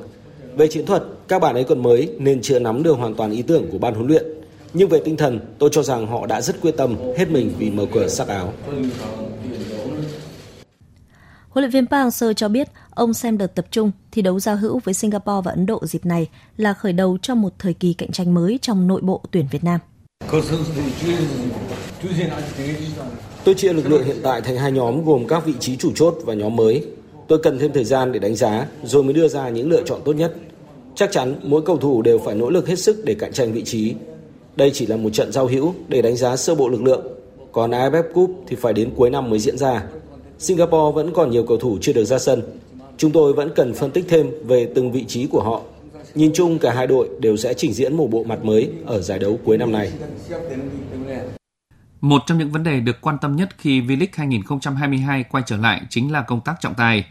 Về 0.58 0.68
chiến 0.68 0.86
thuật, 0.86 1.03
các 1.28 1.39
bạn 1.39 1.56
ấy 1.56 1.64
còn 1.64 1.84
mới 1.84 2.10
nên 2.20 2.41
chưa 2.41 2.60
nắm 2.60 2.84
được 2.84 2.93
hoàn 2.93 3.16
toàn 3.16 3.32
ý 3.32 3.41
tưởng 3.41 3.66
của 3.72 3.78
ban 3.78 3.93
huấn 3.93 4.08
luyện. 4.08 4.26
Nhưng 4.74 4.89
về 4.89 5.01
tinh 5.06 5.18
thần, 5.18 5.39
tôi 5.60 5.70
cho 5.74 5.84
rằng 5.84 6.08
họ 6.08 6.26
đã 6.26 6.41
rất 6.41 6.62
quyết 6.62 6.78
tâm 6.78 6.95
hết 7.18 7.30
mình 7.30 7.53
vì 7.58 7.70
màu 7.70 7.86
cờ 7.86 8.08
sắc 8.08 8.28
áo. 8.28 8.53
Huấn 11.49 11.64
luyện 11.64 11.72
viên 11.72 11.88
Park 11.88 12.08
Hang-seo 12.08 12.34
cho 12.34 12.49
biết 12.49 12.68
ông 12.89 13.14
xem 13.14 13.38
đợt 13.38 13.56
tập 13.56 13.66
trung 13.72 13.91
thi 14.12 14.22
đấu 14.22 14.39
giao 14.39 14.56
hữu 14.56 14.80
với 14.84 14.93
Singapore 14.93 15.41
và 15.45 15.51
Ấn 15.51 15.66
Độ 15.66 15.86
dịp 15.86 16.06
này 16.06 16.30
là 16.58 16.74
khởi 16.74 16.93
đầu 16.93 17.18
cho 17.22 17.36
một 17.36 17.53
thời 17.60 17.74
kỳ 17.74 17.93
cạnh 17.93 18.12
tranh 18.12 18.34
mới 18.34 18.60
trong 18.62 18.88
nội 18.88 19.01
bộ 19.01 19.22
tuyển 19.32 19.45
Việt 19.51 19.64
Nam. 19.64 19.80
Tôi 23.43 23.56
chia 23.56 23.74
lực 23.74 23.89
lượng 23.89 24.03
hiện 24.03 24.18
tại 24.24 24.41
thành 24.41 24.58
hai 24.58 24.72
nhóm 24.72 25.06
gồm 25.06 25.28
các 25.28 25.45
vị 25.45 25.53
trí 25.60 25.78
chủ 25.78 25.91
chốt 25.95 26.16
và 26.26 26.34
nhóm 26.34 26.56
mới. 26.56 26.86
Tôi 27.28 27.39
cần 27.39 27.59
thêm 27.59 27.71
thời 27.73 27.84
gian 27.84 28.11
để 28.11 28.19
đánh 28.19 28.36
giá, 28.36 28.67
rồi 28.84 29.03
mới 29.03 29.13
đưa 29.13 29.28
ra 29.28 29.49
những 29.49 29.69
lựa 29.69 29.84
chọn 29.86 30.01
tốt 30.05 30.13
nhất. 30.13 30.36
Chắc 30.95 31.11
chắn 31.11 31.36
mỗi 31.43 31.61
cầu 31.61 31.78
thủ 31.78 32.01
đều 32.01 32.19
phải 32.19 32.36
nỗ 32.36 32.49
lực 32.49 32.67
hết 32.67 32.80
sức 32.80 33.05
để 33.05 33.13
cạnh 33.13 33.34
tranh 33.34 33.53
vị 33.53 33.63
trí. 33.63 33.93
Đây 34.55 34.71
chỉ 34.73 34.86
là 34.86 34.97
một 34.97 35.09
trận 35.09 35.32
giao 35.32 35.47
hữu 35.47 35.73
để 35.88 36.01
đánh 36.01 36.15
giá 36.15 36.36
sơ 36.36 36.55
bộ 36.55 36.69
lực 36.69 36.84
lượng. 36.84 37.07
Còn 37.51 37.71
AFF 37.71 38.03
Cup 38.13 38.32
thì 38.47 38.55
phải 38.55 38.73
đến 38.73 38.89
cuối 38.95 39.09
năm 39.09 39.30
mới 39.30 39.39
diễn 39.39 39.57
ra. 39.57 39.84
Singapore 40.39 40.95
vẫn 40.95 41.13
còn 41.13 41.32
nhiều 41.32 41.43
cầu 41.43 41.57
thủ 41.57 41.78
chưa 41.82 41.93
được 41.93 42.05
ra 42.05 42.19
sân. 42.19 42.41
Chúng 42.97 43.11
tôi 43.11 43.34
vẫn 43.34 43.51
cần 43.55 43.73
phân 43.73 43.91
tích 43.91 44.05
thêm 44.07 44.32
về 44.47 44.67
từng 44.76 44.91
vị 44.91 45.05
trí 45.07 45.28
của 45.28 45.41
họ. 45.41 45.61
Nhìn 46.15 46.32
chung 46.34 46.59
cả 46.59 46.71
hai 46.71 46.88
đội 46.88 47.09
đều 47.19 47.38
sẽ 47.38 47.53
trình 47.53 47.73
diễn 47.73 47.97
một 47.97 48.07
bộ 48.11 48.23
mặt 48.23 48.45
mới 48.45 48.69
ở 48.86 49.01
giải 49.01 49.19
đấu 49.19 49.39
cuối 49.45 49.57
năm 49.57 49.71
nay. 49.71 49.91
Một 52.06 52.24
trong 52.26 52.38
những 52.38 52.49
vấn 52.49 52.64
đề 52.64 52.80
được 52.80 53.01
quan 53.01 53.18
tâm 53.18 53.36
nhất 53.36 53.49
khi 53.58 53.82
V-League 53.82 54.08
2022 54.14 55.24
quay 55.24 55.43
trở 55.47 55.58
lại 55.58 55.82
chính 55.89 56.12
là 56.12 56.22
công 56.22 56.41
tác 56.41 56.56
trọng 56.60 56.74
tài. 56.74 57.06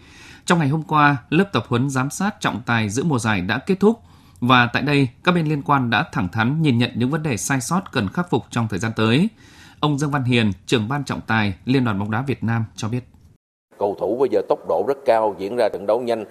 Trong 0.45 0.59
ngày 0.59 0.69
hôm 0.69 0.83
qua, 0.83 1.17
lớp 1.31 1.45
tập 1.53 1.65
huấn 1.69 1.91
giám 1.91 2.11
sát 2.11 2.41
trọng 2.41 2.63
tài 2.67 2.89
giữa 2.89 3.03
mùa 3.05 3.19
giải 3.19 3.41
đã 3.41 3.59
kết 3.59 3.81
thúc 3.81 4.01
và 4.41 4.69
tại 4.73 4.83
đây 4.83 5.09
các 5.25 5.33
bên 5.33 5.47
liên 5.47 5.63
quan 5.63 5.91
đã 5.91 6.05
thẳng 6.13 6.29
thắn 6.29 6.63
nhìn 6.63 6.79
nhận 6.79 6.91
những 6.95 7.11
vấn 7.11 7.23
đề 7.23 7.37
sai 7.37 7.61
sót 7.61 7.93
cần 7.93 8.09
khắc 8.09 8.31
phục 8.31 8.45
trong 8.51 8.69
thời 8.69 8.79
gian 8.79 8.93
tới. 8.97 9.29
Ông 9.81 9.99
Dương 9.99 10.11
Văn 10.11 10.25
Hiền, 10.25 10.53
trưởng 10.67 10.89
ban 10.89 11.05
trọng 11.05 11.21
tài 11.27 11.55
Liên 11.65 11.85
đoàn 11.85 11.99
bóng 11.99 12.11
đá 12.11 12.23
Việt 12.23 12.45
Nam 12.45 12.65
cho 12.77 12.89
biết. 12.89 13.09
Cầu 13.79 13.97
thủ 14.01 14.17
bây 14.21 14.29
giờ 14.33 14.41
tốc 14.49 14.59
độ 14.69 14.85
rất 14.89 14.99
cao, 15.07 15.35
diễn 15.39 15.57
ra 15.57 15.69
trận 15.73 15.87
đấu 15.87 16.01
nhanh 16.01 16.25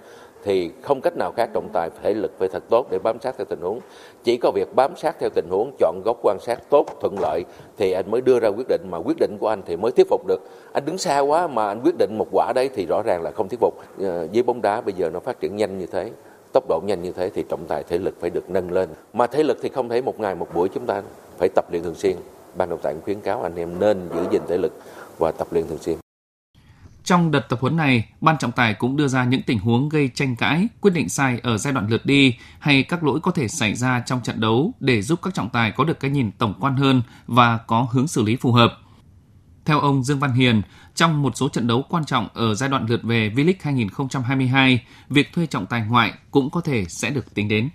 thì 0.44 0.70
không 0.82 1.00
cách 1.00 1.16
nào 1.16 1.32
khác 1.36 1.50
trọng 1.54 1.68
tài 1.72 1.90
thể 2.02 2.14
lực 2.14 2.32
phải 2.38 2.48
thật 2.48 2.62
tốt 2.70 2.86
để 2.90 2.98
bám 2.98 3.20
sát 3.20 3.34
theo 3.38 3.44
tình 3.44 3.60
huống. 3.60 3.80
Chỉ 4.24 4.36
có 4.36 4.50
việc 4.54 4.74
bám 4.74 4.96
sát 4.96 5.16
theo 5.20 5.30
tình 5.34 5.46
huống, 5.50 5.72
chọn 5.78 6.02
góc 6.04 6.16
quan 6.22 6.36
sát 6.40 6.70
tốt, 6.70 6.86
thuận 7.00 7.18
lợi 7.20 7.44
thì 7.76 7.92
anh 7.92 8.10
mới 8.10 8.20
đưa 8.20 8.40
ra 8.40 8.48
quyết 8.48 8.66
định 8.68 8.80
mà 8.90 8.98
quyết 8.98 9.16
định 9.20 9.36
của 9.40 9.48
anh 9.48 9.62
thì 9.66 9.76
mới 9.76 9.92
thuyết 9.92 10.06
phục 10.10 10.26
được. 10.26 10.40
Anh 10.72 10.84
đứng 10.84 10.98
xa 10.98 11.18
quá 11.18 11.46
mà 11.46 11.66
anh 11.66 11.80
quyết 11.84 11.94
định 11.98 12.18
một 12.18 12.26
quả 12.32 12.52
đấy 12.54 12.70
thì 12.74 12.86
rõ 12.86 13.02
ràng 13.02 13.22
là 13.22 13.30
không 13.30 13.48
thuyết 13.48 13.60
phục. 13.60 13.74
Ờ, 14.00 14.26
Với 14.32 14.42
bóng 14.42 14.62
đá 14.62 14.80
bây 14.80 14.94
giờ 14.94 15.10
nó 15.10 15.20
phát 15.20 15.40
triển 15.40 15.56
nhanh 15.56 15.78
như 15.78 15.86
thế, 15.86 16.10
tốc 16.52 16.64
độ 16.68 16.80
nhanh 16.84 17.02
như 17.02 17.12
thế 17.12 17.30
thì 17.34 17.44
trọng 17.48 17.64
tài 17.64 17.82
thể 17.82 17.98
lực 17.98 18.14
phải 18.20 18.30
được 18.30 18.50
nâng 18.50 18.72
lên. 18.72 18.88
Mà 19.12 19.26
thể 19.26 19.42
lực 19.42 19.58
thì 19.62 19.68
không 19.68 19.88
thể 19.88 20.02
một 20.02 20.20
ngày 20.20 20.34
một 20.34 20.48
buổi 20.54 20.68
chúng 20.68 20.86
ta 20.86 21.02
phải 21.38 21.48
tập 21.54 21.64
luyện 21.70 21.82
thường 21.82 21.94
xuyên. 21.94 22.16
Ban 22.56 22.68
trọng 22.68 22.80
tài 22.82 22.94
khuyến 23.04 23.20
cáo 23.20 23.42
anh 23.42 23.56
em 23.56 23.78
nên 23.80 24.08
giữ 24.14 24.20
gìn 24.30 24.42
thể 24.48 24.58
lực 24.58 24.72
và 25.18 25.32
tập 25.32 25.48
luyện 25.50 25.66
thường 25.66 25.78
xuyên. 25.78 26.03
Trong 27.04 27.30
đợt 27.30 27.40
tập 27.48 27.58
huấn 27.60 27.76
này, 27.76 28.08
ban 28.20 28.38
trọng 28.38 28.52
tài 28.52 28.74
cũng 28.74 28.96
đưa 28.96 29.08
ra 29.08 29.24
những 29.24 29.42
tình 29.42 29.58
huống 29.58 29.88
gây 29.88 30.10
tranh 30.14 30.36
cãi, 30.36 30.68
quyết 30.80 30.90
định 30.94 31.08
sai 31.08 31.40
ở 31.42 31.58
giai 31.58 31.72
đoạn 31.72 31.88
lượt 31.88 32.06
đi 32.06 32.36
hay 32.58 32.82
các 32.82 33.04
lỗi 33.04 33.20
có 33.20 33.30
thể 33.30 33.48
xảy 33.48 33.74
ra 33.74 34.02
trong 34.06 34.20
trận 34.22 34.40
đấu 34.40 34.72
để 34.80 35.02
giúp 35.02 35.18
các 35.22 35.34
trọng 35.34 35.50
tài 35.50 35.70
có 35.70 35.84
được 35.84 36.00
cái 36.00 36.10
nhìn 36.10 36.30
tổng 36.32 36.54
quan 36.60 36.76
hơn 36.76 37.02
và 37.26 37.58
có 37.58 37.88
hướng 37.92 38.08
xử 38.08 38.22
lý 38.22 38.36
phù 38.36 38.52
hợp. 38.52 38.78
Theo 39.64 39.80
ông 39.80 40.04
Dương 40.04 40.18
Văn 40.18 40.32
Hiền, 40.32 40.62
trong 40.94 41.22
một 41.22 41.36
số 41.36 41.48
trận 41.48 41.66
đấu 41.66 41.84
quan 41.88 42.04
trọng 42.04 42.28
ở 42.34 42.54
giai 42.54 42.68
đoạn 42.68 42.86
lượt 42.88 43.00
về 43.02 43.30
V-League 43.36 43.54
2022, 43.60 44.84
việc 45.08 45.32
thuê 45.32 45.46
trọng 45.46 45.66
tài 45.66 45.82
ngoại 45.88 46.12
cũng 46.30 46.50
có 46.50 46.60
thể 46.60 46.84
sẽ 46.88 47.10
được 47.10 47.34
tính 47.34 47.48
đến. 47.48 47.68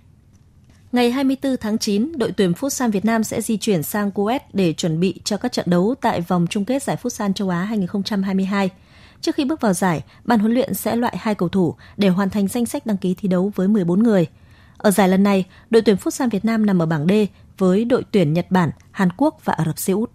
Ngày 0.92 1.10
24 1.10 1.56
tháng 1.60 1.78
9, 1.78 2.12
đội 2.18 2.32
tuyển 2.32 2.52
Futsal 2.52 2.90
Việt 2.90 3.04
Nam 3.04 3.24
sẽ 3.24 3.40
di 3.40 3.56
chuyển 3.56 3.82
sang 3.82 4.10
Kuwait 4.10 4.40
để 4.52 4.72
chuẩn 4.72 5.00
bị 5.00 5.20
cho 5.24 5.36
các 5.36 5.52
trận 5.52 5.66
đấu 5.68 5.94
tại 6.00 6.20
vòng 6.20 6.46
chung 6.50 6.64
kết 6.64 6.82
giải 6.82 6.96
Futsal 7.02 7.32
châu 7.32 7.48
Á 7.48 7.64
2022. 7.64 8.70
Trước 9.20 9.34
khi 9.34 9.44
bước 9.44 9.60
vào 9.60 9.72
giải, 9.72 10.04
ban 10.24 10.38
huấn 10.38 10.52
luyện 10.52 10.74
sẽ 10.74 10.96
loại 10.96 11.16
hai 11.18 11.34
cầu 11.34 11.48
thủ 11.48 11.74
để 11.96 12.08
hoàn 12.08 12.30
thành 12.30 12.48
danh 12.48 12.66
sách 12.66 12.86
đăng 12.86 12.96
ký 12.96 13.14
thi 13.14 13.28
đấu 13.28 13.52
với 13.54 13.68
14 13.68 14.02
người. 14.02 14.26
Ở 14.76 14.90
giải 14.90 15.08
lần 15.08 15.22
này, 15.22 15.44
đội 15.70 15.82
tuyển 15.82 15.96
Futsal 15.96 16.30
Việt 16.30 16.44
Nam 16.44 16.66
nằm 16.66 16.82
ở 16.82 16.86
bảng 16.86 17.06
D 17.06 17.12
với 17.58 17.84
đội 17.84 18.04
tuyển 18.10 18.32
Nhật 18.32 18.46
Bản, 18.50 18.70
Hàn 18.90 19.08
Quốc 19.16 19.40
và 19.44 19.52
Ả 19.52 19.64
Rập 19.64 19.78
Xê 19.78 19.92
Út. 19.92 20.10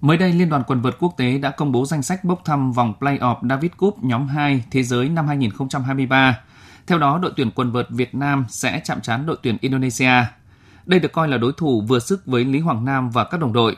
Mới 0.00 0.16
đây, 0.16 0.32
Liên 0.32 0.48
đoàn 0.48 0.62
quần 0.66 0.80
vợt 0.80 0.94
quốc 0.98 1.14
tế 1.16 1.38
đã 1.38 1.50
công 1.50 1.72
bố 1.72 1.86
danh 1.86 2.02
sách 2.02 2.24
bốc 2.24 2.42
thăm 2.44 2.72
vòng 2.72 2.94
play-off 3.00 3.48
David 3.48 3.70
Cup 3.76 4.04
nhóm 4.04 4.28
2 4.28 4.64
Thế 4.70 4.82
giới 4.82 5.08
năm 5.08 5.26
2023. 5.26 6.38
Theo 6.86 6.98
đó, 6.98 7.18
đội 7.18 7.32
tuyển 7.36 7.50
quần 7.50 7.72
vợt 7.72 7.86
Việt 7.90 8.14
Nam 8.14 8.44
sẽ 8.48 8.80
chạm 8.84 9.00
trán 9.00 9.26
đội 9.26 9.36
tuyển 9.42 9.56
Indonesia. 9.60 10.12
Đây 10.86 11.00
được 11.00 11.12
coi 11.12 11.28
là 11.28 11.38
đối 11.38 11.52
thủ 11.56 11.82
vừa 11.88 11.98
sức 11.98 12.26
với 12.26 12.44
Lý 12.44 12.58
Hoàng 12.58 12.84
Nam 12.84 13.10
và 13.10 13.24
các 13.24 13.40
đồng 13.40 13.52
đội. 13.52 13.76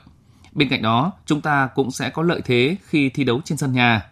Bên 0.52 0.68
cạnh 0.68 0.82
đó, 0.82 1.12
chúng 1.26 1.40
ta 1.40 1.68
cũng 1.74 1.90
sẽ 1.90 2.10
có 2.10 2.22
lợi 2.22 2.40
thế 2.44 2.76
khi 2.84 3.08
thi 3.08 3.24
đấu 3.24 3.40
trên 3.44 3.58
sân 3.58 3.72
nhà. 3.72 4.02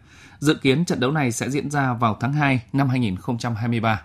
Dự 0.43 0.55
kiến 0.55 0.85
trận 0.85 1.01
đấu 1.01 1.11
này 1.11 1.33
sẽ 1.33 1.51
diễn 1.51 1.71
ra 1.71 1.95
vào 1.95 2.17
tháng 2.21 2.33
2 2.33 2.63
năm 2.73 2.89
2023. 2.89 4.03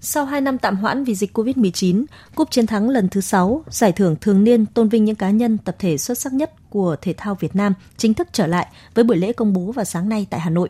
Sau 0.00 0.24
2 0.24 0.40
năm 0.40 0.58
tạm 0.58 0.76
hoãn 0.76 1.04
vì 1.04 1.14
dịch 1.14 1.38
COVID-19, 1.38 2.04
Cúp 2.34 2.50
Chiến 2.50 2.66
thắng 2.66 2.88
lần 2.88 3.08
thứ 3.08 3.20
6, 3.20 3.64
giải 3.70 3.92
thưởng 3.92 4.16
thường 4.20 4.44
niên 4.44 4.66
tôn 4.66 4.88
vinh 4.88 5.04
những 5.04 5.16
cá 5.16 5.30
nhân 5.30 5.58
tập 5.58 5.76
thể 5.78 5.98
xuất 5.98 6.18
sắc 6.18 6.32
nhất 6.32 6.52
của 6.70 6.96
thể 7.02 7.14
thao 7.16 7.34
Việt 7.34 7.56
Nam 7.56 7.72
chính 7.96 8.14
thức 8.14 8.28
trở 8.32 8.46
lại 8.46 8.66
với 8.94 9.04
buổi 9.04 9.16
lễ 9.16 9.32
công 9.32 9.52
bố 9.52 9.72
vào 9.72 9.84
sáng 9.84 10.08
nay 10.08 10.26
tại 10.30 10.40
Hà 10.40 10.50
Nội. 10.50 10.68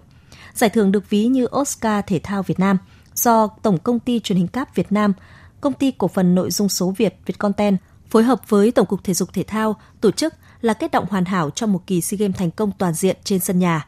Giải 0.54 0.70
thưởng 0.70 0.92
được 0.92 1.10
ví 1.10 1.26
như 1.26 1.46
Oscar 1.60 2.04
Thể 2.06 2.20
thao 2.22 2.42
Việt 2.42 2.58
Nam 2.58 2.78
do 3.14 3.48
Tổng 3.62 3.78
công 3.78 4.00
ty 4.00 4.20
truyền 4.20 4.38
hình 4.38 4.48
cáp 4.48 4.74
Việt 4.74 4.92
Nam, 4.92 5.12
Công 5.60 5.72
ty 5.72 5.90
cổ 5.90 6.08
phần 6.08 6.34
nội 6.34 6.50
dung 6.50 6.68
số 6.68 6.94
Việt 6.96 7.14
Vietcontent 7.26 7.78
phối 8.10 8.22
hợp 8.22 8.40
với 8.48 8.70
Tổng 8.70 8.86
cục 8.86 9.04
Thể 9.04 9.14
dục 9.14 9.32
Thể 9.32 9.42
thao 9.42 9.76
tổ 10.00 10.10
chức 10.10 10.34
là 10.60 10.74
kết 10.74 10.90
động 10.90 11.06
hoàn 11.10 11.24
hảo 11.24 11.50
cho 11.50 11.66
một 11.66 11.86
kỳ 11.86 12.00
SEA 12.00 12.18
Games 12.18 12.36
thành 12.36 12.50
công 12.50 12.70
toàn 12.78 12.94
diện 12.94 13.16
trên 13.24 13.40
sân 13.40 13.58
nhà. 13.58 13.87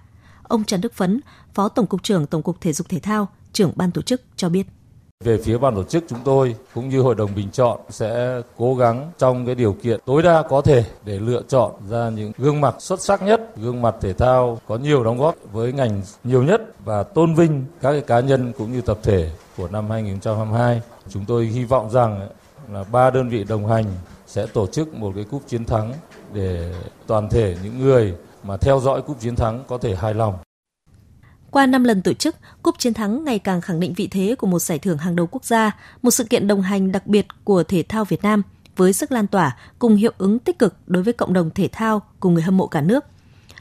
Ông 0.51 0.65
Trần 0.65 0.81
Đức 0.81 0.93
Phấn, 0.93 1.21
Phó 1.55 1.69
Tổng 1.69 1.87
cục 1.87 2.03
trưởng 2.03 2.27
Tổng 2.27 2.43
cục 2.43 2.61
Thể 2.61 2.73
dục 2.73 2.89
Thể 2.89 2.99
thao, 3.01 3.29
trưởng 3.53 3.73
ban 3.77 3.91
tổ 3.91 4.03
chức 4.03 4.23
cho 4.37 4.49
biết. 4.49 4.67
Về 5.25 5.39
phía 5.45 5.59
ban 5.59 5.75
tổ 5.75 5.85
chức 5.85 6.05
chúng 6.09 6.19
tôi 6.25 6.57
cũng 6.75 6.89
như 6.89 7.01
hội 7.01 7.15
đồng 7.15 7.35
bình 7.35 7.49
chọn 7.53 7.81
sẽ 7.91 8.41
cố 8.57 8.75
gắng 8.75 9.13
trong 9.19 9.47
cái 9.47 9.55
điều 9.55 9.73
kiện 9.73 10.01
tối 10.07 10.23
đa 10.23 10.43
có 10.49 10.61
thể 10.61 10.85
để 11.05 11.19
lựa 11.19 11.43
chọn 11.49 11.73
ra 11.91 12.11
những 12.11 12.33
gương 12.39 12.61
mặt 12.61 12.75
xuất 12.79 13.01
sắc 13.01 13.23
nhất, 13.23 13.57
gương 13.57 13.83
mặt 13.83 13.95
thể 14.01 14.13
thao 14.13 14.61
có 14.69 14.77
nhiều 14.77 15.05
đóng 15.05 15.19
góp 15.19 15.35
với 15.53 15.73
ngành 15.73 16.03
nhiều 16.25 16.43
nhất 16.43 16.61
và 16.85 17.03
tôn 17.03 17.35
vinh 17.35 17.65
các 17.81 17.93
cái 17.93 18.01
cá 18.01 18.21
nhân 18.21 18.53
cũng 18.59 18.73
như 18.73 18.81
tập 18.81 18.99
thể 19.03 19.31
của 19.57 19.69
năm 19.69 19.91
2022. 19.91 20.83
Chúng 21.09 21.25
tôi 21.25 21.47
hy 21.47 21.65
vọng 21.65 21.91
rằng 21.91 22.29
là 22.73 22.85
ba 22.85 23.11
đơn 23.11 23.29
vị 23.29 23.45
đồng 23.45 23.67
hành 23.67 23.85
sẽ 24.27 24.47
tổ 24.47 24.67
chức 24.67 24.95
một 24.95 25.13
cái 25.15 25.25
cúp 25.25 25.43
chiến 25.49 25.65
thắng 25.65 25.93
để 26.33 26.75
toàn 27.07 27.29
thể 27.29 27.57
những 27.63 27.79
người 27.79 28.15
mà 28.43 28.57
theo 28.57 28.81
dõi 28.81 29.03
cúp 29.03 29.21
chiến 29.21 29.37
thắng 29.37 29.65
có 29.69 29.79
thể 29.79 29.95
hài 29.95 30.15
lòng. 30.15 30.35
Qua 31.51 31.67
5 31.67 31.85
lần 31.85 32.03
tổ 32.03 32.13
chức, 32.13 32.37
Cúp 32.63 32.79
Chiến 32.79 32.95
thắng 32.95 33.25
ngày 33.25 33.39
càng 33.39 33.61
khẳng 33.61 33.81
định 33.81 33.95
vị 33.97 34.09
thế 34.11 34.35
của 34.39 34.47
một 34.47 34.59
giải 34.59 34.79
thưởng 34.79 34.99
hàng 34.99 35.17
đầu 35.17 35.27
quốc 35.27 35.45
gia, 35.45 35.77
một 36.03 36.11
sự 36.11 36.25
kiện 36.25 36.49
đồng 36.49 36.63
hành 36.63 36.93
đặc 36.93 37.07
biệt 37.07 37.27
của 37.45 37.63
thể 37.63 37.83
thao 37.89 38.05
Việt 38.05 38.23
Nam 38.23 38.43
với 38.77 38.93
sức 38.93 39.13
lan 39.13 39.27
tỏa 39.27 39.57
cùng 39.79 39.97
hiệu 39.97 40.13
ứng 40.19 40.39
tích 40.39 40.59
cực 40.59 40.75
đối 40.87 41.03
với 41.03 41.13
cộng 41.13 41.33
đồng 41.33 41.51
thể 41.51 41.69
thao 41.73 42.03
cùng 42.21 42.35
người 42.35 42.43
hâm 42.43 42.57
mộ 42.57 42.67
cả 42.67 42.81
nước. 42.81 43.05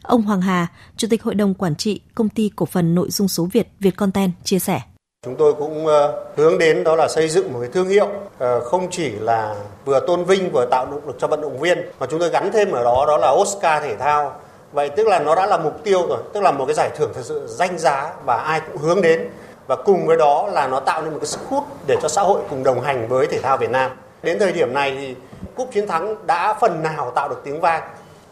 Ông 0.02 0.22
Hoàng 0.22 0.42
Hà, 0.42 0.68
Chủ 0.98 1.08
tịch 1.12 1.24
Hội 1.24 1.36
đồng 1.36 1.54
Quản 1.54 1.76
trị 1.76 2.02
Công 2.16 2.30
ty 2.30 2.52
Cổ 2.56 2.66
phần 2.66 2.96
Nội 2.96 3.10
dung 3.10 3.28
số 3.28 3.46
Việt 3.52 3.68
Vietcontent 3.80 4.32
chia 4.44 4.60
sẻ. 4.60 4.82
Chúng 5.26 5.36
tôi 5.36 5.54
cũng 5.54 5.88
ờ, 5.88 6.26
hướng 6.38 6.58
đến 6.58 6.84
đó 6.84 6.96
là 6.96 7.08
xây 7.08 7.30
dựng 7.30 7.54
một 7.54 7.60
cái 7.62 7.70
thương 7.74 7.90
hiệu 7.90 8.08
ờ, 8.38 8.60
không 8.60 8.88
chỉ 8.92 9.10
là 9.10 9.56
vừa 9.86 10.00
tôn 10.08 10.24
vinh 10.24 10.52
vừa 10.52 10.66
tạo 10.72 10.86
động 10.86 11.08
lực 11.08 11.16
cho 11.20 11.28
vận 11.28 11.42
động 11.42 11.60
viên 11.60 11.78
mà 12.00 12.08
chúng 12.12 12.20
tôi 12.20 12.30
gắn 12.30 12.50
thêm 12.54 12.72
ở 12.72 12.84
đó 12.84 13.06
đó 13.08 13.18
là 13.18 13.30
Oscar 13.32 13.84
thể 13.84 13.96
thao 13.96 14.40
vậy 14.72 14.90
tức 14.90 15.08
là 15.08 15.20
nó 15.20 15.36
đã 15.36 15.46
là 15.46 15.58
mục 15.58 15.84
tiêu 15.84 16.08
rồi, 16.08 16.24
tức 16.34 16.42
là 16.42 16.52
một 16.52 16.66
cái 16.66 16.76
giải 16.76 16.90
thưởng 16.96 17.12
thật 17.16 17.22
sự 17.24 17.48
danh 17.48 17.78
giá 17.78 18.14
và 18.26 18.38
ai 18.38 18.62
cũng 18.72 18.78
hướng 18.78 19.02
đến. 19.02 19.30
Và 19.68 19.76
cùng 19.76 20.08
với 20.08 20.18
đó 20.18 20.50
là 20.54 20.68
nó 20.68 20.80
tạo 20.80 21.02
nên 21.02 21.12
một 21.14 21.20
cái 21.22 21.28
sức 21.28 21.40
hút 21.50 21.64
để 21.88 21.98
cho 22.02 22.08
xã 22.08 22.22
hội 22.22 22.42
cùng 22.50 22.64
đồng 22.64 22.82
hành 22.82 23.08
với 23.08 23.28
thể 23.28 23.42
thao 23.42 23.58
Việt 23.58 23.70
Nam. 23.70 23.92
Đến 24.24 24.40
thời 24.40 24.52
điểm 24.52 24.74
này 24.74 24.98
thì 25.00 25.16
cúp 25.56 25.70
chiến 25.74 25.88
thắng 25.88 26.28
đã 26.28 26.54
phần 26.62 26.84
nào 26.84 27.12
tạo 27.16 27.30
được 27.30 27.42
tiếng 27.44 27.62
vang. 27.62 27.84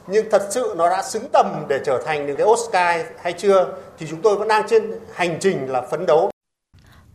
Nhưng 0.08 0.32
thật 0.32 0.48
sự 0.52 0.74
nó 0.78 0.90
đã 0.90 1.04
xứng 1.04 1.28
tầm 1.34 1.66
để 1.68 1.80
trở 1.86 2.02
thành 2.06 2.28
những 2.28 2.36
cái 2.36 2.48
Oscar 2.48 3.06
hay 3.22 3.34
chưa 3.34 3.68
thì 3.98 4.08
chúng 4.10 4.22
tôi 4.22 4.36
vẫn 4.36 4.48
đang 4.48 4.68
trên 4.68 4.92
hành 5.14 5.38
trình 5.40 5.72
là 5.72 5.82
phấn 5.82 6.06
đấu. 6.06 6.30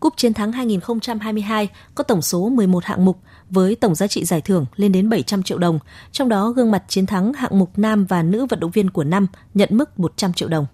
Cúp 0.01 0.13
Chiến 0.17 0.35
thắng 0.35 0.53
2022 0.53 1.69
có 1.95 2.05
tổng 2.05 2.23
số 2.23 2.49
11 2.49 2.85
hạng 2.85 3.05
mục 3.05 3.17
với 3.53 3.77
tổng 3.77 3.95
giá 3.95 4.07
trị 4.07 4.25
giải 4.25 4.41
thưởng 4.41 4.67
lên 4.77 4.93
đến 4.93 5.09
700 5.09 5.43
triệu 5.43 5.59
đồng, 5.59 5.79
trong 6.13 6.29
đó 6.29 6.51
gương 6.51 6.71
mặt 6.71 6.85
chiến 6.89 7.07
thắng 7.07 7.33
hạng 7.33 7.59
mục 7.59 7.79
nam 7.79 8.05
và 8.05 8.23
nữ 8.23 8.47
vận 8.47 8.61
động 8.61 8.71
viên 8.71 8.91
của 8.91 9.05
năm 9.05 9.27
nhận 9.55 9.69
mức 9.73 9.99
100 9.99 10.33
triệu 10.33 10.49
đồng. 10.49 10.67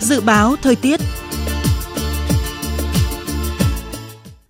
Dự 0.00 0.20
báo 0.20 0.56
thời 0.62 0.76
tiết 0.76 1.00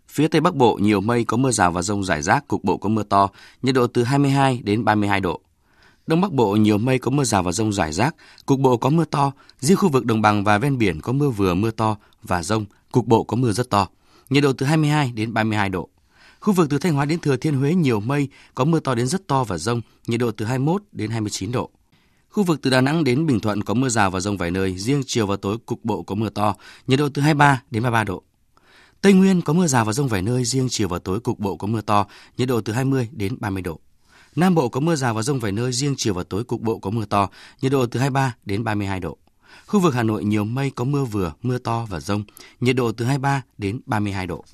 Phía 0.09 0.29
Tây 0.29 0.41
Bắc 0.41 0.55
Bộ 0.55 0.79
nhiều 0.83 1.01
mây 1.01 1.25
có 1.25 1.37
mưa 1.37 1.51
rào 1.51 1.71
và 1.71 1.83
rông 1.83 2.05
rải 2.05 2.23
rác, 2.23 2.49
cục 2.49 2.65
bộ 2.65 2.77
có 2.77 2.89
mưa 2.89 3.03
to, 3.03 3.29
nhiệt 3.63 3.75
độ 3.75 3.87
từ 3.87 4.05
22 4.05 4.61
đến 4.65 4.85
32 4.85 5.21
độ. 5.21 5.41
Đông 6.07 6.21
Bắc 6.21 6.33
Bộ 6.33 6.57
nhiều 6.57 6.79
mây 6.79 6.99
có 6.99 7.11
mưa 7.11 7.25
rào 7.25 7.43
và 7.43 7.53
rông 7.53 7.73
rải 7.73 7.93
rác, 7.93 8.15
cục 8.47 8.61
bộ 8.61 8.77
có 8.77 8.91
mưa 8.91 9.05
to, 9.05 9.33
riêng 9.59 9.77
khu 9.77 9.89
vực 9.89 10.07
đồng 10.07 10.23
bằng 10.23 10.45
và 10.45 10.59
ven 10.59 10.79
biển 10.79 11.01
có 11.01 11.13
mưa 11.13 11.31
vừa 11.31 11.55
mưa 11.55 11.71
to 11.71 11.97
và 12.23 12.43
rông, 12.43 12.65
cục 12.93 13.07
bộ 13.07 13.25
có 13.25 13.37
mưa 13.37 13.53
rất 13.53 13.71
to. 13.71 13.89
Nhiệt 14.31 14.43
độ 14.43 14.53
từ 14.53 14.67
22 14.67 15.13
đến 15.13 15.35
32 15.35 15.69
độ. 15.69 15.89
Khu 16.41 16.53
vực 16.53 16.71
từ 16.71 16.79
Thanh 16.79 16.93
Hóa 16.93 17.05
đến 17.05 17.19
Thừa 17.19 17.37
Thiên 17.37 17.55
Huế 17.55 17.75
nhiều 17.75 18.01
mây, 18.01 18.29
có 18.55 18.65
mưa 18.65 18.81
to 18.81 18.95
đến 18.95 19.07
rất 19.07 19.27
to 19.27 19.45
và 19.45 19.59
rông, 19.59 19.81
nhiệt 20.07 20.21
độ 20.21 20.31
từ 20.31 20.45
21 20.45 20.83
đến 20.93 21.11
29 21.11 21.53
độ. 21.53 21.71
Khu 22.29 22.43
vực 22.43 22.63
từ 22.63 22.71
Đà 22.71 22.81
Nẵng 22.81 23.05
đến 23.05 23.27
Bình 23.27 23.41
Thuận 23.41 23.63
có 23.63 23.75
mưa 23.75 23.89
rào 23.89 24.11
và 24.11 24.21
rông 24.21 24.37
vài 24.37 24.51
nơi, 24.51 24.79
riêng 24.79 25.03
chiều 25.07 25.27
và 25.27 25.37
tối 25.37 25.59
cục 25.67 25.85
bộ 25.85 26.03
có 26.03 26.15
mưa 26.15 26.29
to, 26.29 26.55
nhiệt 26.87 26.99
độ 26.99 27.09
từ 27.15 27.23
23 27.23 27.63
đến 27.71 27.83
33 27.83 28.05
độ. 28.05 28.23
Tây 29.01 29.13
Nguyên 29.13 29.43
có 29.43 29.53
mưa 29.53 29.67
rào 29.67 29.85
và 29.85 29.93
rông 29.93 30.09
vài 30.09 30.23
nơi, 30.23 30.45
riêng 30.45 30.69
chiều 30.71 30.89
và 30.89 30.99
tối 30.99 31.21
cục 31.21 31.39
bộ 31.39 31.57
có 31.57 31.67
mưa 31.67 31.81
to, 31.81 32.07
nhiệt 32.39 32.49
độ 32.49 32.61
từ 32.61 32.73
20 32.73 33.09
đến 33.13 33.37
30 33.41 33.63
độ. 33.63 33.81
Nam 34.37 34.55
Bộ 34.55 34.69
có 34.69 34.81
mưa 34.81 34.97
rào 34.97 35.15
và 35.15 35.23
rông 35.23 35.39
vài 35.39 35.53
nơi, 35.53 35.73
riêng 35.73 35.95
chiều 35.99 36.15
và 36.15 36.23
tối 36.23 36.45
cục 36.45 36.61
bộ 36.61 36.79
có 36.79 36.91
mưa 36.91 37.05
to, 37.05 37.29
nhiệt 37.63 37.73
độ 37.73 37.87
từ 37.87 38.01
23 38.01 38.35
đến 38.45 38.65
32 38.65 39.01
độ. 39.01 39.19
Khu 39.67 39.81
vực 39.81 39.95
Hà 39.95 40.03
Nội 40.03 40.25
nhiều 40.25 40.45
mây 40.45 40.71
có 40.71 40.85
mưa 40.85 41.05
vừa, 41.05 41.33
mưa 41.43 41.59
to 41.59 41.87
và 41.91 42.01
rông, 42.01 42.25
nhiệt 42.61 42.77
độ 42.77 42.93
từ 42.93 43.05
23 43.05 43.43
đến 43.59 43.81
32 43.87 44.27
độ. 44.27 44.45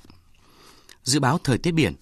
Dự 1.04 1.20
báo 1.20 1.38
thời 1.44 1.58
tiết 1.58 1.72
biển, 1.72 1.94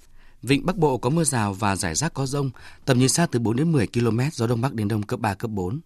Vịnh 0.42 0.66
Bắc 0.66 0.76
Bộ 0.76 0.98
có 0.98 1.10
mưa 1.10 1.24
rào 1.24 1.52
và 1.52 1.76
rải 1.76 1.94
rác 1.94 2.14
có 2.14 2.26
rông, 2.26 2.50
tầm 2.84 2.98
nhìn 2.98 3.08
xa 3.08 3.26
từ 3.26 3.38
4 3.38 3.56
đến 3.56 3.72
10 3.72 3.86
km, 3.86 4.20
gió 4.32 4.46
đông 4.46 4.60
bắc 4.60 4.74
đến 4.74 4.88
đông 4.88 5.02
cấp 5.02 5.20
3 5.20 5.34
cấp 5.34 5.50
4. 5.50 5.80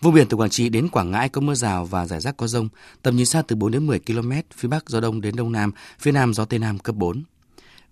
Vùng 0.00 0.14
biển 0.14 0.26
từ 0.28 0.36
Quảng 0.36 0.50
Trị 0.50 0.68
đến 0.68 0.88
Quảng 0.88 1.10
Ngãi 1.10 1.28
có 1.28 1.40
mưa 1.40 1.54
rào 1.54 1.84
và 1.84 2.06
rải 2.06 2.20
rác 2.20 2.36
có 2.36 2.46
rông, 2.46 2.68
tầm 3.02 3.16
nhìn 3.16 3.26
xa 3.26 3.42
từ 3.42 3.56
4 3.56 3.70
đến 3.70 3.86
10 3.86 4.00
km, 4.00 4.32
phía 4.56 4.68
Bắc 4.68 4.88
gió 4.88 5.00
đông 5.00 5.20
đến 5.20 5.36
Đông 5.36 5.52
Nam, 5.52 5.72
phía 5.98 6.12
Nam 6.12 6.34
gió 6.34 6.44
Tây 6.44 6.58
Nam 6.58 6.78
cấp 6.78 6.96
4. 6.96 7.22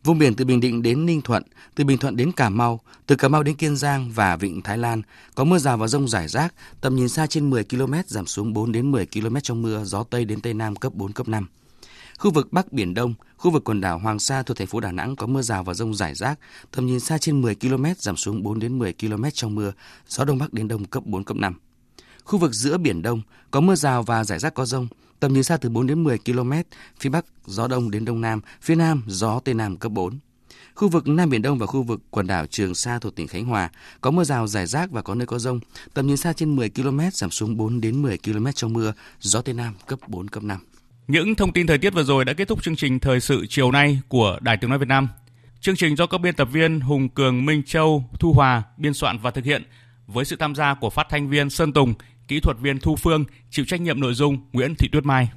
Vùng 0.05 0.19
biển 0.19 0.35
từ 0.35 0.45
Bình 0.45 0.61
Định 0.61 0.83
đến 0.83 1.07
Ninh 1.07 1.23
Thuận, 1.23 1.43
từ 1.75 1.85
Bình 1.85 1.99
Thuận 1.99 2.17
đến 2.17 2.33
Cà 2.33 2.49
Mau, 2.49 2.81
từ 3.07 3.17
Cà 3.17 3.29
Mau 3.29 3.43
đến 3.43 3.57
Kiên 3.57 3.77
Giang 3.77 4.11
và 4.15 4.37
Vịnh 4.37 4.63
Thái 4.63 4.79
Lan 4.79 5.03
có 5.35 5.45
mưa 5.45 5.59
rào 5.59 5.77
và 5.77 5.87
rông 5.89 6.09
rải 6.09 6.29
rác, 6.29 6.55
tầm 6.81 6.97
nhìn 6.97 7.09
xa 7.09 7.27
trên 7.27 7.51
10 7.51 7.65
km 7.65 7.95
giảm 8.07 8.27
xuống 8.27 8.53
4 8.53 8.73
đến 8.73 8.91
10 8.91 9.07
km 9.07 9.37
trong 9.43 9.63
mưa, 9.63 9.85
gió 9.85 10.03
Tây 10.03 10.25
đến 10.25 10.41
Tây 10.41 10.55
Nam 10.55 10.77
cấp 10.77 10.95
4 10.95 11.13
cấp 11.13 11.29
5. 11.29 11.47
Khu 12.19 12.31
vực 12.31 12.53
Bắc 12.53 12.73
Biển 12.73 12.95
Đông, 12.95 13.15
khu 13.37 13.51
vực 13.51 13.65
quần 13.65 13.81
đảo 13.81 13.99
Hoàng 13.99 14.19
Sa 14.19 14.43
thuộc 14.43 14.57
thành 14.57 14.67
phố 14.67 14.81
Đà 14.81 14.93
Nẵng 14.93 15.17
có 15.17 15.27
mưa 15.27 15.43
rào 15.43 15.65
và 15.65 15.75
rông 15.75 15.95
rải 15.95 16.15
rác, 16.15 16.39
tầm 16.71 16.87
nhìn 16.87 17.01
xa 17.01 17.19
trên 17.19 17.41
10 17.41 17.55
km 17.55 17.85
giảm 17.99 18.17
xuống 18.17 18.43
4 18.43 18.59
đến 18.59 18.79
10 18.79 18.93
km 18.93 19.25
trong 19.33 19.55
mưa, 19.55 19.73
gió 20.09 20.25
Đông 20.25 20.39
Bắc 20.39 20.53
đến 20.53 20.69
Đông 20.69 20.85
cấp 20.85 21.03
4 21.07 21.25
cấp 21.25 21.37
5. 21.37 21.55
Khu 22.25 22.39
vực 22.39 22.55
giữa 22.55 22.79
Biển 22.79 23.03
Đông 23.03 23.23
có 23.51 23.61
mưa 23.61 23.75
rào 23.75 24.03
và 24.03 24.25
rải 24.25 24.39
rác 24.39 24.55
có 24.55 24.67
rông, 24.67 24.89
tầm 25.21 25.33
nhìn 25.33 25.43
xa 25.43 25.57
từ 25.57 25.69
4 25.69 25.87
đến 25.87 26.05
10 26.05 26.19
km, 26.19 26.53
phía 27.01 27.11
Bắc 27.11 27.25
gió 27.47 27.69
Đông 27.69 27.91
đến 27.91 28.05
Đông 28.05 28.21
Nam, 28.21 28.41
phía 28.61 28.75
Nam 28.75 29.03
gió 29.07 29.41
Tây 29.45 29.55
Nam 29.55 29.77
cấp 29.77 29.93
4. 29.93 30.19
Khu 30.75 30.89
vực 30.89 31.09
Nam 31.09 31.31
Biển 31.31 31.43
Đông 31.43 31.59
và 31.59 31.66
khu 31.66 31.83
vực 31.83 32.01
quần 32.11 32.27
đảo 32.27 32.47
Trường 32.47 32.75
Sa 32.75 32.99
thuộc 32.99 33.14
tỉnh 33.14 33.27
Khánh 33.27 33.45
Hòa 33.45 33.71
có 34.01 34.11
mưa 34.11 34.25
rào 34.25 34.47
rải 34.47 34.66
rác 34.66 34.91
và 34.91 35.03
có 35.03 35.14
nơi 35.14 35.27
có 35.27 35.39
rông, 35.39 35.61
tầm 35.95 36.07
nhìn 36.07 36.16
xa 36.16 36.33
trên 36.33 36.57
10 36.57 36.71
km 36.71 37.01
giảm 37.12 37.31
xuống 37.31 37.57
4 37.57 37.81
đến 37.81 38.03
10 38.03 38.19
km 38.19 38.47
trong 38.55 38.73
mưa, 38.73 38.93
gió 39.21 39.41
Tây 39.41 39.55
Nam 39.55 39.75
cấp 39.87 39.99
4 40.09 40.29
cấp 40.29 40.43
5. 40.43 40.59
Những 41.09 41.35
thông 41.35 41.53
tin 41.53 41.66
thời 41.66 41.79
tiết 41.79 41.95
vừa 41.95 42.03
rồi 42.03 42.25
đã 42.25 42.33
kết 42.33 42.49
thúc 42.49 42.62
chương 42.62 42.77
trình 42.77 42.99
thời 42.99 43.21
sự 43.21 43.47
chiều 43.49 43.71
nay 43.71 44.01
của 44.09 44.39
Đài 44.41 44.57
Tiếng 44.57 44.71
nói 44.71 44.79
Việt 44.79 44.89
Nam. 44.89 45.09
Chương 45.61 45.77
trình 45.77 45.97
do 45.97 46.07
các 46.07 46.19
biên 46.19 46.35
tập 46.35 46.49
viên 46.53 46.81
Hùng 46.81 47.09
Cường, 47.09 47.47
Minh 47.47 47.62
Châu, 47.66 48.05
Thu 48.21 48.33
Hòa 48.33 48.62
biên 48.77 48.95
soạn 48.95 49.19
và 49.19 49.31
thực 49.31 49.45
hiện 49.45 49.62
với 50.07 50.25
sự 50.25 50.37
tham 50.37 50.55
gia 50.55 50.75
của 50.75 50.91
phát 50.91 51.07
thanh 51.11 51.29
viên 51.29 51.51
Sơn 51.51 51.73
Tùng, 51.73 51.95
kỹ 52.29 52.41
thuật 52.41 52.57
viên 52.61 52.79
Thu 52.79 52.97
Phương, 52.97 53.24
chịu 53.51 53.64
trách 53.64 53.81
nhiệm 53.81 54.01
nội 54.01 54.14
dung 54.14 54.39
Nguyễn 54.53 54.74
Thị 54.74 54.89
Tuyết 54.93 55.05
Mai. 55.05 55.29